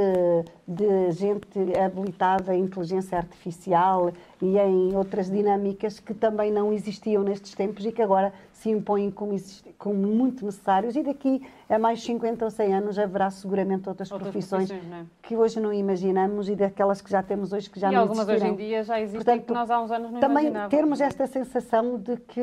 de 0.67 1.11
gente 1.13 1.77
habilitada 1.77 2.53
em 2.53 2.63
inteligência 2.63 3.17
artificial 3.17 4.11
e 4.41 4.59
em 4.59 4.93
outras 4.95 5.31
dinâmicas 5.31 6.01
que 6.01 6.13
também 6.13 6.51
não 6.51 6.73
existiam 6.73 7.23
nestes 7.23 7.55
tempos 7.55 7.85
e 7.85 7.91
que 7.93 8.01
agora 8.01 8.33
se 8.51 8.69
impõem 8.69 9.09
como, 9.09 9.33
como 9.77 9.95
muito 9.95 10.45
necessários. 10.45 10.93
E 10.97 11.03
daqui 11.03 11.41
a 11.69 11.79
mais 11.79 12.03
50 12.03 12.43
ou 12.43 12.51
100 12.51 12.75
anos 12.75 12.99
haverá 12.99 13.29
seguramente 13.31 13.87
outras, 13.87 14.11
outras 14.11 14.29
profissões, 14.29 14.69
profissões 14.69 15.01
é? 15.01 15.05
que 15.21 15.37
hoje 15.37 15.61
não 15.61 15.71
imaginamos 15.71 16.49
e 16.49 16.55
daquelas 16.55 17.01
que 17.01 17.09
já 17.09 17.23
temos 17.23 17.53
hoje 17.53 17.69
que 17.69 17.79
já 17.79 17.89
e 17.89 17.95
não 17.95 18.01
algumas 18.01 18.27
hoje 18.27 18.45
em 18.45 18.55
dia 18.57 18.83
já 18.83 18.99
existem 18.99 19.23
Portanto, 19.23 19.47
que 19.47 19.53
nós 19.53 19.71
há 19.71 19.81
uns 19.81 19.89
anos 19.89 20.11
não 20.11 20.19
Também 20.19 20.51
termos 20.69 20.99
esta 20.99 21.25
sensação 21.25 21.97
de 21.97 22.17
que 22.17 22.41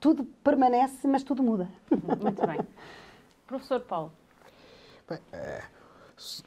tudo 0.00 0.24
permanece, 0.42 1.06
mas 1.06 1.22
tudo 1.22 1.42
muda. 1.42 1.68
Muito 2.20 2.46
bem. 2.46 2.58
Professor 3.46 3.80
Paulo. 3.80 4.10
Bem, 5.08 5.18
é, 5.32 5.62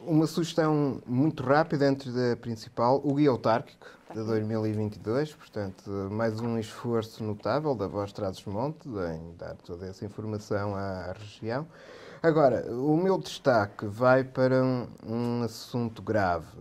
uma 0.02 0.26
sugestão 0.26 1.02
muito 1.06 1.44
rápida 1.44 1.88
antes 1.88 2.12
da 2.12 2.36
principal, 2.36 3.00
o 3.04 3.14
Guia 3.14 3.30
Autárquico 3.30 3.88
de 4.12 4.24
2022, 4.24 5.34
portanto, 5.36 5.90
mais 6.12 6.40
um 6.40 6.58
esforço 6.58 7.24
notável 7.24 7.76
da 7.76 7.88
Voz 7.88 8.12
Trás-os-Montes 8.12 8.88
em 8.88 9.36
dar 9.38 9.56
toda 9.58 9.86
essa 9.88 10.04
informação 10.06 10.76
à 10.76 11.14
região. 11.14 11.68
Agora, 12.22 12.72
o 12.72 12.96
meu 12.96 13.18
destaque 13.18 13.86
vai 13.86 14.24
para 14.24 14.64
um, 14.64 14.88
um 15.06 15.44
assunto 15.44 16.02
grave, 16.02 16.58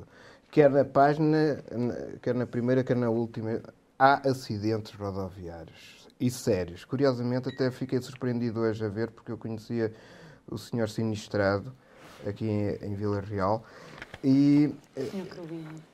quer 0.51 0.69
na 0.69 0.85
página, 0.85 1.62
quer 2.20 2.35
na 2.35 2.47
primeira, 2.47 2.82
quer 2.82 2.97
na 2.97 3.09
última, 3.09 3.62
há 3.98 4.28
acidentes 4.28 4.93
rodoviários 4.94 6.02
e 6.20 6.30
sérios. 6.30 6.84
Curiosamente, 6.84 7.48
até 7.48 7.70
fiquei 7.70 8.01
surpreendido 8.01 8.60
hoje 8.60 8.84
a 8.84 8.89
ver, 8.89 9.10
porque 9.10 9.32
eu 9.32 9.39
conhecia 9.39 9.93
o 10.51 10.59
senhor 10.59 10.89
sinistrado 10.89 11.72
aqui 12.26 12.47
em, 12.47 12.78
em 12.82 12.94
Vila 12.94 13.20
Real. 13.20 13.64
E, 14.24 14.72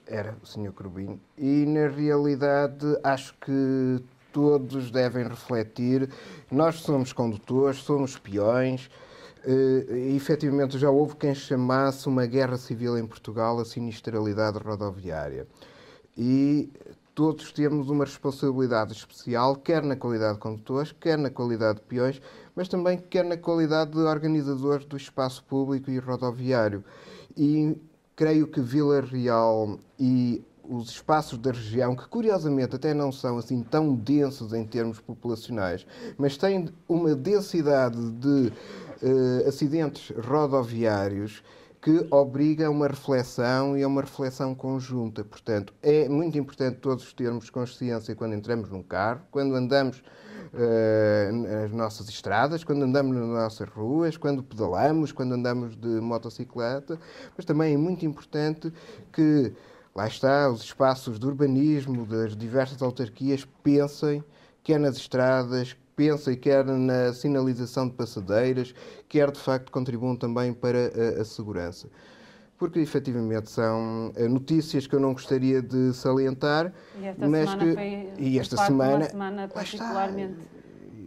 era 0.07 0.37
o 0.43 0.47
senhor 0.47 0.73
Crubinho. 0.73 1.19
E, 1.37 1.65
na 1.67 1.89
realidade, 1.89 2.87
acho 3.03 3.35
que 3.41 4.03
todos 4.33 4.91
devem 4.91 5.27
refletir. 5.27 6.11
Nós 6.51 6.77
somos 6.77 7.13
condutores, 7.13 7.79
somos 7.79 8.19
peões. 8.19 8.91
Uh, 9.47 9.97
e, 9.97 10.17
efetivamente, 10.17 10.79
já 10.79 10.91
houve 10.91 11.17
quem 11.17 11.35
chamasse 11.35 12.07
uma 12.07 12.27
guerra 12.27 12.59
civil 12.59 12.99
em 12.99 13.07
Portugal 13.07 13.59
a 13.59 13.65
sinistralidade 13.65 14.59
rodoviária. 14.59 15.47
E 16.17 16.71
todos 17.19 17.51
temos 17.51 17.91
uma 17.91 18.05
responsabilidade 18.05 18.93
especial, 18.93 19.57
quer 19.57 19.83
na 19.83 19.97
qualidade 19.97 20.35
de 20.35 20.39
condutores, 20.39 20.93
quer 20.93 21.19
na 21.19 21.29
qualidade 21.29 21.81
de 21.81 21.85
peões, 21.85 22.23
mas 22.55 22.69
também 22.69 22.97
quer 22.97 23.25
na 23.25 23.37
qualidade 23.37 23.91
de 23.91 23.99
organizadores 23.99 24.85
do 24.85 24.97
espaço 24.97 25.43
público 25.43 25.91
e 25.91 25.99
rodoviário. 25.99 26.85
E 27.37 27.77
creio 28.15 28.47
que 28.47 28.61
Vila 28.61 29.01
Real 29.01 29.81
e 29.99 30.45
os 30.63 30.91
espaços 30.91 31.41
da 31.41 31.51
região, 31.51 31.97
que 31.97 32.07
curiosamente 32.07 32.77
até 32.77 32.95
não 32.95 33.11
são 33.11 33.37
assim 33.37 33.65
tão 33.65 33.97
densos 33.97 34.53
em 34.53 34.65
termos 34.65 35.01
populacionais, 35.01 35.85
mas 36.17 36.37
têm 36.37 36.69
uma 36.89 37.17
densidade 37.17 38.13
de 38.13 38.53
uh, 39.03 39.49
acidentes 39.49 40.17
rodoviários 40.25 41.43
que 41.81 42.07
obriga 42.11 42.67
a 42.67 42.71
uma 42.71 42.89
reflexão 42.89 43.77
e 43.77 43.83
a 43.83 43.87
uma 43.87 44.01
reflexão 44.01 44.55
conjunta. 44.55 45.25
Portanto, 45.25 45.73
é 45.83 46.09
muito 46.09 46.37
importante 46.37 46.79
todos 46.81 47.13
termos 47.13 47.51
consciência 47.51 48.15
quando 48.15 48.35
entramos 48.35 48.69
num 48.69 48.83
carro, 48.83 49.23
quando 49.31 49.55
andamos 49.55 50.03
uh, 50.53 51.33
nas 51.33 51.71
nossas 51.71 52.09
estradas, 52.09 52.65
quando 52.65 52.83
andamos 52.83 53.17
nas 53.17 53.29
nossas 53.29 53.69
ruas, 53.69 54.17
quando 54.17 54.43
pedalamos, 54.43 55.13
quando 55.13 55.35
andamos 55.35 55.77
de 55.77 56.01
motocicleta, 56.01 56.99
mas 57.37 57.45
também 57.45 57.75
é 57.75 57.77
muito 57.77 58.05
importante 58.05 58.73
que 59.13 59.53
lá 59.95 60.07
está, 60.07 60.51
os 60.51 60.63
espaços 60.63 61.19
de 61.19 61.27
urbanismo 61.27 62.05
das 62.07 62.37
diversas 62.37 62.83
autarquias 62.83 63.47
pensem 63.63 64.23
quer 64.69 64.79
nas 64.79 64.97
estradas, 64.99 65.75
pensem 65.99 66.37
quer 66.37 66.65
na 66.65 67.13
sinalização 67.13 67.89
de 67.89 67.95
passadeiras, 67.95 68.73
quer 69.09 69.33
de 69.33 69.41
facto 69.41 69.73
contribuam 69.73 70.15
também 70.15 70.55
para 70.55 70.93
a, 71.19 71.23
a 71.23 71.25
segurança. 71.25 71.89
Porque 72.57 72.79
efetivamente 72.79 73.51
são 73.51 74.13
eh, 74.15 74.29
notícias 74.29 74.87
que 74.87 74.95
eu 74.95 75.01
não 75.01 75.13
gostaria 75.13 75.61
de 75.61 75.93
salientar, 75.93 76.73
e 77.01 77.07
esta 77.07 77.29
mas 77.29 77.51
semana 77.51 77.65
que 77.65 77.75
foi, 77.75 78.13
e 78.19 78.39
esta 78.39 78.57
semana, 78.57 79.11
semana 79.11 79.49
particularmente 79.49 80.39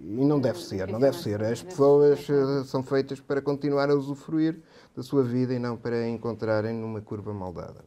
e 0.03 0.26
não 0.26 0.41
deve 0.41 0.59
ser, 0.59 0.88
não 0.89 0.99
deve 0.99 1.18
ser. 1.18 1.41
As 1.41 1.63
pessoas 1.63 2.27
eh, 2.30 2.63
são 2.65 2.84
feitas 2.84 3.22
para 3.22 3.41
continuar 3.41 3.89
a 3.89 3.95
usufruir 3.95 4.59
da 4.93 5.01
sua 5.03 5.23
vida 5.23 5.53
e 5.53 5.59
não 5.59 5.77
para 5.77 6.05
encontrarem 6.07 6.73
numa 6.73 6.99
curva 6.99 7.34
maldada. 7.34 7.84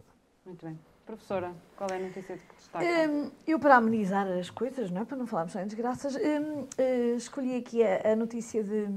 Muito 0.46 0.64
bem. 0.64 0.78
Professora, 1.06 1.52
qual 1.76 1.90
é 1.90 1.96
a 1.96 2.00
notícia 2.00 2.36
que 2.36 2.56
destaca? 2.56 2.84
Um, 2.84 3.30
eu, 3.46 3.58
para 3.58 3.76
amenizar 3.76 4.26
as 4.26 4.48
coisas, 4.48 4.90
não 4.90 5.02
é? 5.02 5.04
para 5.04 5.18
não 5.18 5.26
falarmos 5.26 5.52
só 5.52 5.60
em 5.60 5.66
desgraças, 5.66 6.16
um, 6.16 6.60
uh, 6.60 6.68
eh, 6.78 7.14
escolhi 7.16 7.56
aqui 7.56 7.82
a, 7.82 8.12
a 8.12 8.16
notícia 8.16 8.64
de, 8.64 8.88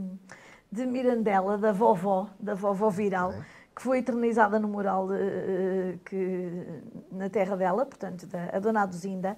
de, 0.71 0.85
Mirandela, 0.85 1.57
da 1.57 1.73
vovó, 1.73 2.29
da 2.39 2.53
vovó 2.53 2.89
viral, 2.89 3.33
é. 3.33 3.45
que 3.75 3.81
foi 3.81 3.97
eternizada 3.97 4.57
no 4.57 4.69
mural 4.69 5.07
de, 5.07 5.15
uh, 5.15 5.99
que, 6.05 6.65
na 7.11 7.29
terra 7.29 7.57
dela, 7.57 7.85
portanto, 7.85 8.25
da 8.25 8.51
a 8.53 8.59
Dona 8.59 8.83
Aduzinda, 8.83 9.37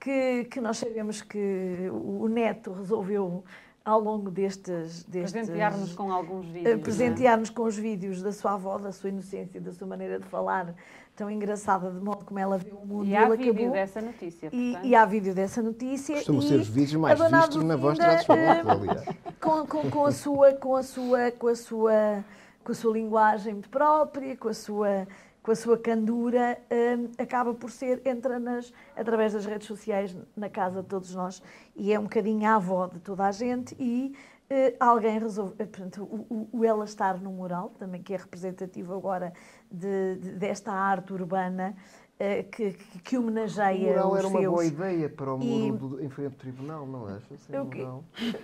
que, 0.00 0.44
que 0.44 0.58
nós 0.58 0.78
sabemos 0.78 1.20
que 1.20 1.90
o 1.92 2.28
neto 2.28 2.72
resolveu 2.72 3.44
ao 3.86 4.00
longo 4.00 4.32
destes... 4.32 5.04
destes 5.04 5.32
presentear-nos 5.32 5.92
com 5.92 6.10
alguns 6.10 6.46
vídeos. 6.46 6.74
É? 6.74 6.76
Presentear-nos 6.76 7.50
com 7.50 7.62
os 7.62 7.76
vídeos 7.76 8.20
da 8.20 8.32
sua 8.32 8.54
avó, 8.54 8.78
da 8.78 8.90
sua 8.90 9.10
inocência, 9.10 9.60
da 9.60 9.72
sua 9.72 9.86
maneira 9.86 10.18
de 10.18 10.26
falar, 10.26 10.74
tão 11.16 11.30
engraçada, 11.30 11.90
de 11.90 11.98
modo 11.98 12.24
como 12.24 12.38
ela 12.38 12.58
vê 12.58 12.70
o 12.70 12.86
mundo. 12.86 13.06
E 13.06 13.16
há 13.16 13.28
vídeo 13.30 13.52
acabou. 13.52 13.70
dessa 13.72 14.00
notícia. 14.02 14.50
E, 14.52 14.76
e, 14.84 14.94
há 14.94 15.04
vídeo 15.06 15.34
dessa 15.34 15.62
notícia. 15.62 16.16
Costumam 16.16 16.42
ser 16.42 16.60
os 16.60 16.68
vídeos 16.68 17.00
mais 17.00 17.18
vistos 17.18 17.64
na 17.64 17.74
voz 17.74 17.98
tradicional, 17.98 18.70
aliás. 18.70 19.04
Com, 19.40 19.64
com, 19.64 19.90
com, 19.90 20.06
a 20.06 20.10
sua, 20.10 20.54
com, 20.54 20.74
a 20.74 20.82
sua, 20.82 21.30
com, 21.30 21.46
a 21.46 21.54
sua, 21.54 22.24
com 22.64 22.72
a 22.72 22.74
sua 22.74 22.92
linguagem 22.92 23.52
muito 23.52 23.68
própria, 23.68 24.36
com 24.36 24.48
a 24.48 24.54
sua, 24.54 25.06
com 25.40 25.52
a 25.52 25.54
sua 25.54 25.78
candura, 25.78 26.58
um, 26.98 27.22
acaba 27.22 27.54
por 27.54 27.70
ser, 27.70 28.02
entra 28.04 28.40
nas, 28.40 28.72
através 28.96 29.34
das 29.34 29.46
redes 29.46 29.68
sociais 29.68 30.16
na 30.36 30.48
casa 30.48 30.82
de 30.82 30.88
todos 30.88 31.14
nós 31.14 31.40
e 31.76 31.92
é 31.92 31.98
um 31.98 32.04
bocadinho 32.04 32.44
a 32.48 32.56
avó 32.56 32.88
de 32.88 32.98
toda 32.98 33.24
a 33.24 33.30
gente 33.30 33.76
e 33.78 34.16
Uh, 34.48 34.70
alguém 34.78 35.18
resolve, 35.18 35.54
uh, 35.54 35.56
portanto, 35.56 36.04
o, 36.04 36.24
o, 36.32 36.48
o, 36.60 36.64
ela 36.64 36.84
estar 36.84 37.18
no 37.18 37.32
mural, 37.32 37.72
também 37.80 38.00
que 38.00 38.14
é 38.14 38.16
representativo 38.16 38.94
agora 38.94 39.32
de, 39.70 40.16
de, 40.16 40.32
desta 40.32 40.72
arte 40.72 41.12
urbana, 41.12 41.74
uh, 42.20 42.50
que, 42.50 42.72
que, 42.72 42.98
que 43.00 43.18
homenageia 43.18 44.04
o 44.04 44.08
mural 44.08 44.12
os 44.12 44.18
era 44.18 44.28
uma 44.28 44.40
seus... 44.40 44.52
boa 44.52 44.64
ideia 44.64 45.08
para 45.08 45.34
o 45.34 45.38
muro 45.38 45.74
e... 45.74 45.78
do, 45.78 46.04
em 46.04 46.08
frente 46.08 46.30
do 46.30 46.36
tribunal, 46.36 46.86
não 46.86 47.06
achas? 47.06 47.32
Assim, 47.32 47.58
o 47.58 47.66
quê? 47.66 47.86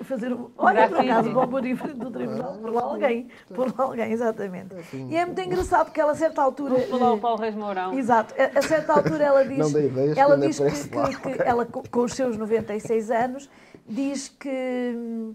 Fazer 0.04 0.32
um... 0.32 0.50
Olha, 0.56 0.88
por 0.88 1.00
acaso, 1.00 1.30
para 1.30 1.46
o 1.46 1.50
muro 1.50 1.66
em 1.66 1.76
frente 1.76 1.98
do 1.98 2.10
tribunal, 2.10 2.54
por 2.58 2.72
lá 2.72 2.82
alguém, 2.82 3.28
por 3.54 3.66
lá 3.66 3.84
alguém, 3.84 4.12
exatamente. 4.12 4.74
Assim, 4.74 5.08
e 5.08 5.16
é 5.16 5.26
muito 5.26 5.40
engraçado 5.40 5.92
que 5.92 6.00
ela 6.00 6.12
a 6.12 6.16
certa 6.16 6.42
altura... 6.42 6.74
Vamos 6.74 6.88
falar 6.88 7.06
ao 7.06 7.18
Paulo 7.18 7.40
Reis 7.40 7.54
Mourão. 7.54 7.92
Exato, 7.94 8.34
a, 8.38 8.58
a 8.58 8.62
certa 8.62 8.92
altura 8.92 9.24
ela 9.24 9.44
diz... 9.48 9.58
não 9.58 9.72
dei 9.72 9.86
ideias, 9.86 10.16
ela 10.16 10.38
que 10.38 10.46
diz 10.46 10.58
que, 10.58 11.16
que, 11.16 11.38
que 11.38 11.42
ela, 11.42 11.64
com 11.66 12.00
os 12.02 12.14
seus 12.14 12.36
96 12.36 13.10
anos, 13.10 13.50
diz 13.86 14.28
que 14.28 15.34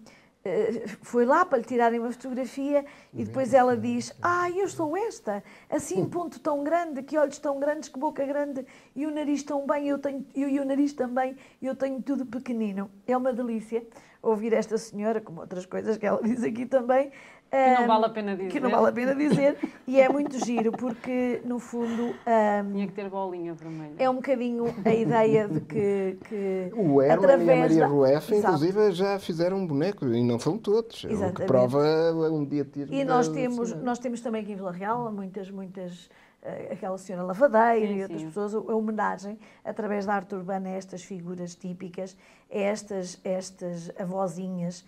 foi 1.02 1.26
lá 1.26 1.46
para 1.46 1.58
lhe 1.58 1.64
tirarem 1.64 2.00
uma 2.00 2.12
fotografia 2.12 2.86
e 3.14 3.24
depois 3.26 3.54
ela 3.54 3.76
diz: 3.76 4.14
Ah, 4.22 4.50
eu 4.52 4.68
sou 4.68 4.96
esta, 4.96 5.44
assim, 5.70 6.06
ponto 6.06 6.40
tão 6.40 6.64
grande, 6.64 7.04
que 7.04 7.18
olhos 7.18 7.40
tão 7.40 7.60
grandes, 7.60 7.90
que 7.90 8.00
boca 8.00 8.26
grande 8.26 8.66
e 8.96 9.06
o 9.06 9.12
nariz 9.12 9.44
tão 9.44 9.66
bem, 9.66 9.88
eu 9.88 10.00
tenho, 10.00 10.26
eu, 10.36 10.50
e 10.50 10.60
o 10.60 10.66
nariz 10.66 10.94
também, 10.94 11.36
eu 11.62 11.76
tenho 11.76 12.02
tudo 12.02 12.26
pequenino. 12.26 12.90
É 13.06 13.16
uma 13.16 13.34
delícia 13.34 13.86
ouvir 14.22 14.54
esta 14.54 14.78
senhora, 14.78 15.22
como 15.22 15.42
outras 15.42 15.66
coisas 15.66 15.98
que 15.98 16.06
ela 16.06 16.22
diz 16.24 16.44
aqui 16.44 16.66
também, 16.66 17.12
que 17.50 17.82
não 17.82 17.88
vale 17.88 18.06
a 18.06 18.10
pena 18.10 18.36
dizer. 18.36 18.50
Que 18.50 18.60
não 18.60 18.70
vale 18.70 18.88
a 18.88 18.92
pena 18.92 19.16
dizer. 19.16 19.58
e 19.88 20.00
é 20.00 20.10
muito 20.10 20.38
giro, 20.44 20.72
porque, 20.72 21.42
no 21.46 21.60
fundo. 21.60 22.08
Um, 22.08 22.72
Tinha 22.72 22.88
que 22.88 22.94
ter 22.94 23.10
bolinha 23.10 23.54
vermelha. 23.54 23.94
É 23.98 24.10
um 24.10 24.16
bocadinho 24.16 24.74
a 24.84 24.94
ideia 24.94 25.48
de 25.48 25.62
que. 25.62 26.18
que 26.26 26.72
o 26.74 27.02
Herman 27.02 27.46
e 27.46 27.52
a 27.52 27.56
Maria 27.56 27.80
da... 27.82 27.88
Rueff, 27.88 28.36
inclusive, 28.36 28.92
já 28.92 29.20
fizeram 29.20 29.58
um 29.58 29.68
boneco, 29.68 30.06
e 30.06 30.24
não 30.24 30.40
são 30.40 30.58
todos. 30.58 31.06
Exatamente. 31.06 31.32
O 31.32 31.36
que 31.36 31.46
prova 31.46 32.12
um 32.32 32.46
dia 32.46 32.66
ter. 32.66 32.92
E 32.92 33.04
nós 33.04 33.28
temos, 33.28 33.74
nós 33.76 34.00
temos 34.00 34.22
também 34.22 34.42
aqui 34.42 34.52
em 34.54 34.56
Vila 34.56 34.72
Real 34.72 35.12
muitas, 35.12 35.50
muitas 35.50 36.10
aquela 36.72 36.98
senhora 36.98 37.24
lavadeira 37.24 37.88
sim, 37.88 37.96
e 37.96 38.02
outras 38.04 38.22
sim. 38.22 38.28
pessoas, 38.28 38.56
a 38.56 38.76
homenagem 38.76 39.38
através 39.66 40.06
da 40.06 40.14
arte 40.14 40.36
urbana 40.36 40.70
a 40.70 40.72
estas 40.72 41.04
figuras 41.04 41.56
típicas, 41.56 42.16
a 42.52 42.58
estas, 42.58 43.20
estas 43.24 43.92
avózinhas 44.00 44.86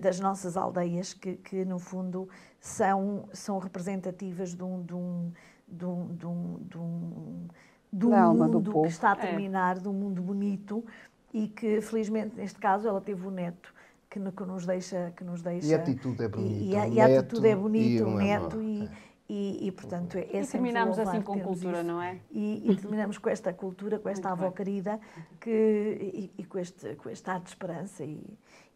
das 0.00 0.20
nossas 0.20 0.56
aldeias, 0.56 1.14
que, 1.14 1.36
que 1.36 1.64
no 1.64 1.78
fundo 1.78 2.28
são, 2.60 3.28
são 3.32 3.58
representativas 3.58 4.54
de 4.54 4.62
um, 4.62 4.82
de 4.82 4.94
um, 4.94 5.32
de 5.66 5.86
um, 5.86 6.06
de 6.14 6.26
um, 6.26 6.58
de 6.62 6.78
um, 6.78 7.48
de 7.92 8.06
um 8.06 8.34
mundo 8.34 8.82
que 8.82 8.88
está 8.88 9.12
a 9.12 9.16
terminar, 9.16 9.76
é. 9.76 9.80
de 9.80 9.88
um 9.88 9.92
mundo 9.92 10.20
bonito 10.20 10.84
e 11.32 11.48
que, 11.48 11.80
felizmente, 11.80 12.36
neste 12.36 12.58
caso, 12.58 12.86
ela 12.86 13.00
teve 13.00 13.26
o 13.26 13.30
neto 13.30 13.72
que, 14.10 14.20
que 14.20 14.44
nos 14.44 14.66
deixa 14.66 15.12
que 15.16 15.22
nos 15.22 15.40
deixa 15.40 15.66
e 15.66 15.74
a 15.74 15.76
atitude 15.76 16.24
é 16.24 16.28
bonita 16.28 16.64
e, 16.64 16.70
e, 16.70 16.76
a, 16.76 16.88
e 16.88 17.00
a 17.00 17.20
atitude 17.20 17.48
é 17.48 17.56
bonita 17.56 18.06
o 18.06 18.16
neto 18.16 18.60
e, 18.60 18.90
e, 19.28 19.68
e, 19.68 19.70
portanto, 19.70 20.18
é 20.18 20.22
e 20.22 20.44
terminamos 20.44 20.98
assim 20.98 21.22
com 21.22 21.38
cultura, 21.38 21.78
isso. 21.78 21.86
não 21.86 22.02
é? 22.02 22.18
E, 22.32 22.68
e, 22.68 22.74
terminamos 22.76 23.16
com 23.16 23.30
esta 23.30 23.52
cultura, 23.52 23.96
com 24.00 24.08
esta 24.08 24.28
Muito 24.28 24.40
avó 24.40 24.48
bem. 24.48 24.56
querida 24.56 25.00
que, 25.40 25.50
e, 25.50 26.32
e, 26.36 26.44
com, 26.44 26.58
este, 26.58 26.96
com 26.96 27.08
esta 27.08 27.34
arte 27.34 27.44
de 27.44 27.50
esperança 27.50 28.04
e, 28.04 28.20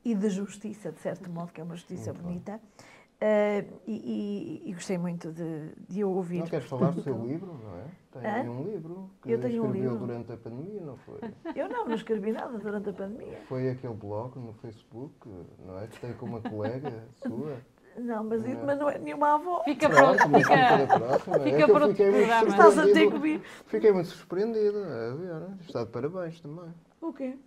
e 0.05 0.15
de 0.15 0.29
justiça, 0.29 0.93
de 0.93 1.01
certo 1.01 1.31
modo, 1.31 1.53
que 1.53 1.61
é 1.61 1.65
uma 1.65 1.77
justiça 1.77 2.13
muito 2.13 2.25
bonita. 2.25 2.61
Uh, 3.15 3.65
e, 3.87 4.63
e, 4.67 4.71
e, 4.71 4.75
gostei 4.75 4.99
muito 4.99 5.33
de, 5.33 5.71
de 5.89 6.05
ouvir. 6.05 6.41
Não 6.41 6.47
queres 6.47 6.67
falar 6.67 6.91
do 6.91 7.01
seu 7.01 7.25
livro, 7.25 7.59
não 7.63 7.79
é? 7.79 8.41
Tem 8.43 8.51
um 8.51 8.65
livro 8.65 9.11
que 9.23 9.31
eu 9.31 9.41
tenho 9.41 9.65
escreveu 9.65 9.91
um 9.91 9.93
livro. 9.93 10.07
durante 10.07 10.33
a 10.33 10.37
pandemia, 10.37 10.81
não 10.83 10.97
foi? 10.99 11.21
Eu 11.57 11.69
não, 11.69 11.87
não 11.87 11.95
escrevi 11.95 12.33
nada 12.33 12.59
durante 12.59 12.91
a 12.91 12.93
pandemia. 12.93 13.41
Foi 13.49 13.71
aquele 13.71 13.95
blog 13.95 14.39
no 14.39 14.53
Facebook, 14.55 15.29
não 15.65 15.79
é? 15.79 15.87
Que 15.87 16.01
tem 16.01 16.13
com 16.15 16.27
uma 16.27 16.41
colega 16.41 16.93
sua. 17.17 17.57
Não, 17.97 18.25
mas, 18.25 18.43
não. 18.43 18.67
mas 18.67 18.79
não 18.79 18.91
é 18.91 18.99
nenhuma 18.99 19.35
avó. 19.37 19.63
Fica 19.65 19.89
pronto, 19.89 20.19
fica, 20.19 20.79
fica, 20.79 20.99
próxima. 20.99 21.41
fica 21.41 21.57
é 21.57 21.67
para 21.67 21.89
fiquei 21.89 22.11
muito 22.11 22.49
Estás 22.49 22.79
a 22.79 22.83
ter 22.83 23.11
comigo. 23.11 23.45
Fiquei 23.67 23.93
muito 23.93 24.09
surpreendido. 24.09 24.85
É, 24.85 25.63
está 25.63 25.85
de 25.85 25.91
parabéns 25.91 26.41
também. 26.41 26.75
O 27.01 27.13
quê? 27.13 27.39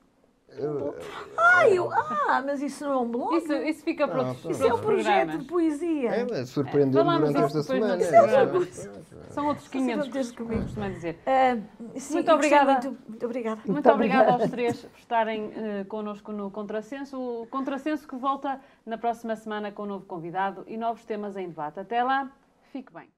Eu, 0.50 0.96
ah, 1.38 1.70
eu, 1.70 1.92
ah, 1.92 2.42
mas 2.44 2.62
isso 2.62 2.84
não 2.84 2.92
é 2.92 2.98
um 2.98 3.08
blog? 3.08 3.38
Isso, 3.38 3.54
isso 3.54 3.84
fica 3.84 4.08
para 4.08 4.30
outros 4.30 4.46
Isso 4.46 4.66
é 4.66 4.74
um 4.74 4.80
projeto 4.80 5.38
de 5.38 5.46
poesia. 5.46 6.10
É, 6.10 6.26
mas 6.28 6.50
surpreendeu-me 6.50 7.16
é, 7.16 7.20
durante 7.20 7.38
esta 7.38 7.64
semana. 7.64 8.04
É, 8.04 9.32
São 9.32 9.48
outros 9.48 9.68
500, 9.68 10.32
como 10.32 10.62
costuma 10.62 10.90
dizer. 10.90 11.20
Uh, 11.28 12.00
sim, 12.00 12.14
muito 12.16 12.32
obrigada. 12.32 12.72
Muito, 12.74 12.98
muito 13.08 13.26
obrigada. 13.26 13.56
Muito, 13.58 13.72
muito 13.72 13.90
obrigada 13.90 14.32
aos 14.32 14.50
três 14.50 14.82
por 14.82 14.98
estarem 14.98 15.46
uh, 15.46 15.86
connosco 15.88 16.32
no 16.32 16.50
Contrassenso. 16.50 17.20
O 17.20 17.48
Contrassenso 17.48 18.08
que 18.08 18.16
volta 18.16 18.60
na 18.86 18.98
próxima 18.98 19.36
semana 19.36 19.72
com 19.72 19.84
um 19.84 19.88
novo 19.88 20.06
convidado 20.06 20.64
e 20.66 20.76
novos 20.76 21.06
temas 21.06 21.38
em 21.38 21.50
debate. 21.50 21.80
Até 21.80 22.02
lá, 22.02 22.32
fique 22.72 22.92
bem. 22.92 23.17